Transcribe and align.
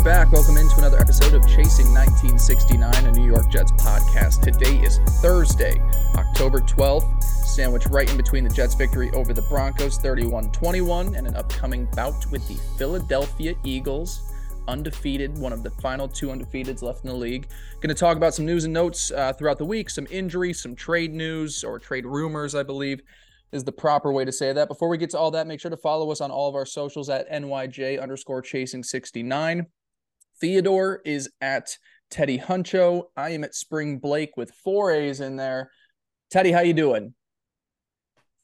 are 0.00 0.04
back. 0.04 0.32
Welcome 0.32 0.56
into 0.56 0.78
another 0.78 0.98
episode 0.98 1.34
of 1.34 1.42
Chasing 1.42 1.92
1969, 1.92 3.04
a 3.04 3.12
New 3.12 3.26
York 3.26 3.50
Jets 3.50 3.70
podcast. 3.72 4.40
Today 4.40 4.78
is 4.78 4.98
Thursday, 5.20 5.78
October 6.14 6.60
12th, 6.60 7.22
sandwiched 7.22 7.88
right 7.88 8.10
in 8.10 8.16
between 8.16 8.44
the 8.44 8.50
Jets' 8.50 8.74
victory 8.74 9.10
over 9.10 9.34
the 9.34 9.42
Broncos 9.42 9.98
31 9.98 10.52
21 10.52 11.14
and 11.16 11.26
an 11.26 11.36
upcoming 11.36 11.86
bout 11.94 12.24
with 12.30 12.46
the 12.48 12.54
Philadelphia 12.78 13.54
Eagles. 13.62 14.32
Undefeated, 14.68 15.36
one 15.36 15.52
of 15.52 15.62
the 15.62 15.70
final 15.70 16.08
two 16.08 16.28
undefeateds 16.28 16.80
left 16.80 17.04
in 17.04 17.10
the 17.10 17.16
league. 17.16 17.48
Going 17.80 17.94
to 17.94 17.94
talk 17.94 18.16
about 18.16 18.32
some 18.32 18.46
news 18.46 18.64
and 18.64 18.72
notes 18.72 19.10
uh, 19.10 19.34
throughout 19.34 19.58
the 19.58 19.66
week, 19.66 19.90
some 19.90 20.06
injuries, 20.10 20.62
some 20.62 20.74
trade 20.74 21.12
news 21.12 21.62
or 21.62 21.78
trade 21.78 22.06
rumors, 22.06 22.54
I 22.54 22.62
believe 22.62 23.02
is 23.52 23.64
the 23.64 23.72
proper 23.72 24.12
way 24.12 24.24
to 24.24 24.32
say 24.32 24.52
that. 24.52 24.68
Before 24.68 24.88
we 24.88 24.96
get 24.96 25.10
to 25.10 25.18
all 25.18 25.32
that, 25.32 25.46
make 25.46 25.60
sure 25.60 25.70
to 25.70 25.76
follow 25.76 26.10
us 26.10 26.20
on 26.20 26.30
all 26.30 26.48
of 26.48 26.54
our 26.54 26.64
socials 26.64 27.10
at 27.10 27.30
NYJ 27.30 28.00
underscore 28.00 28.40
chasing 28.40 28.82
69. 28.82 29.66
Theodore 30.40 31.00
is 31.04 31.30
at 31.40 31.76
Teddy 32.10 32.38
Huncho. 32.38 33.04
I 33.16 33.30
am 33.30 33.44
at 33.44 33.54
Spring 33.54 33.98
Blake 33.98 34.36
with 34.36 34.50
four 34.50 34.90
A's 34.90 35.20
in 35.20 35.36
there. 35.36 35.70
Teddy, 36.30 36.52
how 36.52 36.60
you 36.60 36.74
doing? 36.74 37.14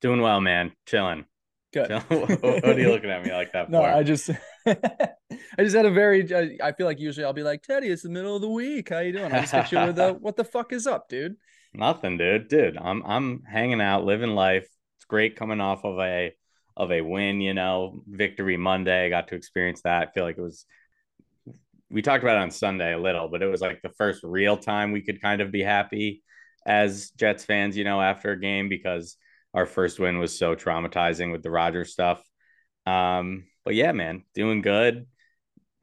Doing 0.00 0.20
well, 0.20 0.41
man. 0.41 0.72
Chilling. 0.86 1.25
Good. 1.72 1.91
what 2.08 2.64
are 2.64 2.78
you 2.78 2.91
looking 2.91 3.11
at 3.11 3.25
me 3.25 3.33
like 3.33 3.53
that 3.53 3.70
no, 3.70 3.80
for? 3.80 3.88
I 3.88 4.03
just, 4.03 4.30
I 4.66 4.78
just 5.58 5.77
had 5.77 5.86
a 5.86 5.91
very. 5.91 6.58
I 6.62 6.72
feel 6.72 6.86
like 6.86 7.00
usually 7.00 7.25
I'll 7.25 7.33
be 7.33 7.42
like 7.42 7.62
Teddy. 7.62 7.88
It's 7.88 8.03
the 8.03 8.08
middle 8.08 8.36
of 8.36 8.42
the 8.42 8.48
week. 8.48 8.91
How 8.91 9.00
you 9.00 9.12
doing? 9.12 9.33
I 9.33 9.41
just 9.41 9.53
hit 9.53 9.72
you 9.72 9.86
with 9.86 9.98
a, 9.98 10.12
what 10.14 10.36
the 10.36 10.44
fuck 10.44 10.72
is 10.72 10.86
up, 10.86 11.08
dude? 11.08 11.36
Nothing, 11.75 12.19
dude. 12.19 12.48
Dude, 12.48 12.78
I'm 12.78 13.03
I'm 13.05 13.42
hanging 13.42 13.81
out, 13.81 14.05
living 14.05 14.31
life. 14.31 14.66
It's 14.97 15.05
great 15.06 15.36
coming 15.36 15.60
off 15.60 15.84
of 15.84 15.98
a 15.98 16.33
of 16.77 16.92
a 16.92 17.00
win. 17.00 17.41
You 17.41 17.55
know, 17.55 18.03
victory 18.06 18.56
Monday. 18.56 19.06
I 19.06 19.10
got 19.10 19.28
to 19.28 19.34
experience 19.34 19.83
that. 19.83 20.08
I 20.08 20.12
feel 20.12 20.25
like 20.25 20.38
it 20.38 20.42
was. 20.42 20.64
We 21.90 22.02
talked 22.02 22.24
about 22.24 22.36
it 22.36 22.42
on 22.42 22.50
Sunday 22.50 22.92
a 22.94 22.98
little, 22.98 23.28
but 23.28 23.42
it 23.42 23.46
was 23.46 23.60
like 23.60 23.80
the 23.82 23.90
first 23.90 24.22
real 24.24 24.56
time 24.56 24.92
we 24.92 25.02
could 25.02 25.22
kind 25.22 25.40
of 25.40 25.52
be 25.52 25.62
happy 25.62 26.22
as 26.66 27.10
Jets 27.10 27.44
fans. 27.44 27.76
You 27.76 27.84
know, 27.84 28.00
after 28.00 28.32
a 28.32 28.40
game 28.40 28.68
because 28.68 29.16
our 29.54 29.66
first 29.66 29.98
win 29.98 30.18
was 30.18 30.38
so 30.38 30.54
traumatizing 30.54 31.32
with 31.32 31.42
the 31.42 31.50
Rodgers 31.50 31.92
stuff. 31.92 32.22
Um, 32.86 33.44
but 33.64 33.74
yeah, 33.74 33.92
man, 33.92 34.24
doing 34.34 34.62
good. 34.62 35.06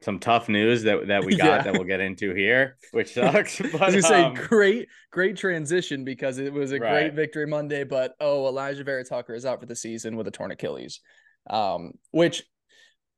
Some 0.02 0.18
tough 0.18 0.50
news 0.50 0.82
that, 0.82 1.08
that 1.08 1.24
we 1.24 1.36
got 1.36 1.46
Yeah. 1.46 1.62
that 1.62 1.72
we'll 1.72 1.84
get 1.84 2.00
into 2.00 2.34
here, 2.34 2.76
which 2.92 3.14
sucks. 3.14 3.58
But 3.58 3.80
I 3.80 3.86
was 3.86 3.94
gonna 3.94 4.02
say 4.02 4.22
um, 4.22 4.34
great, 4.34 4.88
great 5.10 5.36
transition 5.36 6.04
because 6.04 6.38
it 6.38 6.52
was 6.52 6.72
a 6.72 6.78
great 6.78 7.14
victory 7.14 7.46
Monday, 7.46 7.84
but 7.84 8.14
oh, 8.20 8.44
Alijah 8.52 8.84
Vera-Tucker 8.84 9.34
is 9.34 9.46
out 9.46 9.60
for 9.60 9.66
the 9.66 9.76
season 9.76 10.16
with 10.16 10.28
a 10.28 10.30
torn 10.30 10.50
Achilles. 10.50 11.00
Um, 11.48 11.92
which 12.10 12.44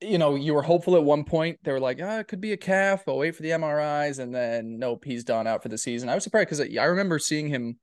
you 0.00 0.18
know, 0.18 0.34
you 0.34 0.54
were 0.54 0.62
hopeful 0.62 0.96
at 0.96 1.04
one 1.04 1.24
point. 1.24 1.58
They 1.62 1.72
were 1.72 1.80
like, 1.80 1.98
ah, 2.02 2.18
it 2.18 2.28
could 2.28 2.40
be 2.40 2.52
a 2.52 2.56
calf, 2.56 3.04
but 3.06 3.16
wait 3.16 3.34
for 3.34 3.42
the 3.42 3.50
MRIs, 3.50 4.18
and 4.18 4.34
then 4.34 4.78
nope, 4.78 5.04
he's 5.04 5.24
done 5.24 5.46
out 5.46 5.62
for 5.62 5.68
the 5.68 5.78
season. 5.78 6.08
I 6.08 6.14
was 6.14 6.24
surprised 6.24 6.50
because 6.50 6.76
I 6.78 6.84
remember 6.84 7.18
seeing 7.18 7.48
him 7.48 7.78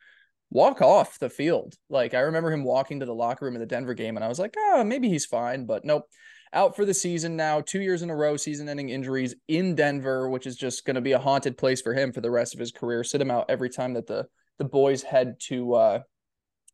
walk 0.51 0.81
off 0.81 1.17
the 1.17 1.29
field. 1.29 1.73
Like 1.89 2.13
I 2.13 2.19
remember 2.19 2.51
him 2.51 2.63
walking 2.63 2.99
to 2.99 3.05
the 3.05 3.15
locker 3.15 3.45
room 3.45 3.55
in 3.55 3.61
the 3.61 3.65
Denver 3.65 3.95
game, 3.95 4.15
and 4.15 4.23
I 4.23 4.27
was 4.27 4.39
like, 4.39 4.53
ah, 4.57 4.83
maybe 4.83 5.09
he's 5.09 5.25
fine, 5.25 5.65
but 5.65 5.85
nope. 5.85 6.07
Out 6.53 6.75
for 6.75 6.85
the 6.85 6.93
season 6.93 7.35
now, 7.35 7.61
two 7.61 7.81
years 7.81 8.03
in 8.03 8.11
a 8.11 8.15
row, 8.15 8.37
season 8.37 8.69
ending 8.69 8.89
injuries 8.89 9.33
in 9.47 9.73
Denver, 9.73 10.29
which 10.29 10.45
is 10.45 10.55
just 10.55 10.85
going 10.85 10.93
to 10.93 11.01
be 11.01 11.13
a 11.13 11.19
haunted 11.19 11.57
place 11.57 11.81
for 11.81 11.95
him 11.95 12.13
for 12.13 12.21
the 12.21 12.29
rest 12.29 12.53
of 12.53 12.59
his 12.59 12.71
career. 12.71 13.03
Sit 13.03 13.21
him 13.21 13.31
out 13.31 13.49
every 13.49 13.71
time 13.71 13.93
that 13.93 14.05
the 14.05 14.27
the 14.59 14.63
boys 14.63 15.01
head 15.01 15.37
to 15.47 15.73
uh 15.73 15.99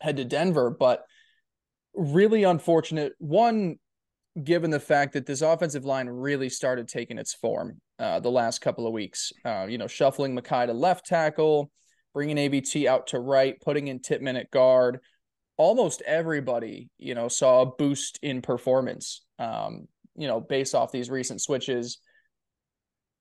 head 0.01 0.17
to 0.17 0.25
Denver. 0.25 0.69
But 0.69 1.05
really 1.93 2.43
unfortunate. 2.43 3.13
One, 3.19 3.77
given 4.43 4.71
the 4.71 4.79
fact 4.79 5.13
that 5.13 5.25
this 5.25 5.41
offensive 5.41 5.85
line 5.85 6.07
really 6.07 6.49
started 6.49 6.87
taking 6.87 7.17
its 7.17 7.33
form 7.33 7.79
uh, 7.99 8.19
the 8.19 8.31
last 8.31 8.59
couple 8.59 8.87
of 8.87 8.93
weeks. 8.93 9.31
Uh, 9.45 9.65
you 9.69 9.77
know, 9.77 9.87
shuffling 9.87 10.35
Mekhi 10.35 10.67
to 10.67 10.73
left 10.73 11.05
tackle, 11.05 11.71
bringing 12.13 12.37
AVT 12.37 12.85
out 12.85 13.07
to 13.07 13.19
right, 13.19 13.59
putting 13.61 13.87
in 13.87 13.99
Tippmann 13.99 14.37
at 14.37 14.51
guard. 14.51 14.99
Almost 15.57 16.01
everybody, 16.05 16.89
you 16.97 17.15
know, 17.15 17.27
saw 17.27 17.61
a 17.61 17.65
boost 17.65 18.19
in 18.21 18.41
performance. 18.41 19.25
Um, 19.37 19.87
you 20.15 20.27
know, 20.27 20.41
based 20.41 20.75
off 20.75 20.91
these 20.91 21.09
recent 21.09 21.41
switches. 21.41 21.99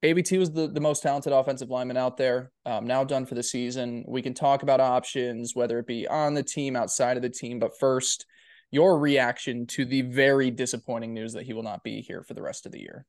AVT 0.05 0.39
was 0.39 0.53
the, 0.53 0.69
the 0.69 0.81
most 0.81 1.03
talented 1.03 1.33
offensive 1.33 1.71
lineman 1.71 1.97
out 1.97 2.17
there. 2.17 2.51
Um, 2.67 2.87
now 2.87 3.05
done 3.05 3.27
for 3.27 3.35
the 3.35 3.43
season. 3.43 4.05
We 4.07 4.23
can 4.23 4.35
talk 4.35 4.63
about 4.63 4.81
options, 4.81 5.55
whether 5.55 5.79
it 5.79 5.87
be 5.87 6.07
on 6.07 6.35
the 6.35 6.43
team, 6.43 6.77
outside 6.77 7.17
of 7.17 7.23
the 7.23 7.31
team. 7.31 7.59
But 7.59 7.79
first, 7.79 8.27
your 8.71 8.99
reaction 8.99 9.67
to 9.67 9.85
the 9.85 10.03
very 10.03 10.51
disappointing 10.51 11.15
news 11.15 11.33
that 11.33 11.45
he 11.45 11.53
will 11.53 11.63
not 11.63 11.83
be 11.83 12.01
here 12.01 12.23
for 12.23 12.35
the 12.35 12.43
rest 12.43 12.67
of 12.67 12.73
the 12.73 12.81
year. 12.81 13.07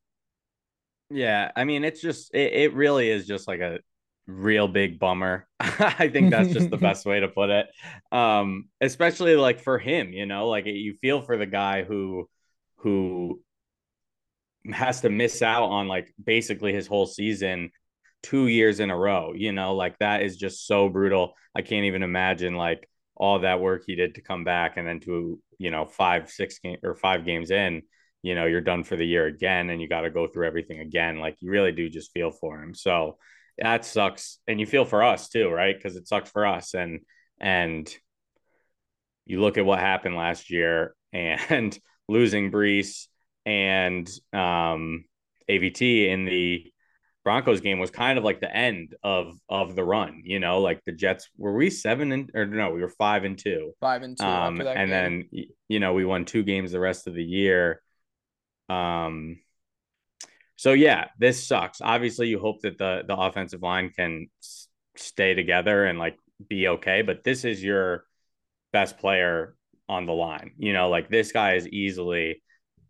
Yeah, 1.10 1.52
I 1.56 1.64
mean, 1.64 1.84
it's 1.84 2.02
just 2.02 2.34
it, 2.34 2.54
it 2.54 2.74
really 2.74 3.10
is 3.10 3.26
just 3.26 3.48
like 3.48 3.60
a 3.60 3.80
real 4.28 4.68
big 4.68 5.00
bummer. 5.00 5.48
I 5.60 6.10
think 6.10 6.30
that's 6.30 6.54
just 6.54 6.70
the 6.70 6.78
best 6.90 7.06
way 7.06 7.20
to 7.20 7.28
put 7.28 7.50
it. 7.50 7.68
Um, 8.12 8.70
especially 8.80 9.36
like 9.36 9.62
for 9.62 9.80
him, 9.80 10.14
you 10.14 10.26
know, 10.26 10.48
like 10.48 10.66
you 10.66 10.96
feel 11.02 11.22
for 11.22 11.38
the 11.38 11.48
guy 11.48 11.84
who 11.84 12.30
who 12.78 13.42
has 14.72 15.02
to 15.02 15.10
miss 15.10 15.42
out 15.42 15.66
on 15.66 15.88
like 15.88 16.14
basically 16.24 16.74
his 16.74 16.88
whole 16.88 17.06
season 17.06 17.72
two 18.22 18.48
years 18.48 18.80
in 18.80 18.90
a 18.90 18.98
row, 18.98 19.34
you 19.34 19.52
know, 19.52 19.76
like 19.76 19.98
that 20.00 20.22
is 20.22 20.38
just 20.38 20.68
so 20.68 20.90
brutal. 20.90 21.34
I 21.56 21.62
can't 21.62 21.86
even 21.86 22.04
imagine 22.04 22.56
like 22.56 22.88
all 23.16 23.40
that 23.40 23.60
work 23.60 23.84
he 23.86 23.96
did 23.96 24.16
to 24.16 24.22
come 24.22 24.44
back 24.44 24.78
and 24.78 24.88
then 24.88 25.00
to, 25.02 25.40
you 25.60 25.70
know, 25.70 25.86
five, 25.86 26.30
six 26.32 26.58
game 26.60 26.78
or 26.84 26.96
five 26.96 27.26
games 27.26 27.52
in, 27.52 27.84
you 28.24 28.34
know, 28.34 28.46
you're 28.46 28.62
done 28.62 28.84
for 28.84 28.96
the 28.96 29.06
year 29.06 29.28
again 29.28 29.70
and 29.70 29.82
you 29.82 29.88
got 29.88 30.02
to 30.02 30.10
go 30.10 30.28
through 30.28 30.48
everything 30.48 30.80
again. 30.80 31.20
Like 31.20 31.38
you 31.42 31.52
really 31.52 31.72
do 31.72 31.90
just 31.90 32.12
feel 32.12 32.32
for 32.32 32.62
him. 32.62 32.74
So 32.74 33.18
that 33.58 33.86
sucks. 33.86 34.40
And 34.48 34.60
you 34.60 34.66
feel 34.66 34.86
for 34.86 35.04
us 35.04 35.30
too, 35.30 35.50
right? 35.50 35.76
Because 35.76 35.96
it 35.96 36.08
sucks 36.08 36.32
for 36.32 36.48
us. 36.48 36.74
And 36.74 37.02
and 37.40 37.94
you 39.26 39.40
look 39.40 39.58
at 39.58 39.66
what 39.66 39.80
happened 39.80 40.16
last 40.16 40.50
year 40.50 40.96
and 41.14 41.78
losing 42.08 42.52
Breece 42.52 43.08
and 43.46 44.10
um 44.34 45.06
AVT 45.50 46.10
in 46.10 46.26
the 46.26 46.72
Broncos 47.30 47.62
game 47.62 47.78
was 47.78 47.92
kind 47.92 48.18
of 48.18 48.24
like 48.24 48.40
the 48.40 48.52
end 48.52 48.96
of 49.04 49.38
of 49.48 49.76
the 49.76 49.84
run, 49.84 50.24
you 50.26 50.40
know, 50.40 50.62
like 50.62 50.84
the 50.88 50.92
Jets 50.92 51.30
were 51.38 51.54
we 51.54 51.70
seven 51.70 52.12
and 52.12 52.32
or 52.34 52.48
no, 52.48 52.72
we 52.72 52.82
were 52.82 52.90
five 52.90 53.24
and 53.24 53.38
two. 53.38 53.74
Five 53.80 54.02
and 54.02 54.18
two. 54.18 54.26
Um, 54.26 54.60
and 54.62 54.76
game. 54.76 54.90
then 54.90 55.30
you 55.68 55.80
know 55.80 55.94
we 55.94 56.06
won 56.06 56.26
two 56.26 56.42
games 56.42 56.72
the 56.72 56.80
rest 56.80 57.06
of 57.06 57.14
the 57.14 57.24
year. 57.24 57.84
Um, 58.68 59.38
so 60.56 60.74
yeah, 60.74 61.10
this 61.20 61.46
sucks. 61.46 61.82
Obviously, 61.82 62.30
you 62.30 62.40
hope 62.40 62.62
that 62.62 62.80
the 62.80 63.04
the 63.06 63.16
offensive 63.16 63.62
line 63.62 63.92
can 63.92 64.32
s- 64.42 64.68
stay 64.96 65.36
together 65.36 65.86
and 65.86 66.00
like 66.00 66.18
be 66.48 66.68
okay, 66.68 67.04
but 67.04 67.24
this 67.24 67.46
is 67.46 67.64
your 67.64 68.06
best 68.74 68.98
player 68.98 69.54
on 69.88 70.08
the 70.08 70.14
line. 70.14 70.54
You 70.58 70.74
know, 70.74 70.90
like 70.90 71.10
this 71.10 71.32
guy 71.32 71.58
is 71.58 71.68
easily 71.68 72.42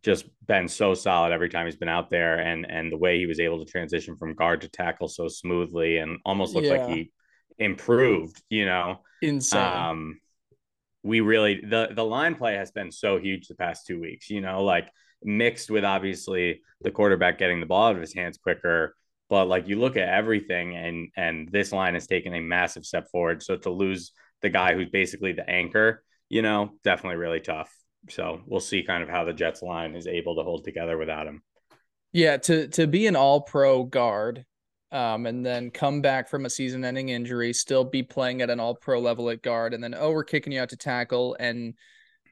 just 0.04 0.26
been 0.48 0.68
so 0.68 0.94
solid 0.94 1.32
every 1.32 1.50
time 1.50 1.66
he's 1.66 1.76
been 1.76 1.90
out 1.90 2.10
there, 2.10 2.40
and 2.40 2.70
and 2.70 2.92
the 2.92 2.98
way 2.98 3.18
he 3.18 3.26
was 3.26 3.40
able 3.40 3.64
to 3.64 3.70
transition 3.72 4.16
from 4.18 4.34
guard 4.36 4.62
to 4.62 4.70
tackle 4.70 5.08
so 5.08 5.28
smoothly 5.28 5.98
and 5.98 6.20
almost 6.26 6.56
looked 6.56 6.68
Yeah. 6.68 6.74
like 6.86 6.90
he 6.90 7.12
improved. 7.58 8.42
You 8.50 8.66
know, 8.66 9.02
insane. 9.22 9.60
um, 9.62 10.20
we 11.04 11.22
really 11.22 11.62
the 11.62 11.90
the 11.94 12.04
line 12.06 12.36
play 12.36 12.56
has 12.56 12.72
been 12.72 12.92
so 12.92 13.18
huge 13.20 13.48
the 13.48 13.56
past 13.56 13.86
two 13.88 14.00
weeks. 14.00 14.30
You 14.30 14.42
know, 14.42 14.64
like 14.64 14.90
mixed 15.24 15.70
with 15.70 15.84
obviously 15.84 16.62
the 16.82 16.92
quarterback 16.92 17.38
getting 17.38 17.60
the 17.60 17.66
ball 17.66 17.88
out 17.90 17.96
of 17.96 18.02
his 18.02 18.14
hands 18.14 18.38
quicker. 18.38 18.96
But 19.30 19.48
like 19.48 19.68
you 19.68 19.78
look 19.78 19.96
at 19.98 20.08
everything, 20.10 20.76
and 20.76 21.10
and 21.16 21.50
this 21.52 21.72
line 21.72 21.94
has 21.94 22.08
taken 22.08 22.34
a 22.34 22.40
massive 22.42 22.86
step 22.86 23.10
forward. 23.12 23.44
So 23.44 23.58
to 23.58 23.70
lose 23.70 24.12
the 24.42 24.50
guy 24.50 24.74
who's 24.74 24.90
basically 24.90 25.34
the 25.34 25.48
anchor, 25.50 26.04
you 26.30 26.42
know, 26.42 26.72
definitely 26.84 27.18
really 27.18 27.42
tough. 27.42 27.70
So 28.10 28.42
we'll 28.46 28.60
see 28.60 28.84
kind 28.84 29.04
of 29.04 29.10
how 29.10 29.24
the 29.24 29.34
Jets 29.34 29.62
line 29.62 29.96
is 29.96 30.08
able 30.08 30.36
to 30.36 30.44
hold 30.44 30.64
together 30.64 30.98
without 30.98 31.28
him. 31.28 31.42
Yeah, 32.12 32.38
to 32.38 32.68
to 32.70 32.88
be 32.88 33.08
an 33.08 33.16
all 33.16 33.42
pro 33.42 33.84
guard, 33.84 34.46
um, 34.92 35.26
and 35.26 35.46
then 35.46 35.70
come 35.70 36.02
back 36.02 36.28
from 36.28 36.46
a 36.46 36.50
season 36.50 36.84
ending 36.84 37.10
injury, 37.10 37.54
still 37.54 37.84
be 37.84 38.02
playing 38.02 38.42
at 38.42 38.50
an 38.50 38.60
all 38.60 38.76
pro 38.76 39.00
level 39.00 39.30
at 39.30 39.44
guard, 39.44 39.74
and 39.74 39.84
then 39.84 39.94
oh, 39.98 40.12
we're 40.12 40.24
kicking 40.24 40.54
you 40.54 40.62
out 40.62 40.70
to 40.70 40.78
tackle, 40.78 41.38
and 41.40 41.76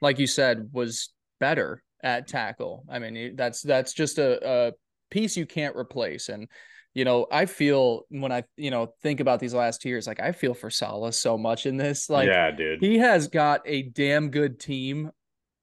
like 0.00 0.18
you 0.18 0.26
said, 0.26 0.70
was 0.72 1.10
better 1.38 1.82
at 2.02 2.26
tackle. 2.26 2.84
I 2.88 2.98
mean, 2.98 3.36
that's 3.36 3.62
that's 3.62 3.92
just 3.92 4.18
a, 4.18 4.68
a 4.68 4.72
piece 5.10 5.36
you 5.36 5.46
can't 5.46 5.76
replace. 5.76 6.28
And 6.28 6.48
you 6.94 7.04
know, 7.04 7.26
I 7.30 7.46
feel 7.46 8.02
when 8.08 8.32
I 8.32 8.44
you 8.56 8.72
know 8.72 8.94
think 9.02 9.20
about 9.20 9.38
these 9.38 9.54
last 9.54 9.84
years, 9.84 10.08
like 10.08 10.20
I 10.20 10.32
feel 10.32 10.54
for 10.54 10.70
Saleh 10.70 11.14
so 11.14 11.38
much 11.38 11.66
in 11.66 11.76
this. 11.76 12.10
Like 12.10 12.28
yeah, 12.28 12.50
dude. 12.50 12.80
he 12.80 12.98
has 12.98 13.28
got 13.28 13.60
a 13.64 13.82
damn 13.82 14.30
good 14.30 14.58
team 14.58 15.12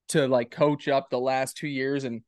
to 0.08 0.26
like 0.28 0.50
coach 0.50 0.88
up 0.88 1.10
the 1.10 1.18
last 1.18 1.56
two 1.56 1.68
years 1.68 2.04
and 2.04 2.22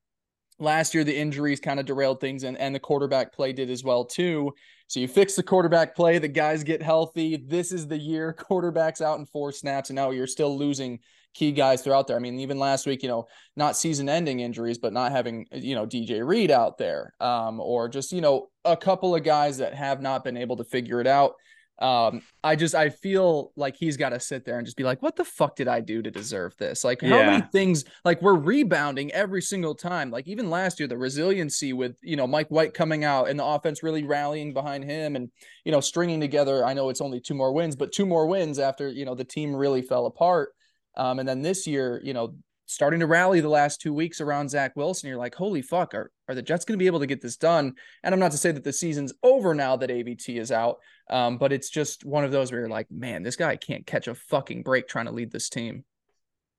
last 0.59 0.95
year 0.95 1.05
the 1.05 1.17
injuries 1.17 1.61
kind 1.61 1.79
of 1.79 1.87
derailed 1.87 2.21
things 2.21 2.43
and, 2.43 2.59
and 2.59 2.75
the 2.75 2.81
quarterback 2.81 3.33
play 3.33 3.53
did 3.53 3.71
as 3.71 3.85
well 3.85 4.05
too 4.05 4.53
so 4.89 4.99
you 4.99 5.07
fix 5.07 5.37
the 5.37 5.43
quarterback 5.43 5.95
play 5.95 6.19
the 6.19 6.27
guys 6.29 6.65
get 6.65 6.83
healthy 6.83 7.37
this 7.37 7.71
is 7.73 7.87
the 7.87 7.97
year 7.97 8.35
quarterbacks 8.51 9.01
out 9.01 9.19
in 9.19 9.27
four 9.27 9.53
snaps 9.53 9.91
and 9.91 9.97
now 9.97 10.11
you're 10.11 10.27
still 10.27 10.57
losing 10.57 10.99
key 11.35 11.53
guys 11.53 11.83
throughout 11.83 12.07
there. 12.07 12.17
I 12.17 12.21
mean, 12.21 12.41
even 12.41 12.59
last 12.59 12.87
week, 12.87 13.03
you 13.03 13.09
know, 13.09 13.27
not 13.55 13.77
season 13.77 14.09
ending 14.09 14.41
injuries, 14.41 14.79
but 14.79 14.93
not 14.93 15.13
having, 15.13 15.47
you 15.53 15.75
know, 15.75 15.87
DJ 15.87 16.27
Reed 16.27 16.51
out 16.51 16.79
there, 16.79 17.15
um, 17.21 17.61
or 17.61 17.89
just, 17.89 18.13
you 18.13 18.21
know, 18.21 18.49
a 18.65 18.77
couple 18.77 19.15
of 19.15 19.23
guys 19.23 19.59
that 19.59 19.75
have 19.75 20.03
not 20.03 20.25
been 20.25 20.37
able 20.37 20.57
to 20.57 20.65
figure 20.65 21.01
it 21.01 21.07
out. 21.07 21.35
Um, 21.81 22.23
I 22.43 22.57
just 22.57 22.75
I 22.75 22.91
feel 22.91 23.53
like 23.55 23.77
he's 23.77 23.97
got 23.97 24.09
to 24.09 24.19
sit 24.19 24.45
there 24.45 24.59
and 24.59 24.67
just 24.67 24.77
be 24.77 24.83
like, 24.83 25.01
what 25.01 25.15
the 25.15 25.25
fuck 25.25 25.55
did 25.55 25.69
I 25.69 25.81
do 25.81 26.03
to 26.03 26.11
deserve 26.11 26.57
this? 26.57 26.83
Like, 26.83 27.01
how 27.03 27.19
Yeah. 27.19 27.27
many 27.31 27.43
things 27.53 27.85
like 28.05 28.21
we're 28.21 28.35
rebounding 28.35 29.13
every 29.13 29.43
single 29.43 29.75
time. 29.77 30.11
Like 30.11 30.27
even 30.27 30.51
last 30.51 30.81
year, 30.81 30.89
the 30.89 30.97
resiliency 30.99 31.73
with 31.73 31.97
you 32.03 32.17
know 32.17 32.27
Mike 32.27 32.49
White 32.49 32.75
coming 32.75 33.05
out 33.05 33.29
and 33.29 33.39
the 33.39 33.45
offense 33.45 33.83
really 33.83 34.03
rallying 34.03 34.53
behind 34.53 34.85
him 34.85 35.15
and 35.15 35.31
you 35.65 35.71
know 35.73 35.81
stringing 35.81 36.21
together. 36.21 36.65
I 36.65 36.75
know 36.75 36.89
it's 36.89 37.01
only 37.01 37.21
two 37.21 37.35
more 37.35 37.53
wins, 37.53 37.77
but 37.77 37.93
two 37.93 38.07
more 38.07 38.27
wins 38.27 38.59
after 38.59 38.89
you 38.89 39.05
know 39.05 39.15
the 39.15 39.25
team 39.25 39.55
really 39.55 39.83
fell 39.83 40.07
apart. 40.07 40.51
Um, 40.97 41.21
and 41.21 41.29
then 41.29 41.43
this 41.43 41.65
year, 41.67 42.01
you 42.03 42.13
know, 42.13 42.35
starting 42.69 43.01
to 43.01 43.07
rally 43.07 43.41
the 43.41 43.49
last 43.49 43.81
two 43.81 43.95
weeks 43.95 44.21
around 44.21 44.51
Zach 44.51 44.77
Wilson, 44.77 45.09
you're 45.09 45.19
like, 45.19 45.35
holy 45.35 45.63
fuck, 45.63 45.95
are, 45.95 46.11
are 46.29 46.35
the 46.35 46.43
Jets 46.43 46.67
going 46.67 46.79
to 46.79 46.83
be 46.83 46.87
able 46.87 47.01
to 47.01 47.07
get 47.07 47.23
this 47.23 47.39
done? 47.39 47.73
And 48.05 48.13
I'm 48.13 48.21
not 48.21 48.33
to 48.33 48.37
say 48.37 48.53
that 48.53 48.63
the 48.63 48.75
season's 48.75 49.15
over 49.23 49.55
now 49.55 49.77
that 49.77 49.89
AVT 49.89 50.39
is 50.39 50.53
out, 50.53 50.77
um, 51.09 51.39
but 51.39 51.51
it's 51.51 51.71
just 51.71 52.05
one 52.05 52.25
of 52.25 52.31
those 52.31 52.53
where 52.53 52.61
you're 52.61 52.69
like, 52.69 52.91
man, 52.91 53.23
this 53.23 53.37
guy 53.37 53.57
can't 53.57 53.87
catch 53.87 54.07
a 54.07 54.15
fucking 54.15 54.63
break 54.63 54.87
trying 54.87 55.07
to 55.07 55.13
lead 55.13 55.33
this 55.33 55.49
team. 55.49 55.85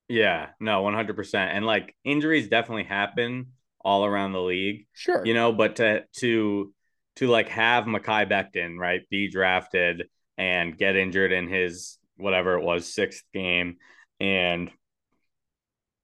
Yeah, 0.07 0.47
no, 0.59 0.83
100%. 0.83 1.35
And 1.35 1.63
like 1.65 1.95
injuries 2.03 2.49
definitely 2.49 2.85
happen 2.85 3.51
all 3.79 4.03
around 4.03 4.33
the 4.33 4.41
league, 4.41 4.87
Sure. 4.93 5.23
you 5.23 5.35
know, 5.35 5.53
but 5.53 5.75
to 5.77 6.03
to 6.17 6.73
to 7.17 7.27
like 7.27 7.49
have 7.49 7.85
Mekhi 7.85 8.27
Becton, 8.27 8.77
right, 8.79 9.07
be 9.09 9.29
drafted 9.29 10.07
and 10.39 10.75
get 10.75 10.95
injured 10.95 11.31
in 11.31 11.47
his 11.47 11.99
whatever 12.17 12.55
it 12.57 12.63
was, 12.63 12.91
sixth 12.91 13.23
game 13.33 13.77
and 14.19 14.71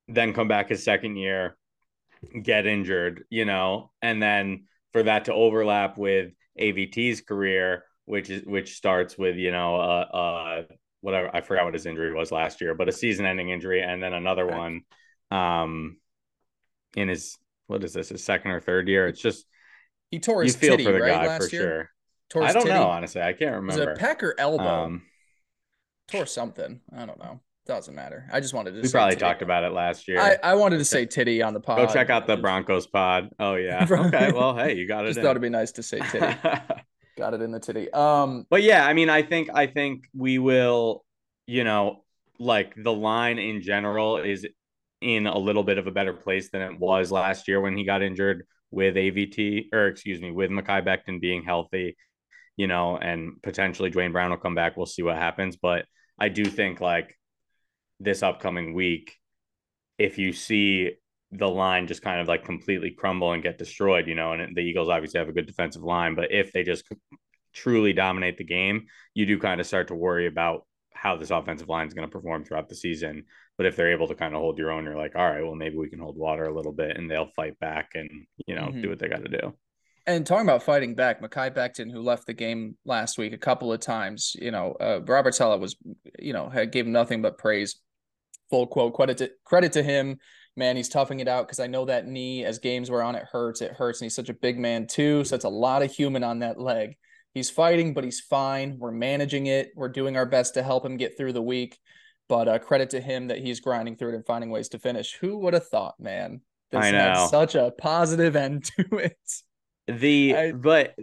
then 0.08 0.34
come 0.34 0.48
back 0.48 0.70
his 0.70 0.84
second 0.84 1.16
year, 1.18 1.58
get 2.42 2.66
injured, 2.68 3.24
you 3.30 3.46
know, 3.46 3.92
and 4.02 4.22
then 4.22 4.66
for 4.94 5.04
that 5.04 5.26
to 5.26 5.34
overlap 5.34 5.98
with 5.98 6.32
AVT's 6.60 7.22
career, 7.22 7.84
which 8.06 8.30
is 8.30 8.44
which 8.46 8.76
starts 8.76 9.18
with, 9.18 9.36
you 9.36 9.52
know, 9.52 9.76
uh 9.76 10.08
uh 10.16 10.64
whatever 11.02 11.30
I 11.36 11.42
forgot 11.42 11.66
what 11.66 11.74
his 11.74 11.86
injury 11.86 12.14
was 12.14 12.32
last 12.32 12.62
year, 12.62 12.74
but 12.76 12.90
a 12.90 12.92
season-ending 12.92 13.50
injury, 13.50 13.82
and 13.82 14.02
then 14.02 14.14
another 14.14 14.48
one, 14.48 14.82
um, 15.32 15.98
in 16.96 17.10
his 17.10 17.38
what 17.68 17.84
is 17.84 17.94
this 17.94 18.10
his 18.10 18.24
second 18.24 18.52
or 18.52 18.60
third 18.62 18.88
year? 18.88 19.08
It's 19.08 19.22
just 19.22 19.46
He 20.10 20.20
tore 20.20 20.44
you 20.44 20.52
his 20.52 20.56
feel 20.56 20.78
titty, 20.78 20.84
for 20.84 20.92
the 20.92 21.00
right? 21.00 21.22
guy 21.22 21.30
for 21.30 21.48
year. 21.48 21.62
sure. 21.62 21.92
Tore 22.30 22.44
I 22.44 22.54
don't 22.54 22.68
titty. 22.68 22.74
know 22.74 22.88
honestly. 22.90 23.22
I 23.22 23.34
can't 23.34 23.56
Was 23.68 23.78
remember. 23.78 23.92
it 23.92 23.92
a 23.92 23.94
pec 23.96 24.24
or 24.24 24.36
elbow? 24.40 24.86
Um, 24.86 25.04
tore 26.08 26.26
something. 26.26 26.82
I 26.96 27.06
don't 27.06 27.20
know. 27.20 27.42
Doesn't 27.66 27.96
matter. 27.96 28.28
I 28.32 28.42
just 28.42 28.54
wanted 28.54 28.76
to. 28.76 28.82
we 28.82 28.90
probably 28.90 29.16
titty. 29.16 29.22
talked 29.22 29.42
about 29.42 29.64
it 29.64 29.72
last 29.72 30.08
year. 30.08 30.20
I, 30.20 30.38
I 30.44 30.54
wanted 30.54 30.78
to 30.78 30.86
say 30.86 31.06
titty 31.08 31.42
on 31.42 31.54
the 31.56 31.60
pod. 31.60 31.80
Go 31.80 31.92
check 31.92 32.12
out 32.12 32.28
the 32.28 32.38
Broncos 32.38 32.86
pod. 32.86 33.30
Oh 33.40 33.56
yeah. 33.56 33.88
Okay. 33.90 34.32
Well, 34.32 34.56
hey, 34.56 34.76
you 34.76 34.88
got 34.88 35.06
it. 35.06 35.10
Just 35.10 35.18
in. 35.18 35.24
thought 35.24 35.32
it'd 35.32 35.42
be 35.42 35.50
nice 35.50 35.72
to 35.74 35.84
say 35.84 36.00
titty. 36.00 36.36
Got 37.18 37.34
it 37.34 37.42
in 37.42 37.52
the 37.52 37.62
titty. 37.62 37.90
Um, 37.94 38.46
but 38.50 38.62
yeah, 38.62 38.86
I 38.86 38.92
mean, 38.92 39.10
I 39.10 39.22
think 39.22 39.50
I 39.54 39.68
think 39.68 40.04
we 40.14 40.38
will, 40.38 41.06
you 41.48 41.64
know, 41.64 42.04
like 42.40 42.74
the 42.76 42.92
line 42.92 43.40
in 43.40 43.62
general 43.62 44.18
is 44.18 44.46
in 45.02 45.26
a 45.26 45.38
little 45.38 45.64
bit 45.64 45.78
of 45.78 45.88
a 45.88 45.92
better 45.92 46.12
place 46.12 46.50
than 46.52 46.62
it 46.62 46.78
was 46.78 47.14
last 47.14 47.48
year 47.48 47.62
when 47.62 47.78
he 47.78 47.86
got 47.86 48.02
injured 48.02 48.46
with 48.70 48.96
AVT 48.96 49.68
or 49.72 49.88
excuse 49.88 50.20
me, 50.22 50.32
with 50.32 50.52
Mekhi 50.52 50.86
Becton 50.86 51.22
being 51.22 51.42
healthy, 51.42 51.96
you 52.58 52.68
know, 52.68 52.98
and 52.98 53.42
potentially 53.42 53.90
Duane 53.90 54.12
Brown 54.12 54.32
will 54.32 54.38
come 54.38 54.56
back. 54.56 54.76
We'll 54.76 54.86
see 54.86 55.02
what 55.02 55.16
happens. 55.16 55.56
But 55.56 55.86
I 56.20 56.28
do 56.28 56.44
think 56.44 56.82
like 56.82 57.18
this 58.00 58.24
upcoming 58.24 58.74
week, 58.74 59.18
if 59.98 60.18
you 60.18 60.34
see 60.34 60.92
the 61.32 61.48
line 61.48 61.88
just 61.88 62.02
kind 62.02 62.22
of 62.22 62.28
like 62.28 62.46
completely 62.46 62.92
crumble 62.92 63.32
and 63.34 63.44
get 63.44 63.58
destroyed, 63.58 64.08
you 64.08 64.16
know, 64.16 64.34
and 64.34 64.56
the 64.56 64.62
Eagles 64.62 64.90
obviously 64.90 65.20
have 65.20 65.30
a 65.30 65.34
good 65.34 65.48
defensive 65.48 65.84
line, 65.84 66.16
but 66.16 66.32
if 66.32 66.52
they 66.52 66.64
just 66.64 66.86
truly 67.54 67.94
dominate 67.94 68.38
the 68.38 68.44
game, 68.44 68.86
you 69.14 69.26
do 69.26 69.40
kind 69.40 69.60
of 69.60 69.68
start 69.68 69.88
to 69.88 69.96
worry 69.96 70.28
about 70.28 70.66
how 70.94 71.16
this 71.16 71.32
offensive 71.32 71.70
line 71.70 71.88
is 71.88 71.94
going 71.94 72.08
to 72.08 72.12
perform 72.12 72.44
throughout 72.44 72.70
the 72.70 72.76
season. 72.76 73.24
But 73.58 73.66
if 73.66 73.76
they're 73.76 73.92
able 73.92 74.08
to 74.08 74.16
kind 74.16 74.34
of 74.34 74.42
hold 74.42 74.58
your 74.58 74.72
own, 74.72 74.84
you're 74.86 74.98
like, 74.98 75.16
all 75.16 75.30
right, 75.30 75.44
well, 75.44 75.56
maybe 75.56 75.78
we 75.78 75.90
can 75.90 76.00
hold 76.00 76.18
water 76.18 76.46
a 76.46 76.54
little 76.54 76.74
bit 76.74 76.98
and 76.98 77.10
they'll 77.10 77.32
fight 77.36 77.58
back 77.60 77.92
and, 77.96 78.10
you 78.46 78.56
know, 78.56 78.68
Mhm. 78.68 78.82
do 78.82 78.90
what 78.90 79.00
they 79.00 79.08
got 79.08 79.24
to 79.24 79.38
do. 79.38 79.54
and 80.08 80.24
talking 80.28 80.46
about 80.48 80.62
fighting 80.62 80.94
back, 80.94 81.20
Mekhi 81.20 81.50
Becton, 81.52 81.92
who 81.92 82.00
left 82.00 82.28
the 82.28 82.34
game 82.34 82.78
last 82.86 83.18
week 83.18 83.34
a 83.34 83.40
couple 83.40 83.74
of 83.74 83.80
times, 83.80 84.36
you 84.40 84.52
know, 84.52 84.74
uh, 84.74 85.00
Robert 85.04 85.34
Saleh 85.34 85.60
was, 85.60 85.76
you 86.20 86.32
know, 86.32 86.48
had 86.48 86.72
gave 86.72 86.86
him 86.86 86.92
nothing 86.92 87.24
but 87.24 87.40
praise. 87.40 87.82
Full 88.50 88.68
quote 88.68 88.94
credit 88.94 89.18
to 89.20 89.32
credit 89.44 89.74
to 89.74 89.84
him. 89.84 90.18
Man, 90.58 90.78
he's 90.78 90.88
toughing 90.90 91.20
it 91.20 91.28
out 91.28 91.48
because 91.48 91.60
I 91.60 91.68
know 91.68 91.86
that 91.86 92.08
knee 92.08 92.46
as 92.46 92.60
games 92.60 92.90
were 92.90 93.04
on, 93.04 93.16
it 93.16 93.26
hurts. 93.30 93.62
It 93.62 93.74
hurts, 93.74 94.00
and 94.00 94.06
he's 94.06 94.16
such 94.16 94.30
a 94.30 94.34
big 94.34 94.58
man 94.58 94.88
too. 94.88 95.26
So 95.26 95.36
it's 95.36 95.44
a 95.46 95.50
lot 95.50 95.82
of 95.82 95.92
human 95.92 96.24
on 96.24 96.40
that 96.40 96.60
leg. 96.60 96.96
He's 97.34 97.50
fighting, 97.50 97.94
but 97.94 98.06
he's 98.06 98.22
fine. 98.22 98.78
We're 98.80 98.92
managing 98.92 99.48
it. 99.48 99.72
We're 99.76 99.90
doing 99.90 100.16
our 100.16 100.26
best 100.26 100.54
to 100.54 100.64
help 100.64 100.86
him 100.86 100.96
get 100.96 101.18
through 101.18 101.34
the 101.34 101.42
week. 101.42 101.78
But 102.30 102.48
uh, 102.48 102.60
credit 102.60 102.92
to 102.92 103.02
him 103.02 103.28
that 103.28 103.40
he's 103.40 103.60
grinding 103.60 103.98
through 103.98 104.14
it 104.14 104.16
and 104.16 104.26
finding 104.26 104.50
ways 104.50 104.70
to 104.70 104.80
finish. 104.80 105.14
Who 105.20 105.40
would 105.40 105.54
have 105.54 105.68
thought, 105.68 106.00
man? 106.00 106.42
This 106.72 106.82
I 106.82 106.86
had 106.88 107.14
know. 107.14 107.28
such 107.30 107.56
a 107.56 107.72
positive 107.78 108.36
end 108.38 108.66
to 108.78 108.98
it. 108.98 109.18
The 109.88 110.36
I- 110.36 110.52
but 110.54 110.96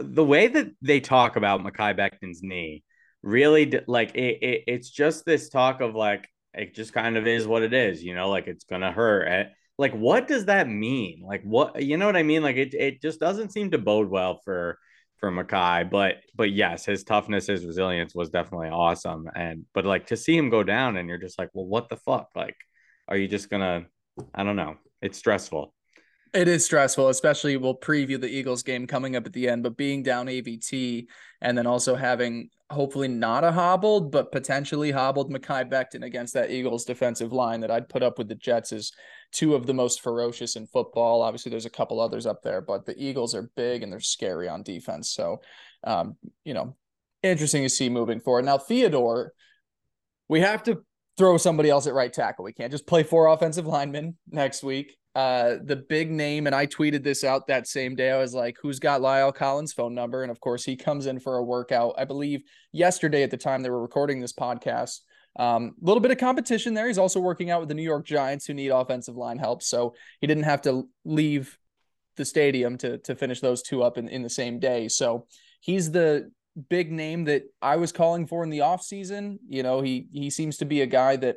the 0.00 0.24
way 0.24 0.48
that 0.48 0.72
they 0.82 1.00
talk 1.00 1.36
about 1.36 1.62
Mekhi 1.62 1.96
Becton's 1.96 2.42
knee 2.42 2.82
really 3.22 3.80
like 3.86 4.14
it, 4.14 4.38
it 4.42 4.64
it's 4.66 4.90
just 4.90 5.24
this 5.24 5.48
talk 5.48 5.80
of 5.80 5.94
like 5.94 6.28
it 6.54 6.74
just 6.74 6.92
kind 6.92 7.16
of 7.16 7.26
is 7.26 7.46
what 7.46 7.62
it 7.62 7.72
is, 7.72 8.02
you 8.02 8.14
know, 8.14 8.28
like 8.28 8.46
it's 8.48 8.64
gonna 8.64 8.92
hurt. 8.92 9.26
Eh, 9.28 9.44
Like 9.78 9.92
what 9.94 10.28
does 10.28 10.46
that 10.46 10.68
mean? 10.68 11.22
Like 11.24 11.42
what 11.42 11.82
you 11.82 11.96
know 11.96 12.06
what 12.06 12.16
I 12.16 12.22
mean? 12.22 12.42
Like 12.42 12.56
it 12.56 12.74
it 12.74 13.02
just 13.02 13.20
doesn't 13.20 13.52
seem 13.52 13.70
to 13.72 13.78
bode 13.78 14.08
well 14.10 14.40
for 14.44 14.78
for 15.18 15.30
Mekhi, 15.30 15.88
but 15.90 16.16
but 16.34 16.50
yes, 16.50 16.84
his 16.84 17.04
toughness, 17.04 17.46
his 17.46 17.64
resilience 17.64 18.14
was 18.14 18.30
definitely 18.30 18.68
awesome. 18.68 19.28
And 19.34 19.66
but 19.74 19.84
like 19.86 20.06
to 20.08 20.16
see 20.16 20.36
him 20.36 20.50
go 20.50 20.62
down 20.64 20.96
and 20.96 21.08
you're 21.08 21.18
just 21.18 21.38
like, 21.38 21.50
well, 21.54 21.66
what 21.66 21.88
the 21.88 21.96
fuck? 21.96 22.28
Like, 22.34 22.56
are 23.08 23.16
you 23.16 23.28
just 23.28 23.50
gonna 23.50 23.86
I 24.34 24.44
don't 24.44 24.56
know. 24.56 24.76
It's 25.00 25.18
stressful. 25.18 25.74
It 26.34 26.48
is 26.48 26.64
stressful, 26.64 27.08
especially 27.10 27.58
we'll 27.58 27.76
preview 27.76 28.18
the 28.18 28.28
Eagles 28.28 28.62
game 28.62 28.86
coming 28.86 29.16
up 29.16 29.26
at 29.26 29.34
the 29.34 29.48
end, 29.48 29.62
but 29.62 29.76
being 29.76 30.02
down 30.02 30.28
AVT 30.28 31.06
and 31.42 31.58
then 31.58 31.66
also 31.66 31.94
having 31.94 32.48
hopefully 32.70 33.08
not 33.08 33.44
a 33.44 33.52
hobbled, 33.52 34.10
but 34.10 34.32
potentially 34.32 34.90
hobbled 34.90 35.30
Mekhi 35.30 35.70
Becton 35.70 36.04
against 36.04 36.32
that 36.32 36.50
Eagles 36.50 36.86
defensive 36.86 37.32
line 37.32 37.60
that 37.60 37.70
I'd 37.70 37.90
put 37.90 38.02
up 38.02 38.16
with 38.16 38.28
the 38.28 38.34
Jets 38.34 38.72
is 38.72 38.92
two 39.30 39.54
of 39.54 39.66
the 39.66 39.74
most 39.74 40.00
ferocious 40.00 40.56
in 40.56 40.66
football. 40.66 41.20
Obviously, 41.20 41.50
there's 41.50 41.66
a 41.66 41.70
couple 41.70 42.00
others 42.00 42.24
up 42.24 42.42
there, 42.42 42.62
but 42.62 42.86
the 42.86 42.94
Eagles 42.96 43.34
are 43.34 43.50
big 43.54 43.82
and 43.82 43.92
they're 43.92 44.00
scary 44.00 44.48
on 44.48 44.62
defense. 44.62 45.10
So, 45.10 45.42
um, 45.84 46.16
you 46.44 46.54
know, 46.54 46.76
interesting 47.22 47.62
to 47.62 47.68
see 47.68 47.90
moving 47.90 48.20
forward. 48.20 48.46
Now, 48.46 48.56
Theodore, 48.56 49.32
we 50.28 50.40
have 50.40 50.62
to 50.62 50.82
throw 51.18 51.36
somebody 51.36 51.68
else 51.68 51.86
at 51.86 51.92
right 51.92 52.12
tackle. 52.12 52.44
We 52.44 52.54
can't 52.54 52.72
just 52.72 52.86
play 52.86 53.02
four 53.02 53.26
offensive 53.26 53.66
linemen 53.66 54.16
next 54.30 54.62
week. 54.62 54.96
Uh, 55.14 55.56
the 55.62 55.76
big 55.76 56.10
name, 56.10 56.46
and 56.46 56.56
I 56.56 56.66
tweeted 56.66 57.02
this 57.02 57.22
out 57.22 57.46
that 57.46 57.66
same 57.66 57.94
day. 57.94 58.10
I 58.10 58.18
was 58.18 58.32
like, 58.32 58.56
"Who's 58.62 58.78
got 58.78 59.02
La'el 59.02 59.34
Collins' 59.34 59.74
phone 59.74 59.94
number?" 59.94 60.22
And 60.22 60.30
of 60.30 60.40
course, 60.40 60.64
he 60.64 60.74
comes 60.74 61.06
in 61.06 61.20
for 61.20 61.36
a 61.36 61.44
workout. 61.44 61.94
I 61.98 62.06
believe 62.06 62.42
yesterday 62.72 63.22
at 63.22 63.30
the 63.30 63.36
time 63.36 63.62
they 63.62 63.68
were 63.68 63.82
recording 63.82 64.20
this 64.20 64.32
podcast. 64.32 65.00
Um, 65.38 65.46
a 65.46 65.56
um, 65.56 65.74
little 65.80 66.00
bit 66.00 66.10
of 66.10 66.18
competition 66.18 66.74
there. 66.74 66.86
He's 66.86 66.98
also 66.98 67.20
working 67.20 67.50
out 67.50 67.60
with 67.60 67.68
the 67.68 67.74
New 67.74 67.82
York 67.82 68.06
Giants, 68.06 68.46
who 68.46 68.54
need 68.54 68.68
offensive 68.68 69.16
line 69.16 69.38
help. 69.38 69.62
So 69.62 69.94
he 70.20 70.26
didn't 70.26 70.44
have 70.44 70.62
to 70.62 70.88
leave 71.04 71.58
the 72.16 72.24
stadium 72.24 72.78
to 72.78 72.98
to 72.98 73.14
finish 73.14 73.40
those 73.40 73.62
two 73.62 73.82
up 73.82 73.98
in, 73.98 74.08
in 74.08 74.22
the 74.22 74.30
same 74.30 74.58
day. 74.58 74.88
So 74.88 75.26
he's 75.60 75.90
the 75.90 76.30
big 76.68 76.92
name 76.92 77.24
that 77.24 77.44
I 77.60 77.76
was 77.76 77.92
calling 77.92 78.26
for 78.26 78.44
in 78.44 78.50
the 78.50 78.60
offseason. 78.60 79.38
You 79.48 79.62
know, 79.62 79.80
he 79.80 80.06
he 80.12 80.30
seems 80.30 80.58
to 80.58 80.64
be 80.64 80.80
a 80.80 80.86
guy 80.86 81.16
that 81.16 81.36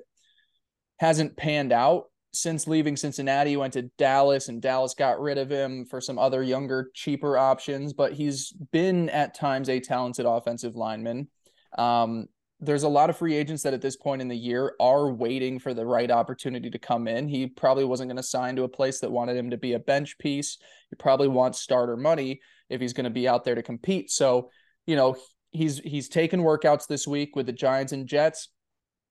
hasn't 0.99 1.37
panned 1.37 1.73
out 1.73 2.05
since 2.35 2.67
leaving 2.67 2.95
Cincinnati. 2.95 3.51
He 3.51 3.57
went 3.57 3.73
to 3.73 3.83
Dallas 3.97 4.49
and 4.49 4.61
Dallas 4.61 4.93
got 4.93 5.19
rid 5.19 5.37
of 5.37 5.49
him 5.49 5.85
for 5.85 6.01
some 6.01 6.19
other 6.19 6.43
younger, 6.43 6.91
cheaper 6.93 7.37
options, 7.37 7.93
but 7.93 8.13
he's 8.13 8.51
been 8.71 9.09
at 9.09 9.35
times 9.35 9.69
a 9.69 9.79
talented 9.79 10.25
offensive 10.25 10.75
lineman. 10.75 11.29
Um, 11.77 12.27
there's 12.59 12.83
a 12.83 12.89
lot 12.89 13.09
of 13.09 13.17
free 13.17 13.35
agents 13.35 13.63
that 13.63 13.73
at 13.73 13.81
this 13.81 13.97
point 13.97 14.21
in 14.21 14.27
the 14.27 14.35
year 14.35 14.73
are 14.79 15.11
waiting 15.11 15.59
for 15.59 15.73
the 15.73 15.85
right 15.85 16.09
opportunity 16.09 16.69
to 16.69 16.79
come 16.79 17.07
in. 17.07 17.27
He 17.27 17.47
probably 17.47 17.83
wasn't 17.83 18.09
going 18.09 18.17
to 18.17 18.23
sign 18.23 18.55
to 18.55 18.63
a 18.63 18.69
place 18.69 18.99
that 18.99 19.11
wanted 19.11 19.35
him 19.35 19.49
to 19.49 19.57
be 19.57 19.73
a 19.73 19.79
bench 19.79 20.17
piece. 20.17 20.57
He 20.89 20.95
probably 20.95 21.27
wants 21.27 21.59
starter 21.59 21.97
money 21.97 22.41
if 22.69 22.81
he's 22.81 22.93
going 22.93 23.05
to 23.05 23.09
be 23.09 23.27
out 23.27 23.43
there 23.43 23.55
to 23.55 23.63
compete. 23.63 24.09
So, 24.09 24.49
you 24.85 24.95
know, 24.95 25.15
he's 25.51 25.79
he's 25.79 26.09
taken 26.09 26.41
workouts 26.41 26.87
this 26.87 27.07
week 27.07 27.35
with 27.35 27.45
the 27.45 27.53
Giants 27.53 27.91
and 27.91 28.07
Jets, 28.07 28.49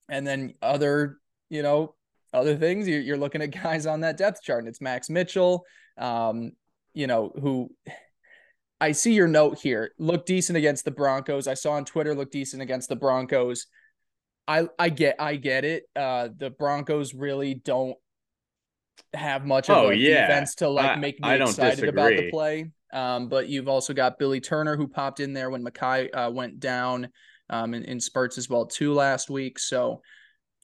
and 0.08 0.26
then 0.26 0.54
other, 0.62 1.18
you 1.50 1.62
know, 1.62 1.94
other 2.34 2.56
things. 2.56 2.86
You're, 2.88 3.00
you're 3.00 3.16
looking 3.16 3.42
at 3.42 3.50
guys 3.62 3.86
on 3.86 4.00
that 4.00 4.16
depth 4.16 4.42
chart, 4.42 4.60
and 4.60 4.68
it's 4.68 4.80
Max 4.80 5.08
Mitchell, 5.08 5.64
um, 5.98 6.52
you 6.92 7.06
know, 7.06 7.32
who 7.40 7.70
I 8.80 8.92
see 8.92 9.14
your 9.14 9.28
note 9.28 9.58
here. 9.58 9.92
Look 9.98 10.26
decent 10.26 10.56
against 10.56 10.84
the 10.84 10.90
Broncos. 10.90 11.46
I 11.46 11.54
saw 11.54 11.72
on 11.72 11.84
Twitter 11.84 12.14
look 12.14 12.30
decent 12.30 12.62
against 12.62 12.88
the 12.88 12.96
Broncos. 12.96 13.66
I 14.46 14.68
I 14.78 14.90
get 14.90 15.16
I 15.18 15.36
get 15.36 15.64
it. 15.64 15.84
Uh, 15.96 16.28
the 16.36 16.50
Broncos 16.50 17.14
really 17.14 17.54
don't 17.54 17.96
have 19.14 19.46
much 19.46 19.70
of 19.70 19.76
Oh, 19.76 19.90
a 19.90 19.94
yeah. 19.94 20.26
defense 20.26 20.56
to 20.56 20.68
like 20.68 20.98
make 20.98 21.20
me 21.20 21.28
I 21.28 21.36
excited 21.36 21.88
about 21.88 22.10
the 22.10 22.30
play. 22.30 22.70
Um, 22.92 23.28
but 23.28 23.48
you've 23.48 23.68
also 23.68 23.92
got 23.92 24.18
Billy 24.18 24.40
Turner 24.40 24.76
who 24.76 24.86
popped 24.86 25.20
in 25.20 25.32
there 25.32 25.50
when 25.50 25.64
Mekhi 25.64 26.08
uh, 26.14 26.30
went 26.30 26.60
down 26.60 27.08
um, 27.50 27.74
in, 27.74 27.84
in 27.84 27.98
spurts 28.00 28.38
as 28.38 28.48
well 28.48 28.66
too 28.66 28.92
last 28.92 29.30
week. 29.30 29.58
So 29.58 30.02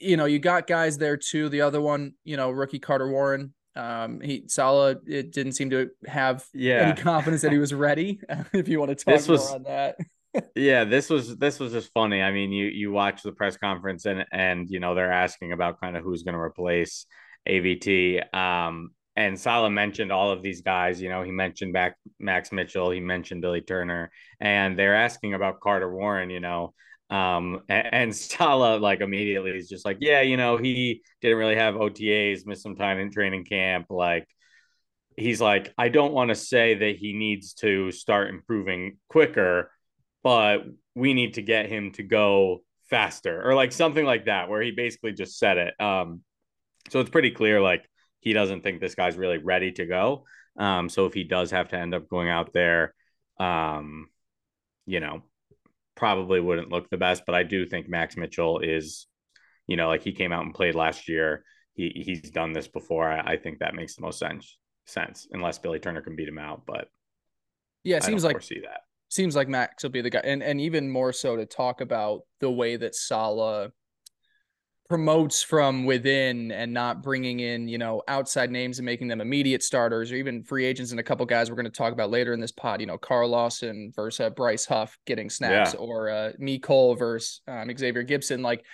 you 0.00 0.16
know 0.16 0.24
you 0.24 0.38
got 0.38 0.66
guys 0.66 0.98
there 0.98 1.16
too. 1.16 1.48
The 1.48 1.60
other 1.62 1.80
one, 1.80 2.14
you 2.24 2.36
know, 2.36 2.50
rookie 2.50 2.78
Carter 2.78 3.08
Warren. 3.10 3.54
Um, 3.76 4.20
he 4.20 4.44
Saleh 4.48 4.98
it 5.06 5.32
didn't 5.32 5.52
seem 5.52 5.70
to 5.70 5.90
have 6.06 6.44
Yeah. 6.52 6.90
any 6.92 7.00
confidence 7.00 7.42
that 7.42 7.52
he 7.52 7.58
was 7.58 7.72
ready. 7.72 8.20
if 8.52 8.66
you 8.68 8.78
want 8.80 8.88
to 8.90 8.94
talk 8.96 9.14
This 9.14 9.28
was- 9.28 9.46
more 9.48 9.56
on 9.56 9.62
that, 9.64 9.96
Yeah, 10.54 10.84
this 10.84 11.10
was 11.10 11.36
this 11.38 11.58
was 11.60 11.72
just 11.72 11.92
funny. 11.92 12.20
I 12.22 12.30
mean, 12.32 12.52
you 12.52 12.66
you 12.66 12.92
watch 12.92 13.22
the 13.22 13.32
press 13.32 13.56
conference 13.56 14.06
and 14.06 14.24
and 14.32 14.68
you 14.70 14.80
know 14.80 14.94
they're 14.94 15.12
asking 15.12 15.52
about 15.52 15.80
kind 15.80 15.96
of 15.96 16.04
who's 16.04 16.22
going 16.22 16.34
to 16.34 16.40
replace 16.40 17.06
AVT. 17.48 18.34
Um, 18.34 18.90
and 19.16 19.38
Saleh 19.38 19.72
mentioned 19.72 20.12
all 20.12 20.30
of 20.30 20.42
these 20.42 20.62
guys. 20.62 21.00
You 21.02 21.08
know, 21.08 21.22
he 21.22 21.30
mentioned 21.32 21.72
back 21.72 21.96
Max 22.18 22.52
Mitchell, 22.52 22.90
he 22.90 23.00
mentioned 23.00 23.42
Billy 23.42 23.60
Turner, 23.60 24.10
and 24.40 24.78
they're 24.78 24.94
asking 24.94 25.34
about 25.34 25.60
Carter 25.60 25.92
Warren. 25.92 26.30
You 26.30 26.40
know, 26.40 26.74
um, 27.10 27.60
and, 27.68 27.88
and 27.92 28.16
Saleh 28.16 28.80
like 28.80 29.00
immediately 29.00 29.50
is 29.50 29.68
just 29.68 29.84
like, 29.84 29.98
yeah, 30.00 30.22
you 30.22 30.36
know, 30.36 30.56
he 30.56 31.02
didn't 31.20 31.38
really 31.38 31.56
have 31.56 31.74
OTAs, 31.74 32.46
missed 32.46 32.62
some 32.62 32.76
time 32.76 32.98
in 32.98 33.10
training 33.10 33.44
camp, 33.44 33.86
like. 33.90 34.26
He's 35.16 35.40
like, 35.40 35.74
I 35.76 35.90
don't 35.90 36.14
want 36.14 36.30
to 36.30 36.34
say 36.34 36.74
that 36.76 36.96
he 36.96 37.12
needs 37.12 37.52
to 37.54 37.90
start 37.90 38.30
improving 38.30 38.96
quicker, 39.08 39.70
but 40.22 40.60
we 40.94 41.14
need 41.14 41.34
to 41.34 41.42
get 41.42 41.68
him 41.68 41.92
to 41.92 42.02
go 42.02 42.62
faster 42.90 43.40
or 43.48 43.54
like 43.54 43.72
something 43.72 44.04
like 44.04 44.24
that 44.24 44.48
where 44.48 44.60
he 44.60 44.72
basically 44.72 45.12
just 45.12 45.38
said 45.38 45.56
it 45.56 45.80
um 45.80 46.20
so 46.90 46.98
it's 46.98 47.08
pretty 47.08 47.30
clear 47.30 47.60
like 47.60 47.88
he 48.18 48.32
doesn't 48.32 48.62
think 48.62 48.80
this 48.80 48.96
guy's 48.96 49.16
really 49.16 49.38
ready 49.38 49.70
to 49.70 49.86
go 49.86 50.24
um 50.58 50.88
so 50.88 51.06
if 51.06 51.14
he 51.14 51.22
does 51.22 51.52
have 51.52 51.68
to 51.68 51.78
end 51.78 51.94
up 51.94 52.08
going 52.08 52.28
out 52.28 52.52
there 52.52 52.92
um 53.38 54.08
you 54.86 54.98
know 54.98 55.22
probably 56.00 56.40
wouldn't 56.40 56.72
look 56.72 56.88
the 56.88 56.96
best 56.96 57.24
but 57.26 57.34
i 57.34 57.42
do 57.42 57.66
think 57.66 57.88
max 57.88 58.16
mitchell 58.16 58.58
is 58.58 59.06
you 59.66 59.76
know 59.76 59.86
like 59.86 60.02
he 60.02 60.12
came 60.12 60.32
out 60.32 60.44
and 60.46 60.54
played 60.54 60.74
last 60.74 61.08
year. 61.08 61.44
He 61.74 61.92
he's 61.94 62.30
done 62.30 62.52
this 62.52 62.66
before. 62.66 63.08
I, 63.08 63.34
I 63.34 63.36
think 63.36 63.58
that 63.58 63.74
makes 63.74 63.94
the 63.94 64.02
most 64.02 64.18
sense 64.18 64.56
sense 64.86 65.28
unless 65.30 65.58
billy 65.58 65.78
turner 65.78 66.00
can 66.00 66.16
beat 66.16 66.26
him 66.26 66.38
out 66.38 66.62
but 66.66 66.88
yeah, 67.84 67.98
it 67.98 68.02
I 68.02 68.06
seems 68.06 68.24
like 68.24 68.34
foresee 68.34 68.60
that. 68.62 68.80
seems 69.08 69.36
like 69.36 69.48
Max 69.48 69.82
will 69.82 69.90
be 69.90 70.00
the 70.00 70.10
guy, 70.10 70.22
and 70.24 70.42
and 70.42 70.60
even 70.60 70.90
more 70.90 71.12
so 71.12 71.36
to 71.36 71.46
talk 71.46 71.80
about 71.80 72.22
the 72.40 72.50
way 72.50 72.76
that 72.76 72.94
Saleh 72.94 73.70
promotes 74.90 75.40
from 75.40 75.84
within 75.84 76.50
and 76.50 76.74
not 76.74 77.00
bringing 77.00 77.38
in 77.38 77.68
you 77.68 77.78
know 77.78 78.02
outside 78.08 78.50
names 78.50 78.80
and 78.80 78.84
making 78.84 79.06
them 79.06 79.20
immediate 79.20 79.62
starters 79.62 80.10
or 80.10 80.16
even 80.16 80.42
free 80.42 80.64
agents 80.66 80.90
and 80.90 80.98
a 80.98 81.02
couple 81.04 81.24
guys 81.24 81.48
we're 81.48 81.54
going 81.54 81.64
to 81.64 81.70
talk 81.70 81.92
about 81.92 82.10
later 82.10 82.32
in 82.32 82.40
this 82.40 82.50
pod. 82.50 82.80
You 82.80 82.88
know, 82.88 82.98
Carl 82.98 83.28
Lawson 83.30 83.92
versus 83.94 84.18
uh, 84.18 84.30
Bryce 84.30 84.66
Huff 84.66 84.98
getting 85.06 85.30
snaps, 85.30 85.74
Yeah. 85.74 85.78
or 85.80 86.10
uh, 86.10 86.32
Mecole 86.40 86.98
versus 86.98 87.40
um, 87.46 87.70
Xavier 87.78 88.02
Gipson. 88.04 88.42
Like 88.42 88.64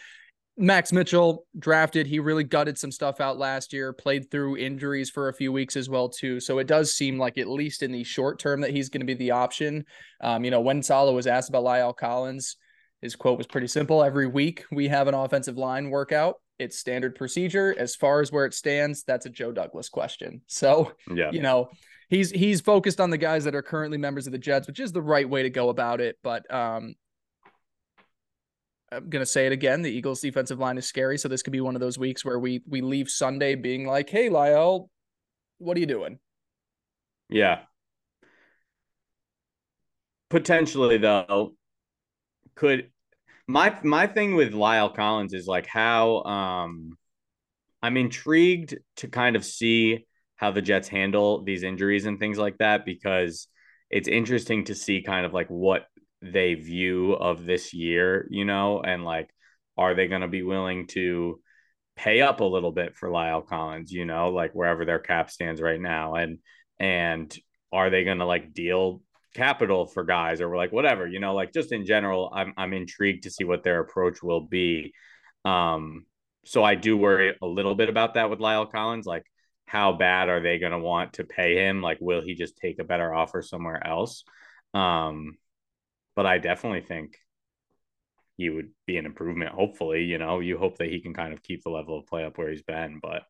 Max 0.56 0.90
Mitchell 0.90 1.44
drafted, 1.58 2.06
he 2.06 2.18
really 2.18 2.44
gutted 2.44 2.78
some 2.78 2.90
stuff 2.90 3.20
out 3.20 3.36
last 3.36 3.74
year, 3.74 3.92
played 3.92 4.30
through 4.30 4.56
injuries 4.56 5.10
for 5.10 5.28
a 5.28 5.34
few 5.34 5.52
weeks 5.52 5.76
as 5.76 5.90
well 5.90 6.08
too. 6.08 6.40
So 6.40 6.58
it 6.60 6.66
does 6.66 6.96
seem 6.96 7.18
like 7.18 7.36
at 7.36 7.46
least 7.46 7.82
in 7.82 7.92
the 7.92 8.04
short 8.04 8.38
term 8.38 8.62
that 8.62 8.70
he's 8.70 8.88
going 8.88 9.02
to 9.02 9.06
be 9.06 9.12
the 9.12 9.32
option. 9.32 9.84
Um, 10.22 10.46
you 10.46 10.50
know, 10.50 10.62
when 10.62 10.82
Saleh 10.82 11.14
was 11.14 11.26
asked 11.26 11.50
about 11.50 11.64
La'el 11.64 11.94
Collins, 11.94 12.56
his 13.02 13.16
quote 13.16 13.38
was 13.38 13.46
pretty 13.46 13.66
simple. 13.66 14.02
Every 14.02 14.26
week 14.26 14.64
we 14.70 14.88
have 14.88 15.08
an 15.08 15.14
offensive 15.14 15.56
line 15.56 15.90
workout. 15.90 16.36
It's 16.58 16.78
standard 16.78 17.14
procedure. 17.14 17.74
As 17.78 17.94
far 17.94 18.20
as 18.20 18.32
where 18.32 18.46
it 18.46 18.54
stands, 18.54 19.04
that's 19.04 19.26
a 19.26 19.30
Joe 19.30 19.52
Douglas 19.52 19.88
question. 19.88 20.40
So, 20.46 20.92
yeah 21.14 21.30
you 21.30 21.42
know, 21.42 21.68
he's 22.08 22.30
he's 22.30 22.60
focused 22.60 23.00
on 23.00 23.10
the 23.10 23.18
guys 23.18 23.44
that 23.44 23.54
are 23.54 23.62
currently 23.62 23.98
members 23.98 24.26
of 24.26 24.32
the 24.32 24.38
Jets, 24.38 24.66
which 24.66 24.80
is 24.80 24.92
the 24.92 25.02
right 25.02 25.28
way 25.28 25.42
to 25.42 25.50
go 25.50 25.68
about 25.68 26.00
it. 26.00 26.16
But 26.22 26.52
um 26.52 26.94
I'm 28.90 29.10
gonna 29.10 29.26
say 29.26 29.46
it 29.46 29.52
again. 29.52 29.82
The 29.82 29.90
Eagles' 29.90 30.20
defensive 30.20 30.58
line 30.58 30.78
is 30.78 30.86
scary, 30.86 31.18
so 31.18 31.28
this 31.28 31.42
could 31.42 31.52
be 31.52 31.60
one 31.60 31.74
of 31.74 31.80
those 31.80 31.98
weeks 31.98 32.24
where 32.24 32.38
we 32.38 32.62
we 32.66 32.80
leave 32.80 33.10
Sunday 33.10 33.56
being 33.56 33.84
like, 33.86 34.08
"Hey, 34.08 34.30
La'el, 34.30 34.88
what 35.58 35.76
are 35.76 35.80
you 35.80 35.86
doing?" 35.86 36.18
Yeah. 37.28 37.62
Potentially 40.30 40.98
though, 40.98 41.55
could 42.56 42.90
my 43.46 43.78
my 43.84 44.06
thing 44.06 44.34
with 44.34 44.52
La'el 44.52 44.94
Collins 44.94 45.32
is 45.32 45.46
like 45.46 45.66
how 45.66 46.22
um 46.24 46.98
I'm 47.82 47.96
intrigued 47.96 48.76
to 48.96 49.08
kind 49.08 49.36
of 49.36 49.44
see 49.44 50.06
how 50.36 50.50
the 50.50 50.62
Jets 50.62 50.88
handle 50.88 51.44
these 51.44 51.62
injuries 51.62 52.06
and 52.06 52.18
things 52.18 52.38
like 52.38 52.58
that 52.58 52.84
because 52.84 53.48
it's 53.90 54.08
interesting 54.08 54.64
to 54.64 54.74
see 54.74 55.02
kind 55.02 55.24
of 55.24 55.32
like 55.32 55.48
what 55.48 55.86
they 56.20 56.54
view 56.54 57.12
of 57.12 57.44
this 57.44 57.72
year, 57.72 58.26
you 58.30 58.44
know, 58.44 58.80
and 58.80 59.04
like 59.04 59.30
are 59.78 59.94
they 59.94 60.08
going 60.08 60.22
to 60.22 60.28
be 60.28 60.42
willing 60.42 60.86
to 60.88 61.40
pay 61.96 62.20
up 62.20 62.40
a 62.40 62.44
little 62.44 62.72
bit 62.72 62.96
for 62.96 63.08
La'el 63.08 63.46
Collins, 63.46 63.92
you 63.92 64.04
know, 64.04 64.30
like 64.30 64.52
wherever 64.52 64.84
their 64.84 64.98
cap 64.98 65.30
stands 65.30 65.60
right 65.60 65.80
now? 65.80 66.14
And 66.14 66.38
and 66.78 67.34
are 67.72 67.90
they 67.90 68.04
going 68.04 68.18
to 68.18 68.26
like 68.26 68.52
deal 68.52 69.02
capital 69.36 69.86
for 69.86 70.04
guys 70.04 70.40
or 70.40 70.48
we're 70.50 70.56
like 70.56 70.72
whatever, 70.72 71.06
you 71.06 71.20
know, 71.20 71.34
like 71.34 71.52
just 71.52 71.72
in 71.72 71.86
general, 71.86 72.30
I'm 72.34 72.54
I'm 72.56 72.72
intrigued 72.72 73.24
to 73.24 73.30
see 73.30 73.44
what 73.44 73.62
their 73.64 73.80
approach 73.80 74.22
will 74.22 74.40
be. 74.42 74.94
Um 75.44 76.06
so 76.46 76.62
I 76.64 76.76
do 76.76 76.96
worry 76.96 77.34
a 77.42 77.46
little 77.46 77.74
bit 77.74 77.88
about 77.88 78.14
that 78.14 78.30
with 78.30 78.40
La'el 78.40 78.70
Collins 78.70 79.06
like 79.06 79.24
how 79.66 79.92
bad 79.92 80.28
are 80.28 80.40
they 80.40 80.58
going 80.60 80.72
to 80.72 80.78
want 80.78 81.14
to 81.14 81.24
pay 81.24 81.56
him? 81.56 81.82
Like 81.82 81.98
will 82.00 82.22
he 82.22 82.34
just 82.34 82.56
take 82.58 82.78
a 82.80 82.84
better 82.84 83.14
offer 83.14 83.42
somewhere 83.42 83.84
else? 83.86 84.24
Um 84.74 85.38
but 86.16 86.26
I 86.26 86.38
definitely 86.38 86.82
think 86.82 87.18
he 88.38 88.50
would 88.50 88.70
be 88.86 88.96
an 88.98 89.06
improvement. 89.06 89.50
Hopefully, 89.52 90.04
you 90.04 90.18
know, 90.18 90.40
you 90.40 90.58
hope 90.58 90.78
that 90.78 90.88
he 90.90 91.00
can 91.00 91.14
kind 91.14 91.32
of 91.32 91.42
keep 91.42 91.62
the 91.62 91.70
level 91.70 91.98
of 91.98 92.06
play 92.06 92.24
up 92.24 92.38
where 92.38 92.50
he's 92.50 92.62
been. 92.62 93.00
But 93.02 93.22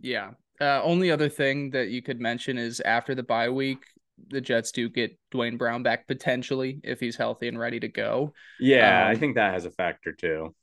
Yeah. 0.00 0.32
Uh, 0.60 0.80
only 0.82 1.10
other 1.10 1.28
thing 1.28 1.70
that 1.70 1.88
you 1.88 2.00
could 2.02 2.20
mention 2.20 2.58
is 2.58 2.80
after 2.80 3.14
the 3.14 3.22
bye 3.22 3.48
week, 3.48 3.84
the 4.28 4.40
Jets 4.40 4.72
do 4.72 4.88
get 4.88 5.18
Duane 5.30 5.56
Brown 5.56 5.82
back 5.82 6.06
potentially 6.06 6.80
if 6.84 7.00
he's 7.00 7.16
healthy 7.16 7.48
and 7.48 7.58
ready 7.58 7.80
to 7.80 7.88
go. 7.88 8.32
yeah, 8.58 9.06
I 9.06 9.14
Um, 9.14 9.16
think 9.16 9.34
that 9.36 9.52
has 9.54 9.64
a 9.64 9.70
factor 9.70 10.12
too. 10.12 10.54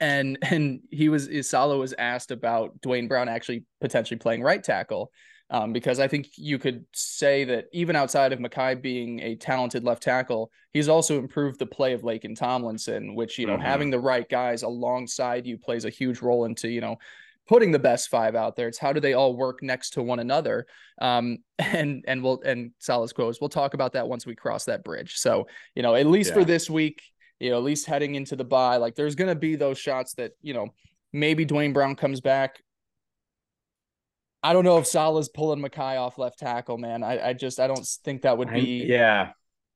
and 0.00 0.38
and 0.42 0.80
he 0.90 1.08
was 1.08 1.28
Isala 1.28 1.78
was 1.78 1.94
asked 1.98 2.30
about 2.30 2.80
Duane 2.80 3.08
Brown 3.08 3.28
actually 3.28 3.64
potentially 3.80 4.18
playing 4.18 4.42
right 4.42 4.62
tackle. 4.62 5.10
Um, 5.50 5.72
because 5.72 5.98
I 5.98 6.08
think 6.08 6.28
you 6.36 6.58
could 6.58 6.84
say 6.92 7.44
that 7.44 7.68
even 7.72 7.96
outside 7.96 8.34
of 8.34 8.38
Mekhi 8.38 8.82
being 8.82 9.20
a 9.20 9.34
talented 9.34 9.82
left 9.82 10.02
tackle, 10.02 10.50
he's 10.74 10.88
also 10.90 11.18
improved 11.18 11.58
the 11.58 11.64
play 11.64 11.94
of 11.94 12.02
Laken 12.02 12.36
Tomlinson, 12.36 13.14
which, 13.14 13.38
you 13.38 13.46
know, 13.46 13.56
Mhm. 13.56 13.62
having 13.62 13.88
the 13.88 13.98
right 13.98 14.28
guys 14.28 14.62
alongside 14.62 15.46
you 15.46 15.56
plays 15.56 15.86
a 15.86 15.90
huge 15.90 16.20
role 16.20 16.44
into, 16.44 16.68
you 16.68 16.82
know, 16.82 16.96
putting 17.48 17.72
the 17.72 17.78
best 17.78 18.08
five 18.10 18.34
out 18.34 18.54
there. 18.54 18.68
It's 18.68 18.78
how 18.78 18.92
do 18.92 19.00
they 19.00 19.14
all 19.14 19.34
work 19.34 19.62
next 19.62 19.90
to 19.94 20.02
one 20.02 20.20
another? 20.20 20.66
Um, 21.00 21.38
and 21.58 22.04
and 22.06 22.22
we'll 22.22 22.40
and 22.42 22.72
Saleh's 22.78 23.12
quotes, 23.12 23.40
we'll 23.40 23.48
talk 23.48 23.74
about 23.74 23.94
that 23.94 24.08
once 24.08 24.26
we 24.26 24.34
cross 24.34 24.66
that 24.66 24.84
bridge. 24.84 25.16
So, 25.16 25.48
you 25.74 25.82
know, 25.82 25.94
at 25.94 26.06
least 26.06 26.34
for 26.34 26.44
this 26.44 26.70
week, 26.70 27.02
you 27.40 27.50
know, 27.50 27.56
at 27.56 27.64
least 27.64 27.86
heading 27.86 28.14
into 28.14 28.36
the 28.36 28.44
bye, 28.44 28.76
like 28.76 28.94
there's 28.94 29.14
gonna 29.14 29.34
be 29.34 29.56
those 29.56 29.78
shots 29.78 30.14
that, 30.14 30.32
you 30.42 30.54
know, 30.54 30.68
maybe 31.12 31.44
Duane 31.44 31.72
Brown 31.72 31.96
comes 31.96 32.20
back. 32.20 32.62
I 34.42 34.52
don't 34.52 34.64
know 34.64 34.78
if 34.78 34.86
Saleh's 34.86 35.28
pulling 35.28 35.60
Mekhi 35.60 35.98
off 35.98 36.16
left 36.16 36.38
tackle, 36.38 36.78
man. 36.78 37.02
I, 37.02 37.30
I 37.30 37.32
just 37.32 37.58
I 37.58 37.66
don't 37.66 37.84
think 38.04 38.22
that 38.22 38.38
would 38.38 38.48
I- 38.48 38.60
be 38.60 38.84
yeah, 38.86 39.30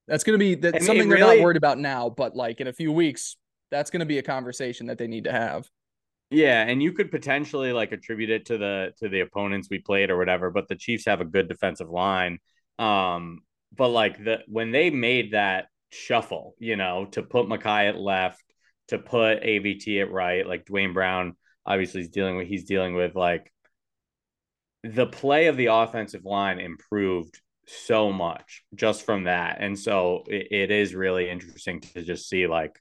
that's 0.07 0.25
gonna 0.25 0.38
be 0.38 0.55
that's 0.55 0.76
I 0.76 0.79
mean, 0.79 0.87
something 0.87 1.07
it 1.07 1.09
they're 1.11 1.19
not 1.19 1.41
worried 1.41 1.57
about 1.57 1.79
now, 1.79 2.11
but 2.11 2.37
like 2.37 2.61
in 2.61 2.67
a 2.69 2.73
few 2.73 2.93
weeks, 2.93 3.37
that's 3.71 3.91
gonna 3.91 4.07
be 4.07 4.19
a 4.19 4.23
conversation 4.23 4.87
that 4.87 4.99
they 4.99 5.07
need 5.09 5.25
to 5.25 5.33
have. 5.33 5.69
Yeah, 6.32 6.62
and 6.62 6.82
you 6.82 6.92
could 6.92 7.10
potentially 7.10 7.72
like 7.74 7.92
attribute 7.92 8.30
it 8.30 8.46
to 8.46 8.56
the 8.56 8.92
to 8.98 9.08
the 9.10 9.20
opponents 9.20 9.68
we 9.70 9.78
played 9.80 10.10
or 10.10 10.16
whatever. 10.16 10.50
But 10.50 10.66
the 10.66 10.76
Chiefs 10.76 11.04
have 11.04 11.20
a 11.20 11.26
good 11.26 11.46
defensive 11.48 11.90
line. 11.90 12.38
Um, 12.78 13.40
but 13.76 13.88
like 13.88 14.22
the 14.24 14.38
when 14.48 14.70
they 14.70 14.88
made 14.88 15.32
that 15.32 15.66
shuffle, 15.90 16.54
you 16.58 16.76
know, 16.76 17.04
to 17.12 17.22
put 17.22 17.46
Mekhi 17.46 17.88
at 17.88 17.98
left, 17.98 18.42
to 18.88 18.98
put 18.98 19.42
AVT 19.42 20.00
at 20.00 20.10
right, 20.10 20.46
like 20.46 20.64
Duane 20.64 20.94
Brown 20.94 21.36
obviously 21.66 22.00
is 22.00 22.08
dealing 22.08 22.36
with 22.36 22.48
he's 22.48 22.64
dealing 22.64 22.94
with 22.94 23.14
like 23.14 23.52
the 24.82 25.06
play 25.06 25.46
of 25.46 25.56
the 25.58 25.66
offensive 25.66 26.24
line 26.24 26.58
improved 26.58 27.40
so 27.66 28.10
much 28.10 28.64
just 28.74 29.04
from 29.04 29.24
that. 29.24 29.58
And 29.60 29.78
so 29.78 30.24
it, 30.26 30.48
it 30.50 30.70
is 30.70 30.94
really 30.94 31.28
interesting 31.28 31.80
to 31.94 32.02
just 32.02 32.28
see 32.28 32.46
like 32.46 32.80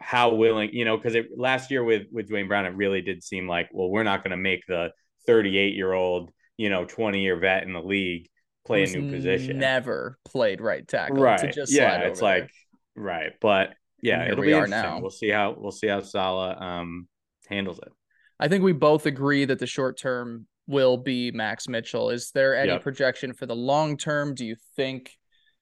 how 0.00 0.34
willing, 0.34 0.70
you 0.72 0.84
know, 0.84 0.96
because 0.96 1.16
last 1.36 1.70
year 1.70 1.82
with 1.84 2.06
with 2.12 2.28
Duane 2.28 2.48
Brown, 2.48 2.66
it 2.66 2.74
really 2.74 3.02
did 3.02 3.22
seem 3.22 3.48
like, 3.48 3.68
well, 3.72 3.90
we're 3.90 4.04
not 4.04 4.22
going 4.22 4.30
to 4.32 4.36
make 4.36 4.66
the 4.66 4.92
38 5.26 5.74
year 5.74 5.92
old, 5.92 6.30
you 6.56 6.70
know, 6.70 6.84
20 6.84 7.20
year 7.20 7.38
vet 7.38 7.64
in 7.64 7.72
the 7.72 7.82
league 7.82 8.28
play 8.66 8.84
a 8.84 8.86
new 8.86 9.10
position. 9.10 9.58
Never 9.58 10.18
played 10.24 10.60
right 10.60 10.86
tackle. 10.86 11.16
To 11.16 11.22
right. 11.22 11.52
just 11.52 11.72
yeah. 11.72 11.98
It's 12.00 12.22
over 12.22 12.40
like, 12.40 12.50
right. 12.94 13.32
But 13.40 13.74
yeah, 14.02 14.24
it'll 14.24 14.42
be 14.42 14.52
interesting. 14.52 14.70
Now. 14.70 15.00
We'll 15.00 15.10
see 15.10 15.30
how 15.30 15.56
we'll 15.58 15.72
see 15.72 15.88
how 15.88 16.00
Saleh 16.00 16.60
um 16.60 17.08
handles 17.48 17.78
it. 17.78 17.92
I 18.38 18.48
think 18.48 18.62
we 18.62 18.72
both 18.72 19.06
agree 19.06 19.44
that 19.46 19.58
the 19.58 19.66
short 19.66 19.98
term 19.98 20.46
will 20.68 20.96
be 20.96 21.32
Max 21.32 21.66
Mitchell. 21.66 22.10
Is 22.10 22.30
there 22.32 22.54
any 22.56 22.72
yep. 22.72 22.82
projection 22.82 23.32
for 23.32 23.46
the 23.46 23.56
long 23.56 23.96
term? 23.96 24.34
Do 24.34 24.44
you 24.44 24.54
think 24.76 25.17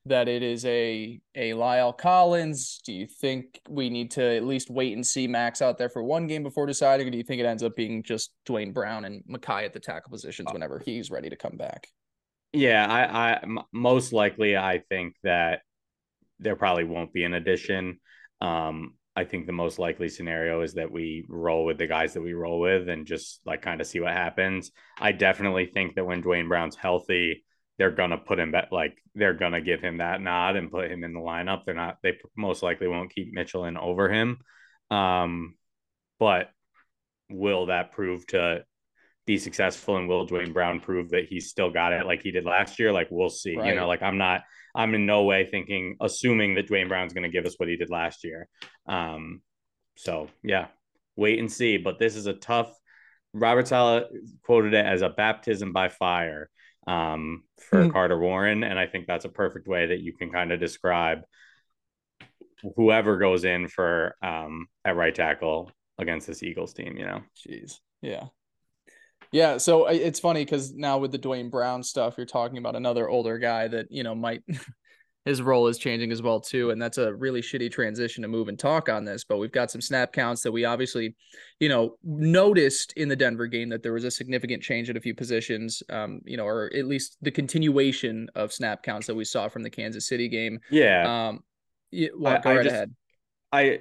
that 0.09 0.29
it 0.29 0.43
is 0.43 0.65
a 0.65 1.21
a 1.35 1.51
La'el 1.53 1.97
Collins? 1.97 2.81
Do 2.85 2.93
you 2.93 3.07
think 3.07 3.61
we 3.69 3.91
need 3.91 4.11
to 4.13 4.23
at 4.23 4.45
least 4.45 4.71
wait 4.71 4.95
and 4.95 5.07
see 5.07 5.27
Max 5.27 5.61
out 5.61 5.79
there 5.79 5.89
for 5.89 6.03
one 6.03 6.27
game 6.27 6.43
before 6.43 6.67
deciding, 6.67 7.07
or 7.07 7.11
do 7.11 7.19
you 7.19 7.25
think 7.25 7.41
it 7.41 7.47
ends 7.47 7.63
up 7.63 7.77
being 7.77 8.03
just 8.03 8.33
Duane 8.45 8.73
Brown 8.73 9.05
and 9.05 9.23
Mekhi 9.31 9.65
at 9.65 9.73
the 9.73 9.81
tackle 9.81 10.11
positions 10.11 10.53
whenever 10.53 10.79
he's 10.79 11.11
ready 11.11 11.31
to 11.31 11.37
come 11.37 11.57
back? 11.57 11.89
Yeah, 12.53 12.87
I, 12.87 13.33
I 13.33 13.45
most 13.73 14.13
likely 14.13 14.57
I 14.57 14.83
think 14.89 15.15
that 15.23 15.61
there 16.39 16.57
probably 16.57 16.85
won't 16.85 17.13
be 17.13 17.25
an 17.25 17.35
addition. 17.35 18.01
Um, 18.41 18.95
I 19.17 19.25
think 19.25 19.47
the 19.47 19.53
most 19.53 19.79
likely 19.79 20.11
scenario 20.11 20.61
is 20.61 20.75
that 20.75 20.93
we 20.93 21.25
roll 21.29 21.65
with 21.65 21.79
the 21.79 21.87
guys 21.87 22.13
that 22.13 22.21
we 22.21 22.35
roll 22.35 22.61
with 22.61 22.89
and 22.91 23.07
just 23.07 23.41
like 23.47 23.63
kind 23.63 23.81
of 23.81 23.87
see 23.87 23.99
what 23.99 24.13
happens. 24.13 24.73
I 24.99 25.13
definitely 25.13 25.67
think 25.67 25.95
that 25.95 26.05
when 26.05 26.21
Duane 26.21 26.49
Brown's 26.49 26.77
healthy, 26.77 27.46
they're 27.79 27.91
gonna 27.91 28.19
put 28.19 28.39
him 28.39 28.53
back 28.53 28.69
like 28.73 28.97
they're 29.15 29.35
gonna 29.35 29.61
give 29.61 29.81
him 29.81 29.99
that 29.99 30.21
nod 30.21 30.57
and 30.57 30.71
put 30.71 30.91
him 30.91 31.05
in 31.05 31.13
the 31.13 31.21
lineup. 31.21 31.65
They're 31.65 31.75
not 31.75 31.99
they 32.03 32.19
most 32.37 32.63
likely 32.63 32.89
won't 32.89 33.15
keep 33.15 33.33
Mitchell 33.33 33.65
in 33.65 33.77
over 33.77 34.09
him. 34.09 34.39
Um, 34.91 35.57
but 36.19 36.51
will 37.29 37.67
that 37.67 37.93
prove 37.93 38.27
to 38.29 38.65
be 39.27 39.39
successful 39.39 39.97
and 39.97 40.09
will 40.09 40.25
Duane 40.25 40.53
Brown 40.53 40.81
prove 40.81 41.11
that 41.11 41.27
he's 41.29 41.51
still 41.51 41.71
got 41.71 41.93
it 41.93 42.07
like 42.07 42.23
he 42.23 42.31
did 42.31 42.45
last 42.45 42.79
year? 42.79 42.93
Like 42.93 43.09
we'll 43.11 43.29
see. 43.29 43.57
Right. 43.57 43.69
You 43.69 43.75
know, 43.75 43.89
like 43.89 44.03
I'm 44.03 44.19
not 44.19 44.43
I'm 44.75 44.95
in 44.95 45.05
no 45.05 45.25
way 45.25 45.49
thinking 45.51 45.97
assuming 46.01 46.55
that 46.55 46.69
Duane 46.69 46.89
Brown's 46.89 47.13
gonna 47.13 47.29
give 47.29 47.45
us 47.45 47.55
what 47.59 47.69
he 47.69 47.77
did 47.77 47.91
last 47.91 48.25
year. 48.25 48.49
Um 48.89 49.43
so 49.97 50.29
yeah, 50.43 50.69
wait 51.17 51.39
and 51.39 51.53
see. 51.53 51.77
But 51.77 51.99
this 51.99 52.17
is 52.17 52.27
a 52.27 52.35
tough 52.35 52.73
Robert 53.35 53.69
Saleh 53.69 54.05
quoted 54.45 54.73
it 54.73 54.87
as 54.87 55.03
a 55.03 55.11
baptism 55.11 55.73
by 55.73 55.91
fire 55.91 56.49
um, 56.87 57.43
for 57.59 57.81
mm-hmm. 57.81 57.91
Carter 57.91 58.19
Warren. 58.19 58.63
And 58.63 58.79
I 58.79 58.87
think 58.87 59.07
that's 59.07 59.25
a 59.25 59.31
perfect 59.31 59.67
way 59.67 59.87
that 59.87 60.01
you 60.01 60.13
can 60.13 60.31
kind 60.31 60.53
of 60.53 60.61
describe 60.61 61.21
whoever 62.77 63.19
goes 63.19 63.45
in 63.45 63.69
for 63.69 64.17
um, 64.23 64.67
at 64.85 64.97
right 64.97 65.15
tackle 65.15 65.71
against 65.99 66.27
this 66.27 66.43
Eagles 66.43 66.75
team, 66.75 66.97
you 66.97 67.07
know? 67.07 67.23
Jeez. 67.47 67.79
Yeah. 68.03 68.27
Yeah. 69.33 69.59
So 69.59 69.87
it's 69.87 70.21
funny 70.21 70.45
because 70.45 70.73
now 70.73 70.99
with 70.99 71.13
the 71.13 71.19
Duane 71.19 71.51
Brown 71.51 71.83
stuff, 71.83 72.15
you're 72.17 72.27
talking 72.27 72.59
about 72.59 72.77
another 72.77 73.09
older 73.09 73.39
guy 73.39 73.69
that, 73.69 73.87
you 73.91 74.03
know, 74.03 74.15
might 74.15 74.43
his 75.27 75.43
role 75.43 75.67
is 75.67 75.77
changing 75.77 76.11
as 76.13 76.23
well 76.23 76.41
too 76.41 76.71
and 76.71 76.81
that's 76.81 76.97
a 76.97 77.13
really 77.15 77.43
shitty 77.43 77.71
transition 77.71 78.23
to 78.23 78.29
move 78.29 78.49
and 78.49 78.59
talk 78.59 78.89
on 78.89 79.05
this 79.05 79.25
but 79.25 79.37
we've 79.37 79.53
got 79.53 79.71
some 79.71 79.81
snap 79.81 80.13
counts 80.13 80.43
that 80.43 80.53
we 80.53 80.65
obviously 80.65 81.15
you 81.61 81.69
know 81.69 81.97
noticed 82.03 82.95
in 82.97 83.09
the 83.09 83.17
denver 83.17 83.47
game 83.47 83.69
that 83.69 83.83
there 83.83 83.93
was 83.93 84.05
a 84.05 84.11
significant 84.11 84.63
change 84.63 84.89
at 84.89 84.97
a 84.97 85.01
few 85.01 85.15
positions 85.15 85.83
um 85.91 86.21
you 86.25 86.37
know 86.37 86.47
or 86.47 86.71
at 86.75 86.87
least 86.87 87.19
the 87.21 87.31
continuation 87.31 88.29
of 88.35 88.53
snap 88.53 88.83
counts 88.83 89.07
that 89.07 89.15
we 89.15 89.25
saw 89.25 89.49
from 89.49 89.63
the 89.63 89.71
kansas 89.71 90.09
city 90.09 90.29
game 90.29 90.59
yeah 90.71 91.29
um 91.29 91.41
yeah, 91.91 92.09
well, 92.17 92.41
go 92.41 92.51
I, 92.51 92.57
right 92.57 92.65
just, 92.65 92.75
ahead 92.75 92.95
I 93.53 93.79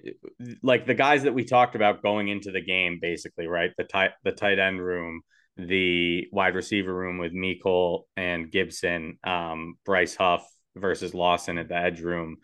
like 0.62 0.86
the 0.86 0.94
guys 0.94 1.24
that 1.24 1.34
we 1.34 1.44
talked 1.44 1.76
about 1.76 2.04
going 2.04 2.28
into 2.28 2.52
the 2.52 2.62
game, 2.62 3.00
basically, 3.02 3.48
right? 3.48 3.72
The 3.78 3.84
tight 3.84 4.12
the 4.24 4.32
tight 4.32 4.60
end 4.60 4.80
room, 4.80 5.22
the 5.58 6.28
wide 6.32 6.56
receiver 6.56 6.94
room 6.94 7.18
with 7.18 7.34
Mecole 7.34 8.04
and 8.16 8.52
Gipson, 8.52 9.18
um, 9.28 9.76
Bryce 9.84 10.16
Huff, 10.16 10.46
versus 10.76 11.14
Lawson 11.14 11.58
at 11.58 11.70
the 11.70 11.76
edge 11.76 12.02
room. 12.02 12.38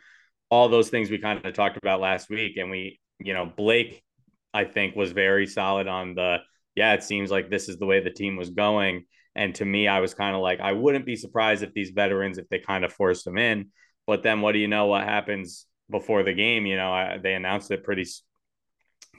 All 0.50 0.70
those 0.70 0.90
things 0.90 1.10
we 1.10 1.18
kind 1.18 1.44
of 1.46 1.54
talked 1.54 1.78
about 1.78 2.02
last 2.02 2.30
week. 2.30 2.58
And 2.58 2.70
we, 2.70 3.00
you 3.20 3.34
know, 3.34 3.46
Blake, 3.46 4.04
I 4.54 4.66
think, 4.66 4.96
was 4.96 5.12
very 5.12 5.48
solid 5.48 5.88
on 5.88 6.16
the, 6.16 6.40
yeah, 6.76 6.94
it 6.94 7.04
seems 7.04 7.32
like 7.32 7.50
this 7.50 7.70
is 7.70 7.78
the 7.78 7.86
way 7.86 8.00
the 8.02 8.10
team 8.10 8.36
was 8.36 8.50
going. 8.50 9.06
And 9.36 9.56
to 9.56 9.66
me, 9.66 9.88
I 9.88 10.00
was 10.00 10.14
kind 10.14 10.36
of 10.36 10.42
like, 10.42 10.60
I 10.60 10.74
wouldn't 10.74 11.06
be 11.06 11.16
surprised 11.16 11.64
if 11.64 11.74
these 11.74 11.92
veterans, 11.92 12.38
if 12.38 12.50
they 12.50 12.60
kind 12.60 12.84
of 12.84 12.92
forced 12.92 13.24
them 13.24 13.38
in. 13.38 13.70
But 14.08 14.24
then 14.24 14.42
what 14.42 14.52
do 14.54 14.60
you 14.60 14.68
know 14.68 14.88
what 14.88 15.04
happens 15.04 15.68
before 15.90 16.24
the 16.24 16.34
game? 16.34 16.66
You 16.66 16.76
know, 16.76 16.92
I, 16.92 17.18
they 17.22 17.34
announced 17.34 17.72
it 17.72 17.84
pretty 17.84 18.06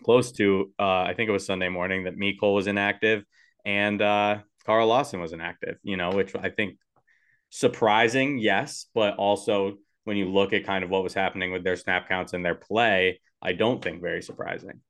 close 0.04 0.32
to, 0.32 0.70
uh, 0.78 1.02
I 1.02 1.14
think 1.16 1.28
it 1.28 1.32
was 1.32 1.46
Sunday 1.46 1.68
morning 1.68 2.04
that 2.04 2.18
Mecole 2.18 2.54
was 2.54 2.66
inactive 2.66 3.24
and 3.64 4.02
uh, 4.02 4.38
Carl 4.66 4.88
Lawson 4.88 5.20
was 5.20 5.32
inactive, 5.32 5.76
you 5.82 5.96
know, 5.96 6.10
which 6.10 6.34
I 6.34 6.50
think 6.50 6.76
surprising, 7.52 8.38
yes, 8.38 8.86
but 8.94 9.16
also 9.16 9.76
when 10.04 10.16
you 10.16 10.30
look 10.30 10.52
at 10.52 10.64
kind 10.64 10.82
of 10.82 10.90
what 10.90 11.04
was 11.04 11.14
happening 11.14 11.52
with 11.52 11.62
their 11.62 11.76
snap 11.76 12.08
counts 12.08 12.32
and 12.32 12.44
their 12.44 12.54
play, 12.54 13.20
I 13.40 13.52
don't 13.52 13.84
think 13.84 14.00
very 14.00 14.22
surprising. 14.22 14.80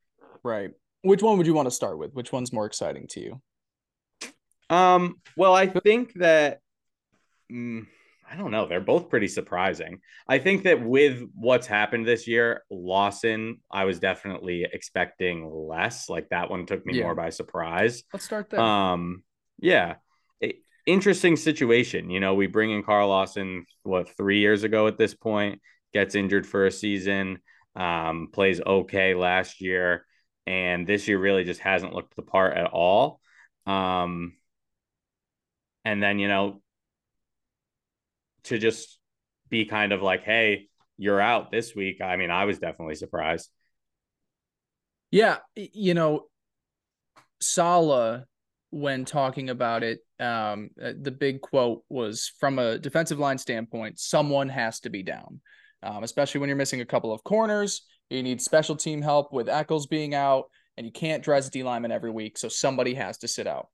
Right. 0.43 0.71
Which 1.03 1.23
one 1.23 1.37
would 1.37 1.47
you 1.47 1.55
want 1.55 1.67
to 1.67 1.75
start 1.75 1.99
with? 1.99 2.15
Which 2.15 2.33
one's 2.33 2.53
more 2.53 2.65
exciting 2.65 3.09
to 3.09 3.21
you? 3.21 4.75
Um, 4.75 5.17
well, 5.37 5.55
I 5.55 5.67
think 5.67 6.15
that 6.15 6.61
mm, 7.53 7.85
I 8.31 8.37
don't 8.37 8.53
know. 8.53 8.67
They're 8.67 8.81
both 8.81 9.11
pretty 9.11 9.29
surprising. 9.29 9.99
I 10.29 10.39
think 10.39 10.63
that 10.63 10.81
with 10.81 11.29
what's 11.35 11.67
happened 11.67 12.07
this 12.07 12.29
year, 12.29 12.63
Lawson, 12.71 13.59
I 13.71 13.85
was 13.85 13.99
definitely 13.99 14.67
expecting 14.73 15.51
less. 15.51 16.09
Like 16.09 16.29
that 16.29 16.49
one 16.49 16.65
took 16.65 16.87
me 16.87 16.99
yeah. 16.99 17.05
more 17.05 17.17
by 17.17 17.31
surprise. 17.31 18.05
Let's 18.13 18.25
start 18.25 18.51
there. 18.51 18.61
Um, 18.61 19.25
yeah 19.59 19.97
interesting 20.87 21.37
situation. 21.37 22.11
You 22.11 22.21
know, 22.21 22.35
we 22.35 22.47
bring 22.47 22.71
in 22.71 22.83
Carl 22.83 23.09
Lawson, 23.09 23.67
what, 23.83 24.15
three 24.17 24.41
years 24.41 24.63
ago 24.63 24.87
at 24.87 24.99
this 24.99 25.15
point, 25.15 25.61
gets 25.93 26.15
injured 26.15 26.47
for 26.47 26.67
a 26.67 26.71
season, 26.71 27.39
um, 27.77 28.29
plays 28.33 28.61
okay 28.61 29.15
last 29.15 29.61
year, 29.61 30.07
and 30.47 30.87
this 30.87 31.09
year 31.09 31.19
really 31.19 31.45
just 31.45 31.61
hasn't 31.61 31.95
looked 31.95 32.17
the 32.17 32.23
part 32.23 32.57
at 32.57 32.67
all. 32.67 33.21
Um, 33.67 34.35
and 35.85 36.03
then, 36.03 36.19
you 36.19 36.29
know, 36.29 36.63
to 38.45 38.59
just 38.59 38.99
be 39.49 39.65
kind 39.67 39.93
of 39.93 40.03
like, 40.03 40.25
hey, 40.25 40.69
you're 40.97 41.21
out 41.21 41.51
this 41.51 41.75
week. 41.75 42.01
I 42.01 42.17
mean, 42.17 42.31
I 42.31 42.45
was 42.45 42.59
definitely 42.59 42.95
surprised. 42.97 43.49
Yeah. 45.11 45.39
You 45.55 45.95
know, 45.95 46.27
Saleh 47.41 48.25
when 48.73 49.05
talking 49.05 49.51
about 49.51 49.83
it, 49.83 50.01
um, 50.19 50.71
uh, 50.83 50.93
the 50.99 51.11
big 51.11 51.43
quote 51.43 51.85
was 51.91 52.33
from 52.41 52.59
a 52.59 52.79
defensive 52.79 53.19
line 53.19 53.37
standpoint, 53.37 54.01
someone 54.01 54.49
has 54.49 54.81
to 54.81 54.89
be 54.89 55.03
down, 55.03 55.41
um, 55.83 56.03
especially 56.03 56.41
when 56.41 56.49
you're 56.49 56.57
missing 56.57 56.81
a 56.81 56.87
couple 56.87 57.13
of 57.13 57.23
corners. 57.23 57.83
You 58.09 58.23
need 58.23 58.41
special 58.41 58.75
team 58.75 59.03
help 59.03 59.31
with 59.31 59.49
Echols 59.49 59.87
being 59.87 60.15
out, 60.15 60.45
and 60.79 60.87
you 60.87 60.93
can't 60.93 61.23
dress 61.23 61.51
D 61.51 61.63
lineman 61.63 61.93
every 61.93 62.11
week. 62.11 62.39
So 62.39 62.49
somebody 62.49 62.95
has 62.95 63.19
to 63.19 63.29
sit 63.29 63.47
out. 63.47 63.69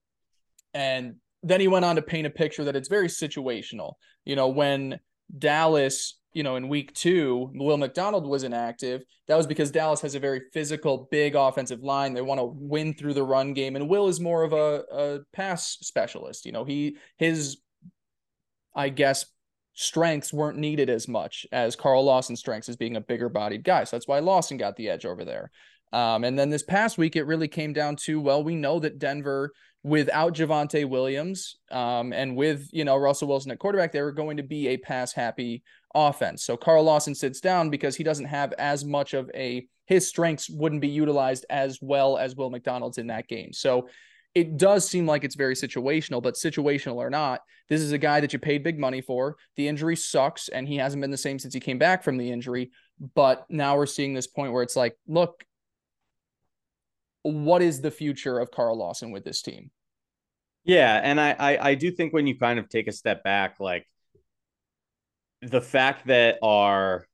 And 0.75 1.15
then 1.45 1.61
he 1.61 1.69
went 1.69 1.85
on 1.85 1.95
to 1.97 2.03
paint 2.03 2.27
a 2.27 2.31
picture 2.31 2.65
that 2.65 2.77
it's 2.77 2.89
very 2.89 3.09
situational. 3.09 3.95
You 4.25 4.35
know, 4.35 4.49
when 4.49 4.99
Dallas 5.39 6.18
you 6.33 6.43
know, 6.43 6.57
in 6.57 6.69
week 6.69 6.93
two, 6.95 7.51
Will 7.55 7.77
McDonald 7.77 8.27
was 8.27 8.45
inactive. 8.45 9.03
That 9.27 9.37
was 9.37 9.47
because 9.47 9.71
Dallas 9.71 10.01
has 10.03 10.14
a 10.14 10.21
very 10.21 10.43
physical, 10.53 11.09
big 11.11 11.35
offensive 11.35 11.83
line. 11.83 12.14
They 12.14 12.23
want 12.23 12.41
to 12.41 12.45
win 12.45 12.95
through 12.95 13.14
the 13.14 13.23
run 13.23 13.55
game, 13.55 13.77
and 13.77 13.88
Will 13.88 14.09
is 14.09 14.21
more 14.21 14.43
of 14.43 14.53
a, 14.53 14.85
a 14.93 15.19
pass 15.33 15.79
specialist. 15.81 16.47
You 16.47 16.53
know, 16.53 16.64
he 16.64 16.97
his, 17.17 17.59
I 18.75 18.91
guess, 18.91 19.27
strengths 19.75 20.33
weren't 20.33 20.59
needed 20.59 20.91
as 20.91 21.09
much 21.09 21.47
as 21.53 21.77
Carl 21.77 22.05
Lawson's 22.05 22.41
strengths 22.41 22.69
as 22.69 22.77
being 22.77 22.97
a 22.97 23.01
bigger 23.01 23.29
bodied 23.29 23.64
guy. 23.64 23.85
So 23.85 23.97
that's 23.97 24.09
why 24.09 24.19
Lawson 24.19 24.57
got 24.57 24.77
the 24.77 24.88
edge 24.88 25.07
over 25.07 25.25
there. 25.25 25.51
Um, 25.93 26.25
and 26.25 26.38
then 26.38 26.51
this 26.51 26.62
past 26.62 26.99
week, 26.99 27.17
it 27.17 27.25
really 27.25 27.49
came 27.49 27.73
down 27.73 27.97
to 28.05 28.21
well, 28.21 28.45
we 28.45 28.55
know 28.55 28.79
that 28.81 28.99
Denver 28.99 29.53
without 29.83 30.35
Javonte 30.35 30.88
Williams 30.88 31.57
um, 31.71 32.12
and 32.12 32.37
with 32.37 32.69
you 32.73 32.85
know 32.85 32.97
Russell 32.97 33.29
Wilson 33.29 33.51
at 33.53 33.59
quarterback, 33.59 33.93
they 33.93 34.03
were 34.03 34.12
going 34.12 34.37
to 34.37 34.43
be 34.43 34.69
a 34.69 34.77
pass 34.77 35.12
happy 35.12 35.62
offense. 35.94 36.44
So 36.44 36.57
Carl 36.57 36.85
Lawson 36.85 37.14
sits 37.14 37.40
down 37.40 37.70
because 37.70 37.96
he 37.96 38.05
doesn't 38.05 38.27
have 38.27 38.53
as 38.55 38.85
much 38.85 39.14
of 39.14 39.31
a 39.35 39.66
his 39.87 40.07
strengths 40.07 40.51
wouldn't 40.51 40.83
be 40.83 40.88
utilized 40.88 41.46
as 41.48 41.79
well 41.81 42.18
as 42.18 42.37
Will 42.37 42.51
McDonald's 42.51 42.98
in 42.98 43.07
that 43.07 43.27
game. 43.27 43.53
So 43.55 43.88
it 44.35 44.59
does 44.59 44.87
seem 44.87 45.07
like 45.07 45.24
it's 45.24 45.35
very 45.35 45.55
situational, 45.55 46.22
but 46.22 46.35
situational 46.35 46.96
or 46.96 47.09
not, 47.09 47.40
this 47.68 47.81
is 47.81 47.92
a 47.92 47.98
guy 47.98 48.20
that 48.20 48.33
you 48.33 48.38
paid 48.38 48.62
big 48.62 48.79
money 48.79 49.01
for. 49.01 49.37
The 49.57 49.66
injury 49.66 49.96
sucks, 49.96 50.48
and 50.48 50.68
he 50.68 50.77
hasn't 50.77 51.01
been 51.01 51.11
the 51.11 51.16
same 51.16 51.38
since 51.38 51.55
he 51.55 51.61
came 51.61 51.79
back 51.79 52.03
from 52.03 52.18
the 52.18 52.31
injury. 52.31 52.70
But 53.14 53.46
now 53.48 53.77
we're 53.77 53.87
seeing 53.87 54.12
this 54.12 54.27
point 54.27 54.53
where 54.53 54.62
it's 54.62 54.77
like, 54.77 54.96
look, 55.07 55.44
what 57.22 57.62
is 57.62 57.81
the 57.81 57.90
future 57.90 58.38
of 58.38 58.51
Carl 58.51 58.79
Lawson 58.79 59.11
with 59.11 59.24
this 59.24 59.42
team? 59.42 59.70
Yeah, 60.64 61.01
and 61.03 61.18
I, 61.18 61.31
I 61.38 61.70
I 61.70 61.74
do 61.74 61.90
think 61.90 62.12
when 62.12 62.27
you 62.27 62.38
kind 62.38 62.59
of 62.59 62.68
take 62.68 62.88
a 62.88 62.92
step 62.92 63.24
back, 63.24 63.57
like 63.59 63.87
the 65.42 65.61
fact 65.61 66.07
that 66.07 66.38
our 66.42 67.07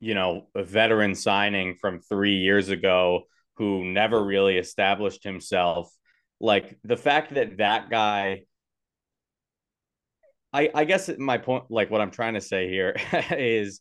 you 0.00 0.14
know 0.14 0.46
a 0.54 0.62
veteran 0.62 1.14
signing 1.14 1.74
from 1.74 2.00
three 2.00 2.36
years 2.36 2.68
ago 2.68 3.22
who 3.56 3.84
never 3.84 4.22
really 4.22 4.58
established 4.58 5.24
himself 5.24 5.90
like 6.40 6.78
the 6.84 6.96
fact 6.96 7.34
that 7.34 7.58
that 7.58 7.90
guy 7.90 8.42
i 10.52 10.70
i 10.74 10.84
guess 10.84 11.10
my 11.18 11.38
point 11.38 11.64
like 11.70 11.90
what 11.90 12.00
i'm 12.00 12.10
trying 12.10 12.34
to 12.34 12.40
say 12.40 12.68
here 12.68 12.96
is 13.30 13.80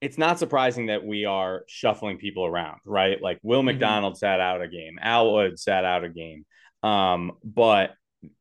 it's 0.00 0.18
not 0.18 0.38
surprising 0.38 0.86
that 0.86 1.04
we 1.04 1.24
are 1.24 1.64
shuffling 1.68 2.18
people 2.18 2.44
around, 2.44 2.80
right? 2.84 3.20
Like 3.20 3.38
Will 3.42 3.60
Mm-hmm. 3.60 3.66
McDonald 3.66 4.18
sat 4.18 4.40
out 4.40 4.62
a 4.62 4.68
game, 4.68 4.98
Al 5.00 5.32
Wood 5.32 5.58
sat 5.58 5.84
out 5.84 6.04
a 6.04 6.08
game. 6.08 6.44
Um, 6.82 7.32
but 7.42 7.92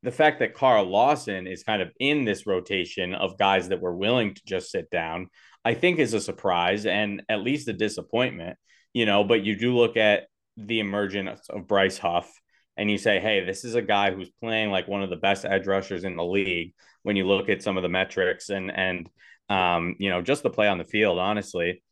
the 0.03 0.11
fact 0.11 0.39
that 0.39 0.53
Carl 0.53 0.85
Lawson 0.85 1.47
is 1.47 1.63
kind 1.63 1.81
of 1.81 1.91
in 1.99 2.25
this 2.25 2.45
rotation 2.45 3.13
of 3.13 3.37
guys 3.37 3.69
that 3.69 3.81
were 3.81 3.95
willing 3.95 4.33
to 4.33 4.41
just 4.45 4.71
sit 4.71 4.89
down, 4.89 5.27
I 5.63 5.73
think 5.73 5.99
is 5.99 6.13
a 6.13 6.21
surprise 6.21 6.85
and 6.85 7.23
at 7.29 7.41
least 7.41 7.67
a 7.67 7.73
disappointment, 7.73 8.57
you 8.93 9.05
know. 9.05 9.23
But 9.23 9.43
you 9.43 9.55
do 9.55 9.75
look 9.75 9.97
at 9.97 10.27
the 10.57 10.79
emergence 10.79 11.49
of 11.49 11.67
Bryce 11.67 11.97
Huff 11.97 12.31
and 12.77 12.89
you 12.89 12.97
say, 12.97 13.19
hey, 13.19 13.43
this 13.45 13.63
is 13.63 13.75
a 13.75 13.81
guy 13.81 14.11
who's 14.11 14.29
playing 14.41 14.71
like 14.71 14.87
one 14.87 15.03
of 15.03 15.09
the 15.09 15.15
best 15.15 15.45
edge 15.45 15.67
rushers 15.67 16.03
in 16.03 16.15
the 16.15 16.25
league 16.25 16.73
when 17.03 17.15
you 17.15 17.25
look 17.25 17.49
at 17.49 17.63
some 17.63 17.77
of 17.77 17.83
the 17.83 17.89
metrics 17.89 18.49
and 18.49 18.71
and 18.71 19.09
um, 19.49 19.95
you 19.99 20.09
know, 20.09 20.21
just 20.21 20.43
the 20.43 20.49
play 20.49 20.67
on 20.67 20.77
the 20.77 20.83
field, 20.83 21.19
honestly. 21.19 21.83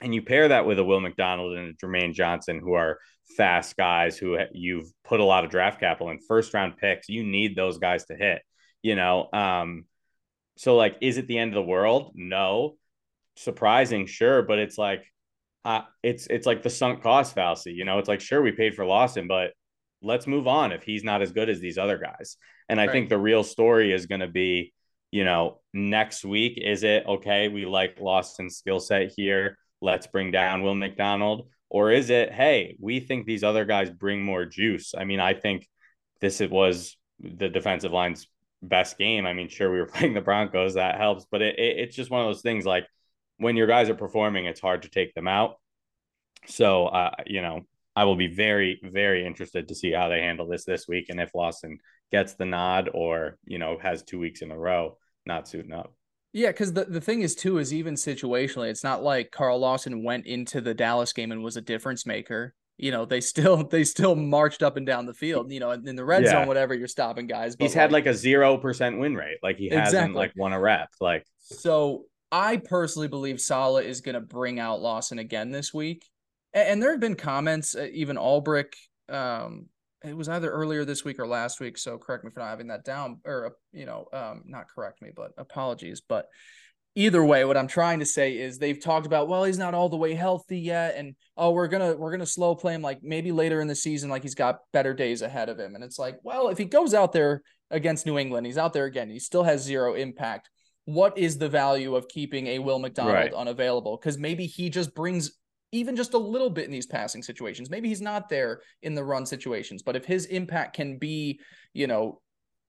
And 0.00 0.14
you 0.14 0.22
pair 0.22 0.48
that 0.48 0.66
with 0.66 0.78
a 0.78 0.84
Will 0.84 1.00
McDonald 1.00 1.56
and 1.56 1.74
a 1.74 1.86
Jermaine 1.86 2.14
Johnson, 2.14 2.60
who 2.60 2.74
are 2.74 2.98
fast 3.36 3.76
guys 3.76 4.18
who 4.18 4.38
you've 4.52 4.90
put 5.04 5.20
a 5.20 5.24
lot 5.24 5.44
of 5.44 5.50
draft 5.50 5.80
capital 5.80 6.10
in 6.10 6.18
first 6.20 6.54
round 6.54 6.76
picks. 6.76 7.08
You 7.08 7.24
need 7.24 7.56
those 7.56 7.78
guys 7.78 8.04
to 8.06 8.14
hit, 8.16 8.42
you 8.82 8.96
know. 8.96 9.28
Um, 9.32 9.84
so 10.56 10.76
like, 10.76 10.96
is 11.00 11.18
it 11.18 11.26
the 11.26 11.38
end 11.38 11.50
of 11.50 11.54
the 11.56 11.68
world? 11.68 12.12
No. 12.14 12.76
Surprising, 13.36 14.06
sure, 14.06 14.42
but 14.42 14.58
it's 14.60 14.78
like 14.78 15.04
uh, 15.64 15.80
it's 16.02 16.26
it's 16.28 16.46
like 16.46 16.62
the 16.62 16.70
sunk 16.70 17.02
cost 17.02 17.34
fallacy, 17.34 17.72
you 17.72 17.84
know. 17.84 17.98
It's 17.98 18.08
like 18.08 18.20
sure 18.20 18.40
we 18.42 18.52
paid 18.52 18.74
for 18.74 18.84
Lawson, 18.84 19.26
but 19.26 19.52
let's 20.02 20.26
move 20.26 20.46
on 20.46 20.70
if 20.70 20.82
he's 20.84 21.02
not 21.02 21.22
as 21.22 21.32
good 21.32 21.48
as 21.48 21.58
these 21.58 21.78
other 21.78 21.98
guys. 21.98 22.36
And 22.68 22.80
I 22.80 22.84
Right. 22.86 22.92
think 22.92 23.08
the 23.08 23.18
real 23.18 23.42
story 23.42 23.92
is 23.92 24.06
going 24.06 24.20
to 24.20 24.28
be, 24.28 24.72
you 25.10 25.24
know, 25.24 25.60
next 25.72 26.24
week 26.24 26.58
is 26.62 26.82
it 26.84 27.04
okay? 27.06 27.48
We 27.48 27.66
like 27.66 27.98
Lawson's 28.00 28.56
skill 28.58 28.78
set 28.78 29.12
here. 29.16 29.58
Let's 29.80 30.06
bring 30.06 30.30
down 30.30 30.62
Will 30.62 30.74
McDonald, 30.74 31.48
or 31.74 31.90
is 31.90 32.08
it 32.08 32.32
hey, 32.32 32.76
we 32.78 33.00
think 33.00 33.26
these 33.26 33.42
other 33.42 33.64
guys 33.64 33.90
bring 33.90 34.22
more 34.22 34.44
juice? 34.44 34.94
I 34.96 35.02
mean, 35.02 35.18
I 35.18 35.34
think 35.34 35.68
this 36.20 36.40
it 36.40 36.52
was 36.52 36.96
the 37.18 37.48
defensive 37.48 37.90
line's 37.90 38.28
best 38.62 38.96
game. 38.96 39.26
I 39.26 39.32
mean, 39.32 39.48
sure 39.48 39.72
we 39.72 39.80
were 39.80 39.86
playing 39.94 40.14
the 40.14 40.20
Broncos, 40.20 40.74
that 40.74 40.98
helps, 40.98 41.26
but 41.28 41.42
it, 41.42 41.58
it 41.58 41.78
it's 41.80 41.96
just 41.96 42.12
one 42.12 42.20
of 42.20 42.28
those 42.28 42.42
things 42.42 42.64
like 42.64 42.86
when 43.38 43.56
your 43.56 43.66
guys 43.66 43.90
are 43.90 43.96
performing, 43.96 44.46
it's 44.46 44.60
hard 44.60 44.82
to 44.82 44.88
take 44.88 45.14
them 45.14 45.26
out. 45.26 45.56
So, 46.46 46.86
uh, 46.86 47.10
you 47.26 47.42
know, 47.42 47.62
I 47.96 48.04
will 48.04 48.14
be 48.14 48.28
very, 48.28 48.80
very 48.84 49.26
interested 49.26 49.66
to 49.66 49.74
see 49.74 49.90
how 49.90 50.08
they 50.08 50.20
handle 50.20 50.46
this 50.46 50.64
this 50.64 50.86
week 50.86 51.06
and 51.08 51.20
if 51.20 51.34
Lawson 51.34 51.78
gets 52.12 52.34
the 52.34 52.46
nod 52.46 52.88
or, 52.94 53.36
you 53.46 53.58
know, 53.58 53.78
has 53.82 54.04
two 54.04 54.20
weeks 54.20 54.42
in 54.42 54.52
a 54.52 54.56
row 54.56 54.96
not 55.26 55.48
suiting 55.48 55.72
up. 55.72 55.92
Yeah, 56.34 56.48
because 56.48 56.72
the, 56.72 56.84
the 56.84 57.00
thing 57.00 57.22
is 57.22 57.36
too 57.36 57.58
is 57.58 57.72
even 57.72 57.94
situationally, 57.94 58.68
it's 58.68 58.82
not 58.82 59.04
like 59.04 59.30
Carl 59.30 59.60
Lawson 59.60 60.02
went 60.02 60.26
into 60.26 60.60
the 60.60 60.74
Dallas 60.74 61.12
game 61.12 61.30
and 61.30 61.44
was 61.44 61.56
a 61.56 61.60
difference 61.60 62.04
maker. 62.04 62.54
You 62.76 62.90
know, 62.90 63.04
they 63.04 63.20
still 63.32 63.62
they 63.64 63.84
still 63.84 64.16
marched 64.16 64.60
up 64.62 64.76
and 64.76 64.84
down 64.84 65.06
the 65.06 65.14
field. 65.14 65.52
You 65.52 65.60
know, 65.60 65.70
in 65.70 65.94
the 65.94 66.04
red 66.04 66.24
Yeah. 66.24 66.32
zone, 66.32 66.48
whatever 66.48 66.74
you're 66.74 66.88
stopping 66.88 67.28
guys. 67.28 67.54
But 67.54 67.62
He's 67.66 67.74
had 67.74 67.92
like 67.92 68.06
a 68.06 68.10
0% 68.10 68.98
win 68.98 69.14
rate. 69.14 69.38
Like 69.44 69.58
he 69.58 69.68
hasn't 69.68 70.14
like 70.14 70.32
won 70.36 70.52
a 70.52 70.60
rep. 70.60 70.90
Like, 71.00 71.24
So 71.38 72.06
I 72.32 72.56
personally 72.56 73.06
believe 73.06 73.40
Saleh 73.40 73.84
is 73.84 74.00
going 74.00 74.16
to 74.16 74.20
bring 74.20 74.58
out 74.58 74.82
Lawson 74.82 75.20
again 75.20 75.52
this 75.52 75.72
week. 75.72 76.04
And, 76.52 76.68
and 76.68 76.82
there 76.82 76.90
have 76.90 77.00
been 77.00 77.14
comments, 77.14 77.76
uh, 77.76 77.86
even 77.92 78.16
Ulbrich, 78.16 78.72
um, 79.08 79.66
it 80.04 80.16
was 80.16 80.28
either 80.28 80.50
earlier 80.50 80.84
this 80.84 81.04
week 81.04 81.18
or 81.18 81.26
last 81.26 81.60
week. 81.60 81.78
So 81.78 81.98
correct 81.98 82.24
me 82.24 82.30
for 82.30 82.40
not 82.40 82.50
having 82.50 82.68
that 82.68 82.84
down 82.84 83.20
or, 83.24 83.46
uh, 83.46 83.50
you 83.72 83.86
know, 83.86 84.06
um, 84.12 84.42
not 84.46 84.66
correct 84.68 85.02
me, 85.02 85.10
but 85.14 85.32
apologies. 85.38 86.00
But 86.00 86.26
either 86.94 87.24
way, 87.24 87.44
what 87.44 87.56
I'm 87.56 87.66
trying 87.66 88.00
to 88.00 88.06
say 88.06 88.36
is 88.36 88.58
they've 88.58 88.80
talked 88.80 89.06
about, 89.06 89.28
well, 89.28 89.44
he's 89.44 89.58
not 89.58 89.74
all 89.74 89.88
the 89.88 89.96
way 89.96 90.14
healthy 90.14 90.58
yet. 90.60 90.94
And, 90.96 91.16
oh, 91.36 91.50
we're 91.50 91.68
going 91.68 91.92
to, 91.92 91.98
we're 91.98 92.10
going 92.10 92.20
to 92.20 92.26
slow 92.26 92.54
play 92.54 92.74
him 92.74 92.82
like 92.82 93.02
maybe 93.02 93.32
later 93.32 93.60
in 93.60 93.68
the 93.68 93.74
season, 93.74 94.10
like 94.10 94.22
he's 94.22 94.34
got 94.34 94.58
better 94.72 94.94
days 94.94 95.22
ahead 95.22 95.48
of 95.48 95.58
him. 95.58 95.74
And 95.74 95.82
it's 95.82 95.98
like, 95.98 96.18
well, 96.22 96.48
if 96.48 96.58
he 96.58 96.64
goes 96.64 96.94
out 96.94 97.12
there 97.12 97.42
against 97.70 98.06
New 98.06 98.18
England, 98.18 98.46
he's 98.46 98.58
out 98.58 98.72
there 98.72 98.84
again, 98.84 99.10
he 99.10 99.18
still 99.18 99.42
has 99.42 99.62
zero 99.62 99.94
impact 99.94 100.50
what 100.86 101.16
is 101.16 101.38
the 101.38 101.48
value 101.48 101.96
of 101.96 102.08
keeping 102.08 102.46
a 102.48 102.58
Will 102.58 102.78
McDonald 102.78 103.14
Right. 103.14 103.32
unavailable? 103.32 103.96
Because 103.96 104.18
maybe 104.18 104.46
he 104.46 104.68
just 104.68 104.94
brings 104.94 105.32
even 105.72 105.96
just 105.96 106.14
a 106.14 106.18
little 106.18 106.50
bit 106.50 106.66
in 106.66 106.70
these 106.70 106.86
passing 106.86 107.22
situations. 107.22 107.70
Maybe 107.70 107.88
he's 107.88 108.00
not 108.00 108.28
there 108.28 108.60
in 108.82 108.94
the 108.94 109.04
run 109.04 109.26
situations, 109.26 109.82
but 109.82 109.96
if 109.96 110.04
his 110.04 110.26
impact 110.26 110.76
can 110.76 110.98
be, 110.98 111.40
you 111.72 111.86
know, 111.86 112.20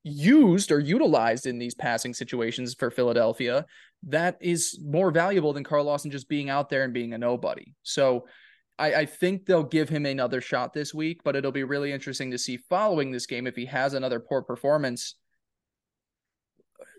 used 0.04 0.72
or 0.72 0.80
utilized 0.80 1.48
in 1.48 1.58
these 1.58 1.76
passing 1.76 2.14
situations 2.14 2.76
for 2.78 2.92
Philadelphia, 2.92 3.66
that 4.04 4.38
is 4.40 4.80
more 4.84 5.12
valuable 5.12 5.54
than 5.54 5.64
Carl 5.64 5.86
Lawson 5.86 6.12
just 6.12 6.30
being 6.30 6.50
out 6.50 6.70
there 6.70 6.84
and 6.84 6.94
being 6.94 7.14
a 7.14 7.18
nobody. 7.18 7.74
So 7.84 8.28
I, 8.78 8.94
I 8.94 9.06
think 9.06 9.46
they'll 9.46 9.64
give 9.64 9.90
him 9.90 10.06
another 10.06 10.42
shot 10.42 10.74
this 10.74 10.94
week, 10.94 11.22
but 11.24 11.36
it'll 11.36 11.52
be 11.52 11.64
really 11.64 11.92
interesting 11.92 12.32
to 12.32 12.38
see 12.38 12.58
following 12.58 13.12
this 13.12 13.26
game 13.26 13.48
if 13.48 13.56
he 13.56 13.66
has 13.66 13.94
another 13.94 14.20
poor 14.20 14.42
performance 14.42 15.16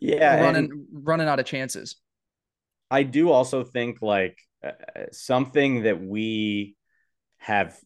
yeah. 0.00 0.40
running 0.40 0.86
running 0.92 1.28
out 1.28 1.38
of 1.38 1.46
chances. 1.46 1.96
I 2.90 3.02
do 3.02 3.30
also 3.30 3.64
think 3.64 3.98
like 4.00 4.38
uh, 4.66 5.06
something 5.12 5.82
that 5.82 6.02
we 6.02 6.76
have 7.38 7.76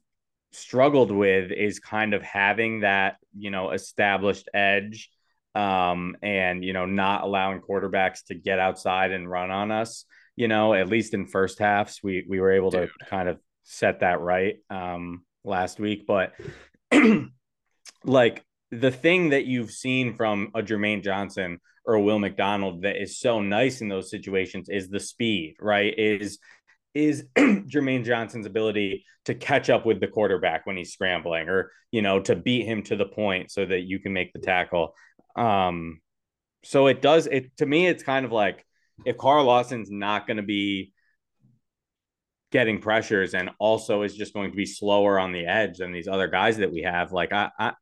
struggled 0.52 1.10
with 1.10 1.52
is 1.52 1.78
kind 1.78 2.14
of 2.14 2.22
having 2.22 2.80
that, 2.80 3.16
you 3.36 3.50
know, 3.50 3.70
established 3.70 4.48
edge 4.54 5.10
um 5.56 6.14
and 6.22 6.64
you 6.64 6.72
know 6.72 6.86
not 6.86 7.24
allowing 7.24 7.60
quarterbacks 7.60 8.24
to 8.24 8.36
get 8.36 8.60
outside 8.60 9.10
and 9.10 9.28
run 9.28 9.50
on 9.50 9.72
us, 9.72 10.04
you 10.36 10.46
know, 10.46 10.74
at 10.74 10.88
least 10.88 11.12
in 11.12 11.26
first 11.26 11.58
halves 11.58 12.00
we 12.02 12.24
we 12.28 12.38
were 12.38 12.52
able 12.52 12.70
Dude. 12.70 12.88
to 13.00 13.06
kind 13.06 13.28
of 13.28 13.38
set 13.64 14.00
that 14.00 14.20
right 14.20 14.56
um 14.70 15.24
last 15.44 15.80
week, 15.80 16.06
but 16.06 16.34
like 18.04 18.44
the 18.70 18.90
thing 18.90 19.30
that 19.30 19.46
you've 19.46 19.72
seen 19.72 20.14
from 20.14 20.50
a 20.54 20.62
Jermaine 20.62 21.02
Johnson 21.02 21.60
or 21.84 21.94
a 21.94 22.00
Will 22.00 22.18
McDonald 22.18 22.82
that 22.82 23.00
is 23.00 23.18
so 23.18 23.40
nice 23.40 23.80
in 23.80 23.88
those 23.88 24.10
situations 24.10 24.68
is 24.68 24.88
the 24.88 25.00
speed, 25.00 25.56
right? 25.60 25.92
Is 25.96 26.38
is 26.94 27.24
Jermaine 27.38 28.04
Johnson's 28.04 28.46
ability 28.46 29.04
to 29.26 29.34
catch 29.34 29.70
up 29.70 29.86
with 29.86 30.00
the 30.00 30.08
quarterback 30.08 30.66
when 30.66 30.76
he's 30.76 30.92
scrambling 30.92 31.48
or, 31.48 31.70
you 31.90 32.02
know, 32.02 32.20
to 32.20 32.36
beat 32.36 32.66
him 32.66 32.82
to 32.84 32.96
the 32.96 33.06
point 33.06 33.50
so 33.50 33.64
that 33.64 33.82
you 33.82 33.98
can 33.98 34.12
make 34.12 34.32
the 34.32 34.40
tackle. 34.40 34.94
Um 35.36 36.00
so 36.62 36.88
it 36.88 37.00
does 37.00 37.26
it 37.26 37.56
to 37.56 37.64
me 37.64 37.86
it's 37.86 38.02
kind 38.02 38.26
of 38.26 38.32
like 38.32 38.66
if 39.06 39.16
Carl 39.16 39.44
Lawson's 39.44 39.90
not 39.90 40.26
going 40.26 40.36
to 40.36 40.42
be 40.42 40.92
getting 42.52 42.80
pressures 42.80 43.32
and 43.32 43.50
also 43.58 44.02
is 44.02 44.14
just 44.14 44.34
going 44.34 44.50
to 44.50 44.56
be 44.56 44.66
slower 44.66 45.18
on 45.18 45.32
the 45.32 45.46
edge 45.46 45.78
than 45.78 45.92
these 45.92 46.08
other 46.08 46.28
guys 46.28 46.58
that 46.58 46.72
we 46.72 46.82
have 46.82 47.12
like 47.12 47.32
I, 47.32 47.50
I 47.58 47.72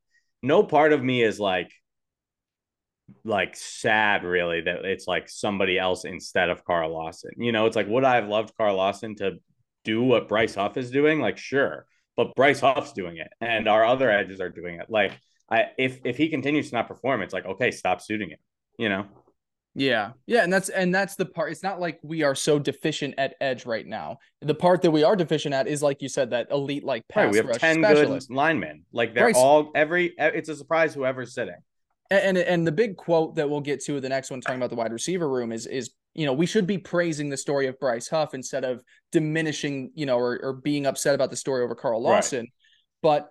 no 0.41 0.63
part 0.63 0.93
of 0.93 1.03
me 1.03 1.21
is 1.21 1.39
like 1.39 1.71
like 3.23 3.55
sad 3.55 4.23
really 4.23 4.61
that 4.61 4.85
it's 4.85 5.07
like 5.07 5.29
somebody 5.29 5.77
else 5.77 6.05
instead 6.05 6.49
of 6.49 6.63
Carl 6.63 6.91
Lawson. 6.91 7.31
You 7.37 7.51
know, 7.51 7.65
it's 7.65 7.75
like 7.75 7.87
would 7.87 8.03
I 8.03 8.15
have 8.15 8.27
loved 8.27 8.53
Carl 8.57 8.75
Lawson 8.75 9.15
to 9.15 9.37
do 9.83 10.03
what 10.03 10.27
Bryce 10.27 10.55
Huff 10.55 10.77
is 10.77 10.91
doing? 10.91 11.19
Like 11.19 11.37
sure, 11.37 11.85
but 12.17 12.35
Bryce 12.35 12.59
Huff's 12.59 12.93
doing 12.93 13.17
it 13.17 13.29
and 13.41 13.67
our 13.67 13.85
other 13.85 14.09
edges 14.09 14.41
are 14.41 14.49
doing 14.49 14.79
it. 14.79 14.89
Like 14.89 15.17
I 15.49 15.65
if 15.77 15.99
if 16.05 16.17
he 16.17 16.29
continues 16.29 16.69
to 16.69 16.75
not 16.75 16.87
perform, 16.87 17.21
it's 17.21 17.33
like 17.33 17.45
okay, 17.45 17.71
stop 17.71 18.01
suiting 18.01 18.31
it. 18.31 18.39
You 18.77 18.89
know. 18.89 19.05
Yeah. 19.75 20.11
Yeah, 20.25 20.43
and 20.43 20.51
that's 20.51 20.69
and 20.69 20.93
that's 20.93 21.15
the 21.15 21.25
part. 21.25 21.51
It's 21.51 21.63
not 21.63 21.79
like 21.79 21.99
we 22.01 22.23
are 22.23 22.35
so 22.35 22.57
deficient 22.59 23.13
at 23.17 23.35
edge 23.39 23.65
right 23.65 23.85
now. 23.85 24.17
The 24.41 24.55
part 24.55 24.81
that 24.81 24.91
we 24.91 25.03
are 25.03 25.15
deficient 25.15 25.53
at 25.53 25.67
is 25.67 25.81
like 25.83 26.01
you 26.01 26.09
said 26.09 26.31
that 26.31 26.47
elite 26.51 26.83
like 26.83 27.07
pass 27.07 27.25
Right, 27.25 27.31
we 27.31 27.37
have 27.37 27.45
rush 27.45 27.57
10 27.59 27.83
specialist. 27.83 28.27
good 28.29 28.35
linemen. 28.35 28.83
Like 28.91 29.13
they're 29.13 29.25
Bryce- 29.25 29.35
all 29.37 29.71
every 29.75 30.13
it's 30.17 30.49
a 30.49 30.55
surprise 30.55 30.93
whoever's 30.93 31.33
sitting. 31.33 31.55
And, 32.11 32.37
and 32.37 32.65
the 32.65 32.71
big 32.71 32.97
quote 32.97 33.35
that 33.35 33.49
we'll 33.49 33.61
get 33.61 33.83
to 33.85 33.99
the 33.99 34.09
next 34.09 34.31
one 34.31 34.41
talking 34.41 34.57
about 34.57 34.71
the 34.71 34.75
wide 34.75 34.91
receiver 34.91 35.29
room 35.29 35.51
is 35.51 35.67
is 35.67 35.91
you 36.15 36.25
know 36.25 36.33
we 36.33 36.47
should 36.47 36.65
be 36.65 36.79
praising 36.79 37.29
the 37.29 37.37
story 37.37 37.67
of 37.67 37.79
Bryce 37.79 38.07
Huff 38.07 38.33
instead 38.33 38.63
of 38.63 38.83
diminishing 39.11 39.91
you 39.93 40.07
know 40.07 40.17
or, 40.17 40.39
or 40.41 40.53
being 40.53 40.87
upset 40.87 41.13
about 41.13 41.29
the 41.29 41.37
story 41.37 41.63
over 41.63 41.75
Carl 41.75 42.03
Right. 42.03 42.15
Lawson. 42.15 42.47
But 43.03 43.29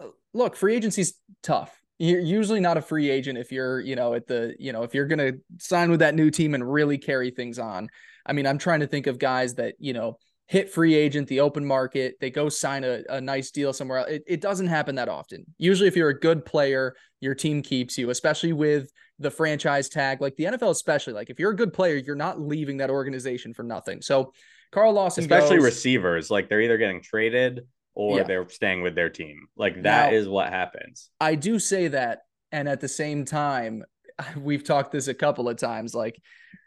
uh, 0.00 0.08
look, 0.32 0.54
free 0.54 0.76
agency's 0.76 1.14
tough. 1.42 1.76
You're 1.98 2.20
usually 2.20 2.60
not 2.60 2.76
a 2.76 2.82
free 2.82 3.10
agent 3.10 3.38
if 3.38 3.50
you're 3.50 3.80
you 3.80 3.96
know 3.96 4.14
at 4.14 4.28
the 4.28 4.54
you 4.58 4.72
know 4.72 4.84
if 4.84 4.94
you're 4.94 5.06
gonna 5.06 5.32
sign 5.58 5.90
with 5.90 6.00
that 6.00 6.14
new 6.14 6.30
team 6.30 6.54
and 6.54 6.72
really 6.72 6.98
carry 6.98 7.30
things 7.30 7.58
on. 7.58 7.88
I 8.24 8.34
mean, 8.34 8.46
I'm 8.46 8.58
trying 8.58 8.80
to 8.80 8.86
think 8.86 9.08
of 9.08 9.18
guys 9.18 9.54
that 9.54 9.74
you 9.80 9.94
know 9.94 10.18
hit 10.52 10.70
free 10.70 10.94
agent, 10.94 11.26
the 11.28 11.40
open 11.40 11.64
market, 11.64 12.14
they 12.20 12.28
go 12.30 12.50
sign 12.50 12.84
a, 12.84 13.02
a 13.08 13.18
nice 13.22 13.50
deal 13.50 13.72
somewhere 13.72 14.00
else. 14.00 14.10
It, 14.10 14.22
it 14.26 14.40
doesn't 14.42 14.66
happen 14.66 14.96
that 14.96 15.08
often. 15.08 15.46
Usually, 15.56 15.88
if 15.88 15.96
you're 15.96 16.10
a 16.10 16.20
good 16.20 16.44
player, 16.44 16.94
your 17.20 17.34
team 17.34 17.62
keeps 17.62 17.96
you, 17.96 18.10
especially 18.10 18.52
with 18.52 18.90
the 19.18 19.30
franchise 19.30 19.88
tag, 19.88 20.20
like 20.20 20.36
the 20.36 20.44
NFL, 20.44 20.68
especially. 20.68 21.14
Like 21.14 21.30
if 21.30 21.38
you're 21.38 21.52
a 21.52 21.56
good 21.56 21.72
player, 21.72 21.96
you're 21.96 22.14
not 22.16 22.38
leaving 22.38 22.76
that 22.78 22.90
organization 22.90 23.54
for 23.54 23.62
nothing. 23.62 24.02
So 24.02 24.34
Carl 24.72 24.92
Lawson, 24.92 25.24
Especially 25.24 25.56
goes, 25.56 25.64
receivers, 25.64 26.30
like 26.30 26.50
they're 26.50 26.60
either 26.60 26.76
getting 26.76 27.00
traded 27.00 27.62
or 27.94 28.18
Yeah. 28.18 28.24
they're 28.24 28.48
staying 28.50 28.82
with 28.82 28.94
their 28.94 29.08
team. 29.08 29.46
Like 29.56 29.82
that 29.84 30.12
is 30.12 30.26
Now- 30.26 30.32
what 30.32 30.50
happens. 30.50 31.08
I 31.18 31.34
do 31.34 31.58
say 31.58 31.88
that, 31.88 32.24
and 32.50 32.68
at 32.68 32.80
the 32.82 32.88
same 32.88 33.24
time, 33.24 33.84
we've 34.36 34.64
talked 34.64 34.92
this 34.92 35.08
a 35.08 35.14
couple 35.14 35.48
of 35.48 35.56
times. 35.56 35.94
Like 35.94 36.20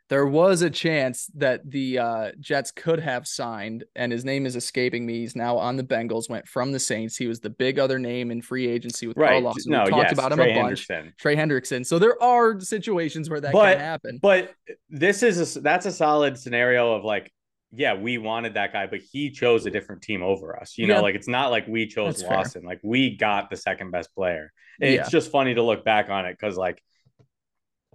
there 0.08 0.28
was 0.28 0.62
a 0.62 0.70
chance 0.70 1.28
that 1.36 1.70
the 1.70 1.98
uh, 1.98 2.32
Jets 2.40 2.72
could 2.72 3.00
have 3.00 3.28
signed, 3.28 3.84
and 3.96 4.12
his 4.12 4.24
name 4.24 4.46
is 4.46 4.56
escaping 4.56 5.06
me. 5.06 5.20
He's 5.22 5.36
now 5.36 5.58
on 5.58 5.78
the 5.78 5.84
Bengals, 5.84 6.30
went 6.30 6.48
from 6.48 6.72
the 6.72 6.80
Saints. 6.80 7.18
He 7.18 7.28
was 7.28 7.40
the 7.40 7.50
big 7.50 7.80
other 7.80 7.98
name 7.98 8.30
in 8.30 8.42
free 8.42 8.68
agency 8.68 9.08
with 9.08 9.18
right. 9.18 9.30
Carl 9.30 9.42
Lawson. 9.42 9.72
No, 9.72 9.84
we 9.86 9.90
talked 9.90 10.04
yes, 10.04 10.14
about 10.14 10.32
him 10.32 10.38
Trey 10.38 10.58
a 10.58 10.62
bunch. 10.62 10.88
Hendrickson. 10.88 11.18
Trey 11.18 11.36
Hendrickson. 11.36 11.86
So 11.86 11.98
there 11.98 12.22
are 12.22 12.60
situations 12.60 13.30
where 13.30 13.42
that 13.42 13.52
But- 13.52 13.78
can 13.78 13.80
happen. 13.80 14.20
But 14.22 14.54
this 14.90 15.24
is 15.24 15.58
a, 15.58 15.60
that's 15.62 15.88
a 15.88 15.92
solid 15.92 16.38
scenario 16.38 16.94
of 16.94 17.04
like, 17.04 17.32
yeah, 17.72 17.96
we 17.96 18.20
wanted 18.20 18.54
that 18.54 18.72
guy, 18.72 18.86
but 18.86 19.00
he 19.12 19.32
chose 19.32 19.66
a 19.66 19.72
different 19.72 20.04
team 20.04 20.22
over 20.22 20.58
us. 20.60 20.78
You 20.78 20.86
Yeah. 20.88 20.96
know, 20.96 21.02
like 21.02 21.16
it's 21.16 21.28
not 21.28 21.50
like 21.50 21.68
we 21.68 21.88
chose 21.88 22.18
That's 22.18 22.28
fair. 22.28 22.38
Lawson. 22.38 22.64
Like 22.64 22.80
we 22.84 23.18
got 23.18 23.50
the 23.50 23.58
second 23.58 23.90
best 23.92 24.14
player. 24.14 24.54
It's 24.80 25.06
Yeah. 25.06 25.10
just 25.10 25.32
funny 25.32 25.56
to 25.56 25.64
look 25.64 25.84
back 25.84 26.10
on 26.10 26.26
it 26.26 26.38
because 26.40 26.58
like 26.58 26.82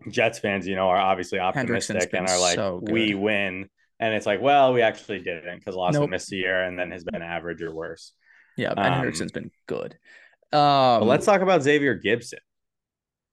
Jets 0.09 0.39
fans, 0.39 0.67
you 0.67 0.77
know, 0.77 0.89
are 0.89 0.99
obviously 0.99 1.39
optimistic 1.39 2.13
and 2.13 2.29
are 2.29 2.41
like, 2.41 2.57
so 2.57 2.81
we 2.83 3.15
win. 3.15 3.69
And 3.99 4.15
it's 4.15 4.25
like, 4.27 4.41
well, 4.41 4.73
we 4.73 4.81
actually 4.83 5.19
didn't 5.21 5.59
because 5.59 5.75
Lawson 5.75 6.01
Nope. 6.03 6.11
missed 6.11 6.33
a 6.33 6.37
year 6.37 6.63
and 6.63 6.79
then 6.79 6.91
has 6.91 7.05
been 7.05 7.21
average 7.23 7.61
or 7.61 7.75
worse. 7.75 8.13
Yeah, 8.57 8.71
and 8.71 8.81
Um, 8.81 8.93
Hendrickson's 9.05 9.33
been 9.33 9.51
good. 9.67 9.99
Um, 10.53 11.07
let's 11.07 11.27
talk 11.27 11.43
about 11.43 11.63
Xavier 11.63 11.99
Gipson. 11.99 12.39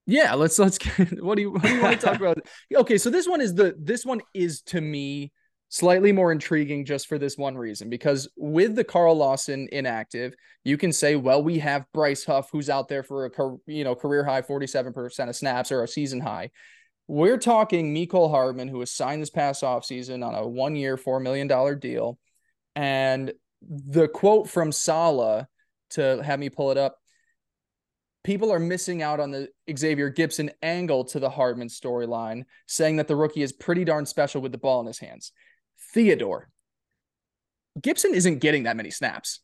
Yeah, 0.06 0.34
let's 0.36 0.58
let's 0.60 0.78
get 0.78 1.22
what 1.24 1.36
do 1.36 1.42
you 1.42 1.52
what 1.52 1.64
do 1.64 1.76
you 1.76 1.82
want 1.82 2.00
to 2.00 2.06
talk 2.06 2.16
about? 2.22 2.38
Okay, 2.74 2.98
so 2.98 3.10
this 3.10 3.28
one 3.28 3.42
is 3.42 3.54
the 3.56 3.76
this 3.78 4.06
one 4.06 4.22
is 4.34 4.62
to 4.64 4.82
me 4.82 5.32
slightly 5.70 6.12
more 6.12 6.32
intriguing 6.32 6.86
just 6.86 7.08
for 7.08 7.18
this 7.18 7.38
one 7.38 7.58
reason 7.58 7.90
because 7.90 8.28
with 8.38 8.76
the 8.76 8.84
Carl 8.84 9.16
Lawson 9.16 9.68
inactive, 9.72 10.34
you 10.64 10.78
can 10.78 10.94
say, 10.94 11.16
well, 11.16 11.44
we 11.44 11.60
have 11.60 11.86
Bryce 11.94 12.24
Huff 12.24 12.50
who's 12.52 12.70
out 12.70 12.88
there 12.88 13.04
for 13.04 13.26
a 13.26 13.32
you 13.66 13.84
know 13.84 13.96
career 13.96 14.24
high 14.24 14.42
47% 14.42 15.30
of 15.30 15.36
snaps 15.36 15.72
or 15.72 15.84
a 15.84 15.88
season 15.88 16.20
high. 16.20 16.52
We're 17.08 17.38
talking 17.38 17.94
Mecole 17.94 18.30
Hardman, 18.30 18.68
who 18.68 18.80
was 18.80 18.92
signed 18.92 19.22
this 19.22 19.30
past 19.30 19.64
offseason 19.64 20.26
on 20.26 20.36
a 20.36 20.46
one 20.46 20.76
year, 20.76 20.98
$4 20.98 21.22
million 21.22 21.48
deal. 21.80 22.20
And 22.76 23.32
the 23.62 24.10
quote 24.10 24.50
from 24.50 24.74
Saleh 24.74 25.46
to 25.92 26.22
have 26.22 26.38
me 26.38 26.50
pull 26.50 26.72
it 26.72 26.78
up 26.78 26.98
people 28.28 28.52
are 28.52 28.60
missing 28.60 29.02
out 29.02 29.22
on 29.22 29.32
the 29.32 29.48
Xavier 29.74 30.12
Gipson 30.12 30.50
angle 30.62 31.06
to 31.06 31.18
the 31.18 31.30
Hardman 31.30 31.70
storyline, 31.70 32.44
saying 32.68 32.98
that 32.98 33.08
the 33.08 33.16
rookie 33.16 33.42
is 33.42 33.54
pretty 33.54 33.86
darn 33.86 34.06
special 34.06 34.42
with 34.42 34.52
the 34.52 34.58
ball 34.58 34.82
in 34.82 34.88
his 34.88 35.00
hands. 35.00 35.32
Theodore. 35.98 36.48
Gipson 37.82 38.12
isn't 38.14 38.38
getting 38.38 38.64
that 38.64 38.78
many 38.78 38.92
snaps. 38.92 39.40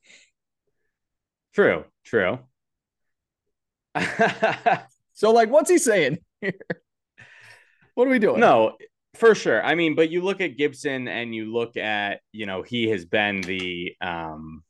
True, 1.55 1.85
true. 2.05 2.37
So, 5.15 5.31
like, 5.31 5.49
what's 5.51 5.69
he 5.69 5.77
saying 5.79 6.17
here? 6.41 6.53
What 7.95 8.07
are 8.07 8.11
we 8.11 8.17
doing? 8.17 8.39
No, 8.39 8.75
for 9.13 9.35
sure. 9.35 9.63
I 9.63 9.75
mean, 9.75 9.93
but 9.95 10.09
you 10.09 10.21
look 10.21 10.41
at 10.41 10.57
Gipson 10.57 11.07
and 11.07 11.33
you 11.35 11.53
look 11.53 11.77
at, 11.77 12.21
you 12.31 12.47
know, 12.47 12.63
he 12.63 12.89
has 12.89 13.05
been 13.05 13.41
the 13.41 13.95
um 14.01 14.63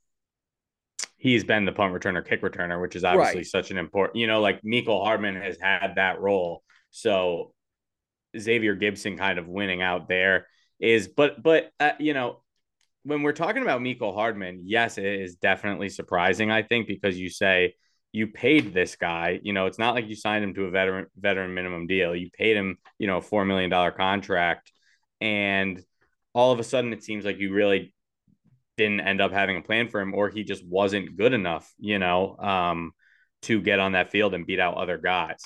he's 1.18 1.46
been 1.46 1.64
the 1.64 1.72
punt 1.72 1.94
returner, 1.94 2.26
kick 2.28 2.42
returner, 2.42 2.82
which 2.82 2.98
is 2.98 3.06
obviously 3.06 3.38
Right. 3.40 3.46
such 3.46 3.72
an 3.72 3.78
important, 3.78 4.18
you 4.18 4.28
know, 4.28 4.42
like 4.42 4.62
Mecole 4.64 5.06
Hardman 5.06 5.36
has 5.38 5.58
had 5.62 5.94
that 5.96 6.20
role. 6.20 6.64
So 6.92 7.54
Xavier 8.38 8.76
Gipson 8.76 9.18
kind 9.18 9.40
of 9.40 9.48
winning 9.48 9.82
out 9.82 10.10
there 10.10 10.48
is 10.84 11.08
but 11.08 11.42
but 11.42 11.72
uh, 11.80 11.94
you 11.98 12.14
know, 12.14 12.42
when 13.04 13.24
we're 13.24 13.32
talking 13.32 13.62
about 13.62 13.82
Mecole 13.82 14.14
Hardman, 14.14 14.64
yes, 14.66 14.98
it 14.98 15.06
is 15.06 15.36
definitely 15.36 15.90
surprising, 15.90 16.52
I 16.52 16.62
think, 16.62 16.88
because 16.88 17.18
you 17.18 17.30
say 17.30 17.76
you 18.12 18.28
paid 18.28 18.74
this 18.74 18.96
guy, 18.96 19.40
you 19.42 19.54
know, 19.54 19.66
it's 19.66 19.80
not 19.80 19.96
like 19.96 20.08
you 20.08 20.16
signed 20.16 20.44
him 20.44 20.54
to 20.54 20.66
a 20.66 20.70
veteran 20.70 21.08
veteran 21.18 21.54
minimum 21.54 21.88
deal. 21.88 22.14
You 22.14 22.30
paid 22.32 22.58
him, 22.58 22.78
you 23.00 23.08
know, 23.08 23.18
a 23.18 23.22
four 23.22 23.46
million 23.46 23.70
dollar 23.70 23.92
contract, 23.92 24.74
and 25.22 25.82
all 26.34 26.52
of 26.52 26.60
a 26.60 26.64
sudden 26.64 26.92
it 26.92 27.02
seems 27.04 27.24
like 27.24 27.40
you 27.40 27.54
really 27.54 27.94
didn't 28.76 29.02
end 29.02 29.22
up 29.22 29.32
having 29.32 29.56
a 29.56 29.62
plan 29.62 29.88
for 29.88 30.02
him, 30.02 30.14
or 30.14 30.30
he 30.30 30.44
just 30.44 30.68
wasn't 30.68 31.16
good 31.16 31.32
enough, 31.32 31.72
you 31.80 31.98
know, 31.98 32.36
um, 32.38 32.92
to 33.44 33.62
get 33.62 33.80
on 33.80 33.94
that 33.94 34.12
field 34.12 34.34
and 34.34 34.46
beat 34.46 34.60
out 34.60 34.76
other 34.76 34.98
guys. 34.98 35.40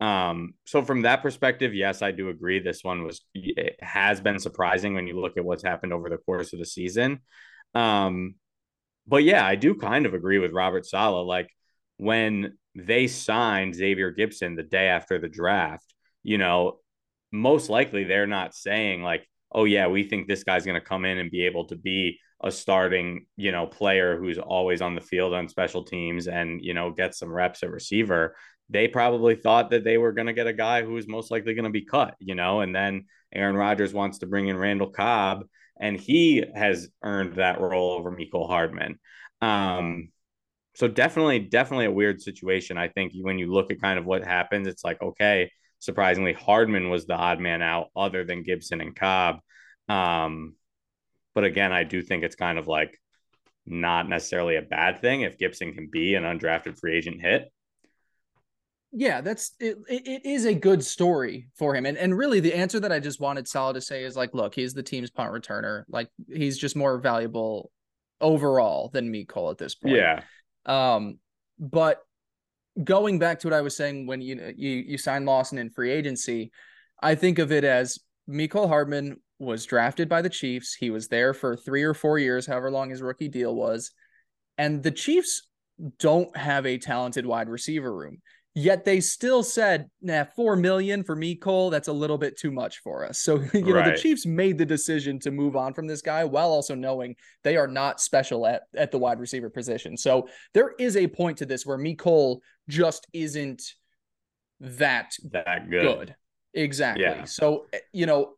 Um, 0.00 0.54
so 0.64 0.82
from 0.82 1.02
that 1.02 1.22
perspective, 1.22 1.74
yes, 1.74 2.02
I 2.02 2.12
do 2.12 2.28
agree. 2.28 2.60
This 2.60 2.84
one 2.84 3.04
was 3.04 3.22
it 3.34 3.76
has 3.80 4.20
been 4.20 4.38
surprising 4.38 4.94
when 4.94 5.06
you 5.06 5.20
look 5.20 5.36
at 5.36 5.44
what's 5.44 5.64
happened 5.64 5.92
over 5.92 6.08
the 6.08 6.18
course 6.18 6.52
of 6.52 6.58
the 6.58 6.66
season. 6.66 7.20
Um, 7.74 8.36
but 9.06 9.24
yeah, 9.24 9.44
I 9.44 9.56
do 9.56 9.74
kind 9.74 10.06
of 10.06 10.14
agree 10.14 10.38
with 10.38 10.52
Robert 10.52 10.86
Saleh. 10.86 11.26
Like 11.26 11.48
when 11.96 12.56
they 12.74 13.08
signed 13.08 13.74
Xavier 13.74 14.12
Gipson 14.12 14.56
the 14.56 14.62
day 14.62 14.88
after 14.88 15.18
the 15.18 15.28
draft, 15.28 15.94
you 16.22 16.38
know, 16.38 16.78
most 17.32 17.68
likely 17.68 18.04
they're 18.04 18.26
not 18.26 18.54
saying 18.54 19.02
like, 19.02 19.26
oh 19.50 19.64
yeah, 19.64 19.88
we 19.88 20.04
think 20.04 20.28
this 20.28 20.44
guy's 20.44 20.64
going 20.64 20.80
to 20.80 20.86
come 20.86 21.04
in 21.04 21.18
and 21.18 21.30
be 21.30 21.46
able 21.46 21.66
to 21.68 21.76
be 21.76 22.18
a 22.42 22.50
starting, 22.52 23.26
you 23.36 23.50
know, 23.50 23.66
player 23.66 24.16
who's 24.16 24.38
always 24.38 24.80
on 24.80 24.94
the 24.94 25.00
field 25.00 25.34
on 25.34 25.48
special 25.48 25.82
teams 25.82 26.28
and, 26.28 26.62
you 26.62 26.74
know, 26.74 26.90
get 26.90 27.14
some 27.14 27.32
reps 27.32 27.62
at 27.62 27.70
receiver. 27.70 28.36
They 28.70 28.88
probably 28.88 29.34
thought 29.34 29.70
that 29.70 29.84
they 29.84 29.98
were 29.98 30.12
going 30.12 30.26
to 30.26 30.32
get 30.32 30.46
a 30.46 30.52
guy 30.52 30.82
who 30.82 30.92
was 30.92 31.08
most 31.08 31.30
likely 31.30 31.54
going 31.54 31.64
to 31.64 31.70
be 31.70 31.84
cut, 31.84 32.14
you 32.18 32.34
know, 32.34 32.60
and 32.60 32.74
then 32.74 33.06
Aaron 33.32 33.56
Rodgers 33.56 33.94
wants 33.94 34.18
to 34.18 34.26
bring 34.26 34.48
in 34.48 34.56
Randall 34.56 34.90
Cobb 34.90 35.44
and 35.80 35.98
he 35.98 36.44
has 36.54 36.88
earned 37.02 37.34
that 37.34 37.60
role 37.60 37.92
over 37.92 38.10
Mecole 38.10 38.48
Hardman. 38.48 38.98
Um, 39.40 40.10
so 40.74 40.88
definitely, 40.88 41.40
definitely 41.40 41.86
a 41.86 41.92
weird 41.92 42.20
situation. 42.20 42.78
I 42.78 42.88
think 42.88 43.12
when 43.20 43.38
you 43.38 43.52
look 43.52 43.70
at 43.70 43.80
kind 43.80 43.98
of 43.98 44.04
what 44.04 44.24
happens, 44.24 44.66
it's 44.66 44.84
like, 44.84 45.00
okay, 45.00 45.50
surprisingly, 45.78 46.32
Hardman 46.32 46.90
was 46.90 47.06
the 47.06 47.14
odd 47.14 47.40
man 47.40 47.62
out 47.62 47.88
other 47.96 48.24
than 48.24 48.44
Gipson 48.44 48.80
and 48.80 48.94
Cobb. 48.94 49.38
Um, 49.88 50.54
but 51.34 51.44
again, 51.44 51.72
I 51.72 51.84
do 51.84 52.02
think 52.02 52.24
it's 52.24 52.36
kind 52.36 52.58
of 52.58 52.66
like 52.66 52.98
not 53.66 54.08
necessarily 54.08 54.56
a 54.56 54.62
bad 54.62 55.00
thing 55.00 55.22
if 55.22 55.38
Gipson 55.38 55.74
can 55.74 55.88
be 55.90 56.14
an 56.14 56.24
undrafted 56.24 56.78
free 56.78 56.96
agent 56.96 57.20
hit. 57.20 57.50
Yeah, 58.92 59.20
that's 59.20 59.52
it, 59.60 59.76
it. 59.88 60.24
Is 60.24 60.46
a 60.46 60.54
good 60.54 60.82
story 60.82 61.48
for 61.56 61.74
him, 61.74 61.84
and 61.84 61.98
and 61.98 62.16
really 62.16 62.40
the 62.40 62.54
answer 62.54 62.80
that 62.80 62.92
I 62.92 63.00
just 63.00 63.20
wanted 63.20 63.46
Saleh 63.46 63.74
to 63.74 63.80
say 63.80 64.04
is 64.04 64.16
like, 64.16 64.32
look, 64.32 64.54
he's 64.54 64.72
the 64.72 64.82
team's 64.82 65.10
punt 65.10 65.30
returner. 65.32 65.84
Like 65.88 66.08
he's 66.32 66.56
just 66.56 66.74
more 66.74 66.98
valuable 66.98 67.70
overall 68.20 68.88
than 68.92 69.12
Mecole 69.12 69.50
at 69.50 69.58
this 69.58 69.74
point. 69.74 69.96
Yeah. 69.96 70.22
Um, 70.64 71.18
but 71.58 72.02
going 72.82 73.18
back 73.18 73.40
to 73.40 73.46
what 73.46 73.54
I 73.54 73.60
was 73.60 73.76
saying 73.76 74.06
when 74.06 74.20
you 74.22 74.54
you 74.56 74.70
you 74.70 74.98
signed 74.98 75.26
Lawson 75.26 75.58
in 75.58 75.68
free 75.68 75.90
agency, 75.90 76.50
I 77.02 77.14
think 77.14 77.38
of 77.38 77.52
it 77.52 77.64
as 77.64 77.98
Mecole 78.28 78.68
Hardman 78.68 79.20
was 79.38 79.66
drafted 79.66 80.08
by 80.08 80.22
the 80.22 80.30
Chiefs. 80.30 80.74
He 80.74 80.90
was 80.90 81.08
there 81.08 81.34
for 81.34 81.56
three 81.56 81.82
or 81.82 81.94
four 81.94 82.18
years, 82.18 82.46
however 82.46 82.70
long 82.70 82.90
his 82.90 83.02
rookie 83.02 83.28
deal 83.28 83.54
was, 83.54 83.92
and 84.56 84.82
the 84.82 84.90
Chiefs 84.90 85.46
don't 85.98 86.34
have 86.36 86.66
a 86.66 86.78
talented 86.78 87.24
wide 87.24 87.48
receiver 87.48 87.94
room. 87.94 88.18
Yet 88.54 88.84
they 88.84 89.00
still 89.00 89.42
said, 89.42 89.88
"Nah, 90.00 90.24
four 90.24 90.56
million 90.56 91.04
for 91.04 91.14
Mecole, 91.14 91.70
that's 91.70 91.88
a 91.88 91.92
little 91.92 92.18
bit 92.18 92.36
too 92.36 92.50
much 92.50 92.78
for 92.78 93.04
us." 93.04 93.20
So 93.20 93.40
you 93.54 93.72
know 93.72 93.82
the 93.84 93.96
Chiefs 93.96 94.26
made 94.26 94.58
the 94.58 94.66
decision 94.66 95.20
to 95.20 95.30
move 95.30 95.54
on 95.54 95.74
from 95.74 95.86
this 95.86 96.02
guy, 96.02 96.24
while 96.24 96.50
also 96.50 96.74
knowing 96.74 97.14
they 97.44 97.56
are 97.56 97.68
not 97.68 98.00
special 98.00 98.46
at 98.46 98.62
at 98.76 98.90
the 98.90 98.98
wide 98.98 99.20
receiver 99.20 99.48
position. 99.50 99.96
So 99.96 100.28
there 100.54 100.72
is 100.78 100.96
a 100.96 101.06
point 101.06 101.38
to 101.38 101.46
this 101.46 101.64
where 101.64 101.78
Mecole 101.78 102.40
just 102.68 103.06
isn't 103.12 103.62
that 104.60 105.12
That 105.30 105.70
good. 105.70 105.82
good. 105.82 106.16
Exactly. 106.54 107.04
Yeah. 107.04 107.24
So, 107.24 107.66
eh, 107.72 107.78
you 107.92 108.06
know, 108.06 108.34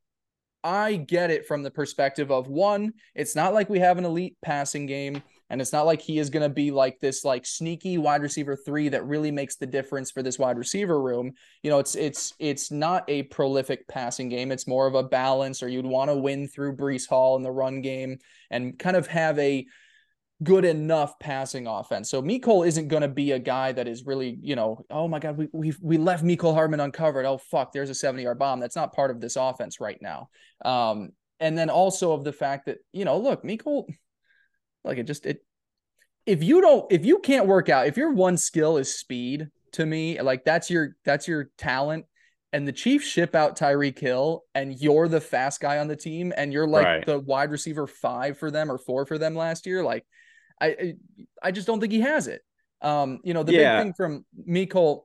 I 0.62 0.96
get 0.96 1.30
it 1.30 1.46
from 1.46 1.62
the 1.62 1.70
perspective 1.70 2.30
of 2.30 2.48
one, 2.48 2.92
it's 3.14 3.34
not 3.34 3.54
like 3.54 3.70
we 3.70 3.78
have 3.78 3.96
an 3.96 4.04
elite 4.04 4.36
passing 4.42 4.84
game, 4.84 5.22
and 5.50 5.60
it's 5.60 5.72
not 5.72 5.84
like 5.84 6.00
he 6.00 6.18
is 6.18 6.30
going 6.30 6.44
to 6.44 6.48
be 6.48 6.70
like 6.70 7.00
this 7.00 7.24
like 7.24 7.44
sneaky 7.44 7.98
wide 7.98 8.22
receiver 8.22 8.56
3 8.56 8.88
that 8.90 9.04
really 9.04 9.32
makes 9.32 9.56
the 9.56 9.66
difference 9.66 10.10
for 10.10 10.22
this 10.22 10.38
wide 10.38 10.56
receiver 10.56 11.02
room. 11.02 11.32
You 11.62 11.70
know, 11.70 11.80
it's 11.80 11.96
it's 11.96 12.32
it's 12.38 12.70
not 12.70 13.04
a 13.08 13.24
prolific 13.24 13.86
passing 13.88 14.28
game. 14.28 14.52
It's 14.52 14.68
more 14.68 14.86
of 14.86 14.94
a 14.94 15.02
balance 15.02 15.62
or 15.62 15.68
you'd 15.68 15.84
want 15.84 16.10
to 16.10 16.16
win 16.16 16.46
through 16.46 16.76
Breece 16.76 17.08
Hall 17.08 17.36
in 17.36 17.42
the 17.42 17.50
run 17.50 17.82
game 17.82 18.18
and 18.50 18.78
kind 18.78 18.96
of 18.96 19.08
have 19.08 19.38
a 19.40 19.66
good 20.42 20.64
enough 20.64 21.18
passing 21.18 21.66
offense. 21.66 22.08
So 22.08 22.22
Mecole 22.22 22.66
isn't 22.66 22.88
going 22.88 23.02
to 23.02 23.08
be 23.08 23.32
a 23.32 23.38
guy 23.38 23.72
that 23.72 23.86
is 23.86 24.06
really, 24.06 24.38
you 24.40 24.56
know, 24.56 24.84
oh 24.88 25.08
my 25.08 25.18
God, 25.18 25.36
we 25.36 25.48
we 25.52 25.74
we 25.82 25.98
left 25.98 26.24
Mecole 26.24 26.54
Hardman 26.54 26.80
uncovered. 26.80 27.26
Oh 27.26 27.38
fuck, 27.38 27.72
there's 27.72 27.90
a 27.90 27.94
70 27.94 28.22
yard 28.22 28.38
bomb. 28.38 28.60
That's 28.60 28.76
not 28.76 28.94
part 28.94 29.10
of 29.10 29.20
this 29.20 29.36
offense 29.36 29.80
right 29.80 29.98
now. 30.00 30.28
Um, 30.64 31.10
and 31.40 31.58
then 31.58 31.70
also 31.70 32.12
of 32.12 32.22
the 32.22 32.32
fact 32.32 32.66
that 32.66 32.78
you 32.92 33.04
know, 33.04 33.18
look, 33.18 33.42
Mecole, 33.42 33.86
like 34.84 34.98
it 34.98 35.04
just 35.04 35.26
it. 35.26 35.44
If 36.26 36.42
you 36.42 36.60
don't, 36.60 36.90
if 36.92 37.04
you 37.04 37.18
can't 37.18 37.46
work 37.46 37.68
out, 37.68 37.86
if 37.86 37.96
your 37.96 38.12
one 38.12 38.36
skill 38.36 38.76
is 38.76 38.96
speed, 38.96 39.48
to 39.72 39.86
me, 39.86 40.20
like 40.20 40.44
that's 40.44 40.70
your 40.70 40.96
that's 41.04 41.28
your 41.28 41.50
talent. 41.56 42.06
And 42.52 42.66
the 42.66 42.72
Chiefs 42.72 43.06
ship 43.06 43.36
out 43.36 43.56
Tyreek 43.56 43.96
Hill, 43.98 44.42
and 44.56 44.74
you're 44.76 45.06
the 45.06 45.20
fast 45.20 45.60
guy 45.60 45.78
on 45.78 45.86
the 45.86 45.94
team, 45.94 46.32
and 46.36 46.52
you're 46.52 46.66
like 46.66 46.84
Right. 46.84 47.06
the 47.06 47.20
wide 47.20 47.52
receiver 47.52 47.86
five 47.86 48.38
for 48.38 48.50
them 48.50 48.70
or 48.72 48.76
four 48.78 49.06
for 49.06 49.18
them 49.18 49.36
last 49.36 49.66
year. 49.66 49.84
Like, 49.84 50.04
I 50.60 50.94
I- 51.40 51.52
just 51.52 51.68
don't 51.68 51.78
think 51.78 51.92
he 51.92 52.00
has 52.00 52.26
it. 52.26 52.42
Um, 52.82 53.20
you 53.22 53.34
know, 53.34 53.44
the 53.44 53.52
Yeah. 53.52 53.76
big 53.78 53.86
thing 53.86 53.92
from 53.94 54.26
Mecole, 54.48 55.04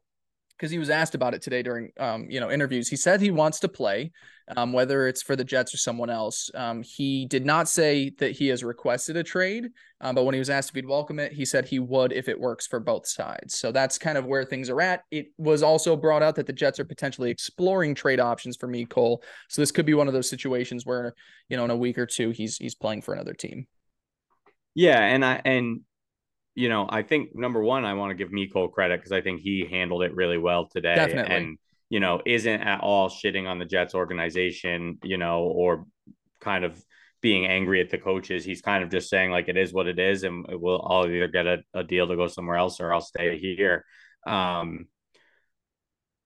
because 0.57 0.71
he 0.71 0.79
was 0.79 0.89
asked 0.89 1.15
about 1.15 1.33
it 1.33 1.41
today 1.41 1.61
during 1.61 1.91
um, 1.99 2.27
you 2.29 2.39
know 2.39 2.51
interviews. 2.51 2.87
He 2.87 2.95
said 2.95 3.19
he 3.19 3.31
wants 3.31 3.59
to 3.59 3.67
play, 3.67 4.11
um, 4.55 4.73
whether 4.73 5.07
it's 5.07 5.21
for 5.21 5.35
the 5.35 5.43
Jets 5.43 5.73
or 5.73 5.77
someone 5.77 6.09
else. 6.09 6.49
Um, 6.53 6.81
he 6.83 7.25
did 7.25 7.45
not 7.45 7.67
say 7.67 8.11
that 8.19 8.31
he 8.31 8.47
has 8.47 8.63
requested 8.63 9.17
a 9.17 9.23
trade, 9.23 9.69
um, 10.01 10.15
but 10.15 10.23
when 10.23 10.33
he 10.33 10.39
was 10.39 10.49
asked 10.49 10.69
if 10.69 10.75
he'd 10.75 10.87
welcome 10.87 11.19
it, 11.19 11.33
he 11.33 11.45
said 11.45 11.65
he 11.65 11.79
would 11.79 12.13
if 12.13 12.29
it 12.29 12.39
works 12.39 12.67
for 12.67 12.79
both 12.79 13.07
sides. 13.07 13.55
So 13.55 13.71
that's 13.71 13.97
kind 13.97 14.17
of 14.17 14.25
where 14.25 14.45
things 14.45 14.69
are 14.69 14.81
at. 14.81 15.03
It 15.11 15.27
was 15.37 15.63
also 15.63 15.95
brought 15.95 16.23
out 16.23 16.35
that 16.35 16.47
the 16.47 16.53
Jets 16.53 16.79
are 16.79 16.85
potentially 16.85 17.29
exploring 17.29 17.95
trade 17.95 18.19
options 18.19 18.55
for 18.55 18.67
Mecole. 18.67 19.21
So 19.49 19.61
this 19.61 19.71
could 19.71 19.85
be 19.85 19.93
one 19.93 20.07
of 20.07 20.13
those 20.13 20.29
situations 20.29 20.85
where 20.85 21.13
you 21.49 21.57
know 21.57 21.65
in 21.65 21.71
a 21.71 21.77
week 21.77 21.97
or 21.97 22.05
two 22.05 22.31
he's 22.31 22.57
he's 22.57 22.75
playing 22.75 23.01
for 23.01 23.13
another 23.13 23.33
team. 23.33 23.67
Yeah, 24.73 24.99
and 24.99 25.23
I 25.23 25.41
and 25.45 25.81
you 26.55 26.69
know, 26.69 26.87
I 26.89 27.01
think 27.01 27.35
number 27.35 27.61
one, 27.61 27.85
I 27.85 27.93
want 27.93 28.11
to 28.11 28.15
give 28.15 28.31
Mecole 28.31 28.71
credit 28.71 28.99
because 28.99 29.11
I 29.11 29.21
think 29.21 29.41
he 29.41 29.67
handled 29.69 30.03
it 30.03 30.15
really 30.15 30.37
well 30.37 30.67
today. 30.67 30.95
Definitely. 30.95 31.35
And, 31.35 31.57
you 31.89 31.99
know, 31.99 32.21
isn't 32.25 32.61
at 32.61 32.79
all 32.79 33.09
shitting 33.09 33.47
on 33.47 33.59
the 33.59 33.65
Jets 33.65 33.93
organization, 33.93 34.97
you 35.03 35.17
know, 35.17 35.43
or 35.43 35.85
kind 36.39 36.63
of 36.63 36.81
being 37.21 37.45
angry 37.45 37.81
at 37.81 37.89
the 37.89 37.97
coaches. 37.97 38.45
He's 38.45 38.61
kind 38.61 38.83
of 38.83 38.89
just 38.89 39.09
saying 39.09 39.31
like 39.31 39.49
it 39.49 39.57
is 39.57 39.73
what 39.73 39.87
it 39.87 39.99
is, 39.99 40.23
and 40.23 40.45
we'll 40.47 40.85
I'll 40.89 41.07
either 41.07 41.27
get 41.27 41.45
a, 41.45 41.57
a 41.73 41.83
deal 41.83 42.07
to 42.07 42.15
go 42.15 42.27
somewhere 42.27 42.57
else 42.57 42.79
or 42.79 42.93
I'll 42.93 43.01
stay 43.01 43.37
here. 43.37 43.83
Um, 44.25 44.87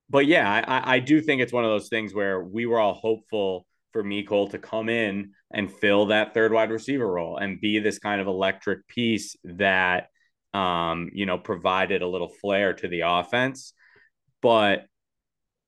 but 0.09 0.25
yeah, 0.25 0.63
I, 0.67 0.95
I 0.95 0.99
do 0.99 1.21
think 1.21 1.41
it's 1.41 1.53
one 1.53 1.65
of 1.65 1.71
those 1.71 1.89
things 1.89 2.13
where 2.13 2.43
we 2.43 2.65
were 2.65 2.79
all 2.79 2.93
hopeful 2.93 3.65
for 3.93 4.03
Mecole 4.03 4.51
to 4.51 4.59
come 4.59 4.89
in 4.89 5.31
and 5.51 5.71
fill 5.71 6.07
that 6.07 6.33
third 6.33 6.51
wide 6.51 6.71
receiver 6.71 7.09
role 7.09 7.37
and 7.37 7.61
be 7.61 7.79
this 7.79 7.99
kind 7.99 8.21
of 8.21 8.27
electric 8.27 8.87
piece 8.87 9.35
that 9.43 10.09
um, 10.53 11.09
you 11.13 11.25
know, 11.25 11.37
provided 11.37 12.01
a 12.01 12.07
little 12.07 12.29
flair 12.29 12.73
to 12.73 12.87
the 12.87 13.01
offense. 13.01 13.73
But 14.41 14.85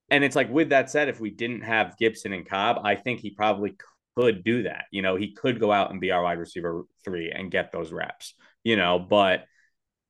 and 0.09 0.23
it's 0.23 0.35
like 0.35 0.51
with 0.51 0.69
that 0.69 0.89
said, 0.89 1.07
if 1.09 1.19
we 1.19 1.29
didn't 1.29 1.61
have 1.61 1.95
Gipson 2.01 2.33
and 2.33 2.47
Cobb, 2.47 2.81
I 2.83 2.95
think 2.95 3.19
he 3.19 3.31
probably 3.31 3.75
could 4.15 4.43
do 4.43 4.63
that. 4.63 4.85
You 4.91 5.01
know, 5.01 5.15
he 5.15 5.33
could 5.33 5.59
go 5.59 5.71
out 5.71 5.91
and 5.91 6.01
be 6.01 6.11
our 6.11 6.23
wide 6.23 6.39
receiver 6.39 6.83
three 7.03 7.31
and 7.31 7.51
get 7.51 7.71
those 7.71 7.91
reps, 7.91 8.33
you 8.63 8.75
know, 8.75 8.99
but 8.99 9.45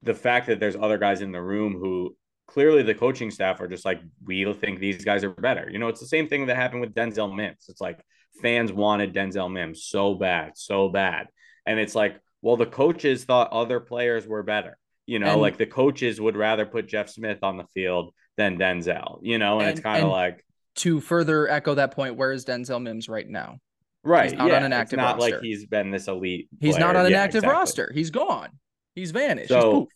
the 0.02 0.16
fact 0.16 0.48
that 0.48 0.60
there's 0.60 0.76
other 0.76 0.98
guys 0.98 1.22
in 1.22 1.32
the 1.32 1.42
room 1.42 1.74
who 1.74 2.16
clearly 2.48 2.82
the 2.82 2.96
coaching 2.96 3.32
staff 3.32 3.62
are 3.62 3.68
just 3.68 3.86
like, 3.86 4.02
we 4.26 4.52
think 4.54 4.80
these 4.80 5.06
guys 5.06 5.24
are 5.24 5.30
better. 5.30 5.70
You 5.72 5.80
know, 5.80 5.88
it's 5.88 6.00
the 6.02 6.08
same 6.08 6.28
thing 6.28 6.48
that 6.48 6.58
happened 6.58 6.82
with 6.82 6.96
Denzel 6.96 7.34
Mims. 7.34 7.68
It's 7.70 7.80
like 7.80 8.00
fans 8.42 8.74
wanted 8.74 9.14
Denzel 9.14 9.52
Mims 9.52 9.84
so 9.84 10.16
bad, 10.16 10.54
so 10.56 10.90
bad. 10.90 11.28
And 11.66 11.80
it's 11.80 11.96
like, 11.96 12.20
well, 12.42 12.58
the 12.58 12.66
coaches 12.66 13.24
thought 13.24 13.52
other 13.52 13.80
players 13.80 14.28
were 14.28 14.44
better. 14.44 14.78
You 15.08 15.20
know, 15.20 15.34
and, 15.34 15.42
like 15.42 15.58
the 15.58 15.66
coaches 15.66 16.22
would 16.22 16.38
rather 16.38 16.66
put 16.66 16.88
Jeff 16.88 17.10
Smith 17.10 17.40
on 17.44 17.58
the 17.58 17.66
field 17.74 18.14
than 18.38 18.58
Denzel, 18.58 19.20
you 19.22 19.40
know, 19.40 19.60
and, 19.60 19.68
and 19.68 19.72
it's 19.72 19.84
kind 19.84 20.04
of 20.04 20.10
like 20.10 20.46
to 20.76 21.02
further 21.02 21.50
echo 21.50 21.76
that 21.76 21.92
point, 21.92 22.16
where 22.16 22.32
is 22.32 22.46
Denzel 22.46 22.82
Mims 22.82 23.10
right 23.10 23.28
now? 23.28 23.60
Right. 24.04 24.30
He's 24.30 24.38
not 24.38 24.48
yeah, 24.50 24.58
on 24.58 24.64
an 24.64 24.74
active 24.74 25.00
it's 25.00 25.04
not 25.04 25.18
roster. 25.18 25.36
like 25.36 25.44
he's 25.44 25.66
been 25.66 25.92
this 25.92 26.08
elite. 26.08 26.50
He's 26.60 26.78
not 26.78 26.96
on 26.96 27.06
an 27.06 27.12
yeah, 27.12 27.22
active 27.24 27.44
exactly. 27.44 27.60
roster. 27.60 27.92
He's 27.94 28.10
gone. 28.10 28.50
He's 28.96 29.12
vanished. 29.12 29.50
So, 29.50 29.56
He's 29.56 29.64
poof. 29.64 29.90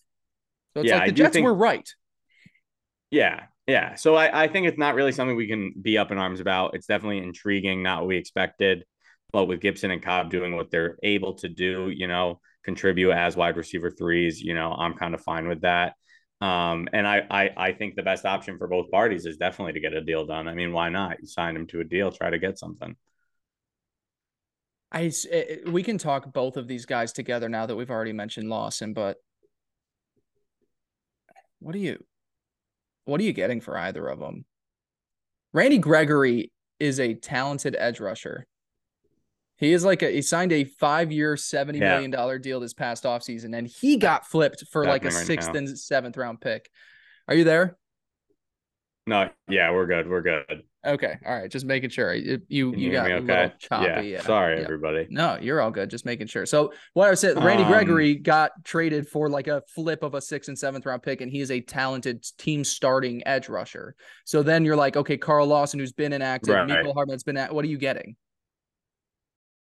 So 0.73 0.81
it's 0.81 0.89
yeah, 0.89 0.97
like 0.97 1.05
the 1.07 1.11
Jets 1.13 1.33
think, 1.33 1.45
were 1.45 1.53
right. 1.53 1.89
Yeah. 3.09 3.45
Yeah. 3.67 3.95
So 3.95 4.15
I, 4.15 4.43
I 4.43 4.47
think 4.47 4.67
it's 4.67 4.77
not 4.77 4.95
really 4.95 5.11
something 5.11 5.35
we 5.35 5.47
can 5.47 5.73
be 5.81 5.97
up 5.97 6.11
in 6.11 6.17
arms 6.17 6.39
about. 6.39 6.75
It's 6.75 6.85
definitely 6.85 7.19
intriguing, 7.19 7.81
not 7.81 8.01
what 8.01 8.09
we 8.09 8.17
expected. 8.17 8.85
But 9.35 9.49
with 9.49 9.59
Gipson 9.59 9.91
and 9.91 10.01
Cobb 10.01 10.29
doing 10.31 10.55
what 10.55 10.71
they're 10.71 10.97
able 11.03 11.33
to 11.39 11.49
do, 11.49 11.89
you 11.89 12.07
know, 12.07 12.39
contribute 12.63 13.11
as 13.11 13.35
wide 13.35 13.57
receiver 13.57 13.91
threes, 13.91 14.41
you 14.41 14.53
know, 14.53 14.71
I'm 14.71 14.93
kind 14.93 15.13
of 15.13 15.19
fine 15.19 15.49
with 15.49 15.59
that. 15.63 15.95
Um, 16.39 16.87
and 16.93 17.05
I, 17.05 17.23
I, 17.29 17.49
I 17.57 17.71
think 17.73 17.95
the 17.95 18.01
best 18.01 18.23
option 18.23 18.57
for 18.57 18.69
both 18.69 18.89
parties 18.91 19.25
is 19.25 19.35
definitely 19.35 19.73
to 19.73 19.81
get 19.81 19.91
a 19.91 19.99
deal 19.99 20.25
done. 20.25 20.47
I 20.47 20.53
mean, 20.53 20.71
why 20.71 20.87
not? 20.87 21.17
You 21.19 21.27
signed 21.27 21.57
him 21.57 21.67
to 21.67 21.81
a 21.81 21.83
deal, 21.83 22.13
try 22.13 22.29
to 22.29 22.39
get 22.39 22.57
something. 22.57 22.95
I 24.89 25.07
eh, 25.07 25.11
eh, 25.29 25.55
we 25.69 25.83
can 25.83 25.97
talk 25.97 26.31
both 26.31 26.55
of 26.55 26.69
these 26.69 26.85
guys 26.85 27.11
together 27.11 27.49
now 27.49 27.65
that 27.65 27.75
we've 27.75 27.91
already 27.91 28.13
mentioned 28.13 28.47
Lawson, 28.47 28.93
but 28.93 29.17
what 31.59 31.75
are 31.75 31.79
you 31.79 32.01
what 33.03 33.19
are 33.19 33.25
you 33.25 33.33
getting 33.33 33.59
for 33.59 33.77
either 33.77 34.07
of 34.07 34.17
them? 34.17 34.45
Randy 35.51 35.79
Gregory 35.79 36.53
is 36.79 37.01
a 37.01 37.15
talented 37.15 37.75
edge 37.77 37.99
rusher. 37.99 38.47
He 39.57 39.71
is 39.71 39.85
like 39.85 40.01
a 40.01 40.11
he 40.11 40.21
signed 40.21 40.51
a 40.51 40.65
five 40.65 41.11
year, 41.11 41.37
seventy 41.37 41.79
yeah. 41.79 41.93
million 41.93 42.11
dollar 42.11 42.37
deal 42.37 42.59
this 42.59 42.73
past 42.73 43.03
offseason, 43.03 43.57
and 43.57 43.67
he 43.67 43.97
got 43.97 44.25
flipped 44.25 44.65
for 44.71 44.85
like 44.85 45.03
a 45.03 45.09
right 45.09 45.25
sixth 45.25 45.53
now. 45.53 45.59
and 45.59 45.79
seventh 45.79 46.17
round 46.17 46.41
pick. 46.41 46.69
Are 47.27 47.35
you 47.35 47.43
there? 47.43 47.77
No, 49.07 49.29
yeah, 49.47 49.71
we're 49.71 49.85
good. 49.85 50.09
We're 50.09 50.21
good. 50.21 50.63
Okay, 50.83 51.17
all 51.25 51.35
right. 51.35 51.49
Just 51.49 51.65
making 51.65 51.91
sure 51.91 52.13
you 52.13 52.41
you, 52.47 52.73
you 52.75 52.91
got 52.91 53.05
okay? 53.05 53.13
a 53.13 53.21
little 53.21 53.57
choppy. 53.59 53.85
Yeah. 53.85 54.01
yeah. 54.01 54.21
Sorry, 54.21 54.57
yeah. 54.57 54.63
everybody. 54.63 55.07
No, 55.09 55.37
you're 55.39 55.61
all 55.61 55.71
good. 55.71 55.89
Just 55.89 56.05
making 56.05 56.27
sure. 56.27 56.45
So 56.45 56.73
what 56.93 57.09
I 57.09 57.13
said, 57.13 57.41
Randy 57.43 57.63
um, 57.63 57.71
Gregory 57.71 58.15
got 58.15 58.51
traded 58.63 59.07
for 59.07 59.29
like 59.29 59.47
a 59.47 59.61
flip 59.73 60.03
of 60.03 60.15
a 60.15 60.21
sixth 60.21 60.47
and 60.47 60.57
seventh 60.57 60.85
round 60.85 61.03
pick, 61.03 61.21
and 61.21 61.31
he 61.31 61.39
is 61.39 61.51
a 61.51 61.61
talented 61.61 62.25
team 62.37 62.63
starting 62.63 63.25
edge 63.27 63.47
rusher. 63.47 63.95
So 64.25 64.43
then 64.43 64.65
you're 64.65 64.75
like, 64.75 64.97
okay, 64.97 65.17
Carl 65.17 65.47
Lawson, 65.47 65.79
who's 65.79 65.93
been 65.93 66.11
inactive, 66.11 66.55
right. 66.55 66.67
Mecole 66.67 66.93
Hardman's 66.93 67.23
been 67.23 67.37
at. 67.37 67.53
What 67.53 67.63
are 67.63 67.69
you 67.69 67.77
getting? 67.77 68.15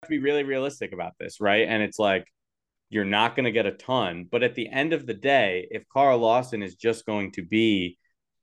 To 0.06 0.10
be 0.10 0.20
really 0.20 0.44
realistic 0.44 0.94
about 0.94 1.14
this, 1.20 1.42
right? 1.42 1.68
And 1.68 1.84
it's 1.84 2.00
like 2.00 2.26
you're 2.90 3.06
not 3.06 3.36
going 3.36 3.46
to 3.46 3.52
get 3.52 3.66
a 3.66 3.72
ton, 3.72 4.28
but 4.32 4.44
at 4.44 4.56
the 4.56 4.70
end 4.70 4.94
of 4.94 5.06
the 5.06 5.14
day, 5.14 5.68
if 5.72 5.88
Carl 5.92 6.20
Lawson 6.20 6.62
is 6.62 6.76
just 6.76 7.06
going 7.06 7.32
to 7.32 7.44
be 7.44 7.98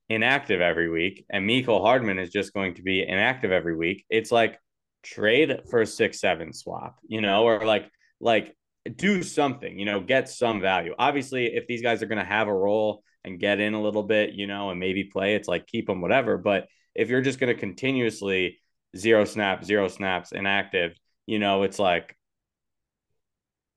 inactive 0.09 0.61
every 0.61 0.91
week 0.91 1.25
and 1.31 1.49
Mecole 1.49 1.81
Hardman 1.81 2.19
is 2.19 2.31
just 2.31 2.53
going 2.53 2.75
to 2.75 2.83
be 2.83 3.03
inactive 3.03 3.53
every 3.53 3.77
week, 3.77 4.05
it's 4.11 4.33
like 4.33 4.59
trade 5.03 5.63
for 5.71 5.81
a 5.81 5.87
six 5.87 6.21
seven 6.21 6.53
swap, 6.53 6.99
you 7.07 7.21
know, 7.21 7.45
or 7.45 7.65
like 7.65 7.91
like 8.21 8.55
do 8.97 9.23
something, 9.23 9.79
you 9.79 9.85
know, 9.85 10.01
get 10.01 10.29
some 10.29 10.61
value. 10.61 10.95
Obviously, 10.99 11.47
if 11.47 11.67
these 11.67 11.83
guys 11.83 12.03
are 12.03 12.07
going 12.07 12.19
to 12.19 12.25
have 12.25 12.49
a 12.49 12.55
role 12.55 13.03
and 13.25 13.39
get 13.39 13.61
in 13.61 13.75
a 13.75 13.83
little 13.83 14.03
bit, 14.03 14.33
you 14.33 14.47
know, 14.47 14.71
and 14.71 14.81
maybe 14.81 15.05
play, 15.05 15.35
it's 15.35 15.49
like 15.49 15.67
keep 15.67 15.87
them 15.87 16.01
whatever. 16.01 16.37
But 16.37 16.67
if 16.95 17.09
you're 17.09 17.21
just 17.21 17.39
going 17.39 17.55
to 17.55 17.59
continuously 17.59 18.59
zero 18.97 19.25
snaps, 19.25 19.67
zero 19.67 19.89
snaps, 19.89 20.33
inactive, 20.33 20.93
you 21.27 21.39
know, 21.39 21.63
it's 21.63 21.79
like 21.79 22.17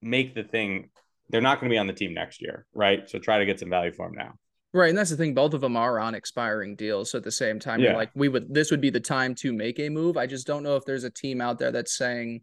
make 0.01 0.35
the 0.35 0.43
thing. 0.43 0.89
They're 1.29 1.41
not 1.41 1.59
going 1.59 1.69
to 1.69 1.73
be 1.73 1.79
on 1.79 1.87
the 1.87 1.93
team 1.93 2.13
next 2.13 2.41
year, 2.41 2.65
right? 2.73 3.09
So 3.09 3.17
try 3.17 3.39
to 3.39 3.45
get 3.45 3.59
some 3.59 3.69
value 3.69 3.91
for 3.91 4.07
them 4.07 4.15
now. 4.15 4.33
Right, 4.73 4.89
and 4.89 4.97
that's 4.97 5.09
the 5.09 5.15
thing. 5.15 5.33
Both 5.33 5.53
of 5.53 5.61
them 5.61 5.77
are 5.77 5.99
on 5.99 6.15
expiring 6.15 6.75
deals. 6.75 7.11
So 7.11 7.17
at 7.17 7.23
the 7.23 7.31
same 7.31 7.59
time, 7.59 7.79
yeah. 7.79 7.95
like 7.95 8.11
we 8.13 8.27
would, 8.27 8.53
this 8.53 8.71
would 8.71 8.81
be 8.81 8.89
the 8.89 8.99
time 8.99 9.33
to 9.35 9.53
make 9.53 9.79
a 9.79 9.87
move. 9.87 10.17
I 10.17 10.27
just 10.27 10.45
don't 10.45 10.63
know 10.63 10.75
if 10.75 10.83
there's 10.83 11.05
a 11.05 11.09
team 11.09 11.39
out 11.39 11.59
there 11.59 11.71
that's 11.71 11.97
saying, 11.97 12.41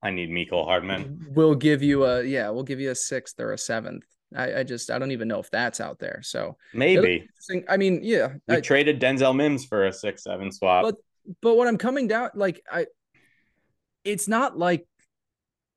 "I 0.00 0.10
need 0.10 0.30
Mecole 0.30 0.64
Hardman." 0.64 1.32
We'll 1.34 1.56
give 1.56 1.82
you 1.82 2.04
a 2.04 2.22
yeah, 2.22 2.48
we'll 2.50 2.62
give 2.62 2.78
you 2.78 2.92
a 2.92 2.94
sixth 2.94 3.40
or 3.40 3.52
a 3.52 3.58
seventh. 3.58 4.04
I, 4.36 4.60
I 4.60 4.62
just 4.62 4.88
I 4.88 5.00
don't 5.00 5.10
even 5.10 5.26
know 5.26 5.40
if 5.40 5.50
that's 5.50 5.80
out 5.80 5.98
there. 5.98 6.20
So 6.22 6.56
maybe. 6.72 7.28
I 7.68 7.76
mean, 7.76 7.98
yeah, 8.04 8.34
we 8.46 8.56
I, 8.56 8.60
traded 8.60 9.00
Denzel 9.00 9.34
Mims 9.34 9.64
for 9.64 9.86
a 9.86 9.92
six 9.92 10.22
seven 10.22 10.52
swap. 10.52 10.84
But 10.84 10.94
but 11.42 11.56
what 11.56 11.66
I'm 11.66 11.78
coming 11.78 12.06
down 12.06 12.30
like 12.36 12.62
I 12.70 12.86
it's 14.04 14.28
not 14.28 14.58
like 14.58 14.86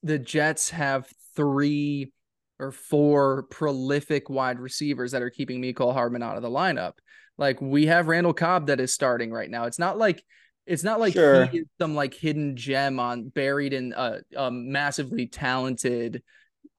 the 0.03 0.19
Jets 0.19 0.69
have 0.69 1.07
three 1.35 2.11
or 2.59 2.71
four 2.71 3.43
prolific 3.43 4.29
wide 4.29 4.59
receivers 4.59 5.11
that 5.11 5.21
are 5.21 5.29
keeping 5.29 5.61
Mecole 5.61 5.93
Hardman 5.93 6.23
out 6.23 6.37
of 6.37 6.41
the 6.43 6.49
lineup. 6.49 6.93
Like 7.37 7.61
we 7.61 7.85
have 7.85 8.07
Randall 8.07 8.33
Cobb 8.33 8.67
that 8.67 8.79
is 8.79 8.93
starting 8.93 9.31
right 9.31 9.49
now. 9.49 9.65
It's 9.65 9.79
not 9.79 9.97
like 9.97 10.23
it's 10.65 10.83
not 10.83 10.99
like 10.99 11.13
sure. 11.13 11.45
he 11.45 11.59
is 11.59 11.65
some 11.79 11.95
like 11.95 12.13
hidden 12.13 12.55
gem 12.55 12.99
on 12.99 13.29
buried 13.29 13.73
in 13.73 13.93
a, 13.95 14.19
a 14.35 14.51
massively 14.51 15.27
talented. 15.27 16.23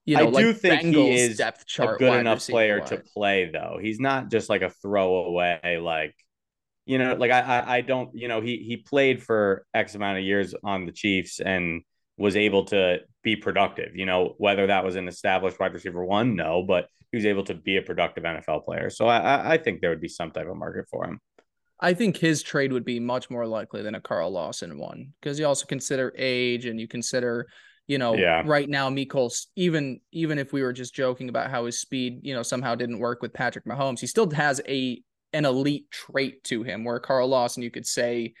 You 0.05 0.17
know, 0.17 0.27
I 0.27 0.41
do 0.41 0.53
think 0.53 0.81
Bengals 0.81 0.93
he 0.93 1.15
is 1.15 1.37
depth 1.37 1.65
chart 1.65 1.95
a 1.95 1.97
good 1.97 2.19
enough 2.19 2.45
player 2.45 2.79
wide. 2.79 2.87
to 2.87 2.97
play 2.97 3.49
though. 3.51 3.79
He's 3.81 3.99
not 3.99 4.29
just 4.29 4.49
like 4.49 4.61
a 4.61 4.69
throwaway 4.69 5.79
like 5.81 6.15
you 6.89 6.97
know, 6.97 7.13
like 7.13 7.29
I, 7.29 7.63
I, 7.67 7.81
don't, 7.81 8.09
you 8.15 8.27
know, 8.27 8.41
he 8.41 8.57
he 8.57 8.75
played 8.75 9.21
for 9.21 9.63
X 9.75 9.93
amount 9.93 10.17
of 10.17 10.23
years 10.23 10.55
on 10.63 10.87
the 10.87 10.91
Chiefs 10.91 11.39
and 11.39 11.83
was 12.17 12.35
able 12.35 12.65
to 12.65 13.01
be 13.21 13.35
productive. 13.35 13.95
You 13.95 14.07
know, 14.07 14.33
whether 14.39 14.65
that 14.65 14.83
was 14.83 14.95
an 14.95 15.07
established 15.07 15.59
wide 15.59 15.71
receiver 15.71 16.03
one, 16.03 16.35
no, 16.35 16.63
but 16.63 16.87
he 17.11 17.17
was 17.17 17.27
able 17.27 17.43
to 17.43 17.53
be 17.53 17.77
a 17.77 17.83
productive 17.83 18.23
NFL 18.23 18.65
player. 18.65 18.89
So 18.89 19.05
I, 19.05 19.53
I 19.53 19.57
think 19.59 19.81
there 19.81 19.91
would 19.91 20.01
be 20.01 20.07
some 20.07 20.31
type 20.31 20.47
of 20.47 20.57
market 20.57 20.87
for 20.89 21.05
him. 21.05 21.19
I 21.79 21.93
think 21.93 22.17
his 22.17 22.41
trade 22.41 22.73
would 22.73 22.85
be 22.85 22.99
much 22.99 23.29
more 23.29 23.45
likely 23.45 23.83
than 23.83 23.93
a 23.93 24.01
Carl 24.01 24.31
Lawson 24.31 24.79
one 24.79 25.13
because 25.21 25.37
you 25.37 25.45
also 25.45 25.67
consider 25.67 26.11
age 26.17 26.65
and 26.65 26.79
you 26.79 26.87
consider, 26.87 27.49
you 27.85 27.99
know, 27.99 28.15
yeah. 28.15 28.41
right 28.47 28.67
now 28.67 28.89
Mecole's 28.89 29.49
even 29.55 29.99
even 30.11 30.39
if 30.39 30.53
we 30.53 30.63
were 30.63 30.73
just 30.73 30.95
joking 30.95 31.29
about 31.29 31.51
how 31.51 31.65
his 31.65 31.79
speed, 31.79 32.21
you 32.23 32.33
know, 32.33 32.41
somehow 32.41 32.73
didn't 32.73 32.97
work 32.97 33.21
with 33.21 33.31
Patrick 33.31 33.65
Mahomes, 33.65 33.99
he 33.99 34.07
still 34.07 34.27
has 34.31 34.59
a 34.67 35.03
an 35.33 35.45
elite 35.45 35.89
trait 35.91 36.43
to 36.45 36.63
him. 36.63 36.83
Where 36.83 36.99
Carl 36.99 37.27
Lawson, 37.27 37.63
you 37.63 37.71
could 37.71 37.85
say 37.85 38.33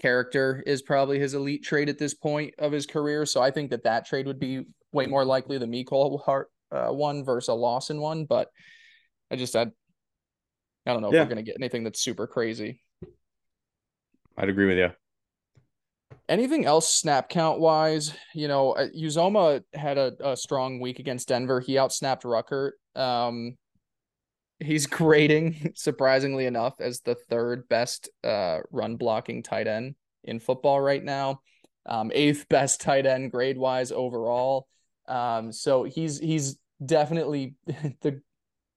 character 0.00 0.62
is 0.66 0.82
probably 0.82 1.18
his 1.18 1.34
elite 1.34 1.62
trait 1.62 1.88
at 1.88 1.98
this 1.98 2.14
point 2.14 2.54
of 2.58 2.72
his 2.72 2.86
career. 2.86 3.24
So 3.24 3.40
I 3.40 3.50
think 3.50 3.70
that 3.70 3.84
that 3.84 4.06
trade 4.06 4.26
would 4.26 4.40
be 4.40 4.64
way 4.92 5.06
more 5.06 5.24
likely 5.24 5.58
the 5.58 5.66
Mecole 5.66 6.22
Hart 6.24 6.50
uh, 6.70 6.88
one 6.88 7.24
versus 7.24 7.48
a 7.48 7.54
Lawson 7.54 8.00
one. 8.00 8.24
But 8.24 8.48
I 9.30 9.36
just 9.36 9.56
I 9.56 9.62
I 10.84 10.92
don't 10.92 11.02
know 11.02 11.08
if 11.08 11.14
Yeah. 11.14 11.22
we're 11.22 11.28
gonna 11.28 11.42
get 11.42 11.56
anything 11.58 11.84
that's 11.84 12.00
super 12.00 12.26
crazy. 12.26 12.82
I'd 14.36 14.48
agree 14.48 14.66
with 14.66 14.78
you. 14.78 14.90
Anything 16.28 16.64
else 16.64 16.92
snap 16.92 17.28
count 17.28 17.60
wise? 17.60 18.14
You 18.34 18.48
know, 18.48 18.72
uh, 18.72 18.88
Uzomah 18.88 19.62
had 19.74 19.98
a, 19.98 20.12
a 20.20 20.36
strong 20.36 20.80
week 20.80 20.98
against 20.98 21.28
Denver. 21.28 21.60
He 21.60 21.74
outsnapped 21.74 22.22
Ruckert. 22.22 22.72
Um, 23.00 23.56
he's 24.62 24.86
grading 24.86 25.72
surprisingly 25.74 26.46
enough 26.46 26.74
as 26.80 27.00
the 27.00 27.14
third 27.14 27.68
best 27.68 28.08
uh, 28.24 28.60
run 28.70 28.96
blocking 28.96 29.42
tight 29.42 29.66
end 29.66 29.94
in 30.24 30.40
football 30.40 30.80
right 30.80 31.02
now. 31.02 31.40
Um, 31.84 32.12
eighth 32.14 32.48
best 32.48 32.80
tight 32.80 33.06
end 33.06 33.32
grade 33.32 33.58
wise 33.58 33.92
overall. 33.92 34.68
Um, 35.08 35.52
so 35.52 35.82
he's 35.84 36.18
he's 36.18 36.58
definitely 36.84 37.54
the 38.00 38.22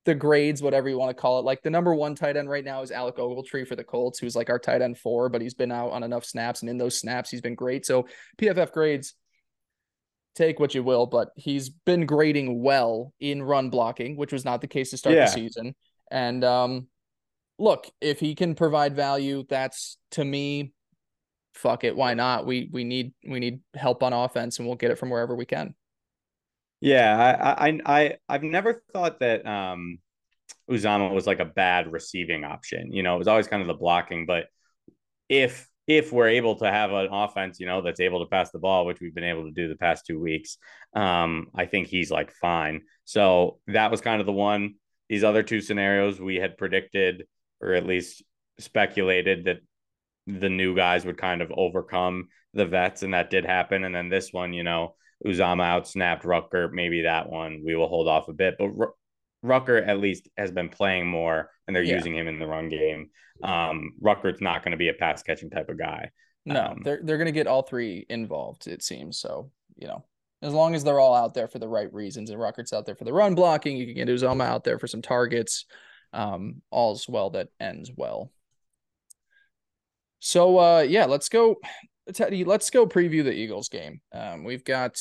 the 0.05 0.15
grades, 0.15 0.61
whatever 0.61 0.88
you 0.88 0.97
want 0.97 1.09
to 1.09 1.19
call 1.19 1.39
it. 1.39 1.45
Like 1.45 1.63
the 1.63 1.69
number 1.69 1.93
one 1.93 2.15
tight 2.15 2.38
end 2.38 2.49
right 2.49 2.63
now 2.63 2.81
is 2.81 2.91
Alec 2.91 3.17
Ogletree 3.17 3.67
for 3.67 3.75
the 3.75 3.83
Colts, 3.83 4.19
who's 4.19 4.36
like 4.36 4.49
our 4.49 4.59
tight 4.59 4.81
end 4.81 4.97
four, 4.97 5.29
but 5.29 5.41
he's 5.41 5.55
been 5.55 5.71
out 5.71 5.91
on 5.91 6.03
enough 6.03 6.25
snaps, 6.25 6.61
and 6.61 6.69
in 6.69 6.77
those 6.77 6.99
snaps, 6.99 7.29
he's 7.29 7.41
been 7.41 7.55
great. 7.55 7.86
So 7.86 8.07
PFF 8.38 8.71
grades, 8.71 9.15
take 10.36 10.59
what 10.59 10.75
you 10.75 10.83
will, 10.83 11.05
but 11.05 11.29
he's 11.36 11.69
been 11.69 12.05
grading 12.05 12.61
well 12.61 13.13
in 13.19 13.41
run 13.41 13.69
blocking, 13.69 14.17
which 14.17 14.33
was 14.33 14.45
not 14.45 14.61
the 14.61 14.67
case 14.67 14.91
to 14.91 14.97
start 14.97 15.15
Yeah. 15.15 15.25
the 15.25 15.31
season. 15.31 15.75
And 16.11 16.43
um, 16.43 16.88
look, 17.57 17.88
if 18.01 18.19
he 18.19 18.36
can 18.36 18.55
provide 18.55 18.95
value, 18.95 19.45
that's 19.49 19.97
to 20.11 20.23
me, 20.25 20.73
fuck 21.53 21.83
it, 21.83 21.95
why 21.95 22.13
not? 22.13 22.45
We 22.45 22.69
we 22.71 22.83
need 22.83 23.13
we 23.27 23.39
need 23.39 23.61
help 23.75 24.03
on 24.03 24.13
offense, 24.13 24.59
and 24.59 24.67
we'll 24.67 24.77
get 24.77 24.91
it 24.91 24.97
from 24.99 25.09
wherever 25.09 25.36
we 25.36 25.45
can. 25.45 25.73
Yeah, 26.81 27.17
I, 27.17 27.67
I, 27.69 27.79
I, 27.86 28.17
I've 28.29 28.43
never 28.43 28.83
thought 28.93 29.19
that 29.21 29.45
um, 29.47 29.99
Uzomah 30.69 31.13
was 31.13 31.25
like 31.25 31.39
a 31.39 31.45
bad 31.45 31.91
receiving 31.91 32.43
option. 32.43 32.91
You 32.91 33.01
know, 33.01 33.15
it 33.15 33.19
was 33.19 33.27
always 33.27 33.47
kind 33.47 33.61
of 33.61 33.67
the 33.67 33.73
blocking. 33.73 34.25
But 34.25 34.47
if 35.29 35.67
if 35.88 36.11
we're 36.11 36.29
able 36.29 36.55
to 36.55 36.71
have 36.71 36.91
an 36.91 37.09
offense, 37.11 37.59
you 37.59 37.65
know, 37.65 37.81
that's 37.81 37.99
able 37.99 38.19
to 38.19 38.29
pass 38.29 38.51
the 38.51 38.59
ball, 38.59 38.86
which 38.86 38.99
we've 38.99 39.13
been 39.13 39.23
able 39.23 39.45
to 39.45 39.51
do 39.51 39.67
the 39.67 39.75
past 39.75 40.05
two 40.05 40.19
weeks, 40.19 40.57
um, 40.95 41.47
I 41.53 41.65
think 41.65 41.88
he's 41.88 42.09
like 42.09 42.31
fine. 42.31 42.81
So 43.03 43.59
that 43.67 43.91
was 43.91 44.01
kind 44.01 44.19
of 44.19 44.25
the 44.25 44.31
one. 44.31 44.75
These 45.09 45.23
other 45.23 45.43
two 45.43 45.61
scenarios 45.61 46.19
we 46.19 46.38
had 46.38 46.57
predicted, 46.57 47.25
or 47.61 47.73
at 47.73 47.86
least 47.86 48.23
speculated 48.57 49.45
that 49.45 49.57
the 50.25 50.49
new 50.49 50.75
guys 50.75 51.05
would 51.05 51.17
kind 51.17 51.41
of 51.41 51.51
overcome 51.55 52.29
the 52.53 52.65
vets, 52.65 53.03
and 53.03 53.13
that 53.13 53.29
did 53.29 53.45
happen. 53.45 53.83
And 53.83 53.93
then 53.93 54.09
this 54.09 54.33
one, 54.33 54.53
you 54.53 54.63
know, 54.63 54.95
Uzomah 55.25 55.63
out 55.63 55.88
snapped 55.88 56.23
Ruckert. 56.23 56.71
Maybe 56.71 57.03
that 57.03 57.29
one 57.29 57.61
we 57.63 57.75
will 57.75 57.88
hold 57.88 58.07
off 58.07 58.27
a 58.27 58.33
bit, 58.33 58.55
but 58.57 58.71
Ruckert 59.45 59.87
at 59.87 59.99
least 59.99 60.27
has 60.37 60.51
been 60.51 60.69
playing 60.69 61.07
more, 61.07 61.49
and 61.67 61.75
they're 61.75 61.83
Yeah. 61.83 61.95
using 61.95 62.15
him 62.15 62.27
in 62.27 62.39
the 62.39 62.47
run 62.47 62.69
game. 62.69 63.09
Um, 63.43 63.93
Ruckert's 64.01 64.41
not 64.41 64.63
going 64.63 64.71
to 64.71 64.77
be 64.77 64.89
a 64.89 64.93
pass 64.93 65.21
catching 65.23 65.49
type 65.49 65.69
of 65.69 65.77
guy. 65.77 66.11
No, 66.45 66.61
Um, 66.61 66.81
they're 66.83 66.99
they're 67.03 67.17
gonna 67.17 67.31
get 67.31 67.47
all 67.47 67.63
three 67.63 68.05
involved, 68.07 68.67
it 68.67 68.83
seems. 68.83 69.17
So, 69.17 69.51
you 69.77 69.87
know, 69.87 70.05
as 70.43 70.53
long 70.53 70.75
as 70.75 70.83
they're 70.83 70.99
all 70.99 71.15
out 71.15 71.33
there 71.33 71.47
for 71.47 71.57
the 71.59 71.67
right 71.67 71.91
reasons 71.91 72.29
and 72.29 72.39
Ruckert's 72.39 72.71
out 72.71 72.85
there 72.85 72.95
for 72.95 73.03
the 73.03 73.13
run 73.13 73.33
blocking, 73.33 73.77
you 73.77 73.85
can 73.87 73.95
get 73.95 74.07
Uzomah 74.07 74.45
out 74.45 74.63
there 74.63 74.77
for 74.77 74.85
some 74.87 75.01
targets. 75.01 75.65
Um, 76.13 76.61
all's 76.69 77.09
well 77.09 77.31
that 77.31 77.49
ends 77.59 77.91
well. 77.95 78.31
So 80.19 80.57
uh 80.59 80.81
yeah, 80.81 81.05
let's 81.05 81.29
go 81.29 81.55
Teddy, 82.13 82.43
let's 82.45 82.69
go 82.69 82.85
preview 82.85 83.23
the 83.23 83.33
Eagles 83.33 83.69
game. 83.69 83.99
Um, 84.11 84.43
we've 84.43 84.63
got 84.63 84.95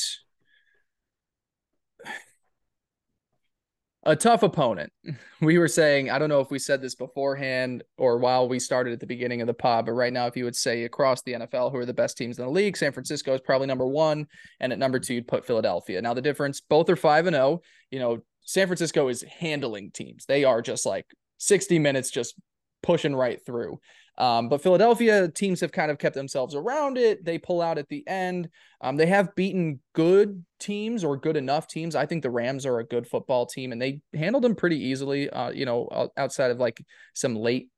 a 4.05 4.17
tough 4.17 4.43
opponent. 4.43 4.93
We 5.41 5.59
were 5.59 5.69
saying, 5.69 6.09
I 6.09 6.19
don't 6.19 6.31
know 6.31 6.41
if 6.41 6.51
we 6.51 6.59
said 6.59 6.81
this 6.81 6.95
beforehand 6.95 7.83
or 7.99 8.17
while 8.17 8.49
we 8.49 8.59
started 8.59 8.95
at 8.95 9.01
the 9.01 9.07
beginning 9.07 9.43
of 9.43 9.47
the 9.47 9.53
pod, 9.53 9.85
but 9.85 9.93
right 9.93 10.13
now, 10.13 10.27
if 10.27 10.39
you 10.39 10.45
would 10.45 10.57
say 10.57 10.85
across 10.85 11.21
the 11.21 11.35
NFL, 11.35 11.71
who 11.71 11.77
are 11.77 11.85
the 11.85 11.93
best 11.93 12.17
teams 12.17 12.39
in 12.39 12.47
the 12.47 12.51
league, 12.51 12.79
San 12.79 12.93
Francisco 12.93 13.35
is 13.35 13.43
probably 13.43 13.67
number 13.67 13.87
one. 13.87 14.27
And 14.61 14.73
at 14.73 14.79
number 14.79 14.99
two, 14.99 15.13
you'd 15.13 15.29
put 15.29 15.45
Philadelphia. 15.45 16.01
Now, 16.01 16.15
the 16.15 16.23
difference, 16.23 16.63
both 16.63 16.89
are 16.89 16.97
5 16.97 17.27
and 17.27 17.35
0. 17.35 17.61
You 17.91 17.99
know, 17.99 18.19
San 18.41 18.67
Francisco 18.67 19.09
is 19.09 19.23
handling 19.23 19.91
teams, 19.91 20.25
they 20.25 20.45
are 20.45 20.63
just 20.63 20.87
like 20.87 21.05
60 21.39 21.79
minutes, 21.79 22.11
just 22.11 22.35
pushing 22.83 23.15
right 23.15 23.45
through. 23.45 23.81
Um, 24.17 24.49
but 24.49 24.63
Philadelphia 24.63 25.29
teams 25.29 25.61
have 25.61 25.73
kind 25.73 25.91
of 25.91 25.99
kept 25.99 26.15
themselves 26.15 26.55
around 26.55 26.99
it. 26.99 27.25
They 27.25 27.39
pull 27.39 27.61
out 27.61 27.79
at 27.79 27.89
the 27.89 28.07
end. 28.07 28.49
Um, 28.81 28.97
they 28.97 29.07
have 29.07 29.35
beaten 29.35 29.81
good 29.93 30.45
teams 30.61 31.03
or 31.03 31.17
good 31.17 31.37
enough 31.37 31.67
teams. 31.67 31.97
I 31.97 32.07
think 32.07 32.23
the 32.23 32.31
Rams 32.31 32.65
are 32.65 32.79
a 32.79 32.87
good 32.87 33.07
football 33.07 33.47
team, 33.47 33.73
and 33.73 33.83
they 33.83 34.01
handled 34.15 34.45
them 34.45 34.55
pretty 34.55 34.79
easily. 34.79 35.29
Uh, 35.31 35.51
you 35.51 35.67
know, 35.67 36.11
outside 36.17 36.51
of 36.51 36.59
like 36.59 36.85
some 37.15 37.35
late, 37.35 37.71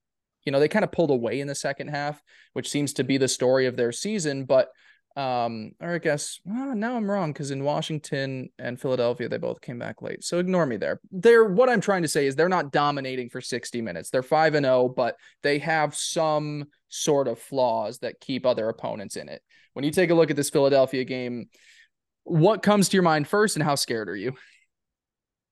you 0.45 0.53
know, 0.53 0.61
they 0.61 0.69
kind 0.69 0.85
of 0.85 0.93
pulled 0.93 1.11
away 1.11 1.41
in 1.41 1.49
the 1.49 1.55
second 1.55 1.89
half, 1.89 2.23
which 2.53 2.69
seems 2.69 2.93
to 2.95 3.05
be 3.05 3.17
the 3.17 3.29
story 3.29 3.67
of 3.67 3.77
their 3.77 3.93
season. 3.93 4.45
But 4.45 4.69
um, 5.17 5.73
or 5.81 5.95
I 5.95 5.99
guess 5.99 6.41
well, 6.45 6.75
now 6.75 6.97
I'm 6.97 7.11
wrong 7.11 7.33
because 7.33 7.51
in 7.51 7.65
Washington 7.65 8.51
and 8.59 8.79
Philadelphia 8.79 9.29
they 9.29 9.39
both 9.39 9.63
came 9.63 9.79
back 9.79 10.03
late. 10.03 10.23
So 10.23 10.39
ignore 10.39 10.67
me 10.67 10.77
there. 10.77 11.01
They're 11.11 11.45
what 11.45 11.71
I'm 11.71 11.81
trying 11.81 12.03
to 12.03 12.09
say 12.09 12.27
is 12.27 12.37
they're 12.37 12.49
not 12.51 12.71
dominating 12.71 13.31
for 13.31 13.41
60 13.41 13.81
minutes. 13.81 14.11
They're 14.11 14.23
five 14.23 14.55
and 14.55 14.67
zero, 14.67 14.89
but 14.89 15.17
they 15.43 15.59
have 15.61 15.95
some 15.95 16.67
sort 16.89 17.29
of 17.29 17.39
flaws 17.39 17.99
that 18.01 18.21
keep 18.21 18.45
other 18.45 18.69
opponents 18.69 19.17
in 19.17 19.29
it. 19.29 19.43
When 19.73 19.85
you 19.85 19.91
take 19.91 20.11
a 20.11 20.15
look 20.15 20.31
at 20.31 20.37
this 20.37 20.51
Philadelphia 20.51 21.05
game, 21.05 21.49
what 22.25 22.63
comes 22.63 22.89
to 22.91 22.97
your 22.97 23.03
mind 23.03 23.27
first, 23.27 23.57
and 23.57 23.63
how 23.63 23.75
scared 23.75 24.09
are 24.09 24.17
you? 24.17 24.35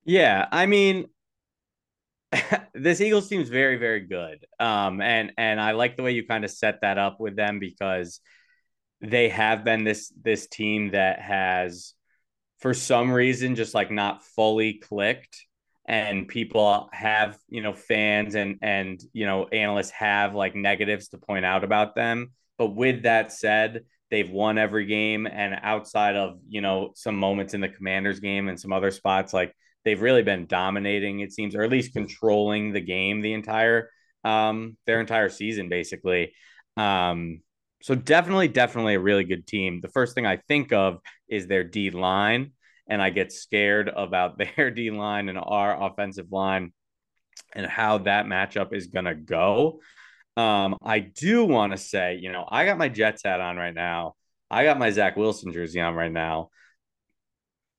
Yeah, 0.04 0.46
I 0.50 0.66
mean, 0.66 1.06
this 2.74 3.00
Eagles 3.00 3.28
team's 3.28 3.48
very, 3.48 3.76
very 3.76 4.00
good. 4.00 4.44
Um, 4.60 5.00
and 5.00 5.32
and 5.38 5.60
I 5.60 5.72
like 5.72 5.96
the 5.96 6.02
way 6.02 6.12
you 6.12 6.26
kind 6.26 6.44
of 6.44 6.50
set 6.50 6.80
that 6.82 6.98
up 6.98 7.20
with 7.20 7.36
them 7.36 7.58
because 7.58 8.20
they 9.00 9.28
have 9.28 9.64
been 9.64 9.84
this 9.84 10.12
this 10.22 10.46
team 10.46 10.90
that 10.92 11.20
has, 11.20 11.94
for 12.60 12.74
some 12.74 13.10
reason, 13.12 13.54
just 13.54 13.74
like 13.74 13.90
not 13.90 14.24
fully 14.24 14.74
clicked, 14.74 15.46
and 15.86 16.28
people 16.28 16.88
have 16.92 17.38
you 17.48 17.62
know 17.62 17.74
fans 17.74 18.34
and 18.34 18.58
and 18.62 19.02
you 19.12 19.26
know 19.26 19.46
analysts 19.46 19.90
have 19.90 20.34
like 20.34 20.54
negatives 20.54 21.08
to 21.08 21.18
point 21.18 21.44
out 21.44 21.64
about 21.64 21.94
them. 21.94 22.32
But 22.56 22.74
with 22.74 23.02
that 23.02 23.32
said, 23.32 23.84
they've 24.10 24.30
won 24.30 24.58
every 24.58 24.86
game, 24.86 25.26
and 25.26 25.58
outside 25.62 26.16
of 26.16 26.38
you 26.48 26.60
know 26.60 26.92
some 26.94 27.16
moments 27.16 27.54
in 27.54 27.60
the 27.60 27.68
Commanders 27.68 28.20
game 28.20 28.48
and 28.48 28.58
some 28.58 28.72
other 28.72 28.90
spots 28.90 29.32
like 29.32 29.54
they've 29.84 30.00
really 30.00 30.22
been 30.22 30.46
dominating 30.46 31.20
it 31.20 31.32
seems 31.32 31.54
or 31.54 31.62
at 31.62 31.70
least 31.70 31.92
controlling 31.92 32.72
the 32.72 32.80
game 32.80 33.20
the 33.20 33.34
entire 33.34 33.90
um 34.24 34.76
their 34.86 35.00
entire 35.00 35.28
season 35.28 35.68
basically. 35.68 36.32
Um 36.76 37.40
so 37.84 37.94
definitely 37.94 38.48
definitely 38.48 38.94
a 38.94 38.98
really 38.98 39.24
good 39.24 39.46
team. 39.46 39.82
The 39.82 39.88
first 39.88 40.14
thing 40.14 40.24
i 40.24 40.38
think 40.48 40.72
of 40.72 41.00
is 41.28 41.46
their 41.46 41.64
d 41.64 41.90
line 41.90 42.52
and 42.86 43.02
i 43.02 43.10
get 43.10 43.30
scared 43.30 43.90
about 43.94 44.38
their 44.56 44.70
d 44.70 44.90
line 44.90 45.28
and 45.28 45.38
our 45.38 45.90
offensive 45.90 46.32
line 46.32 46.72
and 47.54 47.66
how 47.66 47.98
that 47.98 48.24
matchup 48.24 48.72
is 48.72 48.86
going 48.86 49.04
to 49.04 49.14
go. 49.14 49.80
Um 50.38 50.78
i 50.82 50.98
do 50.98 51.44
want 51.44 51.72
to 51.72 51.78
say 51.78 52.18
you 52.22 52.32
know 52.32 52.48
i 52.50 52.64
got 52.64 52.78
my 52.78 52.88
jets 52.88 53.22
hat 53.22 53.42
on 53.42 53.58
right 53.58 53.74
now. 53.74 54.14
I 54.50 54.64
got 54.64 54.78
my 54.78 54.90
zach 54.90 55.18
wilson 55.18 55.52
jersey 55.52 55.80
on 55.82 55.94
right 55.94 56.12
now. 56.12 56.48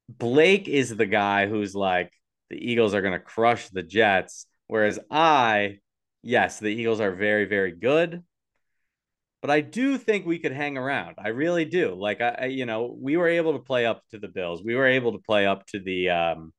Blake 0.08 0.68
is 0.68 0.96
the 0.96 1.08
guy 1.08 1.48
who's 1.48 1.74
like 1.74 2.12
the 2.52 2.58
Eagles 2.58 2.94
are 2.94 3.02
going 3.02 3.14
to 3.14 3.20
crush 3.20 3.70
the 3.70 3.82
Jets, 3.82 4.46
whereas 4.68 5.00
I, 5.10 5.80
yes, 6.22 6.60
the 6.60 6.68
Eagles 6.68 7.00
are 7.00 7.16
very 7.16 7.46
very 7.46 7.72
good, 7.72 8.24
but 9.42 9.52
I 9.52 9.62
do 9.62 9.98
think 9.98 10.26
we 10.26 10.40
could 10.40 10.52
hang 10.52 10.78
around. 10.78 11.16
I 11.18 11.30
really 11.30 11.66
do. 11.66 11.96
Like 11.96 12.22
I, 12.22 12.46
you 12.46 12.66
know, 12.66 12.96
we 13.00 13.18
were 13.18 13.28
able 13.28 13.54
to 13.54 13.60
play 13.60 13.86
up 13.86 14.02
to 14.12 14.18
the 14.18 14.28
Bills. 14.28 14.64
We 14.64 14.76
were 14.76 14.88
able 14.88 15.12
to 15.14 15.20
play 15.20 15.46
up 15.46 15.66
to 15.68 15.80
the 15.80 16.10
um 16.10 16.54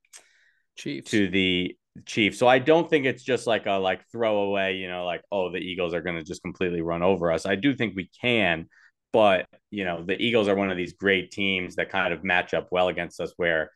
Chiefs. 0.77 1.11
to 1.11 1.29
the 1.29 1.77
Chiefs. 2.05 2.39
So 2.39 2.47
I 2.47 2.59
don't 2.59 2.89
think 2.89 3.07
it's 3.07 3.23
just 3.23 3.47
like 3.47 3.67
a 3.67 3.73
like 3.73 4.03
throwaway, 4.13 4.77
you 4.77 4.89
know, 4.89 5.05
like 5.05 5.23
oh 5.33 5.51
the 5.51 5.59
Eagles 5.59 5.95
are 5.95 6.03
going 6.03 6.17
to 6.17 6.25
just 6.25 6.43
completely 6.43 6.81
run 6.83 7.03
over 7.03 7.33
us. 7.33 7.47
I 7.47 7.57
do 7.57 7.75
think 7.75 7.97
we 7.97 8.11
can, 8.21 8.67
but 9.13 9.47
you 9.71 9.85
know 9.85 10.05
the 10.05 10.21
Eagles 10.21 10.49
are 10.49 10.55
one 10.55 10.71
of 10.71 10.77
these 10.77 10.93
great 10.93 11.31
teams 11.31 11.77
that 11.77 11.91
kind 11.91 12.13
of 12.13 12.23
match 12.23 12.55
up 12.55 12.69
well 12.71 12.89
against 12.89 13.21
us. 13.21 13.33
Where 13.37 13.71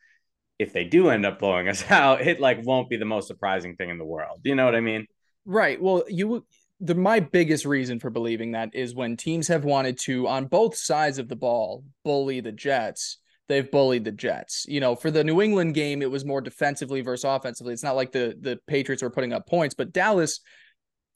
if 0.59 0.73
they 0.73 0.83
do 0.83 1.09
end 1.09 1.25
up 1.25 1.39
blowing 1.39 1.67
us 1.67 1.83
out, 1.91 2.21
it 2.21 2.39
like 2.39 2.63
won't 2.63 2.89
be 2.89 2.97
the 2.97 3.05
most 3.05 3.27
surprising 3.27 3.75
thing 3.75 3.89
in 3.89 3.97
the 3.97 4.05
world. 4.05 4.41
You 4.43 4.55
know 4.55 4.65
what 4.65 4.75
I 4.75 4.81
mean? 4.81 5.07
Right. 5.43 5.81
Well, 5.81 6.03
you 6.07 6.45
the 6.81 6.95
my 6.95 7.19
biggest 7.19 7.63
reason 7.65 7.99
for 7.99 8.09
believing 8.09 8.51
that 8.51 8.71
is 8.73 8.95
when 8.95 9.15
teams 9.15 9.47
have 9.47 9.63
wanted 9.63 9.99
to 9.99 10.27
on 10.27 10.47
both 10.47 10.75
sides 10.75 11.19
of 11.19 11.29
the 11.29 11.35
ball 11.35 11.83
bully 12.03 12.41
the 12.41 12.51
Jets, 12.51 13.19
they've 13.47 13.69
bullied 13.69 14.03
the 14.03 14.11
Jets. 14.11 14.65
You 14.67 14.79
know, 14.79 14.95
for 14.95 15.11
the 15.11 15.23
New 15.23 15.41
England 15.41 15.75
game, 15.75 16.01
it 16.01 16.09
was 16.09 16.25
more 16.25 16.41
defensively 16.41 17.01
versus 17.01 17.23
offensively. 17.23 17.71
It's 17.71 17.83
not 17.83 17.95
like 17.95 18.11
the 18.11 18.35
the 18.39 18.59
Patriots 18.67 19.03
were 19.03 19.11
putting 19.11 19.31
up 19.31 19.47
points, 19.47 19.75
but 19.75 19.93
Dallas 19.93 20.39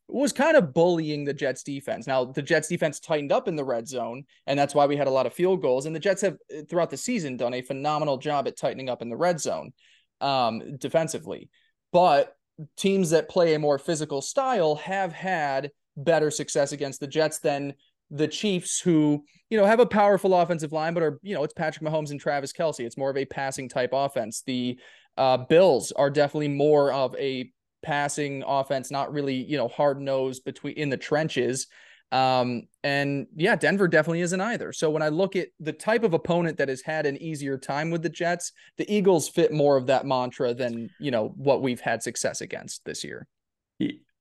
was 0.07 0.31
kind 0.31 0.55
of 0.55 0.71
bullying 0.71 1.25
the 1.25 1.33
Jets 1.33 1.63
defense. 1.63 2.05
Now, 2.05 2.25
the 2.25 2.43
Jets 2.43 2.67
defense 2.67 2.99
tightened 2.99 3.31
up 3.31 3.47
in 3.47 3.55
the 3.55 3.63
red 3.63 3.87
zone, 3.87 4.25
and 4.45 4.57
that's 4.59 4.75
why 4.75 4.85
we 4.85 4.95
had 4.95 5.07
a 5.07 5.11
lot 5.11 5.25
of 5.25 5.33
field 5.33 5.63
goals. 5.63 5.87
And 5.87 5.95
the 5.95 5.99
Jets 5.99 6.21
have 6.21 6.37
throughout 6.69 6.91
the 6.91 6.97
season 6.97 7.37
done 7.37 7.55
a 7.55 7.63
phenomenal 7.63 8.17
job 8.17 8.47
at 8.47 8.55
tightening 8.55 8.87
up 8.87 9.01
in 9.01 9.09
the 9.09 9.17
red 9.17 9.39
zone 9.39 9.73
um 10.21 10.77
defensively. 10.77 11.49
But 11.91 12.35
teams 12.77 13.09
that 13.09 13.29
play 13.29 13.53
a 13.53 13.59
more 13.59 13.77
physical 13.77 14.21
style 14.21 14.75
have 14.75 15.13
had 15.13 15.71
better 15.97 16.31
success 16.31 16.71
against 16.71 16.99
the 16.99 17.07
Jets 17.07 17.39
than 17.39 17.73
the 18.11 18.27
Chiefs, 18.27 18.79
who, 18.79 19.23
you 19.49 19.57
know, 19.57 19.65
have 19.65 19.79
a 19.79 19.85
powerful 19.85 20.35
offensive 20.35 20.71
line, 20.71 20.93
but 20.93 21.03
are, 21.03 21.19
you 21.21 21.33
know, 21.33 21.43
it's 21.43 21.53
Patrick 21.53 21.83
Mahomes 21.83 22.11
and 22.11 22.19
Travis 22.19 22.53
Kelce. 22.53 22.81
It's 22.85 22.97
more 22.97 23.09
of 23.09 23.17
a 23.17 23.25
passing 23.25 23.67
type 23.67 23.91
offense. 23.93 24.43
The 24.45 24.79
uh, 25.17 25.37
Bills 25.37 25.91
are 25.91 26.09
definitely 26.09 26.49
more 26.49 26.91
of 26.91 27.15
a 27.15 27.51
passing 27.83 28.43
offense, 28.45 28.91
not 28.91 29.13
really, 29.13 29.35
you 29.35 29.57
know, 29.57 29.67
hard 29.67 30.01
nosed 30.01 30.43
between 30.43 30.75
in 30.75 30.89
the 30.89 30.97
trenches. 30.97 31.67
Um, 32.15 32.67
and 32.81 33.27
yeah, 33.35 33.57
Denver 33.57 33.89
definitely 33.89 34.21
isn't 34.21 34.39
either. 34.39 34.71
So 34.71 34.89
when 34.89 35.01
I 35.01 35.09
look 35.09 35.35
at 35.35 35.49
the 35.59 35.73
type 35.73 36.03
of 36.03 36.13
opponent 36.13 36.57
that 36.59 36.69
has 36.69 36.81
had 36.81 37.05
an 37.05 37.21
easier 37.21 37.57
time 37.57 37.91
with 37.91 38.03
the 38.03 38.09
Jets, 38.09 38.53
the 38.77 38.89
Eagles 38.93 39.27
fit 39.27 39.51
more 39.51 39.75
of 39.75 39.87
that 39.87 40.05
mantra 40.05 40.53
than, 40.53 40.89
you 40.97 41.11
know, 41.11 41.33
what 41.35 41.61
we've 41.61 41.81
had 41.81 42.01
success 42.01 42.39
against 42.39 42.85
this 42.85 43.03
year. 43.03 43.27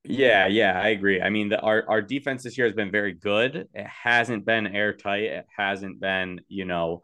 Yeah, 0.06 0.48
yeah, 0.48 0.78
I 0.78 0.88
agree. 0.88 1.22
I 1.22 1.30
mean, 1.30 1.48
the, 1.48 1.60
our 1.60 1.84
our 1.88 2.02
defense 2.02 2.42
this 2.42 2.58
year 2.58 2.66
has 2.66 2.74
been 2.74 2.90
very 2.90 3.12
good. 3.12 3.68
It 3.72 3.86
hasn't 3.86 4.44
been 4.44 4.66
airtight. 4.66 5.22
It 5.22 5.46
hasn't 5.56 6.00
been, 6.00 6.40
you 6.48 6.64
know, 6.66 7.02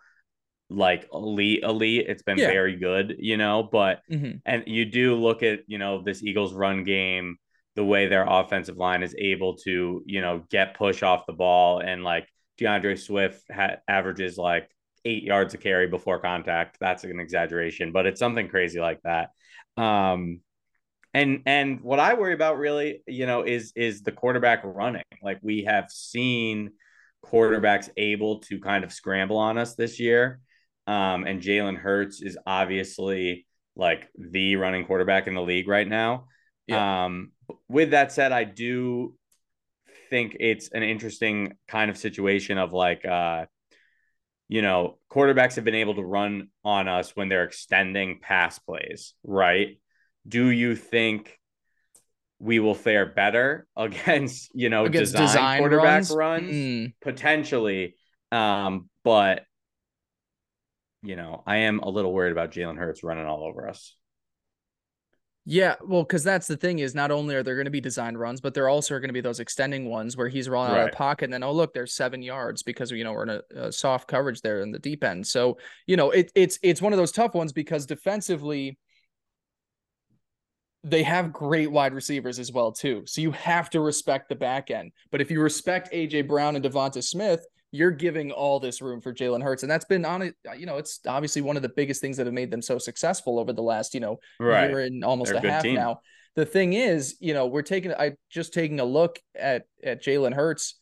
like 0.68 1.09
elite 1.12 1.62
elite. 1.62 2.07
It's 2.09 2.22
been 2.22 2.36
yeah. 2.36 2.49
very 2.49 2.76
good, 2.76 3.16
you 3.18 3.38
know. 3.38 3.62
But 3.62 4.03
mm-hmm. 4.11 4.38
and 4.45 4.64
you 4.66 4.84
do 4.84 5.14
look 5.14 5.43
at 5.43 5.61
you 5.66 5.78
know 5.78 6.03
this 6.03 6.22
Eagles 6.22 6.53
run 6.53 6.84
game, 6.84 7.38
the 7.77 7.85
way 7.85 8.09
their 8.09 8.27
offensive 8.29 8.77
line 8.77 9.03
is 9.03 9.14
able 9.18 9.57
to 9.59 10.03
you 10.07 10.21
know 10.21 10.43
get 10.51 10.77
push 10.77 11.03
off 11.03 11.27
the 11.27 11.33
ball, 11.33 11.81
and 11.81 12.05
like 12.05 12.29
D'Andre 12.59 12.97
Swift 12.97 13.45
ha- 13.53 13.77
averages 13.89 14.37
like 14.37 14.71
eight 15.05 15.23
yards 15.23 15.55
of 15.55 15.61
carry 15.61 15.87
before 15.87 16.21
contact. 16.21 16.77
That's 16.81 17.05
an 17.05 17.21
exaggeration, 17.21 17.93
but 17.93 18.07
it's 18.07 18.18
something 18.18 18.49
crazy 18.49 18.81
like 18.81 19.01
that. 19.03 19.31
Um, 19.77 20.41
and 21.12 21.43
and 21.47 21.81
what 21.81 21.99
I 21.99 22.14
worry 22.14 22.35
about 22.35 22.59
really, 22.59 23.03
you 23.07 23.27
know, 23.27 23.43
is 23.43 23.73
is 23.75 24.03
the 24.03 24.12
quarterback 24.12 24.61
running. 24.64 25.03
Like 25.23 25.39
we 25.43 25.64
have 25.64 25.91
seen 25.91 26.71
quarterbacks 27.25 27.89
able 27.97 28.41
to 28.41 28.61
kind 28.61 28.85
of 28.85 28.93
scramble 28.93 29.37
on 29.37 29.59
us 29.59 29.75
this 29.75 29.99
year. 29.99 30.41
Um, 30.87 31.25
and 31.27 31.41
Jalen 31.41 31.77
Hurts 31.77 32.23
is 32.23 32.39
obviously 32.47 33.47
like 33.77 34.09
the 34.16 34.57
running 34.57 34.87
quarterback 34.87 35.27
in 35.27 35.35
the 35.35 35.43
league 35.43 35.68
right 35.68 35.87
now. 35.87 36.27
Yeah. 36.66 37.05
Um, 37.05 37.33
with 37.68 37.90
that 37.90 38.12
said, 38.12 38.32
I 38.32 38.44
do 38.44 39.14
think 40.09 40.36
it's 40.40 40.68
an 40.70 40.82
interesting 40.82 41.55
kind 41.68 41.90
of 41.90 41.96
situation 41.96 42.59
of 42.59 42.72
like 42.72 43.05
uh 43.05 43.46
you 44.48 44.62
know, 44.62 44.98
quarterbacks 45.09 45.55
have 45.55 45.64
been 45.64 45.76
able 45.76 45.94
to 45.94 46.03
run 46.03 46.48
on 46.64 46.88
us 46.88 47.14
when 47.14 47.28
they're 47.28 47.44
extending 47.44 48.18
pass 48.20 48.59
plays, 48.59 49.14
right? 49.22 49.78
do 50.26 50.51
you 50.51 50.76
think 50.76 51.38
we 52.38 52.59
will 52.59 52.74
fare 52.74 53.07
better 53.07 53.66
against 53.76 54.51
you 54.55 54.68
know 54.68 54.84
against 54.84 55.12
design, 55.12 55.26
design 55.26 55.59
quarterback 55.59 55.94
runs, 55.94 56.11
runs? 56.11 56.51
Mm. 56.53 56.92
potentially 57.01 57.94
um 58.32 58.88
but 59.05 59.42
you 61.03 61.16
know 61.16 61.42
i 61.46 61.59
am 61.59 61.80
a 61.80 61.88
little 61.88 62.12
worried 62.12 62.32
about 62.32 62.53
jalen 62.53 62.78
hurts 62.78 63.03
running 63.03 63.26
all 63.26 63.44
over 63.44 63.68
us 63.68 63.94
yeah, 65.47 65.76
well, 65.82 66.03
because 66.03 66.22
that's 66.22 66.47
the 66.47 66.57
thing 66.57 66.80
is 66.80 66.95
not 66.95 67.11
only 67.11 67.34
are 67.34 67.43
there 67.43 67.55
going 67.55 67.64
to 67.64 67.70
be 67.70 67.80
design 67.80 68.16
runs, 68.16 68.41
but 68.41 68.53
there 68.53 68.68
also 68.68 68.95
are 68.95 69.01
going 69.01 69.09
to 69.09 69.14
be 69.14 69.22
those 69.22 69.41
extending 69.41 69.88
ones 69.88 70.16
where 70.16 70.28
he's 70.28 70.49
rolling 70.49 70.72
right. 70.72 70.82
out 70.82 70.88
of 70.91 70.95
pocket 70.95 71.24
and 71.24 71.32
then 71.32 71.43
oh 71.43 71.53
look, 71.53 71.72
there's 71.72 71.95
seven 71.95 72.22
yards 72.22 72.62
because 72.62 72.91
you 72.91 73.05
know 73.05 73.12
we're 73.12 73.22
in 73.22 73.30
a, 73.30 73.43
a, 73.57 73.72
soft 73.72 74.07
coverage 74.07 74.43
there 74.43 74.61
in 74.61 74.70
the 74.70 74.78
deep 74.78 75.03
end. 75.03 75.26
So 75.26 75.57
you 75.86 75.97
know 75.97 76.11
it, 76.11 76.30
it's 76.34 76.59
it's 76.62 76.82
one 76.82 76.93
of 76.93 76.99
those 76.99 77.12
tough 77.12 77.34
ones 77.34 77.53
because 77.53 77.86
defensively, 77.86 78.78
they 80.84 81.03
have 81.03 81.32
great 81.32 81.70
wide 81.70 81.95
receivers 81.95 82.38
as 82.38 82.53
well 82.53 82.70
too. 82.70 83.03
So 83.07 83.22
you 83.22 83.32
have 83.32 83.70
to 83.70 83.80
respect 83.80 84.28
the 84.28 84.36
back 84.36 84.70
end. 84.70 84.93
But 85.11 85.20
if 85.20 85.30
you 85.30 85.41
respect 85.41 85.93
AJ 85.93 86.28
Brown 86.28 86.55
and 86.55 86.64
DeVonta 86.64 87.03
Smith, 87.03 87.45
you're 87.73 87.91
giving 87.91 88.33
all 88.33 88.59
this 88.59 88.83
room 88.83 89.01
for 89.01 89.14
Jalen 89.14 89.43
Hurts, 89.43 89.62
and 89.62 89.71
that's 89.71 89.85
been 89.85 90.05
on 90.05 90.23
it. 90.23 90.35
You 90.57 90.66
know, 90.66 90.77
it's 90.77 91.01
obviously 91.07 91.43
one 91.43 91.57
of 91.57 91.62
the 91.62 91.68
biggest 91.68 92.01
things 92.01 92.16
that 92.16 92.27
have 92.27 92.35
made 92.35 92.51
them 92.51 92.62
so 92.62 92.79
successful 92.79 93.39
over 93.39 93.53
the 93.53 93.62
last 93.62 93.95
you 93.95 94.01
know 94.01 94.18
right. 94.39 94.71
year 94.71 94.81
and 94.81 95.05
almost 95.05 95.33
They're 95.33 95.45
a, 95.45 95.51
half 95.51 95.62
team. 95.62 95.75
now. 95.75 96.01
The 96.37 96.47
thing 96.47 96.73
is, 96.73 97.16
you 97.21 97.35
know, 97.35 97.47
we're 97.47 97.62
taking 97.62 97.93
I 97.93 98.12
just 98.31 98.55
taking 98.55 98.81
a 98.81 98.85
look 98.85 99.18
at 99.35 99.66
at 99.85 100.03
Jalen 100.03 100.35
Hurts 100.35 100.77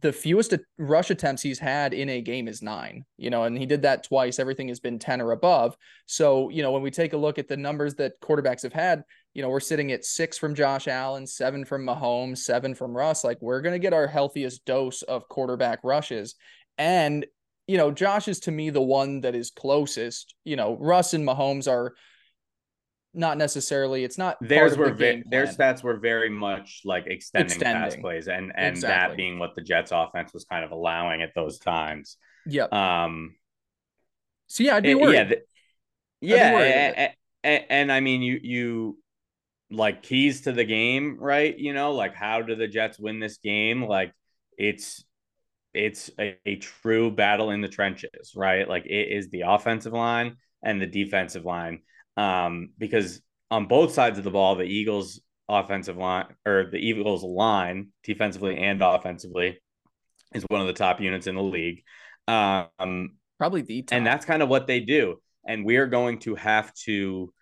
the 0.00 0.12
fewest 0.12 0.54
rush 0.78 1.10
attempts 1.10 1.42
he's 1.42 1.58
had 1.58 1.94
in 1.94 2.08
a 2.08 2.20
game 2.20 2.48
is 2.48 2.62
nine, 2.62 3.04
you 3.16 3.30
know, 3.30 3.44
and 3.44 3.56
he 3.56 3.66
did 3.66 3.82
that 3.82 4.04
twice. 4.04 4.38
Everything 4.38 4.68
has 4.68 4.80
been 4.80 4.98
10 4.98 5.20
or 5.20 5.32
above. 5.32 5.76
So, 6.06 6.48
you 6.50 6.62
know, 6.62 6.72
when 6.72 6.82
we 6.82 6.90
take 6.90 7.12
a 7.12 7.16
look 7.16 7.38
at 7.38 7.48
the 7.48 7.56
numbers 7.56 7.94
that 7.94 8.20
quarterbacks 8.20 8.62
have 8.62 8.72
had, 8.72 9.04
you 9.32 9.42
know, 9.42 9.48
we're 9.48 9.60
sitting 9.60 9.92
at 9.92 10.04
six 10.04 10.36
from 10.36 10.54
Josh 10.54 10.88
Allen, 10.88 11.26
seven 11.26 11.64
from 11.64 11.86
Mahomes, 11.86 12.38
seven 12.38 12.74
from 12.74 12.96
Russ. 12.96 13.24
Like, 13.24 13.38
we're 13.40 13.60
going 13.60 13.74
to 13.74 13.78
get 13.78 13.92
our 13.92 14.06
healthiest 14.06 14.64
dose 14.64 15.02
of 15.02 15.28
quarterback 15.28 15.80
rushes. 15.82 16.34
And, 16.78 17.24
you 17.66 17.76
know, 17.76 17.90
Josh 17.90 18.28
is 18.28 18.40
to 18.40 18.50
me 18.50 18.70
the 18.70 18.82
one 18.82 19.22
that 19.22 19.34
is 19.34 19.50
closest. 19.50 20.34
You 20.44 20.56
know, 20.56 20.76
Russ 20.78 21.14
and 21.14 21.26
Mahomes 21.26 21.70
are 21.70 21.94
not 23.16 23.38
necessarily. 23.38 24.04
It's 24.04 24.18
not 24.18 24.36
theirs 24.40 24.76
were 24.76 24.92
the 24.92 25.22
their 25.26 25.46
stats 25.46 25.82
were 25.82 25.96
very 25.96 26.30
much 26.30 26.82
like 26.84 27.06
extending, 27.06 27.46
extending. 27.46 27.82
pass 27.82 27.96
plays, 27.96 28.28
and 28.28 28.52
and 28.56 28.76
exactly. 28.76 29.08
that 29.08 29.16
being 29.16 29.38
what 29.38 29.54
the 29.54 29.62
Jets 29.62 29.90
offense 29.92 30.32
was 30.32 30.44
kind 30.44 30.64
of 30.64 30.70
allowing 30.70 31.22
at 31.22 31.34
those 31.34 31.58
times. 31.58 32.16
Yep. 32.46 32.72
Um. 32.72 33.34
So 34.46 34.62
yeah, 34.62 34.76
I'd 34.76 34.82
be 34.82 34.92
eh, 34.92 34.94
worried. 34.94 35.14
Yeah. 35.14 35.24
The, 35.24 35.42
yeah, 36.20 36.58
and, 36.58 37.10
and, 37.44 37.64
and 37.68 37.92
I 37.92 38.00
mean, 38.00 38.22
you 38.22 38.38
you 38.42 38.98
like 39.70 40.02
keys 40.02 40.42
to 40.42 40.52
the 40.52 40.64
game, 40.64 41.18
right? 41.18 41.56
You 41.56 41.74
know, 41.74 41.92
like 41.92 42.14
how 42.14 42.42
do 42.42 42.54
the 42.54 42.68
Jets 42.68 42.98
win 42.98 43.20
this 43.20 43.38
game? 43.38 43.82
Like 43.82 44.12
it's 44.56 45.04
it's 45.74 46.10
a, 46.18 46.38
a, 46.46 46.56
true 46.56 47.10
battle 47.10 47.50
in 47.50 47.60
the 47.60 47.68
trenches, 47.68 48.32
right? 48.34 48.66
Like 48.66 48.86
it 48.86 49.12
is 49.12 49.28
the 49.28 49.42
offensive 49.42 49.92
line 49.92 50.36
and 50.62 50.80
the 50.80 50.86
defensive 50.86 51.44
line 51.44 51.80
um, 52.16 52.70
because 52.78 53.20
on 53.50 53.66
both 53.66 53.92
sides 53.92 54.18
of 54.18 54.24
the 54.24 54.30
ball, 54.30 54.56
the 54.56 54.64
Eagles 54.64 55.20
offensive 55.48 55.96
line 55.96 56.26
or 56.44 56.68
the 56.70 56.78
Eagles 56.78 57.22
line 57.22 57.88
defensively 58.02 58.58
and 58.58 58.82
offensively 58.82 59.58
is 60.34 60.44
one 60.48 60.60
of 60.60 60.66
the 60.66 60.72
top 60.72 61.00
units 61.00 61.26
in 61.26 61.36
the 61.36 61.42
league. 61.42 61.82
Um, 62.26 63.10
Probably 63.38 63.62
the 63.62 63.82
top. 63.82 63.96
and 63.96 64.06
that's 64.06 64.24
kind 64.24 64.42
of 64.42 64.48
what 64.48 64.66
they 64.66 64.80
do. 64.80 65.20
And 65.46 65.64
we 65.64 65.76
are 65.76 65.86
going 65.86 66.18
to 66.20 66.34
have 66.34 66.72
to 66.84 67.32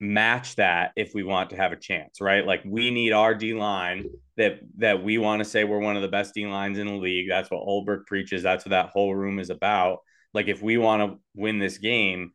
match 0.00 0.56
that 0.56 0.92
if 0.96 1.12
we 1.14 1.22
want 1.22 1.50
to 1.50 1.56
have 1.56 1.72
a 1.72 1.76
chance, 1.76 2.20
right? 2.20 2.46
Like 2.46 2.62
we 2.64 2.90
need 2.90 3.12
our 3.12 3.34
D 3.34 3.54
line 3.54 4.06
that 4.36 4.60
that 4.78 5.02
we 5.02 5.18
want 5.18 5.40
to 5.40 5.44
say 5.44 5.64
we're 5.64 5.78
one 5.78 5.96
of 5.96 6.02
the 6.02 6.08
best 6.08 6.34
D 6.34 6.46
lines 6.46 6.78
in 6.78 6.86
the 6.86 6.94
league. 6.94 7.28
That's 7.28 7.50
what 7.50 7.66
Ulbrich 7.66 8.06
preaches. 8.06 8.42
That's 8.42 8.64
what 8.64 8.70
that 8.70 8.90
whole 8.90 9.14
room 9.14 9.38
is 9.38 9.50
about. 9.50 9.98
Like 10.32 10.48
if 10.48 10.62
we 10.62 10.78
want 10.78 11.02
to 11.02 11.18
win 11.34 11.58
this 11.58 11.78
game, 11.78 12.32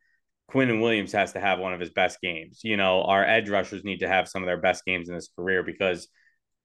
Quinnen 0.50 0.80
Williams 0.80 1.12
has 1.12 1.32
to 1.32 1.40
have 1.40 1.58
one 1.58 1.72
of 1.72 1.80
his 1.80 1.90
best 1.90 2.20
games. 2.20 2.60
You 2.62 2.76
know, 2.76 3.02
our 3.02 3.24
edge 3.24 3.48
rushers 3.48 3.84
need 3.84 4.00
to 4.00 4.08
have 4.08 4.28
some 4.28 4.42
of 4.42 4.46
their 4.46 4.60
best 4.60 4.84
games 4.84 5.08
in 5.08 5.14
this 5.14 5.30
career 5.36 5.62
because 5.62 6.08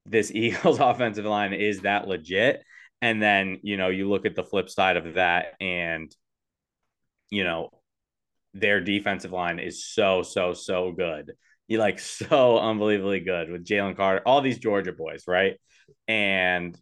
this 0.05 0.31
Eagles 0.35 0.79
offensive 0.79 1.25
line 1.25 1.53
is 1.53 1.81
that 1.81 2.07
legit. 2.07 2.63
And 3.01 3.21
then, 3.21 3.59
you 3.61 3.77
know, 3.77 3.89
you 3.89 4.09
look 4.09 4.25
at 4.25 4.35
the 4.35 4.43
flip 4.43 4.69
side 4.69 4.97
of 4.97 5.15
that 5.15 5.53
and, 5.59 6.13
you 7.29 7.43
know, 7.43 7.69
their 8.53 8.81
defensive 8.81 9.31
line 9.31 9.59
is 9.59 9.85
so, 9.85 10.23
so, 10.23 10.53
so 10.53 10.91
good. 10.91 11.33
You 11.67 11.77
like 11.77 11.99
so 11.99 12.57
unbelievably 12.57 13.21
good 13.21 13.49
with 13.49 13.65
Jalen 13.65 13.97
Carter, 13.97 14.21
all 14.25 14.41
these 14.41 14.59
Georgia 14.59 14.93
boys, 14.93 15.23
right? 15.27 15.59
And 16.07 16.77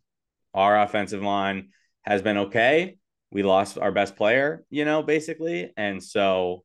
our 0.53 0.79
offensive 0.79 1.21
line 1.21 1.69
has 2.03 2.21
been 2.21 2.37
okay. 2.37 2.97
We 3.31 3.41
lost 3.41 3.79
our 3.79 3.91
best 3.91 4.15
player, 4.15 4.63
you 4.69 4.85
know, 4.85 5.01
basically. 5.01 5.73
And 5.75 6.03
so 6.03 6.63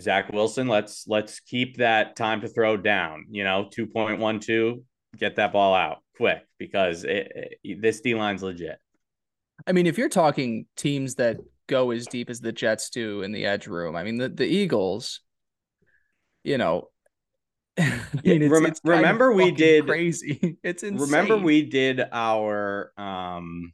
Zach 0.00 0.32
Wilson, 0.32 0.66
let's 0.68 1.06
let's 1.06 1.40
keep 1.40 1.78
that 1.78 2.16
time 2.16 2.40
to 2.40 2.48
throw 2.48 2.76
down. 2.76 3.26
You 3.30 3.44
know, 3.44 3.68
two 3.70 3.86
point 3.86 4.18
one 4.18 4.40
two, 4.40 4.84
get 5.16 5.36
that 5.36 5.52
ball 5.52 5.74
out 5.74 5.98
quick 6.16 6.46
because 6.58 7.04
it, 7.04 7.58
it, 7.62 7.82
this 7.82 8.00
D 8.00 8.14
line's 8.14 8.42
legit. 8.42 8.78
I 9.66 9.72
mean, 9.72 9.86
if 9.86 9.96
you're 9.96 10.08
talking 10.08 10.66
teams 10.76 11.14
that 11.16 11.38
go 11.68 11.92
as 11.92 12.06
deep 12.06 12.28
as 12.28 12.40
the 12.40 12.52
Jets 12.52 12.90
do 12.90 13.22
in 13.22 13.32
the 13.32 13.46
edge 13.46 13.66
room, 13.66 13.94
I 13.94 14.02
mean 14.02 14.16
the 14.16 14.28
the 14.28 14.46
Eagles, 14.46 15.20
you 16.42 16.58
know. 16.58 16.88
I 17.78 18.00
mean, 18.24 18.42
it's, 18.42 18.52
Rem- 18.52 18.66
it's 18.66 18.80
remember 18.84 19.32
we 19.32 19.50
did 19.50 19.86
crazy. 19.86 20.58
It's 20.62 20.82
insane. 20.82 21.00
Remember 21.00 21.36
we 21.36 21.62
did 21.62 22.00
our 22.12 22.92
um 22.96 23.72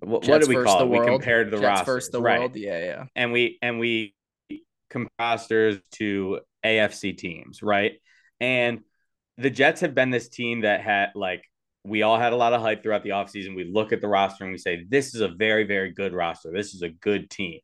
what, 0.00 0.26
what 0.26 0.42
do 0.42 0.48
we 0.48 0.62
call 0.62 0.82
it? 0.82 0.88
We 0.88 1.04
compared 1.04 1.50
the 1.50 1.58
Jets 1.58 1.80
rosters, 1.80 2.08
the 2.10 2.22
right. 2.22 2.38
world. 2.38 2.56
Yeah, 2.56 2.78
yeah. 2.78 3.04
And 3.16 3.32
we 3.32 3.58
and 3.60 3.78
we 3.78 4.14
rosters 5.18 5.78
to 5.92 6.40
AFC 6.64 7.16
teams, 7.16 7.62
right? 7.62 7.92
And 8.40 8.80
the 9.36 9.50
Jets 9.50 9.80
have 9.80 9.94
been 9.94 10.10
this 10.10 10.28
team 10.28 10.62
that 10.62 10.82
had 10.82 11.10
like 11.14 11.44
we 11.84 12.02
all 12.02 12.18
had 12.18 12.32
a 12.32 12.36
lot 12.36 12.52
of 12.52 12.60
hype 12.60 12.82
throughout 12.82 13.02
the 13.02 13.10
offseason. 13.10 13.56
We 13.56 13.64
look 13.64 13.92
at 13.92 14.00
the 14.00 14.08
roster 14.08 14.44
and 14.44 14.52
we 14.52 14.58
say, 14.58 14.84
this 14.88 15.14
is 15.14 15.22
a 15.22 15.28
very, 15.28 15.64
very 15.64 15.92
good 15.92 16.12
roster. 16.12 16.52
This 16.52 16.74
is 16.74 16.82
a 16.82 16.90
good 16.90 17.30
team. 17.30 17.60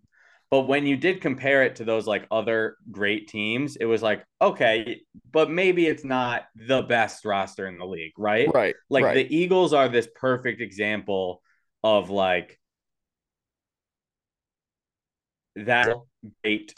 But 0.51 0.63
when 0.63 0.87
you 0.87 0.97
did 0.97 1.21
compare 1.21 1.65
it 1.65 1.77
to 1.77 1.85
those 1.85 2.07
like 2.07 2.27
other 2.31 2.77
great 2.91 3.29
teams, 3.29 3.77
it 3.77 3.85
was 3.85 4.03
like, 4.03 4.25
okay, 4.41 5.03
but 5.33 5.51
maybe 5.51 5.87
it's 5.87 6.05
not 6.05 6.45
the 6.55 6.83
best 6.83 7.25
roster 7.25 7.67
in 7.67 7.79
the 7.79 7.85
league, 7.85 8.13
right? 8.17 8.49
Right. 8.55 8.75
Like 8.89 9.05
right. 9.05 9.15
the 9.15 9.37
Eagles 9.37 9.73
are 9.73 9.89
this 9.89 10.09
perfect 10.15 10.61
example 10.61 11.43
of 11.83 12.11
like 12.11 12.59
that 15.57 15.95
great 16.43 16.75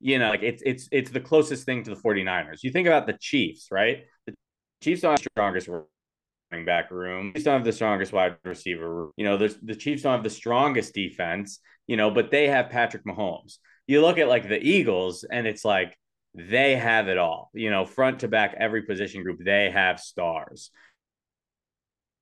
you 0.00 0.18
know, 0.18 0.30
like 0.30 0.42
it's 0.42 0.62
it's 0.64 0.88
it's 0.92 1.10
the 1.10 1.20
closest 1.20 1.64
thing 1.64 1.82
to 1.84 1.90
the 1.90 2.00
49ers. 2.00 2.62
You 2.62 2.70
think 2.70 2.86
about 2.86 3.06
the 3.06 3.16
Chiefs, 3.20 3.68
right? 3.70 4.04
The 4.26 4.34
Chiefs 4.82 5.02
don't 5.02 5.12
have 5.12 5.22
the 5.22 5.30
strongest 5.30 5.68
running 5.68 6.64
back 6.64 6.90
room. 6.90 7.32
Chiefs 7.32 7.44
don't 7.44 7.54
have 7.54 7.64
the 7.64 7.72
strongest 7.72 8.12
wide 8.12 8.36
receiver. 8.44 9.10
You 9.16 9.24
know, 9.24 9.36
the 9.36 9.74
Chiefs 9.74 10.02
don't 10.02 10.12
have 10.12 10.22
the 10.22 10.30
strongest 10.30 10.94
defense, 10.94 11.60
you 11.86 11.96
know, 11.96 12.10
but 12.10 12.30
they 12.30 12.48
have 12.48 12.70
Patrick 12.70 13.04
Mahomes. 13.04 13.58
You 13.86 14.02
look 14.02 14.18
at 14.18 14.28
like 14.28 14.48
the 14.48 14.60
Eagles, 14.60 15.24
and 15.24 15.46
it's 15.46 15.64
like 15.64 15.96
they 16.34 16.76
have 16.76 17.08
it 17.08 17.18
all. 17.18 17.50
You 17.52 17.70
know, 17.70 17.84
front 17.84 18.20
to 18.20 18.28
back, 18.28 18.54
every 18.58 18.82
position 18.82 19.24
group, 19.24 19.40
they 19.44 19.70
have 19.70 19.98
stars. 19.98 20.70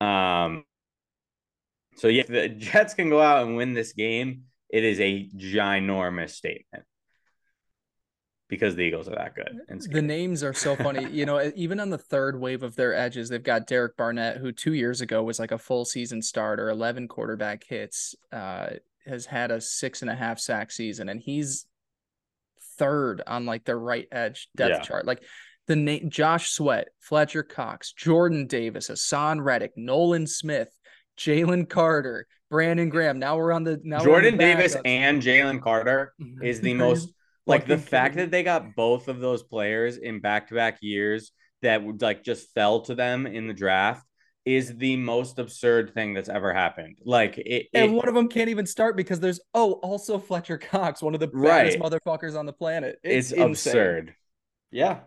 Um, 0.01 0.64
so 1.97 2.09
yeah, 2.09 2.24
the 2.27 2.49
Jets 2.49 2.95
can 2.95 3.11
go 3.11 3.20
out 3.20 3.47
and 3.47 3.57
win 3.57 3.74
this 3.74 3.93
game. 3.93 4.45
It 4.70 4.83
is 4.83 4.99
a 4.99 5.29
ginormous 5.37 6.31
statement 6.31 6.85
because 8.49 8.76
the 8.76 8.82
Eagles 8.82 9.09
are 9.09 9.16
that 9.16 9.34
good. 9.34 9.61
the 9.90 10.03
names 10.03 10.42
are 10.42 10.55
so 10.55 10.76
funny. 10.76 11.09
you 11.11 11.26
know, 11.26 11.51
even 11.57 11.80
on 11.80 11.90
the 11.90 11.99
third 11.99 12.38
wave 12.38 12.62
of 12.62 12.76
their 12.76 12.94
edges, 12.94 13.28
they've 13.28 13.42
got 13.42 13.66
Derek 13.66 13.97
Barnett, 13.97 14.38
who 14.38 14.53
two 14.53 14.74
years 14.74 15.01
ago 15.01 15.22
was 15.22 15.38
like 15.38 15.51
a 15.51 15.59
full 15.59 15.84
season 15.84 16.22
starter, 16.22 16.68
11 16.68 17.09
quarterback 17.09 17.64
hits, 17.64 18.14
uh, 18.32 18.68
has 19.05 19.26
had 19.26 19.51
a 19.51 19.61
six 19.61 20.03
and 20.03 20.11
a 20.11 20.14
half 20.14 20.38
sack 20.38 20.70
season, 20.70 21.09
and 21.09 21.20
he's 21.20 21.66
third 22.76 23.22
on 23.26 23.47
like 23.47 23.64
the 23.64 23.76
right 23.76 24.09
edge 24.12 24.49
depth 24.57 24.70
yeah. 24.70 24.82
chart. 24.82 25.07
Like 25.07 25.22
the 25.66 25.76
name 25.76 26.11
Josh 26.11 26.51
Sweat, 26.51 26.88
Fletcher 27.01 27.42
Cox, 27.42 27.92
Jordan 27.92 28.47
Davis, 28.47 28.88
Haason 28.88 29.42
Reddick, 29.42 29.72
Nolan 29.76 30.26
Smith, 30.26 30.70
Jalen 31.18 31.68
Carter, 31.68 32.26
Brandon 32.51 32.88
Graham. 32.88 33.18
Now 33.18 33.36
we're 33.36 33.53
on 33.53 33.64
the 33.64 33.80
now 33.82 34.03
Jordan 34.03 34.36
the 34.36 34.38
Davis 34.38 34.76
and 34.84 35.20
Jalen 35.20 35.61
Carter 35.61 36.14
is 36.42 36.61
the 36.61 36.74
most 36.74 37.12
like 37.47 37.66
the 37.66 37.78
fact 37.78 38.16
that 38.16 38.30
they 38.30 38.42
got 38.42 38.74
both 38.74 39.09
of 39.09 39.20
those 39.20 39.42
players 39.42 39.97
in 39.97 40.20
back-to-back 40.20 40.78
years 40.82 41.32
that 41.62 41.82
would 41.82 42.03
like 42.03 42.24
just 42.24 42.53
fell 42.55 42.80
to 42.82 42.94
them 42.94 43.26
in 43.26 43.47
the 43.47 43.55
draft 43.55 44.05
is 44.44 44.76
the 44.76 44.97
most 44.97 45.38
absurd 45.38 45.92
thing 45.92 46.14
that's 46.14 46.28
ever 46.28 46.53
happened. 46.53 46.99
Like 47.05 47.36
it, 47.38 47.66
and 47.74 47.92
it, 47.92 47.94
one 47.94 48.09
of 48.09 48.14
them 48.14 48.28
can't 48.28 48.49
even 48.49 48.66
start 48.66 48.97
because 48.97 49.18
there's 49.18 49.40
oh 49.55 49.72
also 49.74 50.18
Fletcher 50.18 50.59
Cox, 50.59 51.03
one 51.03 51.14
of 51.14 51.20
the 51.20 51.26
baddest 51.26 51.78
right. 51.78 51.92
motherfuckers 51.92 52.38
on 52.38 52.47
the 52.47 52.53
planet. 52.53 52.99
It's, 53.03 53.32
it's 53.32 53.40
absurd. 53.40 54.14
Yeah. 54.70 55.01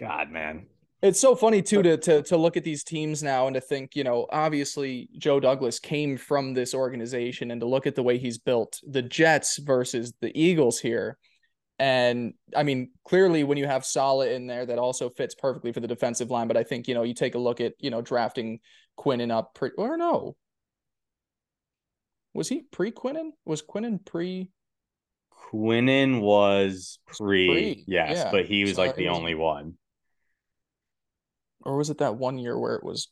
God, 0.00 0.30
man. 0.30 0.66
It's 1.02 1.20
so 1.20 1.36
funny 1.36 1.60
too 1.60 1.82
to, 1.82 1.98
to 1.98 2.22
to 2.22 2.36
look 2.38 2.56
at 2.56 2.64
these 2.64 2.82
teams 2.82 3.22
now 3.22 3.46
and 3.46 3.54
to 3.54 3.60
think, 3.60 3.94
you 3.94 4.04
know, 4.04 4.26
obviously 4.30 5.10
Joe 5.18 5.38
Douglas 5.40 5.78
came 5.78 6.16
from 6.16 6.54
this 6.54 6.74
organization 6.74 7.50
and 7.50 7.60
to 7.60 7.66
look 7.66 7.86
at 7.86 7.94
the 7.94 8.02
way 8.02 8.16
he's 8.16 8.38
built 8.38 8.80
the 8.86 9.02
Jets 9.02 9.58
versus 9.58 10.14
the 10.22 10.32
Eagles 10.34 10.80
here 10.80 11.18
and 11.78 12.34
I 12.54 12.62
mean, 12.62 12.92
clearly, 13.04 13.42
when 13.42 13.58
you 13.58 13.66
have 13.66 13.84
Saleh 13.84 14.30
in 14.30 14.46
there, 14.46 14.64
that 14.66 14.78
also 14.78 15.10
fits 15.10 15.34
perfectly 15.34 15.72
for 15.72 15.80
the 15.80 15.88
defensive 15.88 16.30
line. 16.30 16.46
But 16.46 16.56
I 16.56 16.62
think 16.62 16.86
you 16.86 16.94
know, 16.94 17.02
you 17.02 17.14
take 17.14 17.34
a 17.34 17.38
look 17.38 17.60
at 17.60 17.74
you 17.78 17.90
know 17.90 18.00
drafting 18.00 18.60
Quinnen 18.98 19.32
up, 19.32 19.54
pre- 19.54 19.72
or 19.76 19.96
no, 19.96 20.36
was 22.32 22.48
he 22.48 22.62
pre 22.62 22.92
Quinnen? 22.92 23.30
Was 23.44 23.62
Quinnen 23.62 24.04
pre? 24.04 24.50
Quinnen 25.52 26.20
was 26.20 26.98
pre, 27.06 27.48
pre 27.48 27.84
yes, 27.86 28.18
yeah. 28.18 28.30
but 28.30 28.46
he 28.46 28.62
was 28.62 28.76
so 28.76 28.82
like 28.82 28.94
the 28.94 29.08
was... 29.08 29.18
only 29.18 29.34
one. 29.34 29.74
Or 31.62 31.76
was 31.76 31.90
it 31.90 31.98
that 31.98 32.16
one 32.16 32.38
year 32.38 32.58
where 32.58 32.76
it 32.76 32.84
was? 32.84 33.08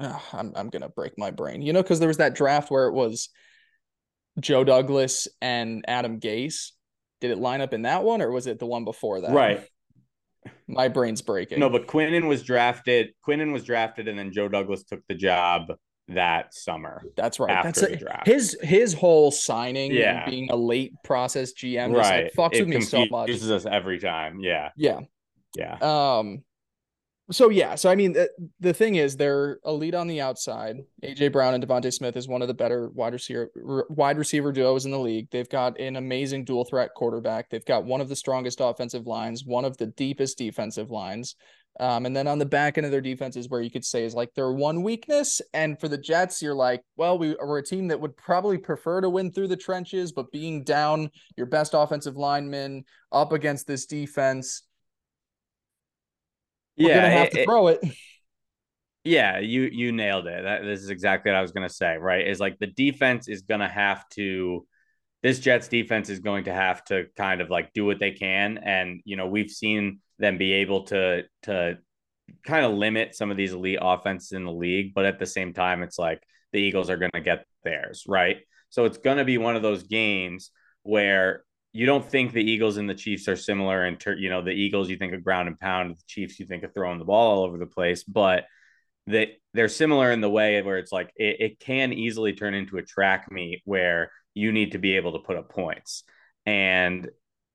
Oh, 0.00 0.22
I'm 0.32 0.52
I'm 0.56 0.70
gonna 0.70 0.88
break 0.88 1.18
my 1.18 1.30
brain, 1.30 1.60
you 1.60 1.74
know, 1.74 1.82
because 1.82 1.98
there 1.98 2.08
was 2.08 2.16
that 2.16 2.34
draft 2.34 2.70
where 2.70 2.86
it 2.86 2.94
was 2.94 3.28
Joe 4.40 4.64
Douglas 4.64 5.28
and 5.40 5.84
Adam 5.88 6.20
Gase. 6.20 6.70
Did 7.20 7.30
it 7.30 7.38
line 7.38 7.60
up 7.60 7.72
in 7.72 7.82
that 7.82 8.02
one 8.02 8.20
or 8.20 8.30
was 8.30 8.46
it 8.46 8.58
the 8.58 8.66
one 8.66 8.84
before 8.84 9.20
that? 9.20 9.32
Right. 9.32 9.66
My 10.66 10.88
brain's 10.88 11.22
breaking. 11.22 11.60
No, 11.60 11.70
but 11.70 11.86
Quinnen 11.86 12.26
was 12.26 12.42
drafted. 12.42 13.12
Quinnen 13.26 13.52
was 13.52 13.62
drafted, 13.62 14.08
and 14.08 14.18
then 14.18 14.32
Joe 14.32 14.48
Douglas 14.48 14.82
took 14.82 15.00
the 15.06 15.14
job 15.14 15.72
that 16.08 16.54
summer. 16.54 17.02
That's 17.16 17.38
right. 17.38 17.62
That's 17.62 17.82
a, 17.82 17.98
his 18.24 18.56
his 18.60 18.92
whole 18.92 19.30
signing, 19.30 19.92
yeah, 19.92 20.28
being 20.28 20.50
a 20.50 20.56
late 20.56 20.94
process 21.04 21.52
GM, 21.52 21.94
right? 21.94 22.24
Just 22.24 22.38
like 22.38 22.52
fucks 22.52 22.56
it 22.56 22.66
with 22.66 22.68
me 22.76 22.80
so 22.80 23.06
much. 23.06 23.28
Uses 23.28 23.50
us 23.50 23.66
every 23.66 23.98
time. 23.98 24.40
Yeah, 24.40 24.70
yeah, 24.76 25.00
yeah. 25.56 25.76
Um, 25.80 26.42
so 27.32 27.50
yeah, 27.50 27.74
so 27.74 27.90
I 27.90 27.94
mean, 27.94 28.12
the, 28.12 28.30
the 28.60 28.72
thing 28.72 28.96
is, 28.96 29.16
they're 29.16 29.58
elite 29.64 29.94
on 29.94 30.06
the 30.06 30.20
outside. 30.20 30.76
AJ 31.02 31.32
Brown 31.32 31.54
and 31.54 31.66
DeVonta 31.66 31.92
Smith 31.92 32.16
is 32.16 32.28
one 32.28 32.42
of 32.42 32.48
the 32.48 32.54
better 32.54 32.90
wide 32.90 33.12
receiver 33.12 33.50
wide 33.90 34.18
receiver 34.18 34.52
duos 34.52 34.84
in 34.84 34.90
the 34.90 34.98
league. 34.98 35.28
They've 35.30 35.48
got 35.48 35.78
an 35.80 35.96
amazing 35.96 36.44
dual 36.44 36.64
threat 36.64 36.90
quarterback. 36.94 37.50
They've 37.50 37.64
got 37.64 37.84
one 37.84 38.00
of 38.00 38.08
the 38.08 38.16
strongest 38.16 38.60
offensive 38.60 39.06
lines, 39.06 39.44
one 39.44 39.64
of 39.64 39.76
the 39.76 39.86
deepest 39.86 40.38
defensive 40.38 40.90
lines. 40.90 41.34
Um, 41.80 42.04
and 42.04 42.14
then 42.14 42.28
on 42.28 42.38
the 42.38 42.46
back 42.46 42.76
end 42.76 42.84
of 42.84 42.90
their 42.92 43.00
defense 43.00 43.34
is 43.34 43.48
where 43.48 43.62
you 43.62 43.70
could 43.70 43.84
say 43.84 44.04
is 44.04 44.14
like 44.14 44.34
their 44.34 44.52
one 44.52 44.82
weakness. 44.82 45.40
And 45.54 45.80
for 45.80 45.88
the 45.88 45.96
Jets, 45.96 46.42
you're 46.42 46.54
like, 46.54 46.82
well, 46.96 47.18
we, 47.18 47.34
we're 47.42 47.58
a 47.58 47.64
team 47.64 47.88
that 47.88 48.00
would 48.00 48.16
probably 48.16 48.58
prefer 48.58 49.00
to 49.00 49.08
win 49.08 49.32
through 49.32 49.48
the 49.48 49.56
trenches, 49.56 50.12
but 50.12 50.30
being 50.30 50.64
down 50.64 51.10
your 51.36 51.46
best 51.46 51.72
offensive 51.74 52.16
lineman 52.16 52.84
up 53.10 53.32
against 53.32 53.66
this 53.66 53.86
defense 53.86 54.64
we're 56.82 56.88
yeah, 56.88 57.00
gonna 57.02 57.10
have 57.10 57.26
it, 57.28 57.32
to 57.32 57.44
throw 57.44 57.68
it. 57.68 57.80
Yeah, 59.04 59.40
you 59.40 59.62
you 59.62 59.90
nailed 59.90 60.26
it. 60.26 60.44
That, 60.44 60.62
this 60.62 60.80
is 60.80 60.90
exactly 60.90 61.30
what 61.30 61.38
I 61.38 61.42
was 61.42 61.52
gonna 61.52 61.68
say. 61.68 61.96
Right, 61.96 62.26
is 62.26 62.38
like 62.38 62.58
the 62.58 62.68
defense 62.68 63.28
is 63.28 63.42
gonna 63.42 63.68
have 63.68 64.08
to. 64.10 64.66
This 65.22 65.38
Jets 65.38 65.68
defense 65.68 66.08
is 66.08 66.18
going 66.18 66.44
to 66.44 66.52
have 66.52 66.84
to 66.86 67.06
kind 67.16 67.40
of 67.40 67.50
like 67.50 67.72
do 67.72 67.84
what 67.84 67.98
they 67.98 68.12
can, 68.12 68.58
and 68.58 69.00
you 69.04 69.16
know 69.16 69.26
we've 69.26 69.50
seen 69.50 70.00
them 70.18 70.38
be 70.38 70.52
able 70.52 70.84
to 70.84 71.24
to 71.42 71.78
kind 72.44 72.64
of 72.64 72.72
limit 72.72 73.14
some 73.14 73.30
of 73.30 73.36
these 73.36 73.52
elite 73.52 73.78
offenses 73.80 74.32
in 74.32 74.44
the 74.44 74.52
league, 74.52 74.94
but 74.94 75.04
at 75.04 75.18
the 75.18 75.26
same 75.26 75.52
time, 75.52 75.82
it's 75.82 75.98
like 75.98 76.22
the 76.52 76.60
Eagles 76.60 76.90
are 76.90 76.96
going 76.96 77.10
to 77.14 77.20
get 77.20 77.44
theirs, 77.64 78.04
right? 78.06 78.38
So 78.70 78.84
it's 78.84 78.98
going 78.98 79.18
to 79.18 79.24
be 79.24 79.38
one 79.38 79.56
of 79.56 79.62
those 79.62 79.82
games 79.82 80.50
where 80.82 81.44
you 81.72 81.86
don't 81.86 82.04
think 82.04 82.32
the 82.32 82.42
Eagles 82.42 82.76
and 82.76 82.88
the 82.88 82.94
Chiefs 82.94 83.28
are 83.28 83.36
similar 83.36 83.86
in 83.86 83.96
ter- 83.96 84.16
you 84.16 84.28
know 84.28 84.42
the 84.42 84.50
Eagles 84.50 84.88
you 84.88 84.96
think 84.96 85.14
of 85.14 85.24
ground 85.24 85.48
and 85.48 85.58
pound 85.58 85.96
the 85.96 86.02
Chiefs 86.06 86.38
you 86.38 86.46
think 86.46 86.62
of 86.62 86.74
throwing 86.74 86.98
the 86.98 87.04
ball 87.04 87.38
all 87.38 87.44
over 87.44 87.58
the 87.58 87.66
place 87.66 88.04
but 88.04 88.44
that 89.06 89.28
they're 89.54 89.68
similar 89.68 90.12
in 90.12 90.20
the 90.20 90.30
way 90.30 90.60
where 90.62 90.78
it's 90.78 90.92
like 90.92 91.12
it, 91.16 91.36
it 91.40 91.60
can 91.60 91.92
easily 91.92 92.32
turn 92.32 92.54
into 92.54 92.78
a 92.78 92.82
track 92.82 93.30
meet 93.30 93.62
where 93.64 94.10
you 94.34 94.52
need 94.52 94.72
to 94.72 94.78
be 94.78 94.96
able 94.96 95.12
to 95.12 95.18
put 95.18 95.36
up 95.36 95.50
points. 95.50 96.04
And 96.46 97.08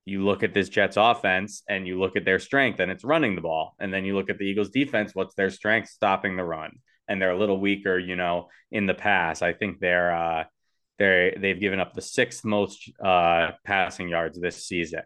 you 0.06 0.24
look 0.24 0.44
at 0.44 0.54
this 0.54 0.70
Jets 0.70 0.98
offense 0.98 1.64
and 1.68 1.88
you 1.88 2.00
look 2.00 2.16
at 2.16 2.26
their 2.26 2.40
strength 2.40 2.80
and 2.80 2.92
it's 2.92 3.04
running 3.04 3.36
the 3.36 3.42
ball. 3.42 3.76
And 3.80 3.94
then 3.94 4.06
you 4.06 4.16
look 4.16 4.30
at 4.30 4.38
the 4.38 4.46
Eagles 4.46 4.70
defense 4.70 5.16
what's 5.16 5.36
their 5.36 5.50
strength 5.50 5.90
stopping 5.90 6.36
the 6.36 6.44
run? 6.44 6.80
And 7.08 7.22
they're 7.22 7.32
a 7.32 7.40
little 7.40 7.60
weaker 7.60 7.98
you 7.98 8.16
know 8.16 8.50
in 8.72 8.86
the 8.86 8.94
pass. 8.94 9.42
I 9.42 9.54
think 9.54 9.80
they're 9.80 10.14
uh 10.14 10.44
they 10.98 11.36
they've 11.40 11.60
given 11.60 11.80
up 11.80 11.94
the 11.94 12.02
sixth 12.02 12.44
most 12.46 12.92
uh, 13.04 13.52
passing 13.66 14.10
yards 14.10 14.40
this 14.40 14.66
season. 14.66 15.04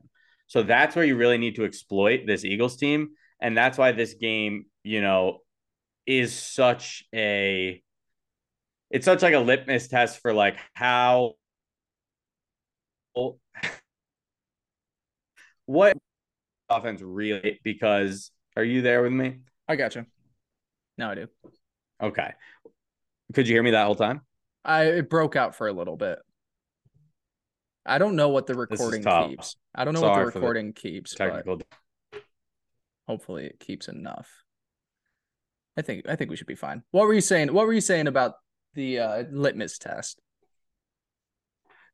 So 0.47 0.63
that's 0.63 0.95
where 0.95 1.05
you 1.05 1.15
really 1.15 1.37
need 1.37 1.55
to 1.55 1.65
exploit 1.65 2.25
this 2.25 2.43
Eagles 2.43 2.77
team, 2.77 3.09
and 3.41 3.57
that's 3.57 3.77
why 3.77 3.91
this 3.91 4.15
game, 4.15 4.65
you 4.83 5.01
know, 5.01 5.39
is 6.05 6.33
such 6.33 7.05
a 7.13 7.81
it's 8.89 9.05
such 9.05 9.21
like 9.21 9.33
a 9.33 9.39
litmus 9.39 9.87
test 9.87 10.19
for 10.21 10.33
like 10.33 10.57
how 10.73 11.33
what 15.65 15.97
offense 16.69 17.01
really 17.01 17.59
because 17.63 18.31
are 18.55 18.63
you 18.63 18.81
there 18.81 19.01
with 19.01 19.11
me? 19.13 19.39
I 19.67 19.75
got 19.75 19.95
you. 19.95 20.05
No, 20.97 21.09
I 21.11 21.15
do. 21.15 21.27
Okay. 22.01 22.33
Could 23.33 23.47
you 23.47 23.55
hear 23.55 23.63
me 23.63 23.71
that 23.71 23.85
whole 23.85 23.95
time? 23.95 24.21
I 24.63 24.83
it 24.83 25.09
broke 25.09 25.35
out 25.35 25.55
for 25.55 25.67
a 25.67 25.73
little 25.73 25.97
bit. 25.97 26.19
I 27.85 27.97
don't 27.97 28.15
know 28.15 28.29
what 28.29 28.45
the 28.45 28.53
recording 28.53 29.03
keeps. 29.03 29.55
I 29.73 29.85
don't 29.85 29.93
know 29.93 30.01
Sorry 30.01 30.25
what 30.25 30.33
the 30.33 30.39
recording 30.39 30.67
the 30.67 30.73
keeps. 30.73 31.15
Technical. 31.15 31.61
hopefully, 33.07 33.45
it 33.45 33.59
keeps 33.59 33.87
enough. 33.87 34.29
I 35.77 35.81
think 35.81 36.07
I 36.07 36.15
think 36.15 36.29
we 36.29 36.35
should 36.35 36.47
be 36.47 36.55
fine. 36.55 36.83
What 36.91 37.07
were 37.07 37.13
you 37.13 37.21
saying? 37.21 37.53
What 37.53 37.65
were 37.65 37.73
you 37.73 37.81
saying 37.81 38.07
about 38.07 38.33
the 38.75 38.99
uh, 38.99 39.23
litmus 39.31 39.77
test? 39.77 40.19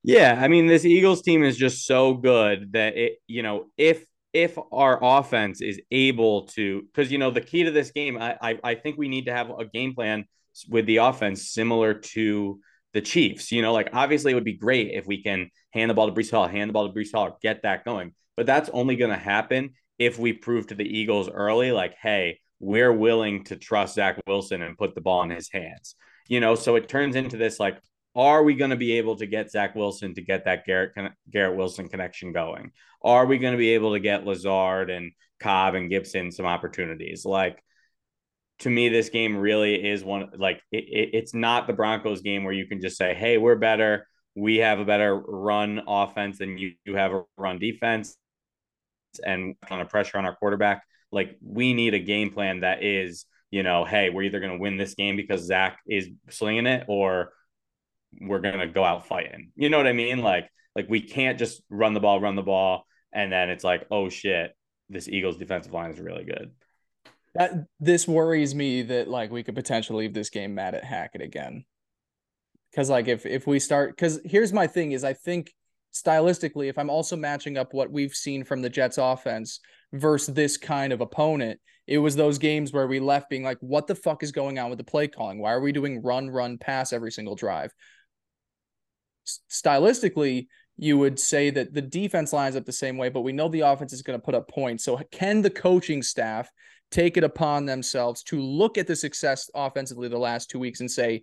Yeah, 0.03 0.39
I 0.39 0.47
mean, 0.47 0.67
this 0.67 0.85
Eagles 0.85 1.21
team 1.21 1.43
is 1.43 1.57
just 1.57 1.85
so 1.85 2.13
good 2.13 2.73
that 2.73 2.97
it, 2.97 3.13
you 3.27 3.43
know, 3.43 3.65
if 3.77 4.05
if 4.33 4.57
our 4.71 4.99
offense 5.01 5.61
is 5.61 5.81
able 5.91 6.47
to, 6.47 6.83
because 6.83 7.11
you 7.11 7.17
know, 7.17 7.31
the 7.31 7.41
key 7.41 7.63
to 7.63 7.71
this 7.71 7.91
game, 7.91 8.17
I, 8.17 8.37
I 8.41 8.59
I 8.63 8.75
think 8.75 8.97
we 8.97 9.07
need 9.07 9.25
to 9.25 9.33
have 9.33 9.49
a 9.49 9.65
game 9.65 9.95
plan 9.95 10.25
with 10.69 10.85
the 10.85 10.97
offense 10.97 11.51
similar 11.51 11.93
to 11.93 12.59
the 12.93 13.01
Chiefs. 13.01 13.51
You 13.51 13.61
know, 13.61 13.73
like 13.73 13.89
obviously 13.93 14.31
it 14.31 14.35
would 14.35 14.43
be 14.43 14.57
great 14.57 14.91
if 14.93 15.05
we 15.05 15.21
can 15.21 15.49
hand 15.71 15.89
the 15.89 15.93
ball 15.93 16.07
to 16.07 16.13
Breece 16.13 16.31
Hall, 16.31 16.47
hand 16.47 16.69
the 16.69 16.73
ball 16.73 16.91
to 16.91 16.93
Breece 16.93 17.13
Hall, 17.13 17.37
get 17.41 17.63
that 17.63 17.85
going. 17.85 18.13
But 18.35 18.45
that's 18.45 18.69
only 18.69 18.95
going 18.95 19.11
to 19.11 19.17
happen 19.17 19.71
if 19.97 20.19
we 20.19 20.33
prove 20.33 20.67
to 20.67 20.75
the 20.75 20.85
Eagles 20.85 21.29
early, 21.29 21.71
like, 21.71 21.95
hey, 22.01 22.39
we're 22.59 22.93
willing 22.93 23.43
to 23.45 23.55
trust 23.55 23.95
Zach 23.95 24.19
Wilson 24.27 24.61
and 24.61 24.77
put 24.77 24.95
the 24.95 25.01
ball 25.01 25.23
in 25.23 25.29
his 25.29 25.49
hands. 25.51 25.95
You 26.27 26.39
know, 26.39 26.55
so 26.55 26.75
it 26.75 26.89
turns 26.89 27.15
into 27.15 27.37
this 27.37 27.59
like, 27.59 27.79
are 28.15 28.43
we 28.43 28.55
going 28.55 28.71
to 28.71 28.75
be 28.75 28.93
able 28.93 29.15
to 29.17 29.27
get 29.27 29.51
Zach 29.51 29.75
Wilson 29.75 30.15
to 30.15 30.21
get 30.21 30.45
that 30.45 30.65
Garrett 30.65 30.93
Garrett 31.29 31.55
Wilson 31.55 31.87
connection 31.87 32.31
going? 32.31 32.71
Are 33.03 33.25
we 33.25 33.37
going 33.37 33.53
to 33.53 33.59
be 33.59 33.75
able 33.75 33.93
to 33.93 33.99
get 33.99 34.25
Lazard 34.25 34.89
and 34.89 35.11
Cobb 35.39 35.75
and 35.75 35.91
Gipson 35.91 36.33
some 36.33 36.47
opportunities? 36.47 37.25
Like, 37.25 37.63
to 38.59 38.69
me, 38.69 38.89
this 38.89 39.09
game 39.09 39.37
really 39.37 39.75
is 39.75 40.03
one 40.03 40.31
like 40.37 40.61
it, 40.71 40.85
it, 40.85 41.09
it's 41.13 41.33
not 41.33 41.67
the 41.67 41.73
Broncos 41.73 42.21
game 42.21 42.43
where 42.43 42.53
you 42.53 42.65
can 42.65 42.81
just 42.81 42.97
say, 42.97 43.13
"Hey, 43.13 43.37
we're 43.37 43.55
better. 43.55 44.07
We 44.35 44.57
have 44.57 44.79
a 44.79 44.85
better 44.85 45.15
run 45.15 45.81
offense 45.87 46.39
than 46.39 46.57
you, 46.57 46.73
you 46.85 46.95
have 46.95 47.11
a 47.11 47.23
run 47.37 47.59
defense, 47.59 48.15
and 49.23 49.55
kind 49.67 49.81
of 49.81 49.89
pressure 49.89 50.17
on 50.17 50.25
our 50.25 50.35
quarterback." 50.35 50.83
Like, 51.11 51.37
we 51.41 51.73
need 51.73 51.93
a 51.93 51.99
game 51.99 52.31
plan 52.31 52.61
that 52.61 52.83
is, 52.83 53.25
you 53.49 53.63
know, 53.63 53.85
hey, 53.85 54.09
we're 54.09 54.23
either 54.23 54.39
going 54.39 54.51
to 54.51 54.57
win 54.57 54.77
this 54.77 54.95
game 54.95 55.15
because 55.15 55.45
Zach 55.45 55.79
is 55.87 56.09
slinging 56.29 56.67
it, 56.67 56.85
or 56.87 57.31
we're 58.19 58.39
going 58.39 58.59
to 58.59 58.67
go 58.67 58.83
out 58.83 59.07
fighting. 59.07 59.51
You 59.55 59.69
know 59.69 59.77
what 59.77 59.87
I 59.87 59.93
mean? 59.93 60.19
Like, 60.21 60.49
like 60.75 60.89
we 60.89 61.01
can't 61.01 61.39
just 61.39 61.61
run 61.69 61.93
the 61.93 61.99
ball, 61.99 62.19
run 62.19 62.35
the 62.35 62.41
ball, 62.41 62.85
and 63.13 63.31
then 63.31 63.49
it's 63.49 63.63
like, 63.63 63.85
oh 63.91 64.09
shit, 64.09 64.55
this 64.89 65.07
Eagles 65.07 65.37
defensive 65.37 65.73
line 65.73 65.91
is 65.91 65.99
really 65.99 66.23
good. 66.23 66.51
That 67.37 67.65
this 67.79 68.07
worries 68.07 68.55
me 68.55 68.81
that 68.83 69.07
like 69.07 69.31
we 69.31 69.43
could 69.43 69.55
potentially 69.55 70.05
leave 70.05 70.13
this 70.13 70.29
game 70.29 70.55
mad 70.55 70.75
at 70.75 70.83
Hackett 70.83 71.21
again. 71.21 71.65
Cause 72.75 72.89
like 72.89 73.07
if 73.07 73.25
if 73.25 73.47
we 73.47 73.59
start 73.59 73.95
because 73.95 74.19
here's 74.25 74.51
my 74.51 74.67
thing 74.67 74.91
is 74.91 75.03
I 75.03 75.13
think 75.13 75.53
stylistically, 75.93 76.69
if 76.69 76.77
I'm 76.77 76.89
also 76.89 77.15
matching 77.15 77.57
up 77.57 77.73
what 77.73 77.91
we've 77.91 78.13
seen 78.13 78.43
from 78.43 78.61
the 78.61 78.69
Jets 78.69 78.97
offense 78.97 79.59
versus 79.93 80.33
this 80.33 80.57
kind 80.57 80.93
of 80.93 81.01
opponent, 81.01 81.59
it 81.85 81.97
was 81.97 82.15
those 82.15 82.37
games 82.37 82.73
where 82.73 82.87
we 82.87 82.99
left 82.99 83.29
being 83.29 83.43
like, 83.43 83.57
what 83.61 83.87
the 83.87 83.95
fuck 83.95 84.23
is 84.23 84.31
going 84.31 84.59
on 84.59 84.69
with 84.69 84.77
the 84.77 84.83
play 84.83 85.07
calling? 85.07 85.39
Why 85.39 85.53
are 85.53 85.61
we 85.61 85.71
doing 85.71 86.03
run, 86.03 86.29
run, 86.29 86.57
pass 86.57 86.91
every 86.91 87.11
single 87.11 87.35
drive? 87.35 87.73
Stylistically, 89.49 90.47
you 90.77 90.97
would 90.97 91.19
say 91.19 91.49
that 91.49 91.73
the 91.73 91.81
defense 91.81 92.33
lines 92.33 92.55
up 92.55 92.65
the 92.65 92.71
same 92.71 92.97
way, 92.97 93.09
but 93.09 93.21
we 93.21 93.31
know 93.31 93.49
the 93.49 93.61
offense 93.61 93.93
is 93.93 94.01
going 94.01 94.19
to 94.19 94.23
put 94.23 94.35
up 94.35 94.49
points. 94.49 94.83
So 94.83 94.99
can 95.11 95.41
the 95.41 95.49
coaching 95.49 96.03
staff 96.03 96.49
take 96.91 97.17
it 97.17 97.23
upon 97.23 97.65
themselves 97.65 98.23
to 98.23 98.39
look 98.39 98.77
at 98.77 98.87
the 98.87 98.95
success 98.95 99.49
offensively 99.53 100.07
the 100.07 100.17
last 100.17 100.49
two 100.49 100.59
weeks 100.59 100.79
and 100.79 100.89
say, 100.89 101.21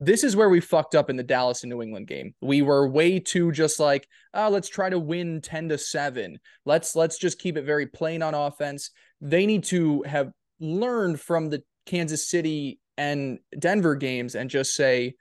this 0.00 0.24
is 0.24 0.34
where 0.34 0.48
we 0.48 0.58
fucked 0.58 0.96
up 0.96 1.10
in 1.10 1.16
the 1.16 1.22
Dallas 1.22 1.62
and 1.62 1.70
New 1.70 1.80
England 1.80 2.08
game. 2.08 2.34
We 2.40 2.60
were 2.62 2.88
way 2.88 3.20
too 3.20 3.52
just 3.52 3.78
like, 3.78 4.08
oh, 4.34 4.48
let's 4.48 4.68
try 4.68 4.90
to 4.90 4.98
win 4.98 5.40
10 5.40 5.68
to 5.68 5.78
7. 5.78 6.40
Let's 6.64 6.96
let's 6.96 7.18
just 7.18 7.38
keep 7.38 7.56
it 7.56 7.62
very 7.62 7.86
plain 7.86 8.20
on 8.20 8.34
offense. 8.34 8.90
They 9.20 9.46
need 9.46 9.62
to 9.64 10.02
have 10.02 10.32
learned 10.58 11.20
from 11.20 11.50
the 11.50 11.62
Kansas 11.86 12.28
City 12.28 12.80
and 12.98 13.38
Denver 13.56 13.94
games 13.94 14.34
and 14.34 14.50
just 14.50 14.74
say, 14.74 15.14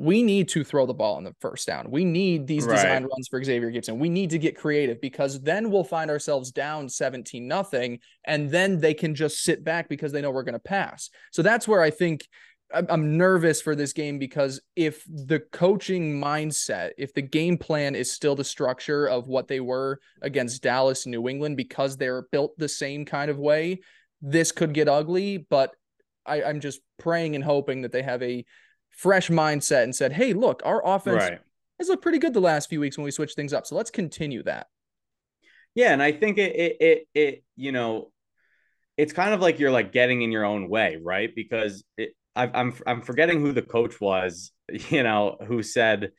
we 0.00 0.22
need 0.22 0.48
to 0.48 0.64
throw 0.64 0.86
the 0.86 0.94
ball 0.94 1.16
on 1.16 1.24
the 1.24 1.34
first 1.40 1.66
down. 1.66 1.90
We 1.90 2.06
need 2.06 2.46
these 2.46 2.64
right. 2.64 2.76
design 2.76 3.02
runs 3.02 3.28
for 3.28 3.44
Xavier 3.44 3.70
Gipson. 3.70 3.98
We 3.98 4.08
need 4.08 4.30
to 4.30 4.38
get 4.38 4.56
creative 4.56 4.98
because 4.98 5.42
then 5.42 5.70
we'll 5.70 5.84
find 5.84 6.10
ourselves 6.10 6.50
down 6.50 6.88
17 6.88 7.46
nothing 7.46 7.98
and 8.24 8.50
then 8.50 8.80
they 8.80 8.94
can 8.94 9.14
just 9.14 9.42
sit 9.42 9.62
back 9.62 9.90
because 9.90 10.10
they 10.10 10.22
know 10.22 10.30
we're 10.30 10.42
going 10.42 10.54
to 10.54 10.58
pass. 10.58 11.10
So 11.32 11.42
that's 11.42 11.68
where 11.68 11.82
I 11.82 11.90
think 11.90 12.26
I'm 12.72 13.18
nervous 13.18 13.60
for 13.60 13.74
this 13.74 13.92
game 13.92 14.18
because 14.18 14.62
if 14.74 15.04
the 15.06 15.40
coaching 15.52 16.18
mindset, 16.18 16.92
if 16.96 17.12
the 17.12 17.20
game 17.20 17.58
plan 17.58 17.94
is 17.94 18.10
still 18.10 18.34
the 18.34 18.42
structure 18.42 19.06
of 19.06 19.28
what 19.28 19.48
they 19.48 19.60
were 19.60 20.00
against 20.22 20.62
Dallas 20.62 21.04
New 21.04 21.28
England 21.28 21.58
because 21.58 21.98
they're 21.98 22.22
built 22.32 22.56
the 22.56 22.68
same 22.68 23.04
kind 23.04 23.30
of 23.30 23.38
way, 23.38 23.80
this 24.22 24.50
could 24.50 24.72
get 24.72 24.88
ugly. 24.88 25.46
But 25.50 25.74
I, 26.24 26.42
I'm 26.42 26.60
just 26.60 26.80
praying 26.98 27.34
and 27.34 27.44
hoping 27.44 27.82
that 27.82 27.92
they 27.92 28.02
have 28.02 28.22
a 28.22 28.46
fresh 29.00 29.30
mindset 29.30 29.84
and 29.84 29.96
said, 29.96 30.12
hey, 30.12 30.34
look, 30.34 30.60
our 30.62 30.86
offense 30.86 31.22
right. 31.22 31.38
has 31.78 31.88
looked 31.88 32.02
pretty 32.02 32.18
good 32.18 32.34
the 32.34 32.40
last 32.40 32.68
few 32.68 32.80
weeks 32.80 32.98
when 32.98 33.04
we 33.06 33.10
switch 33.10 33.32
things 33.32 33.54
up. 33.54 33.66
So 33.66 33.74
let's 33.74 33.90
continue 33.90 34.42
that. 34.42 34.66
Yeah. 35.74 35.94
And 35.94 36.02
I 36.02 36.12
think 36.12 36.36
it, 36.36 36.54
it, 36.54 36.76
it, 36.80 37.08
it 37.14 37.44
you 37.56 37.72
know, 37.72 38.12
it's 38.98 39.14
kind 39.14 39.32
of 39.32 39.40
like 39.40 39.58
you're 39.58 39.70
like 39.70 39.90
getting 39.90 40.20
in 40.20 40.30
your 40.30 40.44
own 40.44 40.68
way, 40.68 40.98
right? 41.02 41.30
Because 41.34 41.82
it, 41.96 42.10
I, 42.36 42.50
I'm, 42.52 42.74
I'm 42.86 43.00
forgetting 43.00 43.40
who 43.40 43.52
the 43.52 43.62
coach 43.62 43.98
was, 44.02 44.52
you 44.90 45.02
know, 45.02 45.38
who 45.46 45.62
said 45.62 46.10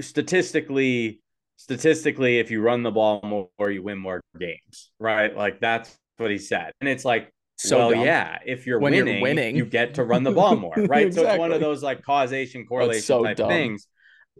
statistically, 0.00 1.20
statistically, 1.56 2.38
if 2.38 2.50
you 2.50 2.62
run 2.62 2.82
the 2.82 2.90
ball 2.90 3.20
more, 3.22 3.70
you 3.70 3.82
win 3.82 3.98
more 3.98 4.22
games, 4.40 4.90
right? 4.98 5.36
Like 5.36 5.60
that's 5.60 5.94
what 6.16 6.30
he 6.30 6.38
said. 6.38 6.72
And 6.80 6.88
it's 6.88 7.04
like, 7.04 7.30
so 7.62 7.88
well, 7.88 8.04
yeah. 8.04 8.38
If 8.44 8.66
you're 8.66 8.80
when 8.80 8.92
winning, 8.92 9.14
you're 9.14 9.22
winning, 9.22 9.56
you 9.56 9.64
get 9.64 9.94
to 9.94 10.04
run 10.04 10.24
the 10.24 10.32
ball 10.32 10.56
more, 10.56 10.74
right? 10.76 11.06
exactly. 11.06 11.28
So 11.28 11.30
it's 11.30 11.38
one 11.38 11.52
of 11.52 11.60
those 11.60 11.82
like 11.82 12.02
causation 12.02 12.66
correlation 12.66 13.02
so 13.02 13.22
type 13.22 13.36
dumb. 13.36 13.48
things. 13.48 13.86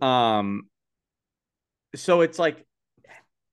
Um, 0.00 0.62
so 1.94 2.22
it's 2.22 2.38
like 2.38 2.66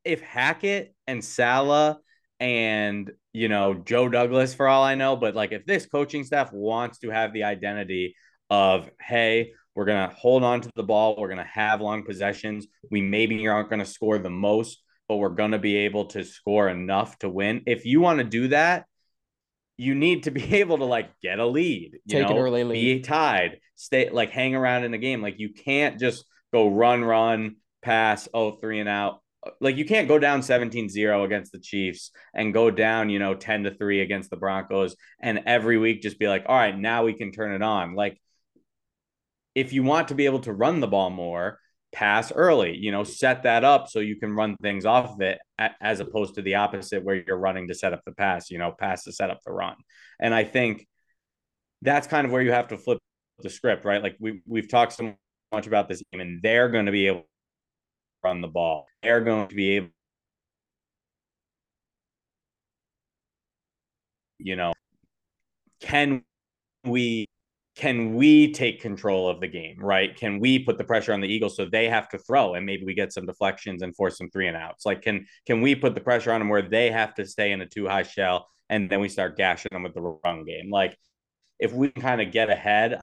if 0.03 0.21
Hackett 0.21 0.95
and 1.07 1.23
Saleh 1.23 1.97
and 2.39 3.11
you 3.31 3.47
know 3.47 3.75
Joe 3.75 4.09
Douglas, 4.09 4.55
for 4.55 4.67
all 4.67 4.83
I 4.83 4.95
know, 4.95 5.15
but 5.15 5.35
like 5.35 5.51
if 5.51 5.65
this 5.65 5.85
coaching 5.85 6.23
staff 6.23 6.51
wants 6.51 6.99
to 6.99 7.11
have 7.11 7.31
the 7.31 7.43
identity 7.43 8.15
of 8.49 8.89
hey, 8.99 9.53
we're 9.75 9.85
gonna 9.85 10.11
hold 10.15 10.43
on 10.43 10.61
to 10.61 10.71
the 10.75 10.83
ball, 10.83 11.15
we're 11.19 11.29
gonna 11.29 11.43
have 11.43 11.79
long 11.79 12.03
possessions. 12.03 12.65
We 12.89 13.01
maybe 13.01 13.47
aren't 13.47 13.69
gonna 13.69 13.85
score 13.85 14.17
the 14.17 14.31
most, 14.31 14.81
but 15.07 15.17
we're 15.17 15.29
gonna 15.29 15.59
be 15.59 15.75
able 15.77 16.05
to 16.05 16.23
score 16.23 16.69
enough 16.69 17.19
to 17.19 17.29
win. 17.29 17.61
If 17.67 17.85
you 17.85 18.01
want 18.01 18.17
to 18.17 18.23
do 18.23 18.47
that 18.47 18.85
you 19.79 19.95
need 19.95 20.23
to 20.23 20.31
be 20.31 20.55
able 20.57 20.77
to 20.77 20.85
like 20.85 21.09
get 21.21 21.39
a 21.39 21.45
lead, 21.45 21.99
you 22.05 22.19
Take 22.19 22.27
know, 22.27 22.35
an 22.35 22.37
early 22.37 22.63
lead. 22.63 22.97
be 22.97 22.99
tied, 23.01 23.59
stay 23.75 24.09
like 24.09 24.31
hang 24.31 24.53
around 24.53 24.83
in 24.83 24.91
the 24.91 24.97
game. 24.97 25.21
Like 25.21 25.39
you 25.39 25.53
can't 25.53 25.99
just 25.99 26.25
go 26.53 26.67
run, 26.69 27.03
run, 27.03 27.55
pass, 27.81 28.27
oh, 28.33 28.51
three 28.51 28.79
and 28.79 28.89
out. 28.89 29.21
Like 29.61 29.77
you 29.77 29.85
can't 29.85 30.09
go 30.09 30.19
down 30.19 30.41
17-0 30.41 31.23
against 31.23 31.53
the 31.53 31.59
Chiefs 31.59 32.11
and 32.33 32.53
go 32.53 32.69
down, 32.69 33.09
you 33.09 33.19
know, 33.19 33.35
10 33.35 33.63
to 33.63 33.73
3 33.73 34.01
against 34.01 34.29
the 34.29 34.35
Broncos 34.35 34.97
and 35.21 35.43
every 35.45 35.77
week 35.77 36.01
just 36.01 36.19
be 36.19 36.27
like, 36.27 36.43
all 36.47 36.57
right, 36.57 36.77
now 36.77 37.05
we 37.05 37.13
can 37.13 37.31
turn 37.31 37.53
it 37.53 37.61
on. 37.61 37.95
Like 37.95 38.19
if 39.55 39.71
you 39.71 39.83
want 39.83 40.09
to 40.09 40.15
be 40.15 40.25
able 40.25 40.41
to 40.41 40.51
run 40.51 40.81
the 40.81 40.87
ball 40.87 41.09
more, 41.09 41.57
pass 41.91 42.31
early, 42.31 42.75
you 42.77 42.91
know, 42.91 43.03
set 43.03 43.43
that 43.43 43.63
up 43.63 43.87
so 43.89 43.99
you 43.99 44.15
can 44.17 44.33
run 44.33 44.55
things 44.57 44.85
off 44.85 45.11
of 45.11 45.21
it 45.21 45.39
as 45.81 45.99
opposed 45.99 46.35
to 46.35 46.41
the 46.41 46.55
opposite 46.55 47.03
where 47.03 47.15
you're 47.15 47.37
running 47.37 47.67
to 47.67 47.73
set 47.73 47.93
up 47.93 48.01
the 48.05 48.11
pass, 48.11 48.51
you 48.51 48.57
know, 48.57 48.73
pass 48.77 49.03
to 49.03 49.11
set 49.11 49.29
up 49.29 49.39
the 49.45 49.51
run. 49.51 49.75
And 50.19 50.33
I 50.33 50.43
think 50.43 50.87
that's 51.81 52.07
kind 52.07 52.25
of 52.25 52.31
where 52.31 52.41
you 52.41 52.51
have 52.51 52.67
to 52.69 52.77
flip 52.77 52.99
the 53.41 53.49
script, 53.49 53.85
right? 53.85 54.03
Like 54.03 54.17
we 54.19 54.41
we've 54.45 54.69
talked 54.69 54.93
so 54.93 55.15
much 55.51 55.67
about 55.67 55.89
this 55.89 56.03
game 56.11 56.21
and 56.21 56.41
they're 56.41 56.69
going 56.69 56.85
to 56.85 56.91
be 56.91 57.07
able 57.07 57.21
to 57.21 57.25
run 58.23 58.41
the 58.41 58.47
ball. 58.47 58.85
They're 59.01 59.21
going 59.21 59.47
to 59.47 59.55
be 59.55 59.71
able 59.77 59.89
you 64.39 64.55
know, 64.55 64.73
can 65.81 66.23
we 66.85 67.27
can 67.79 68.13
we 68.13 68.51
take 68.51 68.81
control 68.81 69.29
of 69.29 69.39
the 69.39 69.47
game, 69.47 69.77
right? 69.79 70.13
Can 70.13 70.39
we 70.39 70.59
put 70.59 70.77
the 70.77 70.83
pressure 70.83 71.13
on 71.13 71.21
the 71.21 71.29
Eagles 71.29 71.55
so 71.55 71.63
they 71.65 71.87
have 71.87 72.09
to 72.09 72.17
throw 72.17 72.55
and 72.55 72.65
maybe 72.65 72.83
we 72.83 72.93
get 72.93 73.13
some 73.13 73.25
deflections 73.25 73.81
and 73.81 73.95
force 73.95 74.17
some 74.17 74.29
three 74.29 74.49
and 74.49 74.57
outs? 74.57 74.85
Like, 74.85 75.01
can 75.01 75.25
can 75.45 75.61
we 75.61 75.75
put 75.75 75.95
the 75.95 76.01
pressure 76.01 76.33
on 76.33 76.41
them 76.41 76.49
where 76.49 76.61
they 76.61 76.91
have 76.91 77.15
to 77.15 77.25
stay 77.25 77.53
in 77.53 77.61
a 77.61 77.65
two 77.65 77.87
high 77.87 78.03
shell 78.03 78.49
and 78.69 78.89
then 78.89 78.99
we 78.99 79.07
start 79.07 79.37
gashing 79.37 79.69
them 79.71 79.83
with 79.83 79.93
the 79.93 80.01
run 80.01 80.43
game? 80.43 80.69
Like, 80.69 80.97
if 81.59 81.71
we 81.71 81.89
kind 81.89 82.21
of 82.21 82.33
get 82.33 82.49
ahead, 82.49 82.99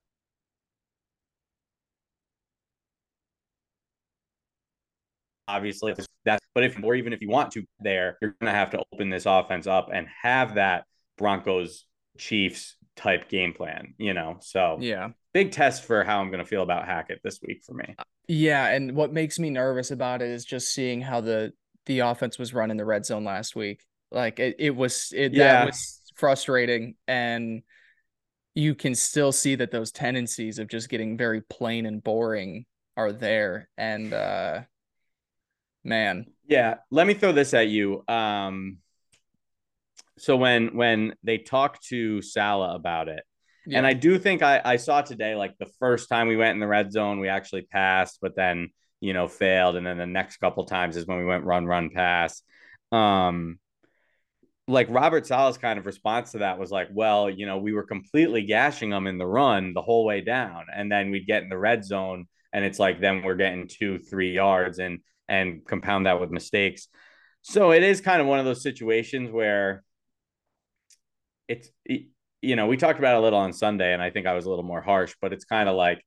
obviously 5.48 5.94
that's 6.24 6.42
but 6.54 6.64
if 6.64 6.82
or 6.82 6.94
even 6.94 7.14
if 7.14 7.22
you 7.22 7.30
want 7.30 7.52
to 7.52 7.64
there, 7.80 8.18
you're 8.20 8.36
gonna 8.40 8.52
have 8.52 8.70
to 8.72 8.82
open 8.92 9.08
this 9.08 9.24
offense 9.26 9.66
up 9.66 9.88
and 9.90 10.06
have 10.22 10.56
that 10.56 10.84
Broncos 11.16 11.86
Chiefs 12.18 12.76
type 12.96 13.28
game 13.28 13.52
plan, 13.52 13.94
you 13.98 14.14
know. 14.14 14.38
So 14.40 14.78
yeah, 14.80 15.10
big 15.32 15.52
test 15.52 15.84
for 15.84 16.02
how 16.04 16.20
I'm 16.20 16.30
going 16.30 16.42
to 16.42 16.48
feel 16.48 16.62
about 16.62 16.86
Hackett 16.86 17.20
this 17.22 17.40
week 17.46 17.62
for 17.64 17.74
me. 17.74 17.94
Yeah, 18.28 18.68
and 18.68 18.96
what 18.96 19.12
makes 19.12 19.38
me 19.38 19.50
nervous 19.50 19.90
about 19.90 20.22
it 20.22 20.30
is 20.30 20.44
just 20.44 20.72
seeing 20.74 21.00
how 21.00 21.20
the 21.20 21.52
the 21.86 22.00
offense 22.00 22.38
was 22.38 22.52
run 22.52 22.70
in 22.70 22.76
the 22.76 22.84
red 22.84 23.06
zone 23.06 23.24
last 23.24 23.54
week. 23.54 23.84
Like 24.10 24.38
it, 24.40 24.56
it 24.58 24.74
was 24.74 25.12
it 25.14 25.32
yeah. 25.32 25.52
that 25.52 25.66
was 25.66 26.00
frustrating 26.16 26.94
and 27.06 27.62
you 28.54 28.74
can 28.74 28.94
still 28.94 29.32
see 29.32 29.54
that 29.54 29.70
those 29.70 29.92
tendencies 29.92 30.58
of 30.58 30.66
just 30.66 30.88
getting 30.88 31.16
very 31.16 31.42
plain 31.42 31.84
and 31.86 32.02
boring 32.02 32.64
are 32.96 33.12
there 33.12 33.68
and 33.76 34.14
uh 34.14 34.60
man 35.84 36.26
yeah 36.48 36.76
let 36.90 37.06
me 37.06 37.12
throw 37.12 37.32
this 37.32 37.52
at 37.52 37.68
you 37.68 38.02
um 38.08 38.78
so 40.18 40.36
when 40.36 40.76
when 40.76 41.14
they 41.22 41.38
talked 41.38 41.84
to 41.88 42.22
Saleh 42.22 42.74
about 42.74 43.08
it, 43.08 43.22
Yeah. 43.66 43.78
And 43.78 43.86
I 43.86 43.92
do 43.94 44.18
think 44.18 44.42
I, 44.42 44.60
I 44.64 44.76
saw 44.76 45.02
today, 45.02 45.34
like 45.34 45.56
the 45.58 45.70
first 45.80 46.08
time 46.08 46.28
we 46.28 46.36
went 46.36 46.54
in 46.54 46.60
the 46.60 46.66
red 46.66 46.92
zone, 46.92 47.18
we 47.20 47.28
actually 47.28 47.62
passed, 47.62 48.18
but 48.22 48.36
then, 48.36 48.70
you 49.00 49.12
know, 49.12 49.28
failed. 49.28 49.76
And 49.76 49.86
then 49.86 49.98
the 49.98 50.06
next 50.06 50.36
couple 50.38 50.64
times 50.64 50.96
is 50.96 51.06
when 51.06 51.18
we 51.18 51.24
went 51.24 51.44
run, 51.44 51.66
run, 51.66 51.90
pass. 51.90 52.42
Um, 52.92 53.58
like 54.68 54.88
Robert 54.90 55.26
Saleh's 55.26 55.58
kind 55.58 55.78
of 55.78 55.86
response 55.86 56.32
to 56.32 56.38
that 56.38 56.58
was 56.58 56.70
like, 56.70 56.88
well, 56.92 57.28
you 57.30 57.46
know, 57.46 57.58
we 57.58 57.72
were 57.72 57.84
completely 57.84 58.42
gashing 58.42 58.90
them 58.90 59.06
in 59.06 59.18
the 59.18 59.26
run 59.26 59.74
the 59.74 59.82
whole 59.82 60.04
way 60.04 60.20
down. 60.20 60.66
And 60.74 60.90
then 60.90 61.10
we'd 61.10 61.26
get 61.26 61.42
in 61.42 61.48
the 61.48 61.58
red 61.58 61.84
zone 61.84 62.26
and 62.52 62.64
it's 62.64 62.78
like 62.78 63.00
then 63.00 63.22
we're 63.22 63.34
getting 63.36 63.68
two, 63.68 63.98
three 63.98 64.32
yards 64.32 64.78
and 64.78 65.00
and 65.28 65.64
compound 65.64 66.06
that 66.06 66.20
with 66.20 66.30
mistakes. 66.30 66.88
So 67.42 67.72
it 67.72 67.82
is 67.82 68.00
kind 68.00 68.20
of 68.20 68.26
one 68.28 68.38
of 68.38 68.44
those 68.44 68.62
situations 68.62 69.30
where 69.30 69.82
it's 71.48 71.70
you 72.42 72.54
know, 72.54 72.66
we 72.66 72.76
talked 72.76 72.98
about 72.98 73.14
it 73.14 73.18
a 73.18 73.20
little 73.20 73.38
on 73.38 73.52
Sunday, 73.52 73.92
and 73.92 74.02
I 74.02 74.10
think 74.10 74.26
I 74.26 74.34
was 74.34 74.44
a 74.44 74.50
little 74.50 74.64
more 74.64 74.80
harsh, 74.80 75.14
but 75.20 75.32
it's 75.32 75.44
kind 75.44 75.68
of 75.68 75.74
like, 75.74 76.04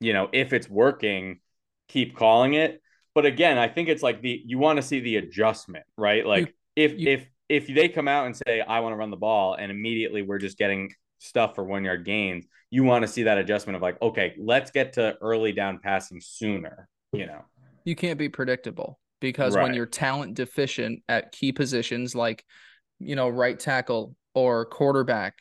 you 0.00 0.12
know, 0.12 0.28
if 0.32 0.52
it's 0.52 0.68
working, 0.68 1.40
keep 1.88 2.16
calling 2.16 2.54
it. 2.54 2.80
But 3.14 3.26
again, 3.26 3.58
I 3.58 3.68
think 3.68 3.88
it's 3.88 4.02
like 4.02 4.22
the 4.22 4.40
you 4.46 4.58
want 4.58 4.76
to 4.76 4.82
see 4.82 5.00
the 5.00 5.16
adjustment, 5.16 5.84
right? 5.96 6.24
Like 6.24 6.54
you, 6.76 6.84
if 6.84 6.98
you, 6.98 7.08
if 7.10 7.26
if 7.48 7.66
they 7.66 7.88
come 7.88 8.08
out 8.08 8.26
and 8.26 8.36
say 8.36 8.60
I 8.60 8.80
want 8.80 8.92
to 8.92 8.96
run 8.96 9.10
the 9.10 9.16
ball, 9.16 9.54
and 9.54 9.70
immediately 9.70 10.22
we're 10.22 10.38
just 10.38 10.56
getting 10.56 10.92
stuff 11.18 11.54
for 11.54 11.64
one 11.64 11.84
yard 11.84 12.04
gains, 12.04 12.46
you 12.70 12.84
want 12.84 13.02
to 13.02 13.08
see 13.08 13.24
that 13.24 13.36
adjustment 13.36 13.76
of 13.76 13.82
like, 13.82 14.00
okay, 14.00 14.34
let's 14.38 14.70
get 14.70 14.94
to 14.94 15.16
early 15.20 15.52
down 15.52 15.80
passing 15.82 16.20
sooner. 16.20 16.88
You 17.12 17.26
know, 17.26 17.42
you 17.84 17.96
can't 17.96 18.18
be 18.18 18.28
predictable 18.28 19.00
because 19.20 19.56
right. 19.56 19.64
when 19.64 19.74
you're 19.74 19.86
talent 19.86 20.34
deficient 20.34 21.02
at 21.08 21.32
key 21.32 21.52
positions 21.52 22.14
like 22.14 22.44
you 23.00 23.16
know 23.16 23.28
right 23.28 23.58
tackle 23.58 24.14
or 24.34 24.64
quarterback 24.64 25.34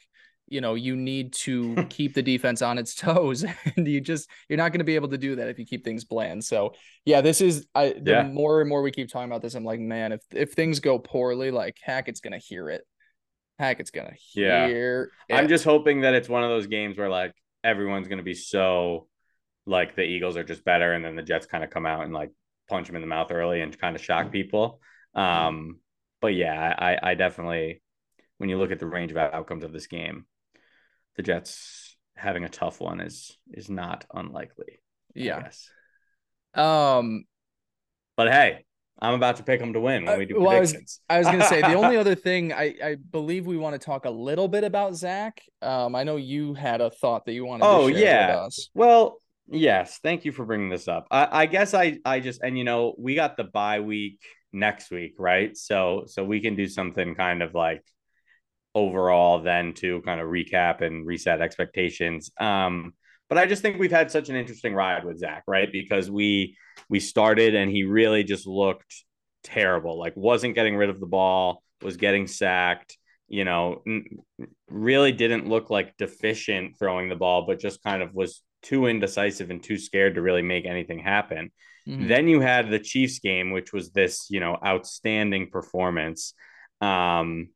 you 0.49 0.61
know 0.61 0.73
you 0.73 0.95
need 0.95 1.31
to 1.33 1.75
keep 1.89 2.13
the 2.13 2.21
defense 2.21 2.61
on 2.61 2.77
its 2.77 2.95
toes 2.95 3.45
and 3.75 3.87
you 3.87 4.01
just 4.01 4.29
you're 4.49 4.57
not 4.57 4.71
going 4.71 4.79
to 4.79 4.85
be 4.85 4.95
able 4.95 5.07
to 5.07 5.17
do 5.17 5.35
that 5.35 5.47
if 5.47 5.57
you 5.57 5.65
keep 5.65 5.83
things 5.85 6.03
bland. 6.03 6.43
So 6.43 6.73
yeah 7.05 7.21
this 7.21 7.41
is 7.41 7.67
i 7.73 7.93
the 8.01 8.11
yeah. 8.11 8.23
more 8.23 8.59
and 8.59 8.69
more 8.69 8.81
we 8.81 8.91
keep 8.91 9.09
talking 9.09 9.29
about 9.29 9.41
this 9.41 9.55
i'm 9.55 9.63
like 9.63 9.79
man 9.79 10.11
if 10.11 10.21
if 10.33 10.53
things 10.53 10.79
go 10.79 10.99
poorly 10.99 11.51
like 11.51 11.77
hackett's 11.81 12.19
going 12.19 12.33
to 12.33 12.45
hear 12.45 12.69
it. 12.69 12.81
Hackett's 13.57 13.91
going 13.91 14.07
to 14.07 14.15
hear 14.15 15.11
yeah. 15.27 15.35
i'm 15.35 15.49
just 15.49 15.65
hoping 15.65 16.01
that 16.01 16.13
it's 16.13 16.29
one 16.29 16.43
of 16.43 16.49
those 16.49 16.67
games 16.67 16.97
where 16.97 17.09
like 17.09 17.33
everyone's 17.61 18.07
going 18.07 18.19
to 18.19 18.23
be 18.23 18.33
so 18.33 19.07
like 19.65 19.97
the 19.97 20.01
eagles 20.01 20.37
are 20.37 20.45
just 20.45 20.63
better 20.63 20.93
and 20.93 21.03
then 21.03 21.17
the 21.17 21.21
jets 21.21 21.45
kind 21.45 21.61
of 21.61 21.69
come 21.69 21.85
out 21.85 22.05
and 22.05 22.13
like 22.13 22.31
punch 22.69 22.87
them 22.87 22.95
in 22.95 23.01
the 23.01 23.07
mouth 23.07 23.31
early 23.31 23.61
and 23.61 23.77
kind 23.77 23.95
of 23.97 24.03
shock 24.03 24.31
people. 24.31 24.79
Um 25.13 25.79
but 26.21 26.33
yeah 26.35 26.73
i 26.77 27.11
i 27.11 27.13
definitely 27.15 27.81
when 28.39 28.49
you 28.49 28.57
look 28.57 28.71
at 28.71 28.79
the 28.79 28.87
range 28.87 29.11
of 29.11 29.17
outcomes 29.17 29.63
of 29.63 29.71
this 29.71 29.87
game 29.87 30.25
the 31.19 31.23
Jets 31.23 31.97
having 32.15 32.45
a 32.45 32.49
tough 32.49 32.79
one 32.79 33.01
is 33.01 33.37
is 33.51 33.69
not 33.69 34.05
unlikely. 34.13 34.79
Yeah. 35.13 35.41
Yes. 35.43 35.69
Um 36.53 37.25
but 38.15 38.31
hey, 38.31 38.65
I'm 39.01 39.15
about 39.15 39.35
to 39.37 39.43
pick 39.43 39.59
them 39.59 39.73
to 39.73 39.81
win 39.81 40.05
when 40.05 40.17
we 40.17 40.25
do 40.25 40.37
uh, 40.37 40.41
well, 40.41 40.57
predictions. 40.59 41.01
I 41.09 41.17
was, 41.17 41.27
was, 41.27 41.33
gonna 41.33 41.45
say 41.47 41.61
the 41.61 41.73
only 41.73 41.97
other 42.03 42.15
thing 42.15 42.53
I, 42.53 42.75
I 42.81 42.95
believe 42.95 43.45
we 43.45 43.57
want 43.57 43.73
to 43.73 43.85
talk 43.85 44.05
a 44.05 44.09
little 44.09 44.47
bit 44.47 44.63
about 44.63 44.95
Zach. 44.95 45.41
Um, 45.61 45.93
I 45.93 46.05
know 46.05 46.15
you 46.15 46.53
had 46.53 46.79
a 46.79 46.89
thought 46.89 47.25
that 47.25 47.33
you 47.33 47.45
wanted. 47.45 47.65
To 47.65 47.93
say 47.95 48.23
about 48.23 48.47
us. 48.47 48.69
Oh 48.69 48.79
yeah. 48.79 48.81
Well, 48.81 49.21
yes. 49.49 49.99
Thank 50.01 50.23
you 50.23 50.31
for 50.31 50.45
bringing 50.45 50.69
this 50.69 50.87
up. 50.87 51.07
I, 51.11 51.41
I 51.41 51.45
guess 51.47 51.73
I 51.73 51.99
I 52.05 52.21
just 52.21 52.41
and 52.41 52.57
you 52.57 52.63
know 52.63 52.95
we 52.97 53.15
got 53.15 53.35
the 53.35 53.43
bye 53.43 53.81
week 53.81 54.21
next 54.53 54.89
week, 54.89 55.15
right? 55.17 55.55
So 55.57 56.03
so 56.07 56.23
we 56.23 56.39
can 56.39 56.55
do 56.55 56.67
something 56.67 57.15
kind 57.15 57.41
of 57.41 57.53
like 57.53 57.83
overall 58.79 59.41
then 59.41 59.73
to 59.73 60.01
kind 60.01 60.19
of 60.21 60.27
recap 60.27 60.81
and 60.81 61.05
reset 61.05 61.41
expectations. 61.41 62.31
Um, 62.39 62.93
but 63.27 63.37
I 63.37 63.45
just 63.45 63.61
think 63.61 63.77
we've 63.77 63.91
had 63.91 64.09
such 64.09 64.29
an 64.29 64.35
interesting 64.35 64.73
ride 64.73 65.05
with 65.05 65.19
Zach, 65.19 65.43
right? 65.47 65.71
Because 65.71 66.09
we 66.09 66.57
we 66.89 66.99
started 66.99 67.53
and 67.55 67.69
he 67.69 67.83
really 67.83 68.23
just 68.23 68.47
looked 68.47 68.93
terrible, 69.43 69.99
like 69.99 70.15
wasn't 70.15 70.55
getting 70.55 70.75
rid 70.75 70.89
of 70.89 70.99
the 70.99 71.05
ball, 71.05 71.61
was 71.81 71.97
getting 71.97 72.25
sacked, 72.27 72.97
you 73.27 73.45
know, 73.45 73.83
really 74.67 75.11
didn't 75.11 75.47
look 75.47 75.69
like 75.69 75.97
deficient 75.97 76.77
throwing 76.79 77.09
the 77.09 77.15
ball, 77.15 77.45
but 77.45 77.59
just 77.59 77.83
kind 77.83 78.01
of 78.01 78.13
was 78.13 78.41
too 78.63 78.87
indecisive 78.87 79.51
and 79.51 79.63
too 79.63 79.77
scared 79.77 80.15
to 80.15 80.21
really 80.21 80.41
make 80.41 80.65
anything 80.65 80.99
happen. 80.99 81.51
Mm-hmm. 81.87 82.07
Then 82.07 82.27
you 82.27 82.41
had 82.41 82.69
the 82.69 82.79
Chiefs 82.79 83.19
game, 83.19 83.51
which 83.51 83.71
was 83.71 83.91
this, 83.91 84.27
you 84.29 84.39
know, 84.39 84.57
outstanding 84.65 85.49
performance. 85.51 86.33
Um, 86.81 87.49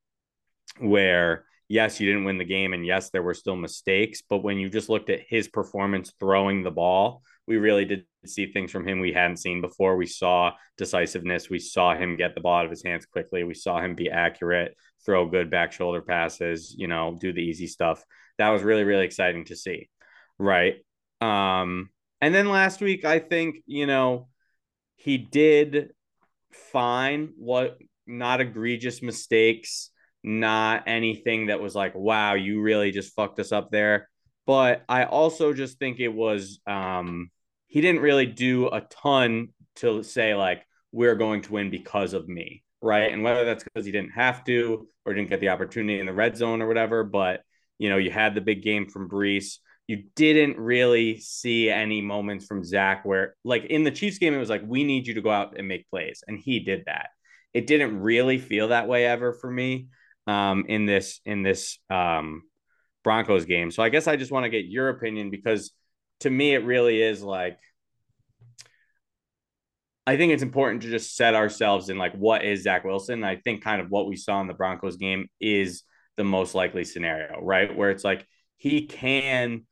where 0.79 1.45
yes, 1.73 1.99
you 1.99 2.07
didn't 2.07 2.25
win 2.25 2.37
the 2.37 2.45
game, 2.45 2.73
and 2.73 2.85
yes, 2.85 3.09
there 3.09 3.23
were 3.23 3.33
still 3.33 3.55
mistakes. 3.55 4.21
But 4.21 4.43
when 4.43 4.59
you 4.59 4.69
just 4.69 4.89
looked 4.89 5.09
at 5.09 5.21
his 5.27 5.47
performance 5.47 6.13
throwing 6.19 6.61
the 6.61 6.71
ball, 6.71 7.23
we 7.47 7.57
really 7.57 7.85
did 7.85 8.05
see 8.25 8.51
things 8.51 8.71
from 8.71 8.87
him 8.87 8.99
we 8.99 9.11
hadn't 9.11 9.37
seen 9.37 9.59
before. 9.59 9.97
We 9.97 10.05
saw 10.05 10.51
decisiveness. 10.77 11.49
We 11.49 11.59
saw 11.59 11.95
him 11.95 12.15
get 12.15 12.35
the 12.35 12.41
ball 12.41 12.59
out 12.59 12.65
of 12.65 12.71
his 12.71 12.83
hands 12.83 13.05
quickly. 13.05 13.43
We 13.43 13.55
saw 13.55 13.81
him 13.81 13.95
be 13.95 14.09
accurate, 14.09 14.77
throw 15.05 15.25
good 15.25 15.49
back 15.49 15.71
shoulder 15.71 16.01
passes, 16.01 16.75
you 16.77 16.87
know, 16.87 17.17
do 17.19 17.33
the 17.33 17.41
easy 17.41 17.67
stuff. 17.67 18.03
That 18.37 18.49
was 18.49 18.61
really, 18.61 18.83
really 18.83 19.05
exciting 19.05 19.45
to 19.45 19.55
see. 19.55 19.89
Right. 20.37 20.75
Um, 21.21 21.89
and 22.21 22.33
then 22.33 22.49
last 22.49 22.81
week, 22.81 23.03
I 23.03 23.19
think, 23.19 23.57
you 23.65 23.85
know, 23.87 24.29
he 24.95 25.17
did 25.17 25.91
fine, 26.71 27.33
what 27.37 27.77
not 28.05 28.41
egregious 28.41 29.01
mistakes 29.01 29.89
not 30.23 30.83
anything 30.87 31.47
that 31.47 31.61
was 31.61 31.75
like, 31.75 31.93
wow, 31.95 32.33
you 32.33 32.61
really 32.61 32.91
just 32.91 33.13
fucked 33.13 33.39
us 33.39 33.51
up 33.51 33.69
there. 33.71 34.09
But 34.45 34.83
I 34.89 35.05
also 35.05 35.53
just 35.53 35.79
think 35.79 35.99
it 35.99 36.09
was 36.09 36.59
um 36.67 37.29
he 37.67 37.81
didn't 37.81 38.01
really 38.01 38.25
do 38.25 38.67
a 38.67 38.81
ton 38.81 39.49
to 39.77 40.03
say 40.03 40.35
like 40.35 40.63
we're 40.91 41.15
going 41.15 41.41
to 41.41 41.51
win 41.53 41.69
because 41.71 42.13
of 42.13 42.27
me, 42.27 42.63
right? 42.81 43.11
And 43.11 43.23
whether 43.23 43.45
that's 43.45 43.63
because 43.63 43.85
he 43.85 43.91
didn't 43.91 44.11
have 44.11 44.43
to 44.45 44.87
or 45.05 45.13
didn't 45.13 45.29
get 45.29 45.39
the 45.39 45.49
opportunity 45.49 45.99
in 45.99 46.05
the 46.05 46.13
red 46.13 46.37
zone 46.37 46.61
or 46.61 46.67
whatever, 46.67 47.03
but 47.03 47.41
you 47.79 47.89
know, 47.89 47.97
you 47.97 48.11
had 48.11 48.35
the 48.35 48.41
big 48.41 48.61
game 48.61 48.87
from 48.87 49.09
Breece. 49.09 49.57
You 49.87 50.03
didn't 50.15 50.57
really 50.57 51.19
see 51.19 51.69
any 51.69 52.01
moments 52.01 52.45
from 52.45 52.63
Zach 52.63 53.03
where, 53.03 53.35
like 53.43 53.65
in 53.65 53.83
the 53.83 53.91
Chiefs 53.91 54.19
game, 54.19 54.33
it 54.33 54.39
was 54.39 54.49
like, 54.49 54.61
we 54.65 54.83
need 54.83 55.07
you 55.07 55.15
to 55.15 55.21
go 55.21 55.31
out 55.31 55.57
and 55.57 55.67
make 55.67 55.89
plays. 55.89 56.23
And 56.27 56.39
he 56.39 56.59
did 56.59 56.83
that. 56.85 57.09
It 57.53 57.67
didn't 57.67 57.99
really 57.99 58.37
feel 58.37 58.69
that 58.69 58.87
way 58.87 59.05
ever 59.05 59.33
for 59.33 59.51
me 59.51 59.87
um, 60.27 60.65
in 60.67 60.85
this 60.85 61.19
in 61.25 61.43
this 61.43 61.77
um, 61.89 62.43
Broncos 63.03 63.45
game. 63.45 63.71
So 63.71 63.83
I 63.83 63.89
guess 63.89 64.07
I 64.07 64.15
just 64.15 64.31
want 64.31 64.45
to 64.45 64.49
get 64.49 64.65
your 64.65 64.89
opinion 64.89 65.29
because 65.29 65.71
to 66.21 66.29
me 66.29 66.53
it 66.53 66.65
really 66.65 67.01
is 67.01 67.21
like 67.21 67.59
I 70.05 70.17
think 70.17 70.33
it's 70.33 70.43
important 70.43 70.81
to 70.81 70.89
just 70.89 71.15
set 71.15 71.33
ourselves 71.33 71.89
in 71.89 71.97
like 71.97 72.13
what 72.13 72.43
is 72.43 72.63
Zach 72.63 72.83
Wilson. 72.83 73.23
I 73.23 73.37
think 73.37 73.63
kind 73.63 73.81
of 73.81 73.89
what 73.89 74.07
we 74.07 74.17
saw 74.17 74.41
in 74.41 74.47
the 74.47 74.53
Broncos 74.53 74.97
game 74.97 75.27
is 75.39 75.83
the 76.17 76.25
most 76.25 76.55
likely 76.55 76.83
scenario, 76.83 77.39
right? 77.41 77.75
Where 77.75 77.89
it's 77.89 78.03
like 78.03 78.27
he 78.57 78.85
can 78.85 79.65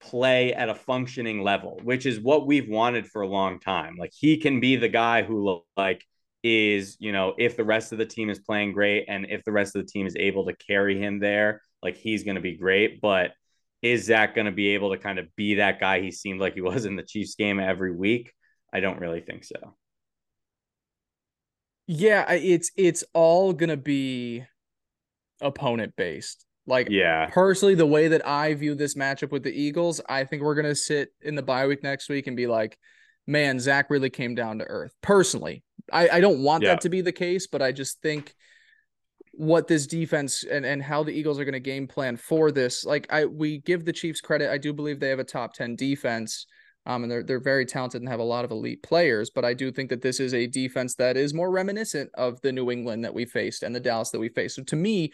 play 0.00 0.54
at 0.54 0.68
a 0.68 0.74
functioning 0.74 1.42
level, 1.42 1.80
which 1.82 2.06
is 2.06 2.20
what 2.20 2.46
we've 2.46 2.68
wanted 2.68 3.06
for 3.06 3.22
a 3.22 3.28
long 3.28 3.60
time. 3.60 3.96
Like 3.98 4.12
he 4.14 4.38
can 4.38 4.60
be 4.60 4.76
the 4.76 4.88
guy 4.88 5.22
who 5.22 5.62
like 5.76 6.04
is, 6.48 6.96
you 6.98 7.12
know, 7.12 7.34
if 7.38 7.56
the 7.56 7.64
rest 7.64 7.92
of 7.92 7.98
the 7.98 8.06
team 8.06 8.30
is 8.30 8.38
playing 8.38 8.72
great 8.72 9.06
and 9.08 9.26
if 9.28 9.44
the 9.44 9.52
rest 9.52 9.76
of 9.76 9.84
the 9.84 9.90
team 9.90 10.06
is 10.06 10.16
able 10.16 10.46
to 10.46 10.54
carry 10.54 10.98
him 10.98 11.18
there, 11.18 11.60
like 11.82 11.96
he's 11.96 12.24
going 12.24 12.36
to 12.36 12.40
be 12.40 12.56
great. 12.56 13.00
But 13.00 13.32
is 13.82 14.04
Zach 14.04 14.34
going 14.34 14.46
to 14.46 14.52
be 14.52 14.68
able 14.68 14.90
to 14.90 14.98
kind 14.98 15.18
of 15.18 15.34
be 15.36 15.56
that 15.56 15.80
guy 15.80 16.00
he 16.00 16.10
seemed 16.10 16.40
like 16.40 16.54
he 16.54 16.60
was 16.60 16.84
in 16.84 16.96
the 16.96 17.02
Chiefs 17.02 17.34
game 17.34 17.60
every 17.60 17.94
week? 17.94 18.32
I 18.72 18.80
don't 18.80 19.00
really 19.00 19.20
think 19.20 19.44
so. 19.44 19.76
Yeah, 21.86 22.30
it's 22.32 22.70
it's 22.76 23.02
all 23.14 23.54
going 23.54 23.70
to 23.70 23.76
be 23.78 24.44
opponent 25.40 25.94
based. 25.96 26.44
Like, 26.66 26.88
yeah, 26.90 27.30
personally, 27.32 27.74
the 27.74 27.86
way 27.86 28.08
that 28.08 28.26
I 28.26 28.52
view 28.52 28.74
this 28.74 28.94
matchup 28.94 29.30
with 29.30 29.42
the 29.42 29.58
Eagles, 29.58 30.02
I 30.06 30.24
think 30.24 30.42
we're 30.42 30.54
going 30.54 30.66
to 30.66 30.74
sit 30.74 31.08
in 31.22 31.34
the 31.34 31.42
bye 31.42 31.66
week 31.66 31.82
next 31.82 32.10
week 32.10 32.26
and 32.26 32.36
be 32.36 32.46
like, 32.46 32.78
man, 33.26 33.58
Zach 33.58 33.88
really 33.88 34.10
came 34.10 34.34
down 34.34 34.58
to 34.58 34.64
earth. 34.64 34.94
Personally, 35.00 35.62
I, 35.92 36.08
I 36.08 36.20
don't 36.20 36.42
want 36.42 36.62
yeah. 36.62 36.70
that 36.70 36.80
to 36.82 36.88
be 36.88 37.00
the 37.00 37.12
case, 37.12 37.46
but 37.46 37.62
I 37.62 37.72
just 37.72 38.00
think 38.02 38.34
what 39.32 39.68
this 39.68 39.86
defense 39.86 40.44
and, 40.44 40.66
and 40.66 40.82
how 40.82 41.04
the 41.04 41.12
Eagles 41.12 41.38
are 41.38 41.44
going 41.44 41.52
to 41.52 41.60
game 41.60 41.86
plan 41.86 42.16
for 42.16 42.50
this. 42.50 42.84
Like 42.84 43.06
I 43.10 43.24
we 43.24 43.58
give 43.58 43.84
the 43.84 43.92
Chiefs 43.92 44.20
credit. 44.20 44.50
I 44.50 44.58
do 44.58 44.72
believe 44.72 44.98
they 44.98 45.10
have 45.10 45.20
a 45.20 45.24
top 45.24 45.54
10 45.54 45.76
defense. 45.76 46.46
Um, 46.86 47.02
and 47.02 47.12
they're 47.12 47.22
they're 47.22 47.38
very 47.38 47.66
talented 47.66 48.00
and 48.00 48.08
have 48.08 48.18
a 48.18 48.24
lot 48.24 48.46
of 48.46 48.50
elite 48.50 48.82
players, 48.82 49.28
but 49.28 49.44
I 49.44 49.52
do 49.52 49.70
think 49.70 49.90
that 49.90 50.00
this 50.00 50.20
is 50.20 50.32
a 50.32 50.46
defense 50.46 50.94
that 50.94 51.18
is 51.18 51.34
more 51.34 51.50
reminiscent 51.50 52.08
of 52.14 52.40
the 52.40 52.50
New 52.50 52.70
England 52.70 53.04
that 53.04 53.12
we 53.12 53.26
faced 53.26 53.62
and 53.62 53.74
the 53.74 53.80
Dallas 53.80 54.08
that 54.10 54.18
we 54.18 54.30
faced. 54.30 54.56
So 54.56 54.62
to 54.62 54.76
me, 54.76 55.12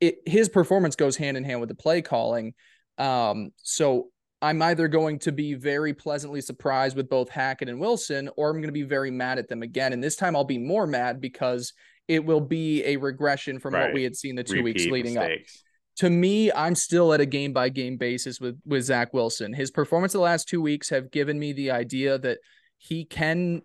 it 0.00 0.16
his 0.26 0.50
performance 0.50 0.96
goes 0.96 1.16
hand 1.16 1.38
in 1.38 1.44
hand 1.44 1.60
with 1.60 1.70
the 1.70 1.74
play 1.74 2.02
calling. 2.02 2.52
Um, 2.98 3.52
so 3.62 4.08
I'm 4.44 4.60
either 4.60 4.88
going 4.88 5.18
to 5.20 5.32
be 5.32 5.54
very 5.54 5.94
pleasantly 5.94 6.42
surprised 6.42 6.98
with 6.98 7.08
both 7.08 7.30
Hackett 7.30 7.70
and 7.70 7.80
Wilson, 7.80 8.28
or 8.36 8.50
I'm 8.50 8.56
going 8.56 8.68
to 8.68 8.72
be 8.72 8.82
very 8.82 9.10
mad 9.10 9.38
at 9.38 9.48
them 9.48 9.62
again. 9.62 9.94
And 9.94 10.04
this 10.04 10.16
time 10.16 10.36
I'll 10.36 10.44
be 10.44 10.58
more 10.58 10.86
mad 10.86 11.18
because 11.18 11.72
it 12.08 12.22
will 12.22 12.42
be 12.42 12.84
a 12.84 12.98
regression 12.98 13.58
from 13.58 13.72
right. 13.72 13.84
what 13.84 13.94
we 13.94 14.02
had 14.02 14.14
seen 14.14 14.34
the 14.34 14.44
two 14.44 14.56
Repeat 14.56 14.64
weeks 14.64 14.84
leading 14.84 15.14
mistakes. 15.14 15.62
up. 15.62 15.96
to 16.00 16.10
me, 16.10 16.52
I'm 16.52 16.74
still 16.74 17.14
at 17.14 17.22
a 17.22 17.26
game 17.26 17.54
by 17.54 17.70
game 17.70 17.96
basis 17.96 18.38
with 18.38 18.60
with 18.66 18.84
Zach 18.84 19.14
Wilson. 19.14 19.54
His 19.54 19.70
performance 19.70 20.12
the 20.12 20.18
last 20.20 20.46
two 20.46 20.60
weeks 20.60 20.90
have 20.90 21.10
given 21.10 21.38
me 21.38 21.54
the 21.54 21.70
idea 21.70 22.18
that 22.18 22.36
he 22.76 23.06
can 23.06 23.62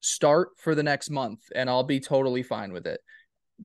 start 0.00 0.52
for 0.56 0.74
the 0.74 0.82
next 0.82 1.10
month, 1.10 1.42
and 1.54 1.68
I'll 1.68 1.84
be 1.84 2.00
totally 2.00 2.42
fine 2.42 2.72
with 2.72 2.86
it. 2.86 3.00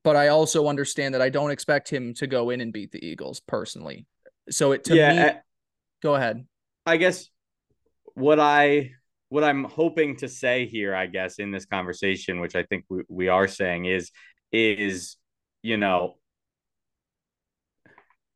But 0.04 0.18
I 0.18 0.28
also 0.28 0.68
understand 0.68 1.14
that 1.14 1.22
I 1.22 1.30
don't 1.30 1.52
expect 1.52 1.90
him 1.90 2.14
to 2.16 2.28
go 2.28 2.50
in 2.50 2.60
and 2.60 2.74
beat 2.74 2.92
the 2.92 3.04
Eagles 3.04 3.40
personally. 3.40 4.06
So 4.50 4.74
it 4.74 4.84
to 4.86 4.96
yeah, 4.96 5.14
me, 5.14 5.20
I, 5.22 5.40
go 6.02 6.16
ahead. 6.16 6.46
I 6.86 6.98
guess 6.98 7.30
what 8.14 8.40
I 8.40 8.92
what 9.30 9.44
I'm 9.44 9.66
hoping 9.66 10.16
to 10.18 10.28
say 10.28 10.66
here, 10.66 10.96
I 10.96 11.06
guess, 11.06 11.38
in 11.40 11.52
this 11.52 11.66
conversation, 11.66 12.40
which 12.40 12.56
I 12.56 12.64
think 12.64 12.86
we, 12.90 13.04
we 13.10 13.28
are 13.28 13.48
saying 13.48 13.86
is 13.86 14.12
is 14.52 15.18
you 15.62 15.78
know 15.78 16.16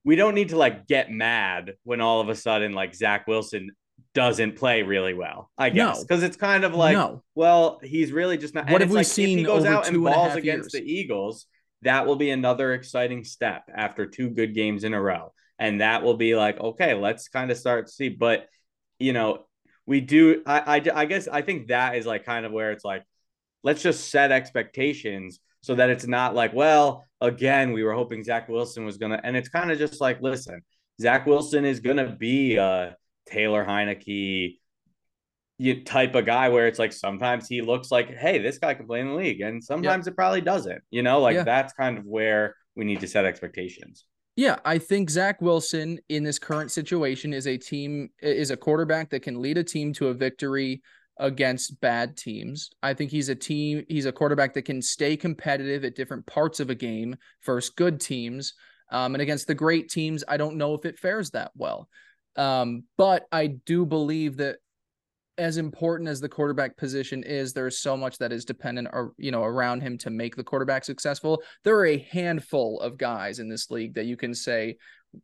we 0.03 0.15
don't 0.15 0.35
need 0.35 0.49
to 0.49 0.57
like 0.57 0.87
get 0.87 1.11
mad 1.11 1.73
when 1.83 2.01
all 2.01 2.21
of 2.21 2.29
a 2.29 2.35
sudden 2.35 2.73
like 2.73 2.95
Zach 2.95 3.27
Wilson 3.27 3.71
doesn't 4.13 4.55
play 4.55 4.83
really 4.83 5.13
well. 5.13 5.49
I 5.57 5.69
guess 5.69 6.01
because 6.01 6.21
no. 6.21 6.27
it's 6.27 6.37
kind 6.37 6.63
of 6.63 6.73
like, 6.73 6.97
no. 6.97 7.23
well, 7.35 7.79
he's 7.83 8.11
really 8.11 8.37
just 8.37 8.53
not. 8.53 8.69
What 8.69 8.81
have 8.81 8.89
we 8.89 8.97
like, 8.97 9.05
seen? 9.05 9.39
If 9.39 9.39
he 9.39 9.43
goes 9.45 9.65
out 9.65 9.87
and 9.87 10.03
balls 10.03 10.35
against 10.35 10.71
the 10.71 10.81
Eagles, 10.81 11.45
that 11.83 12.05
will 12.05 12.15
be 12.15 12.31
another 12.31 12.73
exciting 12.73 13.23
step 13.23 13.63
after 13.73 14.05
two 14.05 14.29
good 14.29 14.53
games 14.53 14.83
in 14.83 14.93
a 14.93 15.01
row, 15.01 15.33
and 15.61 15.79
that 15.79 16.01
will 16.01 16.17
be 16.17 16.35
like, 16.35 16.59
okay, 16.59 16.95
let's 16.95 17.29
kind 17.29 17.51
of 17.51 17.57
start 17.57 17.85
to 17.85 17.91
see. 17.93 18.09
But 18.09 18.47
you 18.99 19.13
know, 19.13 19.45
we 19.85 20.01
do. 20.01 20.41
I, 20.45 20.77
I 20.77 21.01
I 21.01 21.05
guess 21.05 21.27
I 21.27 21.43
think 21.43 21.67
that 21.67 21.95
is 21.95 22.05
like 22.05 22.25
kind 22.25 22.47
of 22.47 22.51
where 22.51 22.71
it's 22.71 22.83
like, 22.83 23.03
let's 23.63 23.83
just 23.83 24.09
set 24.09 24.31
expectations 24.31 25.39
so 25.61 25.75
that 25.75 25.91
it's 25.91 26.07
not 26.07 26.33
like, 26.33 26.51
well, 26.53 27.05
again, 27.21 27.73
we 27.73 27.83
were 27.83 27.93
hoping 27.93 28.23
Zach 28.23 28.49
Wilson 28.49 28.85
was 28.85 28.97
gonna, 28.97 29.21
and 29.23 29.37
it's 29.37 29.49
kind 29.49 29.71
of 29.71 29.77
just 29.77 30.01
like, 30.01 30.19
listen, 30.19 30.61
Zach 30.99 31.27
Wilson 31.27 31.63
is 31.63 31.79
gonna 31.79 32.15
be 32.15 32.55
a 32.55 32.97
Taylor 33.27 33.63
Heinicke 33.63 34.57
type 35.85 36.15
of 36.15 36.25
guy 36.25 36.49
where 36.49 36.65
it's 36.65 36.79
like 36.79 36.91
sometimes 36.91 37.47
he 37.47 37.61
looks 37.61 37.91
like, 37.91 38.09
hey, 38.17 38.39
this 38.39 38.57
guy 38.57 38.73
can 38.73 38.87
play 38.87 39.01
in 39.01 39.09
the 39.09 39.13
league, 39.13 39.41
and 39.41 39.63
sometimes 39.63 40.07
yep. 40.07 40.13
it 40.13 40.15
probably 40.15 40.41
doesn't. 40.41 40.81
You 40.89 41.03
know, 41.03 41.21
like 41.21 41.35
yeah. 41.35 41.43
that's 41.43 41.73
kind 41.73 41.99
of 41.99 42.05
where 42.05 42.55
we 42.75 42.83
need 42.83 43.01
to 43.01 43.07
set 43.07 43.25
expectations. 43.25 44.05
Yeah, 44.35 44.57
I 44.63 44.77
think 44.77 45.09
Zach 45.09 45.41
Wilson 45.41 45.99
in 46.09 46.23
this 46.23 46.39
current 46.39 46.71
situation 46.71 47.33
is 47.33 47.47
a 47.47 47.57
team 47.57 48.09
is 48.21 48.49
a 48.49 48.57
quarterback 48.57 49.09
that 49.09 49.23
can 49.23 49.41
lead 49.41 49.57
a 49.57 49.63
team 49.63 49.91
to 49.93 50.07
a 50.07 50.13
victory 50.13 50.81
against 51.17 51.79
bad 51.81 52.15
teams. 52.15 52.69
I 52.81 52.93
think 52.93 53.11
he's 53.11 53.29
a 53.29 53.35
team, 53.35 53.83
he's 53.89 54.05
a 54.05 54.11
quarterback 54.11 54.53
that 54.53 54.63
can 54.63 54.81
stay 54.81 55.17
competitive 55.17 55.83
at 55.83 55.95
different 55.95 56.25
parts 56.25 56.59
of 56.59 56.69
a 56.69 56.75
game 56.75 57.15
versus 57.45 57.71
good 57.71 57.99
teams. 57.99 58.53
Um, 58.89 59.15
and 59.15 59.21
against 59.21 59.47
the 59.47 59.55
great 59.55 59.89
teams, 59.89 60.23
I 60.27 60.37
don't 60.37 60.57
know 60.57 60.73
if 60.73 60.85
it 60.85 60.97
fares 60.97 61.31
that 61.31 61.51
well. 61.55 61.89
Um, 62.37 62.83
but 62.97 63.25
I 63.31 63.47
do 63.47 63.85
believe 63.85 64.37
that 64.37 64.57
as 65.37 65.57
important 65.57 66.09
as 66.09 66.19
the 66.19 66.29
quarterback 66.29 66.77
position 66.77 67.23
is, 67.23 67.53
there's 67.53 67.79
so 67.79 67.95
much 67.97 68.17
that 68.17 68.31
is 68.31 68.45
dependent 68.45 68.89
or 68.91 69.13
you 69.17 69.31
know 69.31 69.43
around 69.43 69.81
him 69.81 69.97
to 69.99 70.09
make 70.09 70.35
the 70.35 70.43
quarterback 70.43 70.83
successful. 70.83 71.41
There 71.63 71.77
are 71.77 71.87
a 71.87 72.07
handful 72.11 72.79
of 72.81 72.97
guys 72.97 73.39
in 73.39 73.49
this 73.49 73.71
league 73.71 73.95
that 73.95 74.05
you 74.05 74.17
can 74.17 74.33
say 74.33 74.77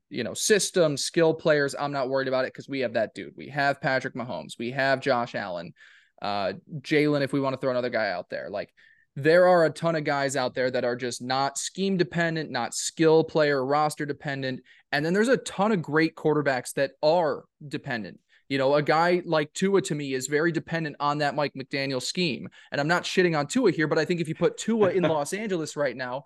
you 0.10 0.24
know, 0.24 0.34
system, 0.34 0.98
skill 0.98 1.34
players. 1.34 1.76
I'm 1.78 1.92
not 1.92 2.10
worried 2.10 2.28
about 2.28 2.46
it 2.46 2.54
because 2.54 2.70
we 2.70 2.82
have 2.82 2.94
that 2.94 3.14
dude. 3.14 3.34
We 3.36 3.50
have 3.50 3.82
Patrick 3.82 4.16
Mahomes. 4.16 4.58
We 4.60 4.72
have 4.72 5.00
Josh 5.00 5.36
Allen, 5.36 5.74
uh, 6.22 6.54
Jalen, 6.82 7.22
if 7.22 7.34
we 7.34 7.40
want 7.40 7.54
to 7.54 7.60
throw 7.60 7.72
another 7.72 7.90
guy 7.90 8.10
out 8.10 8.30
there. 8.30 8.50
Like, 8.50 8.74
there 9.16 9.48
are 9.48 9.66
a 9.66 9.72
ton 9.72 9.96
of 9.96 10.04
guys 10.04 10.36
out 10.36 10.54
there 10.54 10.70
that 10.70 10.86
are 10.86 10.96
just 10.96 11.24
not 11.24 11.58
scheme 11.58 11.98
dependent, 11.98 12.52
not 12.52 12.76
skill 12.76 13.24
player 13.24 13.66
roster 13.66 14.06
dependent. 14.06 14.62
And 14.92 15.04
then 15.04 15.14
there's 15.14 15.28
a 15.28 15.38
ton 15.38 15.72
of 15.72 15.82
great 15.82 16.16
quarterbacks 16.16 16.74
that 16.74 16.92
are 17.02 17.46
dependent. 17.68 18.20
You 18.50 18.58
know, 18.58 18.76
a 18.76 18.82
guy 18.82 19.22
like 19.26 19.54
Tua 19.54 19.82
to 19.84 19.96
me 19.96 20.14
is 20.14 20.28
very 20.28 20.52
dependent 20.52 20.96
on 21.00 21.18
that 21.20 21.36
Mike 21.36 21.54
McDaniel 21.54 22.02
scheme. 22.02 22.50
And 22.72 22.80
I'm 22.80 22.88
not 22.88 23.04
shitting 23.04 23.38
on 23.38 23.48
Tua 23.48 23.72
here, 23.72 23.88
but 23.88 23.98
I 23.98 24.06
think 24.06 24.22
if 24.22 24.28
you 24.28 24.36
put 24.36 24.58
Tua 24.58 24.92
in 24.92 25.04
Los 25.04 25.34
Angeles 25.34 25.76
right 25.76 25.96
now, 25.96 26.24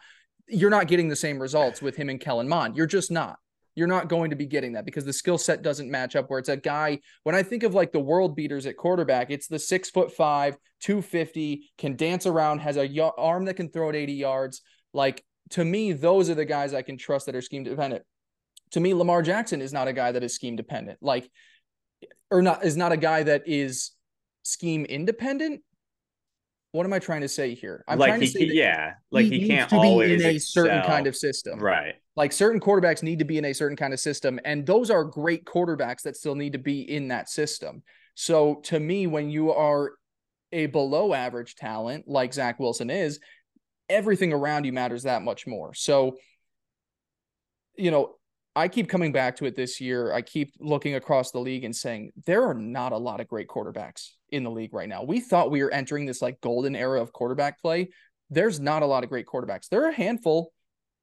you're 0.48 0.70
not 0.70 0.88
getting 0.88 1.08
the 1.08 1.16
same 1.16 1.40
results 1.40 1.82
with 1.82 1.96
him 1.96 2.10
and 2.10 2.20
Kellen 2.20 2.50
Moore. 2.50 2.70
You're 2.74 2.86
just 2.86 3.12
not 3.12 3.38
you're 3.74 3.88
not 3.88 4.10
going 4.10 4.32
to 4.32 4.36
be 4.36 4.46
getting 4.46 4.74
that 4.74 4.86
because 4.86 5.06
the 5.06 5.14
skill 5.14 5.38
set 5.38 5.62
doesn't 5.62 5.90
match 5.90 6.16
up. 6.16 6.30
Where 6.30 6.40
it's 6.40 6.50
a 6.50 6.58
guy, 6.58 7.00
when 7.24 7.36
I 7.36 7.44
think 7.44 7.64
of 7.64 7.74
like 7.74 7.92
the 7.92 8.00
world 8.00 8.36
beaters 8.36 8.66
at 8.66 8.78
quarterback, 8.78 9.32
it's 9.32 9.48
the 9.48 9.60
six 9.60 9.90
foot 9.90 10.12
five, 10.12 10.58
250, 10.82 11.72
can 11.78 11.96
dance 11.96 12.26
around, 12.26 12.60
has 12.60 12.78
a 12.78 12.86
y- 12.86 13.12
arm 13.18 13.46
that 13.46 13.54
can 13.54 13.70
throw 13.70 13.90
it 13.90 13.96
80 13.96 14.14
yards. 14.14 14.62
Like 14.94 15.24
to 15.52 15.64
me, 15.64 15.94
those 15.94 16.30
are 16.30 16.36
the 16.36 16.46
guys 16.46 16.74
I 16.74 16.82
can 16.82 16.98
trust 16.98 17.26
that 17.28 17.36
are 17.36 17.42
scheme 17.42 17.64
dependent. 17.64 18.04
To 18.72 18.80
me, 18.80 18.94
Lamar 18.94 19.22
Jackson 19.22 19.62
is 19.62 19.74
not 19.74 19.88
a 19.88 19.94
guy 19.94 20.12
that 20.12 20.24
is 20.24 20.34
scheme 20.34 20.56
dependent. 20.56 21.00
Like, 21.02 21.30
or 22.30 22.42
not 22.42 22.64
is 22.64 22.78
not 22.78 22.92
a 22.92 22.98
guy 22.98 23.24
that 23.24 23.44
is 23.46 23.92
scheme 24.44 24.86
independent 24.86 25.62
what 26.72 26.86
am 26.86 26.94
I 26.94 27.00
trying 27.00 27.22
to 27.22 27.28
say 27.28 27.54
here? 27.54 27.84
I'm 27.88 28.00
like 28.00 28.10
trying 28.10 28.22
to 28.22 28.28
say 28.28 28.46
yeah, 28.46 28.94
like 29.12 29.26
he, 29.26 29.42
he 29.42 29.48
can't 29.48 29.70
to 29.70 29.82
be 29.82 30.14
in 30.14 30.22
a 30.22 30.36
excel. 30.36 30.64
certain 30.64 30.84
kind 30.84 31.06
of 31.06 31.16
system, 31.16 31.60
right? 31.60 31.96
Like 32.16 32.32
certain 32.32 32.62
quarterbacks 32.62 33.04
need 33.04 33.20
to 33.20 33.26
be 33.26 33.38
in 33.38 33.46
a 33.46 33.54
certain 33.54 33.76
kind 33.76 33.94
of 33.94 34.00
system, 34.00 34.40
and 34.46 34.66
those 34.66 34.90
are 34.90 35.04
great 35.04 35.44
quarterbacks 35.46 36.04
that 36.04 36.16
still 36.16 36.36
need 36.36 36.54
to 36.54 36.60
be 36.60 36.82
in 36.90 37.10
that 37.10 37.30
system. 37.30 37.84
So 38.16 38.56
to 38.66 38.80
me, 38.80 39.08
when 39.08 39.30
you 39.30 39.52
are 39.52 39.92
a 40.54 40.68
below 40.68 41.14
average 41.14 41.56
talent 41.56 42.08
like 42.08 42.34
Zach 42.34 42.60
Wilson 42.60 42.90
is, 42.90 43.20
everything 43.90 44.32
around 44.32 44.66
you 44.66 44.74
matters 44.74 45.04
that 45.04 45.22
much 45.22 45.46
more. 45.48 45.74
So, 45.74 46.18
you 47.76 47.92
know, 47.92 48.16
I 48.56 48.68
keep 48.68 48.90
coming 48.90 49.12
back 49.12 49.38
to 49.38 49.46
it 49.46 49.56
this 49.56 49.80
year. 49.80 50.12
I 50.12 50.22
keep 50.22 50.54
looking 50.60 50.96
across 50.96 51.32
the 51.32 51.40
league 51.40 51.64
and 51.64 51.76
saying 51.76 52.12
there 52.26 52.44
are 52.44 52.54
not 52.54 52.92
a 52.92 52.98
lot 52.98 53.22
of 53.22 53.28
great 53.28 53.48
quarterbacks 53.48 54.10
in 54.30 54.44
the 54.44 54.52
league 54.52 54.74
right 54.74 54.90
now. 54.90 55.04
We 55.04 55.22
thought 55.22 55.52
we 55.52 55.64
were 55.64 55.72
entering 55.72 56.06
this 56.06 56.22
like 56.22 56.42
golden 56.42 56.76
era 56.76 57.02
of 57.02 57.14
quarterback 57.14 57.62
play. 57.62 57.92
There's 58.30 58.60
not 58.60 58.84
a 58.84 58.86
lot 58.86 59.04
of 59.04 59.10
great 59.10 59.26
quarterbacks. 59.26 59.70
There 59.70 59.86
are 59.86 59.90
a 59.90 59.94
handful, 59.94 60.52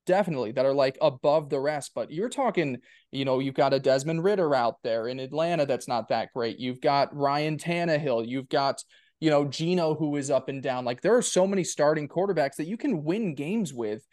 definitely, 0.05 0.53
that 0.53 0.67
are 0.67 0.75
like 0.75 0.99
above 1.01 1.49
the 1.49 1.61
rest. 1.61 1.93
But 1.95 2.11
you're 2.11 2.29
talking, 2.29 2.79
you 3.13 3.25
know, 3.25 3.39
you've 3.39 3.55
got 3.55 3.75
a 3.75 3.81
Desmond 3.81 4.25
Ridder 4.25 4.55
out 4.55 4.77
there 4.85 5.09
in 5.09 5.19
Atlanta 5.19 5.65
that's 5.65 5.89
not 5.89 6.09
that 6.09 6.29
great. 6.35 6.59
You've 6.59 6.83
got 6.83 7.17
Ryan 7.17 7.57
Tannehill. 7.57 8.29
You've 8.29 8.49
got, 8.51 8.83
you 9.21 9.31
know, 9.31 9.47
Geno 9.47 9.95
who 9.95 10.17
is 10.17 10.31
up 10.31 10.51
and 10.51 10.63
down. 10.63 10.85
Like 10.85 11.01
there 11.01 11.17
are 11.17 11.23
so 11.23 11.47
many 11.47 11.65
starting 11.65 12.09
quarterbacks 12.09 12.57
that 12.57 12.67
you 12.67 12.77
can 12.77 13.05
win 13.05 13.35
games 13.35 13.73
with 13.73 14.07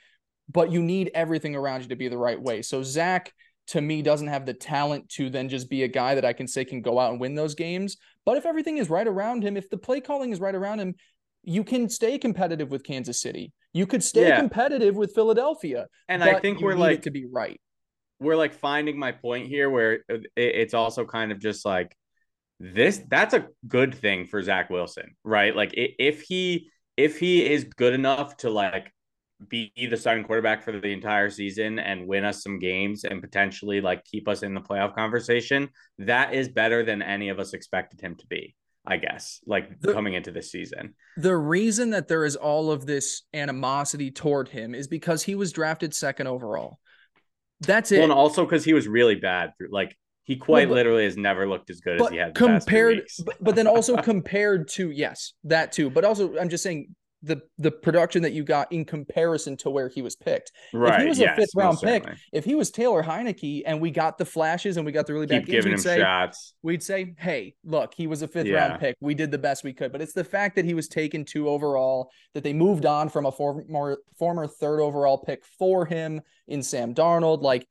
but 0.49 0.71
you 0.71 0.81
need 0.81 1.11
everything 1.13 1.55
around 1.55 1.83
you 1.83 1.89
to 1.89 1.95
be 1.95 2.07
the 2.07 2.17
right 2.17 2.41
way. 2.41 2.61
So 2.61 2.83
Zach 2.83 3.33
to 3.67 3.81
me 3.81 4.01
doesn't 4.01 4.27
have 4.27 4.45
the 4.45 4.53
talent 4.53 5.09
to 5.09 5.29
then 5.29 5.49
just 5.49 5.69
be 5.69 5.83
a 5.83 5.87
guy 5.87 6.15
that 6.15 6.25
I 6.25 6.33
can 6.33 6.47
say 6.47 6.65
can 6.65 6.81
go 6.81 6.99
out 6.99 7.11
and 7.11 7.19
win 7.19 7.35
those 7.35 7.55
games. 7.55 7.97
But 8.23 8.37
if 8.37 8.45
everything 8.45 8.77
is 8.77 8.89
right 8.89 9.07
around 9.07 9.43
him, 9.43 9.57
if 9.57 9.69
the 9.69 9.77
play 9.77 10.01
calling 10.01 10.31
is 10.31 10.39
right 10.39 10.53
around 10.53 10.79
him, 10.79 10.95
you 11.43 11.63
can 11.63 11.89
stay 11.89 12.17
competitive 12.17 12.69
with 12.69 12.83
Kansas 12.83 13.21
City. 13.21 13.53
You 13.73 13.85
could 13.85 14.03
stay 14.03 14.29
yeah. 14.29 14.37
competitive 14.37 14.95
with 14.95 15.13
Philadelphia. 15.13 15.87
And 16.07 16.23
I 16.23 16.39
think 16.39 16.61
we're 16.61 16.75
like 16.75 17.03
to 17.03 17.11
be 17.11 17.25
right. 17.25 17.59
We're 18.19 18.37
like 18.37 18.53
finding 18.53 18.97
my 18.97 19.11
point 19.11 19.47
here 19.47 19.69
where 19.69 20.03
it's 20.35 20.73
also 20.73 21.05
kind 21.05 21.31
of 21.31 21.39
just 21.39 21.65
like 21.65 21.95
this 22.59 23.01
that's 23.09 23.33
a 23.33 23.47
good 23.67 23.93
thing 23.93 24.25
for 24.25 24.41
Zach 24.41 24.69
Wilson, 24.69 25.15
right? 25.23 25.55
Like 25.55 25.71
if 25.75 26.21
he 26.21 26.69
if 26.95 27.19
he 27.19 27.45
is 27.45 27.65
good 27.65 27.93
enough 27.93 28.37
to 28.37 28.49
like 28.49 28.93
be 29.49 29.71
the 29.89 29.97
starting 29.97 30.23
quarterback 30.23 30.63
for 30.63 30.71
the 30.71 30.91
entire 30.91 31.29
season 31.29 31.79
and 31.79 32.07
win 32.07 32.25
us 32.25 32.43
some 32.43 32.59
games 32.59 33.03
and 33.03 33.21
potentially 33.21 33.81
like 33.81 34.03
keep 34.05 34.27
us 34.27 34.43
in 34.43 34.53
the 34.53 34.61
playoff 34.61 34.95
conversation, 34.95 35.69
that 35.99 36.33
is 36.33 36.49
better 36.49 36.83
than 36.83 37.01
any 37.01 37.29
of 37.29 37.39
us 37.39 37.53
expected 37.53 38.01
him 38.01 38.15
to 38.15 38.27
be. 38.27 38.55
I 38.87 38.97
guess, 38.97 39.41
like 39.47 39.79
the, 39.79 39.93
coming 39.93 40.13
into 40.13 40.29
this 40.29 40.51
season. 40.51 40.93
The 41.17 41.35
reason 41.35 41.89
that 41.89 42.07
there 42.07 42.23
is 42.23 42.35
all 42.35 42.69
of 42.69 42.85
this 42.85 43.23
animosity 43.33 44.11
toward 44.11 44.47
him 44.47 44.75
is 44.75 44.87
because 44.87 45.23
he 45.23 45.33
was 45.33 45.51
drafted 45.51 45.95
second 45.95 46.27
overall. 46.27 46.77
That's 47.61 47.91
it. 47.91 47.95
Well, 47.95 48.03
and 48.03 48.13
also 48.13 48.45
because 48.45 48.63
he 48.63 48.73
was 48.73 48.87
really 48.87 49.15
bad. 49.15 49.53
Like 49.71 49.97
he 50.23 50.35
quite 50.35 50.67
well, 50.67 50.75
literally 50.75 51.05
has 51.05 51.17
never 51.17 51.47
looked 51.47 51.71
as 51.71 51.79
good 51.81 51.99
as 51.99 52.09
he 52.09 52.17
had 52.17 52.35
compared. 52.35 53.07
But, 53.25 53.35
but 53.41 53.55
then 53.55 53.65
also 53.65 53.97
compared 54.01 54.67
to 54.69 54.91
yes, 54.91 55.33
that 55.45 55.71
too. 55.71 55.89
But 55.89 56.05
also, 56.05 56.37
I'm 56.37 56.49
just 56.49 56.63
saying 56.63 56.95
the 57.25 57.41
the 57.57 57.71
production 57.71 58.21
that 58.21 58.33
you 58.33 58.43
got 58.43 58.71
in 58.71 58.85
comparison 58.85 59.57
to 59.57 59.69
where 59.69 59.89
he 59.89 60.01
was 60.01 60.15
picked. 60.15 60.51
Right. 60.73 60.95
If 60.95 61.01
he 61.01 61.09
was 61.09 61.19
yes, 61.19 61.37
a 61.37 61.41
fifth 61.41 61.49
round 61.55 61.79
pick, 61.79 62.03
certainly. 62.03 62.21
if 62.31 62.45
he 62.45 62.55
was 62.55 62.71
Taylor 62.71 63.03
Heinicke 63.03 63.63
and 63.65 63.81
we 63.81 63.91
got 63.91 64.17
the 64.17 64.25
flashes 64.25 64.77
and 64.77 64.85
we 64.85 64.91
got 64.91 65.07
the 65.07 65.13
really 65.13 65.27
Keep 65.27 65.45
bad 65.45 65.51
games, 65.51 65.65
we'd 65.65 65.79
say, 65.79 65.99
shots. 65.99 66.53
we'd 66.61 66.83
say, 66.83 67.15
hey, 67.17 67.55
look, 67.63 67.93
he 67.95 68.07
was 68.07 68.21
a 68.21 68.27
fifth 68.27 68.47
yeah. 68.47 68.67
round 68.67 68.79
pick. 68.79 68.95
We 69.01 69.15
did 69.15 69.31
the 69.31 69.37
best 69.37 69.63
we 69.63 69.73
could. 69.73 69.91
But 69.91 70.01
it's 70.01 70.13
the 70.13 70.23
fact 70.23 70.55
that 70.55 70.65
he 70.65 70.73
was 70.73 70.87
taken 70.87 71.25
two 71.25 71.49
overall, 71.49 72.11
that 72.33 72.43
they 72.43 72.53
moved 72.53 72.85
on 72.85 73.09
from 73.09 73.25
a 73.25 73.31
former 73.31 73.97
former 74.17 74.47
third 74.47 74.79
overall 74.79 75.17
pick 75.17 75.43
for 75.57 75.85
him 75.85 76.21
in 76.47 76.61
Sam 76.61 76.93
Darnold. 76.93 77.41
Like 77.41 77.67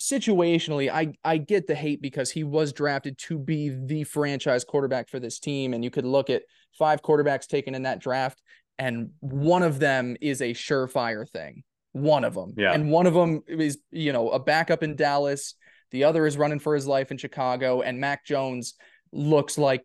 situationally, 0.00 0.90
I 0.90 1.12
I 1.24 1.38
get 1.38 1.66
the 1.66 1.74
hate 1.74 2.00
because 2.00 2.30
he 2.30 2.44
was 2.44 2.72
drafted 2.72 3.18
to 3.18 3.38
be 3.38 3.70
the 3.70 4.04
franchise 4.04 4.64
quarterback 4.64 5.08
for 5.08 5.18
this 5.18 5.40
team. 5.40 5.74
And 5.74 5.82
you 5.82 5.90
could 5.90 6.04
look 6.04 6.30
at 6.30 6.42
five 6.78 7.02
quarterbacks 7.02 7.46
taken 7.46 7.74
in 7.74 7.82
that 7.82 7.98
draft 7.98 8.40
and 8.78 9.10
one 9.20 9.62
of 9.62 9.80
them 9.80 10.16
is 10.20 10.40
a 10.40 10.54
surefire 10.54 11.28
thing. 11.28 11.64
One 11.92 12.24
of 12.24 12.34
them. 12.34 12.54
Yeah. 12.56 12.72
And 12.72 12.90
one 12.90 13.06
of 13.06 13.14
them 13.14 13.42
is, 13.48 13.78
you 13.90 14.12
know, 14.12 14.30
a 14.30 14.38
backup 14.38 14.82
in 14.82 14.94
Dallas. 14.94 15.54
The 15.90 16.04
other 16.04 16.26
is 16.26 16.36
running 16.36 16.60
for 16.60 16.74
his 16.74 16.86
life 16.86 17.10
in 17.10 17.18
Chicago. 17.18 17.80
And 17.80 17.98
Mac 17.98 18.24
Jones 18.24 18.74
looks 19.12 19.58
like 19.58 19.84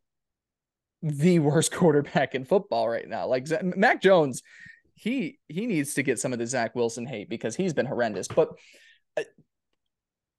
the 1.02 1.40
worst 1.40 1.72
quarterback 1.72 2.36
in 2.36 2.46
football 2.46 2.88
right 2.88 3.08
now. 3.08 3.28
Like 3.28 3.48
Mac 3.64 4.02
Jones, 4.02 4.44
he 4.96 5.40
he 5.48 5.66
needs 5.66 5.96
to 5.96 6.04
get 6.04 6.20
some 6.20 6.34
of 6.34 6.40
the 6.40 6.46
Zach 6.46 6.76
Wilson 6.76 7.08
hate 7.08 7.30
because 7.30 7.56
he's 7.56 7.74
been 7.74 7.86
horrendous. 7.88 8.28
But 8.28 8.50
uh, 9.18 9.24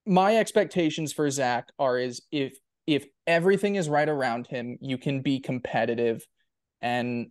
my 0.07 0.37
expectations 0.37 1.13
for 1.13 1.29
Zach 1.31 1.69
are 1.79 1.99
is 1.99 2.23
if 2.31 2.57
if 2.87 3.07
everything 3.27 3.75
is 3.75 3.89
right 3.89 4.09
around 4.09 4.47
him, 4.47 4.79
you 4.81 4.99
can 4.99 5.23
be 5.23 5.41
competitive. 5.41 6.25
And 6.83 7.31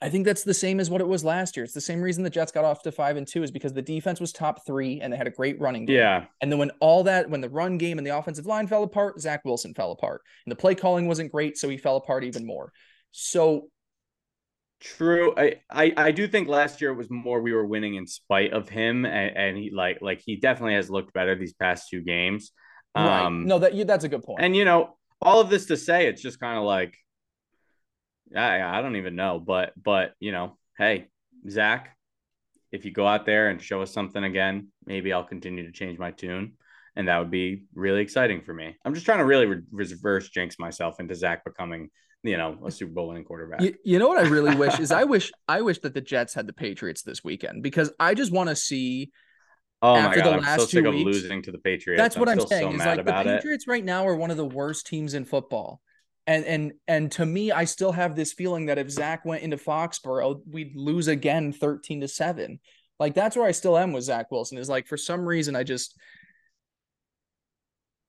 I 0.00 0.08
think 0.08 0.24
that's 0.24 0.44
the 0.44 0.54
same 0.54 0.78
as 0.78 0.90
what 0.90 1.00
it 1.00 1.08
was 1.08 1.24
last 1.24 1.56
year. 1.56 1.64
It's 1.64 1.74
the 1.74 1.80
same 1.80 2.00
reason 2.00 2.22
the 2.22 2.30
Jets 2.30 2.52
got 2.52 2.64
off 2.64 2.82
to 2.82 2.92
five 2.92 3.16
and 3.16 3.26
two 3.26 3.42
is 3.42 3.50
because 3.50 3.72
the 3.72 3.82
defense 3.82 4.20
was 4.20 4.32
top 4.32 4.64
three 4.64 5.00
and 5.00 5.12
they 5.12 5.16
had 5.16 5.26
a 5.26 5.30
great 5.30 5.60
running 5.60 5.86
game. 5.86 5.96
Yeah. 5.96 6.24
And 6.40 6.52
then 6.52 6.58
when 6.60 6.70
all 6.78 7.02
that, 7.04 7.28
when 7.28 7.40
the 7.40 7.48
run 7.48 7.78
game 7.78 7.98
and 7.98 8.06
the 8.06 8.16
offensive 8.16 8.46
line 8.46 8.68
fell 8.68 8.84
apart, 8.84 9.20
Zach 9.20 9.44
Wilson 9.44 9.74
fell 9.74 9.90
apart. 9.90 10.22
And 10.46 10.52
the 10.52 10.56
play 10.56 10.76
calling 10.76 11.08
wasn't 11.08 11.32
great, 11.32 11.58
so 11.58 11.68
he 11.68 11.76
fell 11.76 11.96
apart 11.96 12.22
even 12.22 12.46
more. 12.46 12.72
So 13.10 13.70
True. 14.80 15.34
I, 15.36 15.56
I 15.68 15.92
I 15.96 16.10
do 16.12 16.28
think 16.28 16.46
last 16.46 16.80
year 16.80 16.92
it 16.92 16.96
was 16.96 17.10
more 17.10 17.40
we 17.42 17.52
were 17.52 17.66
winning 17.66 17.96
in 17.96 18.06
spite 18.06 18.52
of 18.52 18.68
him, 18.68 19.04
and, 19.04 19.36
and 19.36 19.56
he 19.56 19.72
like 19.74 19.98
like 20.00 20.22
he 20.24 20.36
definitely 20.36 20.74
has 20.74 20.88
looked 20.88 21.12
better 21.12 21.34
these 21.34 21.54
past 21.54 21.88
two 21.90 22.00
games. 22.00 22.52
right. 22.96 23.24
Um, 23.24 23.46
no, 23.46 23.58
that 23.58 23.74
you 23.74 23.84
that's 23.84 24.04
a 24.04 24.08
good 24.08 24.22
point. 24.22 24.40
and 24.40 24.54
you 24.54 24.64
know 24.64 24.96
all 25.20 25.40
of 25.40 25.50
this 25.50 25.66
to 25.66 25.76
say, 25.76 26.06
it's 26.06 26.22
just 26.22 26.38
kind 26.38 26.56
of 26.56 26.64
like 26.64 26.94
I 28.36 28.60
I 28.62 28.82
don't 28.82 28.96
even 28.96 29.16
know, 29.16 29.38
but 29.38 29.72
but 29.80 30.14
you 30.20 30.32
know, 30.32 30.56
hey 30.76 31.08
Zach, 31.48 31.96
if 32.72 32.84
you 32.84 32.90
go 32.92 33.06
out 33.06 33.26
there 33.26 33.50
and 33.50 33.62
show 33.62 33.82
us 33.82 33.92
something 33.92 34.22
again, 34.22 34.68
maybe 34.84 35.12
I'll 35.12 35.24
continue 35.24 35.64
to 35.66 35.72
change 35.72 35.98
my 35.98 36.10
tune. 36.10 36.54
And 36.96 37.06
that 37.06 37.18
would 37.18 37.30
be 37.30 37.62
really 37.74 38.00
exciting 38.00 38.42
for 38.42 38.52
me. 38.52 38.76
I'm 38.84 38.92
just 38.92 39.06
trying 39.06 39.18
to 39.18 39.24
really 39.24 39.46
re- 39.46 39.62
reverse 39.70 40.30
jinx 40.30 40.58
myself 40.58 40.98
into 40.98 41.14
Zach 41.14 41.44
becoming 41.44 41.90
you 42.22 42.36
know, 42.36 42.58
a 42.66 42.70
Super 42.70 42.92
Bowl 42.92 43.08
winning 43.08 43.24
quarterback. 43.24 43.60
You, 43.60 43.74
you 43.84 43.98
know 43.98 44.08
what 44.08 44.18
I 44.18 44.28
really 44.28 44.54
wish 44.56 44.78
is 44.80 44.90
I 44.90 45.04
wish 45.14 45.30
I 45.46 45.62
wish 45.62 45.78
that 45.80 45.94
the 45.94 46.00
Jets 46.00 46.34
had 46.34 46.46
the 46.46 46.52
Patriots 46.52 47.02
this 47.02 47.22
weekend 47.22 47.62
because 47.62 47.92
I 48.00 48.14
just 48.14 48.32
want 48.32 48.48
to 48.48 48.56
see. 48.56 49.10
Oh 49.80 49.94
my 49.94 50.00
after 50.00 50.20
god, 50.20 50.26
the 50.26 50.32
I'm 50.32 50.42
last 50.42 50.60
so 50.60 50.66
two 50.66 50.78
sick 50.78 50.84
of 50.86 50.94
weeks- 50.94 51.04
losing 51.04 51.42
to 51.42 51.52
the 51.52 51.58
Patriots. 51.58 52.00
That's 52.00 52.16
what 52.16 52.28
I'm 52.28 52.40
saying. 52.40 52.72
So 52.72 52.80
is 52.80 52.86
like 52.86 52.96
the 52.96 53.00
about 53.02 53.26
it. 53.26 53.36
Patriots 53.40 53.68
right 53.68 53.84
now 53.84 54.06
are 54.06 54.16
one 54.16 54.32
of 54.32 54.36
the 54.36 54.44
worst 54.44 54.88
teams 54.88 55.14
in 55.14 55.24
football. 55.24 55.80
And 56.28 56.44
and 56.44 56.72
and 56.86 57.12
to 57.12 57.24
me, 57.24 57.50
I 57.52 57.64
still 57.64 57.90
have 57.90 58.14
this 58.14 58.34
feeling 58.34 58.66
that 58.66 58.76
if 58.76 58.90
Zach 58.90 59.24
went 59.24 59.42
into 59.42 59.56
Foxborough, 59.56 60.42
we'd 60.46 60.76
lose 60.76 61.08
again 61.08 61.52
13 61.52 62.02
to 62.02 62.08
7. 62.08 62.60
Like 63.00 63.14
that's 63.14 63.34
where 63.34 63.46
I 63.46 63.52
still 63.52 63.78
am 63.78 63.92
with 63.92 64.04
Zach 64.04 64.30
Wilson. 64.30 64.58
Is 64.58 64.68
like 64.68 64.86
for 64.86 64.98
some 64.98 65.26
reason 65.26 65.56
I 65.56 65.62
just 65.62 65.98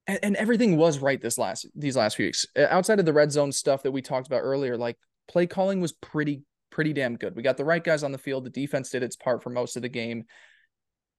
and, 0.05 0.19
and 0.21 0.35
everything 0.35 0.75
was 0.75 0.99
right 0.99 1.21
this 1.21 1.37
last 1.37 1.65
these 1.73 1.95
last 1.95 2.17
few 2.17 2.25
weeks. 2.25 2.45
Outside 2.57 2.99
of 2.99 3.05
the 3.05 3.13
red 3.13 3.31
zone 3.31 3.53
stuff 3.53 3.83
that 3.83 3.91
we 3.91 4.01
talked 4.01 4.27
about 4.27 4.41
earlier, 4.41 4.75
like 4.75 4.97
play 5.29 5.47
calling 5.47 5.79
was 5.79 5.93
pretty 5.93 6.41
pretty 6.71 6.91
damn 6.91 7.15
good. 7.15 7.37
We 7.37 7.41
got 7.41 7.55
the 7.55 7.63
right 7.63 7.83
guys 7.83 8.03
on 8.03 8.11
the 8.11 8.17
field. 8.17 8.43
The 8.43 8.49
defense 8.49 8.89
did 8.89 9.01
its 9.01 9.15
part 9.15 9.43
for 9.43 9.49
most 9.49 9.77
of 9.77 9.81
the 9.81 9.87
game, 9.87 10.25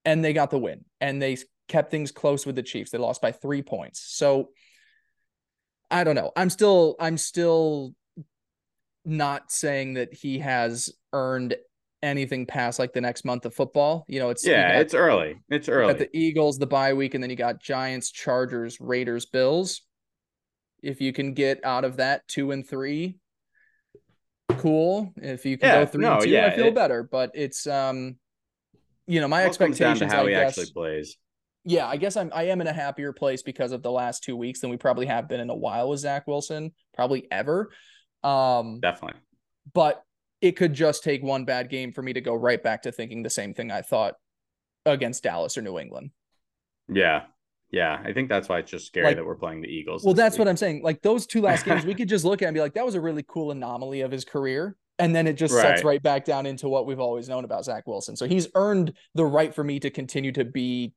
and 0.05 0.23
they 0.23 0.35
got 0.35 0.51
the 0.51 0.59
win. 0.59 0.85
And 1.01 1.23
they 1.23 1.39
kept 1.67 1.91
things 1.91 2.13
close 2.13 2.45
with 2.45 2.57
the 2.57 2.63
Chiefs. 2.63 2.91
They 2.91 2.99
lost 2.99 3.23
by 3.23 3.33
three 3.33 3.63
points. 3.63 4.05
So 4.07 4.51
I 5.91 6.05
don't 6.05 6.15
know. 6.15 6.33
I'm 6.37 6.51
still 6.51 6.97
I'm 7.01 7.19
still 7.19 7.95
not 9.05 9.51
saying 9.51 9.95
that 9.95 10.13
he 10.15 10.39
has 10.39 10.91
earned 11.13 11.57
anything 12.03 12.47
past 12.47 12.79
like 12.79 12.93
the 12.93 13.01
next 13.01 13.25
month 13.25 13.45
of 13.45 13.55
football. 13.55 14.05
You 14.09 14.21
know, 14.21 14.31
it's 14.31 14.47
Yeah, 14.47 14.73
got- 14.75 14.81
it's 14.83 14.95
early. 14.95 15.41
It's 15.51 15.69
early. 15.69 15.93
got 15.93 15.99
the 15.99 16.17
Eagles, 16.17 16.59
the 16.59 16.67
bye 16.67 16.95
week, 16.95 17.15
and 17.15 17.23
then 17.23 17.31
you 17.31 17.37
got 17.37 17.61
Giants, 17.61 18.11
Chargers, 18.11 18.81
Raiders, 18.81 19.27
Bills. 19.27 19.83
If 20.83 21.01
you 21.01 21.13
can 21.13 21.35
get 21.35 21.63
out 21.65 21.85
of 21.85 21.97
that 21.99 22.27
two 22.29 22.53
and 22.53 22.67
three, 22.67 23.19
cool. 24.59 25.13
If 25.17 25.45
you 25.45 25.59
can 25.59 25.69
Yeah, 25.69 25.81
go 25.85 25.87
three 25.87 26.03
no, 26.05 26.13
and 26.15 26.23
two, 26.23 26.31
yeah, 26.31 26.47
I 26.47 26.57
feel 26.57 26.67
it- 26.67 26.75
better. 26.75 27.03
But 27.03 27.33
it's 27.35 27.67
um, 27.67 28.17
you 29.07 29.21
know, 29.21 29.29
my 29.29 29.39
all 29.39 29.43
down 29.43 29.49
expectations. 29.49 29.99
to 30.01 30.07
how 30.09 30.23
I 30.23 30.29
he 30.29 30.31
guess, 30.31 30.59
actually 30.59 30.73
plays. 30.73 31.17
Yeah, 31.65 31.87
I 31.87 31.97
guess 31.97 32.17
I'm 32.17 32.31
I 32.35 32.45
am 32.45 32.61
in 32.61 32.67
a 32.67 32.73
happier 32.73 33.13
place 33.13 33.43
because 33.43 33.73
of 33.73 33.83
the 33.83 33.91
last 33.91 34.23
two 34.25 34.37
weeks 34.37 34.61
than 34.61 34.71
we 34.71 34.77
probably 34.77 35.07
have 35.07 35.29
been 35.29 35.41
in 35.41 35.51
a 35.51 35.55
while 35.55 35.89
with 35.89 36.01
Zach 36.01 36.27
Wilson, 36.27 36.73
probably 36.95 37.27
ever. 37.31 37.71
Um, 38.23 38.81
Definitely. 38.81 39.21
but 39.73 40.03
it 40.41 40.53
could 40.57 40.73
just 40.75 41.03
take 41.05 41.23
one 41.23 41.45
bad 41.45 41.69
game 41.71 41.93
for 41.93 42.03
me 42.03 42.13
to 42.15 42.21
go 42.21 42.35
right 42.35 42.63
back 42.63 42.83
to 42.83 42.93
thinking 42.93 43.23
the 43.23 43.31
same 43.31 43.53
thing 43.55 43.71
I 43.71 43.83
thought 43.83 44.15
against 44.87 45.23
Dallas 45.23 45.57
or 45.59 45.63
New 45.63 45.79
England. 45.79 46.11
Yeah. 46.89 47.25
Yeah. 47.71 48.01
I 48.05 48.13
think 48.13 48.29
that's 48.29 48.49
why 48.49 48.59
it's 48.59 48.71
just 48.71 48.87
scary 48.87 49.07
Like- 49.07 49.17
that 49.17 49.25
we're 49.27 49.37
playing 49.37 49.61
the 49.61 49.69
Eagles. 49.69 50.03
Well, 50.05 50.15
that's 50.15 50.39
what. 50.39 50.49
I'm 50.49 50.57
saying. 50.57 50.83
Like 50.83 51.03
those 51.03 51.27
two 51.27 51.43
last 51.43 51.65
games, 51.67 51.85
we 51.85 51.95
could 51.99 52.09
just 52.09 52.25
look 52.25 52.43
at 52.43 52.47
and 52.47 52.55
be 52.55 52.61
like, 52.61 52.75
that 52.75 52.85
was 52.87 52.95
a 52.95 53.01
really 53.01 53.25
cool 53.29 53.51
anomaly 53.51 54.01
of 54.01 54.11
his 54.11 54.25
career. 54.25 54.77
And 54.99 55.15
then 55.15 55.27
it 55.27 55.35
just 55.35 55.55
sets 55.55 55.83
Right. 55.83 55.93
right 55.93 56.03
back 56.03 56.25
down 56.25 56.47
into 56.47 56.69
what 56.69 56.87
we've 56.87 57.01
always 57.01 57.29
known 57.29 57.45
about 57.45 57.65
Zach 57.65 57.87
Wilson. 57.87 58.17
So 58.17 58.27
he's 58.27 58.49
earned 58.55 58.93
the 59.15 59.25
right 59.25 59.55
for 59.55 59.63
me 59.65 59.79
to 59.81 59.91
continue 59.91 60.33
to 60.33 60.45
be 60.45 60.93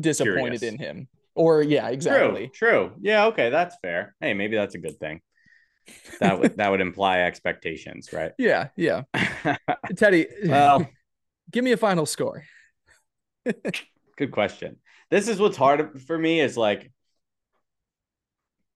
disappointed 0.00 0.60
Curious. 0.60 0.62
in 0.62 0.78
him. 0.78 1.08
Or 1.34 1.62
yeah, 1.62 1.88
exactly. 1.88 2.48
True. 2.48 2.68
True. 2.70 2.92
Yeah. 3.00 3.26
Okay. 3.26 3.50
That's 3.50 3.76
fair. 3.82 4.14
Hey, 4.20 4.34
maybe 4.34 4.56
that's 4.56 4.74
a 4.74 4.78
good 4.78 4.98
thing. 4.98 5.20
That 6.20 6.38
would 6.38 6.56
that 6.56 6.70
would 6.70 6.80
imply 6.80 7.20
expectations, 7.20 8.12
right? 8.12 8.32
Yeah, 8.38 8.68
yeah. 8.76 9.02
Teddy, 9.96 10.26
well, 10.44 10.86
give 11.50 11.64
me 11.64 11.72
a 11.72 11.76
final 11.76 12.06
score. 12.06 12.44
good 14.16 14.30
question. 14.30 14.76
This 15.10 15.28
is 15.28 15.40
what's 15.40 15.56
hard 15.56 16.00
for 16.02 16.16
me 16.16 16.40
is 16.40 16.56
like 16.56 16.92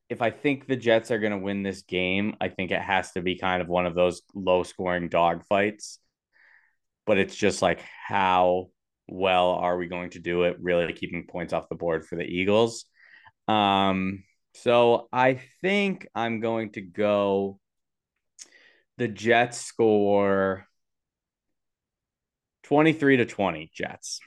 if 0.08 0.20
I 0.22 0.30
think 0.30 0.66
the 0.66 0.76
Jets 0.76 1.10
are 1.10 1.18
going 1.18 1.32
to 1.32 1.38
win 1.38 1.62
this 1.62 1.82
game, 1.82 2.36
I 2.40 2.48
think 2.48 2.70
it 2.70 2.80
has 2.80 3.12
to 3.12 3.22
be 3.22 3.36
kind 3.36 3.62
of 3.62 3.68
one 3.68 3.86
of 3.86 3.94
those 3.94 4.22
low 4.34 4.62
scoring 4.62 5.08
dog 5.08 5.44
fights. 5.46 5.98
But 7.06 7.18
it's 7.18 7.36
just 7.36 7.62
like 7.62 7.82
how 8.06 8.68
well 9.08 9.50
are 9.50 9.76
we 9.76 9.86
going 9.86 10.10
to 10.10 10.18
do 10.18 10.44
it 10.44 10.56
really 10.60 10.92
keeping 10.92 11.26
points 11.26 11.52
off 11.52 11.68
the 11.68 11.74
board 11.74 12.06
for 12.06 12.16
the 12.16 12.24
Eagles? 12.24 12.86
Um 13.48 14.24
so 14.54 15.08
I 15.12 15.40
think 15.62 16.06
I'm 16.14 16.40
going 16.40 16.72
to 16.72 16.80
go 16.80 17.58
the 18.96 19.08
Jets 19.08 19.60
score 19.60 20.66
23 22.64 23.18
to 23.18 23.26
20 23.26 23.70
Jets. 23.74 24.20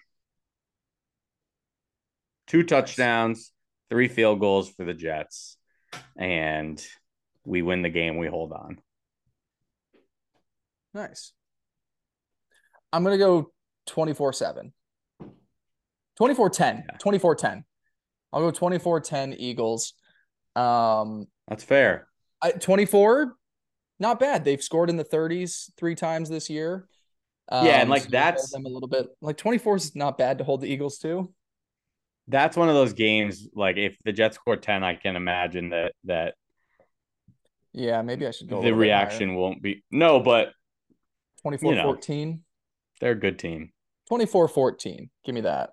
Two 2.45 2.64
touchdowns, 2.64 3.52
three 3.89 4.07
field 4.07 4.39
goals 4.39 4.69
for 4.69 4.85
the 4.85 4.93
Jets, 4.93 5.57
and 6.15 6.81
we 7.45 7.61
win 7.61 7.81
the 7.81 7.89
game. 7.89 8.18
We 8.18 8.27
hold 8.27 8.53
on. 8.53 8.77
Nice. 10.93 11.34
I'm 12.93 13.03
going 13.03 13.18
to 13.18 13.26
go 13.26 13.52
24 13.88 14.34
7. 14.34 14.73
24 16.18 16.49
10. 16.49 16.84
24 16.99 17.35
10. 17.35 17.64
I'll 18.34 18.41
go 18.41 18.51
24 18.51 18.99
10 19.01 19.34
Eagles. 19.34 19.93
Um, 20.55 21.27
That's 21.47 21.64
fair. 21.64 22.07
I, 22.41 22.51
24, 22.51 23.34
not 23.99 24.19
bad. 24.19 24.43
They've 24.45 24.61
scored 24.61 24.89
in 24.89 24.97
the 24.97 25.03
30s 25.05 25.72
three 25.77 25.95
times 25.95 26.30
this 26.30 26.49
year. 26.49 26.88
Yeah, 27.51 27.59
and, 27.81 27.84
Um, 27.84 27.89
like, 27.89 28.03
so 28.03 28.09
that's- 28.11 28.51
them 28.51 28.65
a 28.65 28.69
little 28.69 28.89
bit. 28.89 29.07
Like 29.22 29.38
24 29.38 29.77
is 29.77 29.95
not 29.95 30.18
bad 30.18 30.39
to 30.39 30.43
hold 30.43 30.61
the 30.61 30.68
Eagles 30.68 30.97
to. 30.99 31.34
That's 32.27 32.57
one 32.57 32.68
of 32.68 32.76
those 32.76 32.91
games. 32.93 33.47
Like 33.55 33.77
if 33.77 33.97
the 34.03 34.11
Jets 34.11 34.35
score 34.35 34.57
10, 34.57 34.84
I 34.84 34.95
can 34.95 35.15
imagine 35.15 35.69
that 35.69 35.93
that 36.03 36.35
Yeah, 37.72 38.01
maybe 38.01 38.27
I 38.27 38.31
should 38.31 38.49
go. 38.49 38.55
the 38.57 38.64
little 38.64 38.80
bit 38.80 38.89
higher. 38.91 38.99
reaction 39.05 39.35
won't 39.35 39.61
be 39.61 39.84
no, 39.91 40.19
but 40.19 40.51
24 41.43 41.72
you 41.72 41.77
know. 41.77 41.84
14. 41.85 42.43
they're 42.99 43.11
a 43.11 43.15
good 43.15 43.39
team. 43.39 43.72
24 44.07 44.47
14. 44.47 45.09
Give 45.25 45.35
me 45.35 45.41
that. 45.41 45.71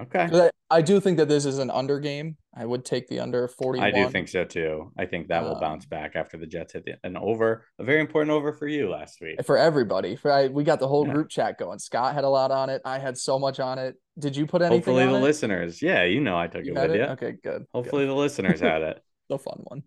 Okay. 0.00 0.28
I, 0.32 0.50
I 0.70 0.82
do 0.82 0.98
think 0.98 1.18
that 1.18 1.28
this 1.28 1.44
is 1.44 1.58
an 1.58 1.70
under 1.70 2.00
game. 2.00 2.36
I 2.56 2.66
would 2.66 2.84
take 2.84 3.06
the 3.06 3.20
under 3.20 3.46
41. 3.46 3.86
I 3.86 3.92
do 3.92 4.10
think 4.10 4.26
so 4.28 4.44
too. 4.44 4.90
I 4.98 5.06
think 5.06 5.28
that 5.28 5.44
will 5.44 5.54
Um, 5.54 5.60
bounce 5.60 5.86
back 5.86 6.16
after 6.16 6.36
the 6.36 6.46
Jets 6.46 6.72
hit 6.72 6.84
the, 6.84 6.94
an 7.04 7.16
over, 7.16 7.64
a 7.78 7.84
very 7.84 8.00
important 8.00 8.32
over 8.32 8.52
for 8.52 8.66
you 8.66 8.90
last 8.90 9.20
week. 9.20 9.44
for 9.44 9.56
everybody. 9.56 10.16
For 10.16 10.32
I, 10.32 10.48
we 10.48 10.64
got 10.64 10.80
the 10.80 10.88
whole 10.88 11.06
Yeah. 11.06 11.12
group 11.14 11.28
chat 11.28 11.58
going. 11.58 11.78
Scott 11.78 12.14
had 12.14 12.24
a 12.24 12.28
lot 12.28 12.50
on 12.50 12.70
it. 12.70 12.82
I 12.84 12.98
had 12.98 13.16
so 13.16 13.38
much 13.38 13.60
on 13.60 13.78
it. 13.78 13.94
Did 14.18 14.36
you 14.36 14.46
put 14.46 14.62
anything 14.62 14.78
Hopefully 14.78 15.06
the 15.06 15.14
it? 15.14 15.20
listeners, 15.20 15.80
yeah, 15.80 16.02
you 16.04 16.20
know 16.20 16.36
I 16.36 16.48
took 16.48 16.64
You 16.64 16.74
it 16.74 16.80
with 16.80 16.90
it? 16.90 16.96
you. 16.96 17.04
Okay, 17.04 17.32
good. 17.42 17.64
Hopefully 17.72 18.06
the 18.06 18.14
listeners 18.14 18.58
had 18.58 18.82
it. 18.82 19.00
the 19.28 19.38
fun 19.38 19.60
one. 19.62 19.82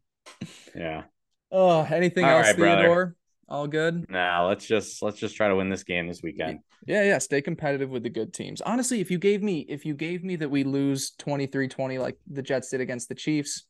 Yeah. 0.73 1.03
Oh, 1.51 1.81
anything 1.81 2.23
All 2.23 2.31
else, 2.37 2.47
right, 2.47 2.57
brother. 2.57 3.15
All 3.49 3.67
good. 3.67 4.09
Now 4.09 4.49
let's 4.49 4.65
just 4.65 5.01
let's 5.01 5.17
just 5.19 5.35
try 5.35 5.47
to 5.47 5.55
win 5.55 5.69
this 5.69 5.83
game 5.83 6.07
this 6.07 6.21
weekend. 6.21 6.59
Yeah, 6.85 7.03
yeah. 7.03 7.17
Stay 7.17 7.41
competitive 7.41 7.89
with 7.89 8.03
the 8.03 8.09
good 8.09 8.33
teams. 8.33 8.59
Honestly, 8.61 8.99
if 8.99 9.09
you 9.09 9.17
gave 9.17 9.41
me 9.41 9.65
if 9.69 9.85
you 9.85 9.93
gave 9.93 10.23
me 10.23 10.35
that 10.37 10.49
we 10.49 10.63
lose 10.65 11.11
23-20 11.19 11.99
like 11.99 12.17
the 12.29 12.41
Jets 12.41 12.69
did 12.71 12.81
against 12.81 13.07
the 13.07 13.15
Chiefs, 13.15 13.65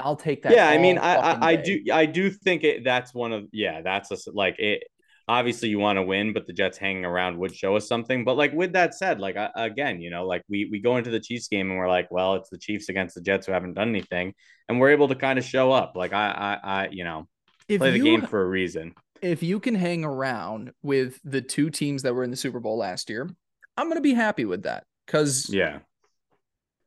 I'll 0.00 0.16
take 0.16 0.42
that. 0.42 0.52
yeah, 0.52 0.68
I 0.68 0.78
mean, 0.78 0.98
I 0.98 1.14
I, 1.14 1.48
I 1.50 1.56
do 1.56 1.80
I 1.92 2.06
do 2.06 2.28
think 2.28 2.64
it. 2.64 2.82
That's 2.84 3.14
one 3.14 3.32
of 3.32 3.44
yeah. 3.52 3.82
That's 3.82 4.10
a, 4.10 4.16
like 4.32 4.56
it. 4.58 4.82
obviously 5.28 5.68
you 5.68 5.78
want 5.78 5.96
to 5.98 6.02
win, 6.02 6.32
but 6.32 6.48
the 6.48 6.52
Jets 6.52 6.76
hanging 6.76 7.04
around 7.04 7.38
would 7.38 7.54
show 7.54 7.76
us 7.76 7.86
something. 7.86 8.24
But 8.24 8.36
like 8.36 8.52
with 8.52 8.72
that 8.72 8.94
said, 8.94 9.20
like 9.20 9.36
uh, 9.36 9.50
again, 9.54 10.00
you 10.00 10.10
know, 10.10 10.26
like 10.26 10.42
we 10.48 10.68
we 10.72 10.80
go 10.80 10.96
into 10.96 11.10
the 11.10 11.20
Chiefs 11.20 11.46
game 11.46 11.70
and 11.70 11.78
we're 11.78 11.88
like, 11.88 12.08
well, 12.10 12.34
it's 12.34 12.50
the 12.50 12.58
Chiefs 12.58 12.88
against 12.88 13.14
the 13.14 13.20
Jets 13.20 13.46
who 13.46 13.52
haven't 13.52 13.74
done 13.74 13.90
anything, 13.90 14.34
and 14.68 14.80
we're 14.80 14.90
able 14.90 15.06
to 15.06 15.14
kind 15.14 15.38
of 15.38 15.44
show 15.44 15.70
up. 15.70 15.92
Like 15.94 16.12
I 16.12 16.58
I, 16.64 16.82
I 16.82 16.88
you 16.90 17.04
know 17.04 17.28
If 17.70 17.78
play 17.80 17.90
the 17.92 17.98
you 17.98 18.04
game 18.04 18.22
for 18.22 18.42
a 18.42 18.46
reason. 18.48 18.94
if 19.22 19.42
you 19.42 19.60
can 19.60 19.74
hang 19.74 20.04
around 20.04 20.72
with 20.82 21.18
the 21.24 21.40
two 21.42 21.70
teams 21.70 22.02
that 22.02 22.14
were 22.14 22.24
in 22.24 22.30
the 22.30 22.36
Super 22.36 22.60
Bowl 22.60 22.76
last 22.78 23.10
year, 23.10 23.28
I'm 23.76 23.88
gonna 23.88 24.00
be 24.00 24.14
happy 24.14 24.44
with 24.44 24.62
that 24.64 24.84
because 25.06 25.48
Yeah. 25.52 25.80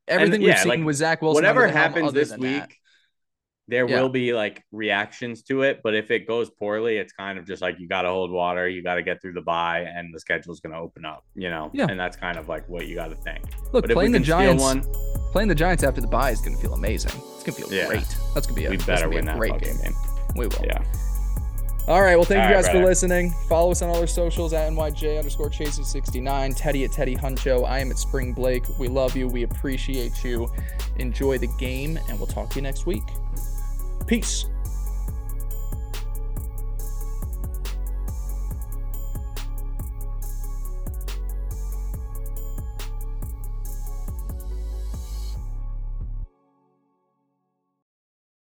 everything 0.07 0.41
we've 0.41 0.49
yeah, 0.49 0.55
seen 0.61 0.69
like, 0.69 0.83
with 0.85 0.95
Zach 0.97 1.21
Wilson, 1.21 1.35
Whatever 1.43 1.61
under 1.63 1.73
the 1.73 1.79
helm, 1.79 1.93
happens 1.93 2.13
this 2.13 2.31
week, 2.37 2.59
that- 2.61 2.69
there 3.69 3.87
Yeah. 3.87 4.01
will 4.01 4.09
be 4.09 4.33
like 4.33 4.61
reactions 4.73 5.41
to 5.43 5.61
it. 5.61 5.79
But 5.83 5.95
if 5.95 6.11
it 6.11 6.27
goes 6.27 6.49
poorly, 6.49 6.97
it's 6.97 7.13
kind 7.13 7.39
of 7.39 7.45
just 7.47 7.61
like 7.61 7.79
you 7.79 7.87
got 7.87 8.01
to 8.01 8.09
hold 8.09 8.29
water, 8.29 8.67
you 8.67 8.83
got 8.83 8.95
to 8.95 9.03
get 9.03 9.21
through 9.21 9.33
the 9.33 9.41
bye, 9.41 9.81
and 9.81 10.13
the 10.13 10.19
schedule's 10.19 10.59
going 10.59 10.73
to 10.73 10.79
open 10.79 11.05
up. 11.05 11.23
You 11.33 11.49
know, 11.49 11.71
Yeah. 11.73 11.87
and 11.89 11.97
that's 11.97 12.17
kind 12.17 12.37
of 12.37 12.49
like 12.49 12.67
what 12.67 12.87
you 12.87 12.95
got 12.95 13.09
to 13.11 13.15
think. 13.15 13.45
look 13.71 13.87
But 13.87 13.91
playing 13.91 14.11
the 14.11 14.19
Giants, 14.19 14.61
one, 14.61 14.81
playing 15.31 15.47
the 15.47 15.55
Giants 15.55 15.81
after 15.83 16.01
the 16.01 16.07
bye 16.07 16.31
is 16.31 16.41
gonna 16.41 16.57
feel 16.57 16.73
amazing. 16.73 17.11
It's 17.35 17.43
gonna 17.43 17.55
feel 17.57 17.73
Yeah. 17.73 17.87
great. 17.87 18.05
That's 18.33 18.45
gonna 18.47 18.55
be 18.59 18.65
a, 18.65 18.69
we 18.69 18.77
better 18.77 19.07
be 19.07 19.15
a 19.15 19.19
win 19.19 19.25
that 19.25 19.37
great 19.37 19.57
game. 19.61 19.77
game. 19.81 19.93
We 20.35 20.47
will. 20.47 20.65
Yeah. 20.65 20.83
All 21.87 22.01
right. 22.01 22.15
Well, 22.15 22.23
thank 22.23 22.41
All 22.43 22.49
you 22.49 22.55
right, 22.55 22.63
guys 22.63 22.71
for 22.71 22.83
listening. 22.83 23.31
Follow 23.49 23.71
us 23.71 23.81
on 23.81 23.89
all 23.89 23.99
our 23.99 24.07
socials 24.07 24.53
at 24.53 24.71
NYJ 24.71 25.17
underscore 25.17 25.49
Chaser69, 25.49 26.55
Teddy 26.55 26.85
at 26.85 26.93
Teddy 26.93 27.15
Huncho. 27.15 27.67
I 27.67 27.79
am 27.79 27.91
at 27.91 27.97
Spring 27.97 28.31
Blake. 28.31 28.63
We 28.79 28.87
love 28.87 29.17
you. 29.17 29.27
We 29.27 29.43
appreciate 29.43 30.23
you. 30.23 30.49
Enjoy 30.97 31.37
the 31.37 31.47
game, 31.59 31.99
and 32.07 32.17
we'll 32.17 32.27
talk 32.27 32.49
to 32.51 32.55
you 32.55 32.61
next 32.61 32.85
week. 32.85 33.03
Peace. 34.07 34.45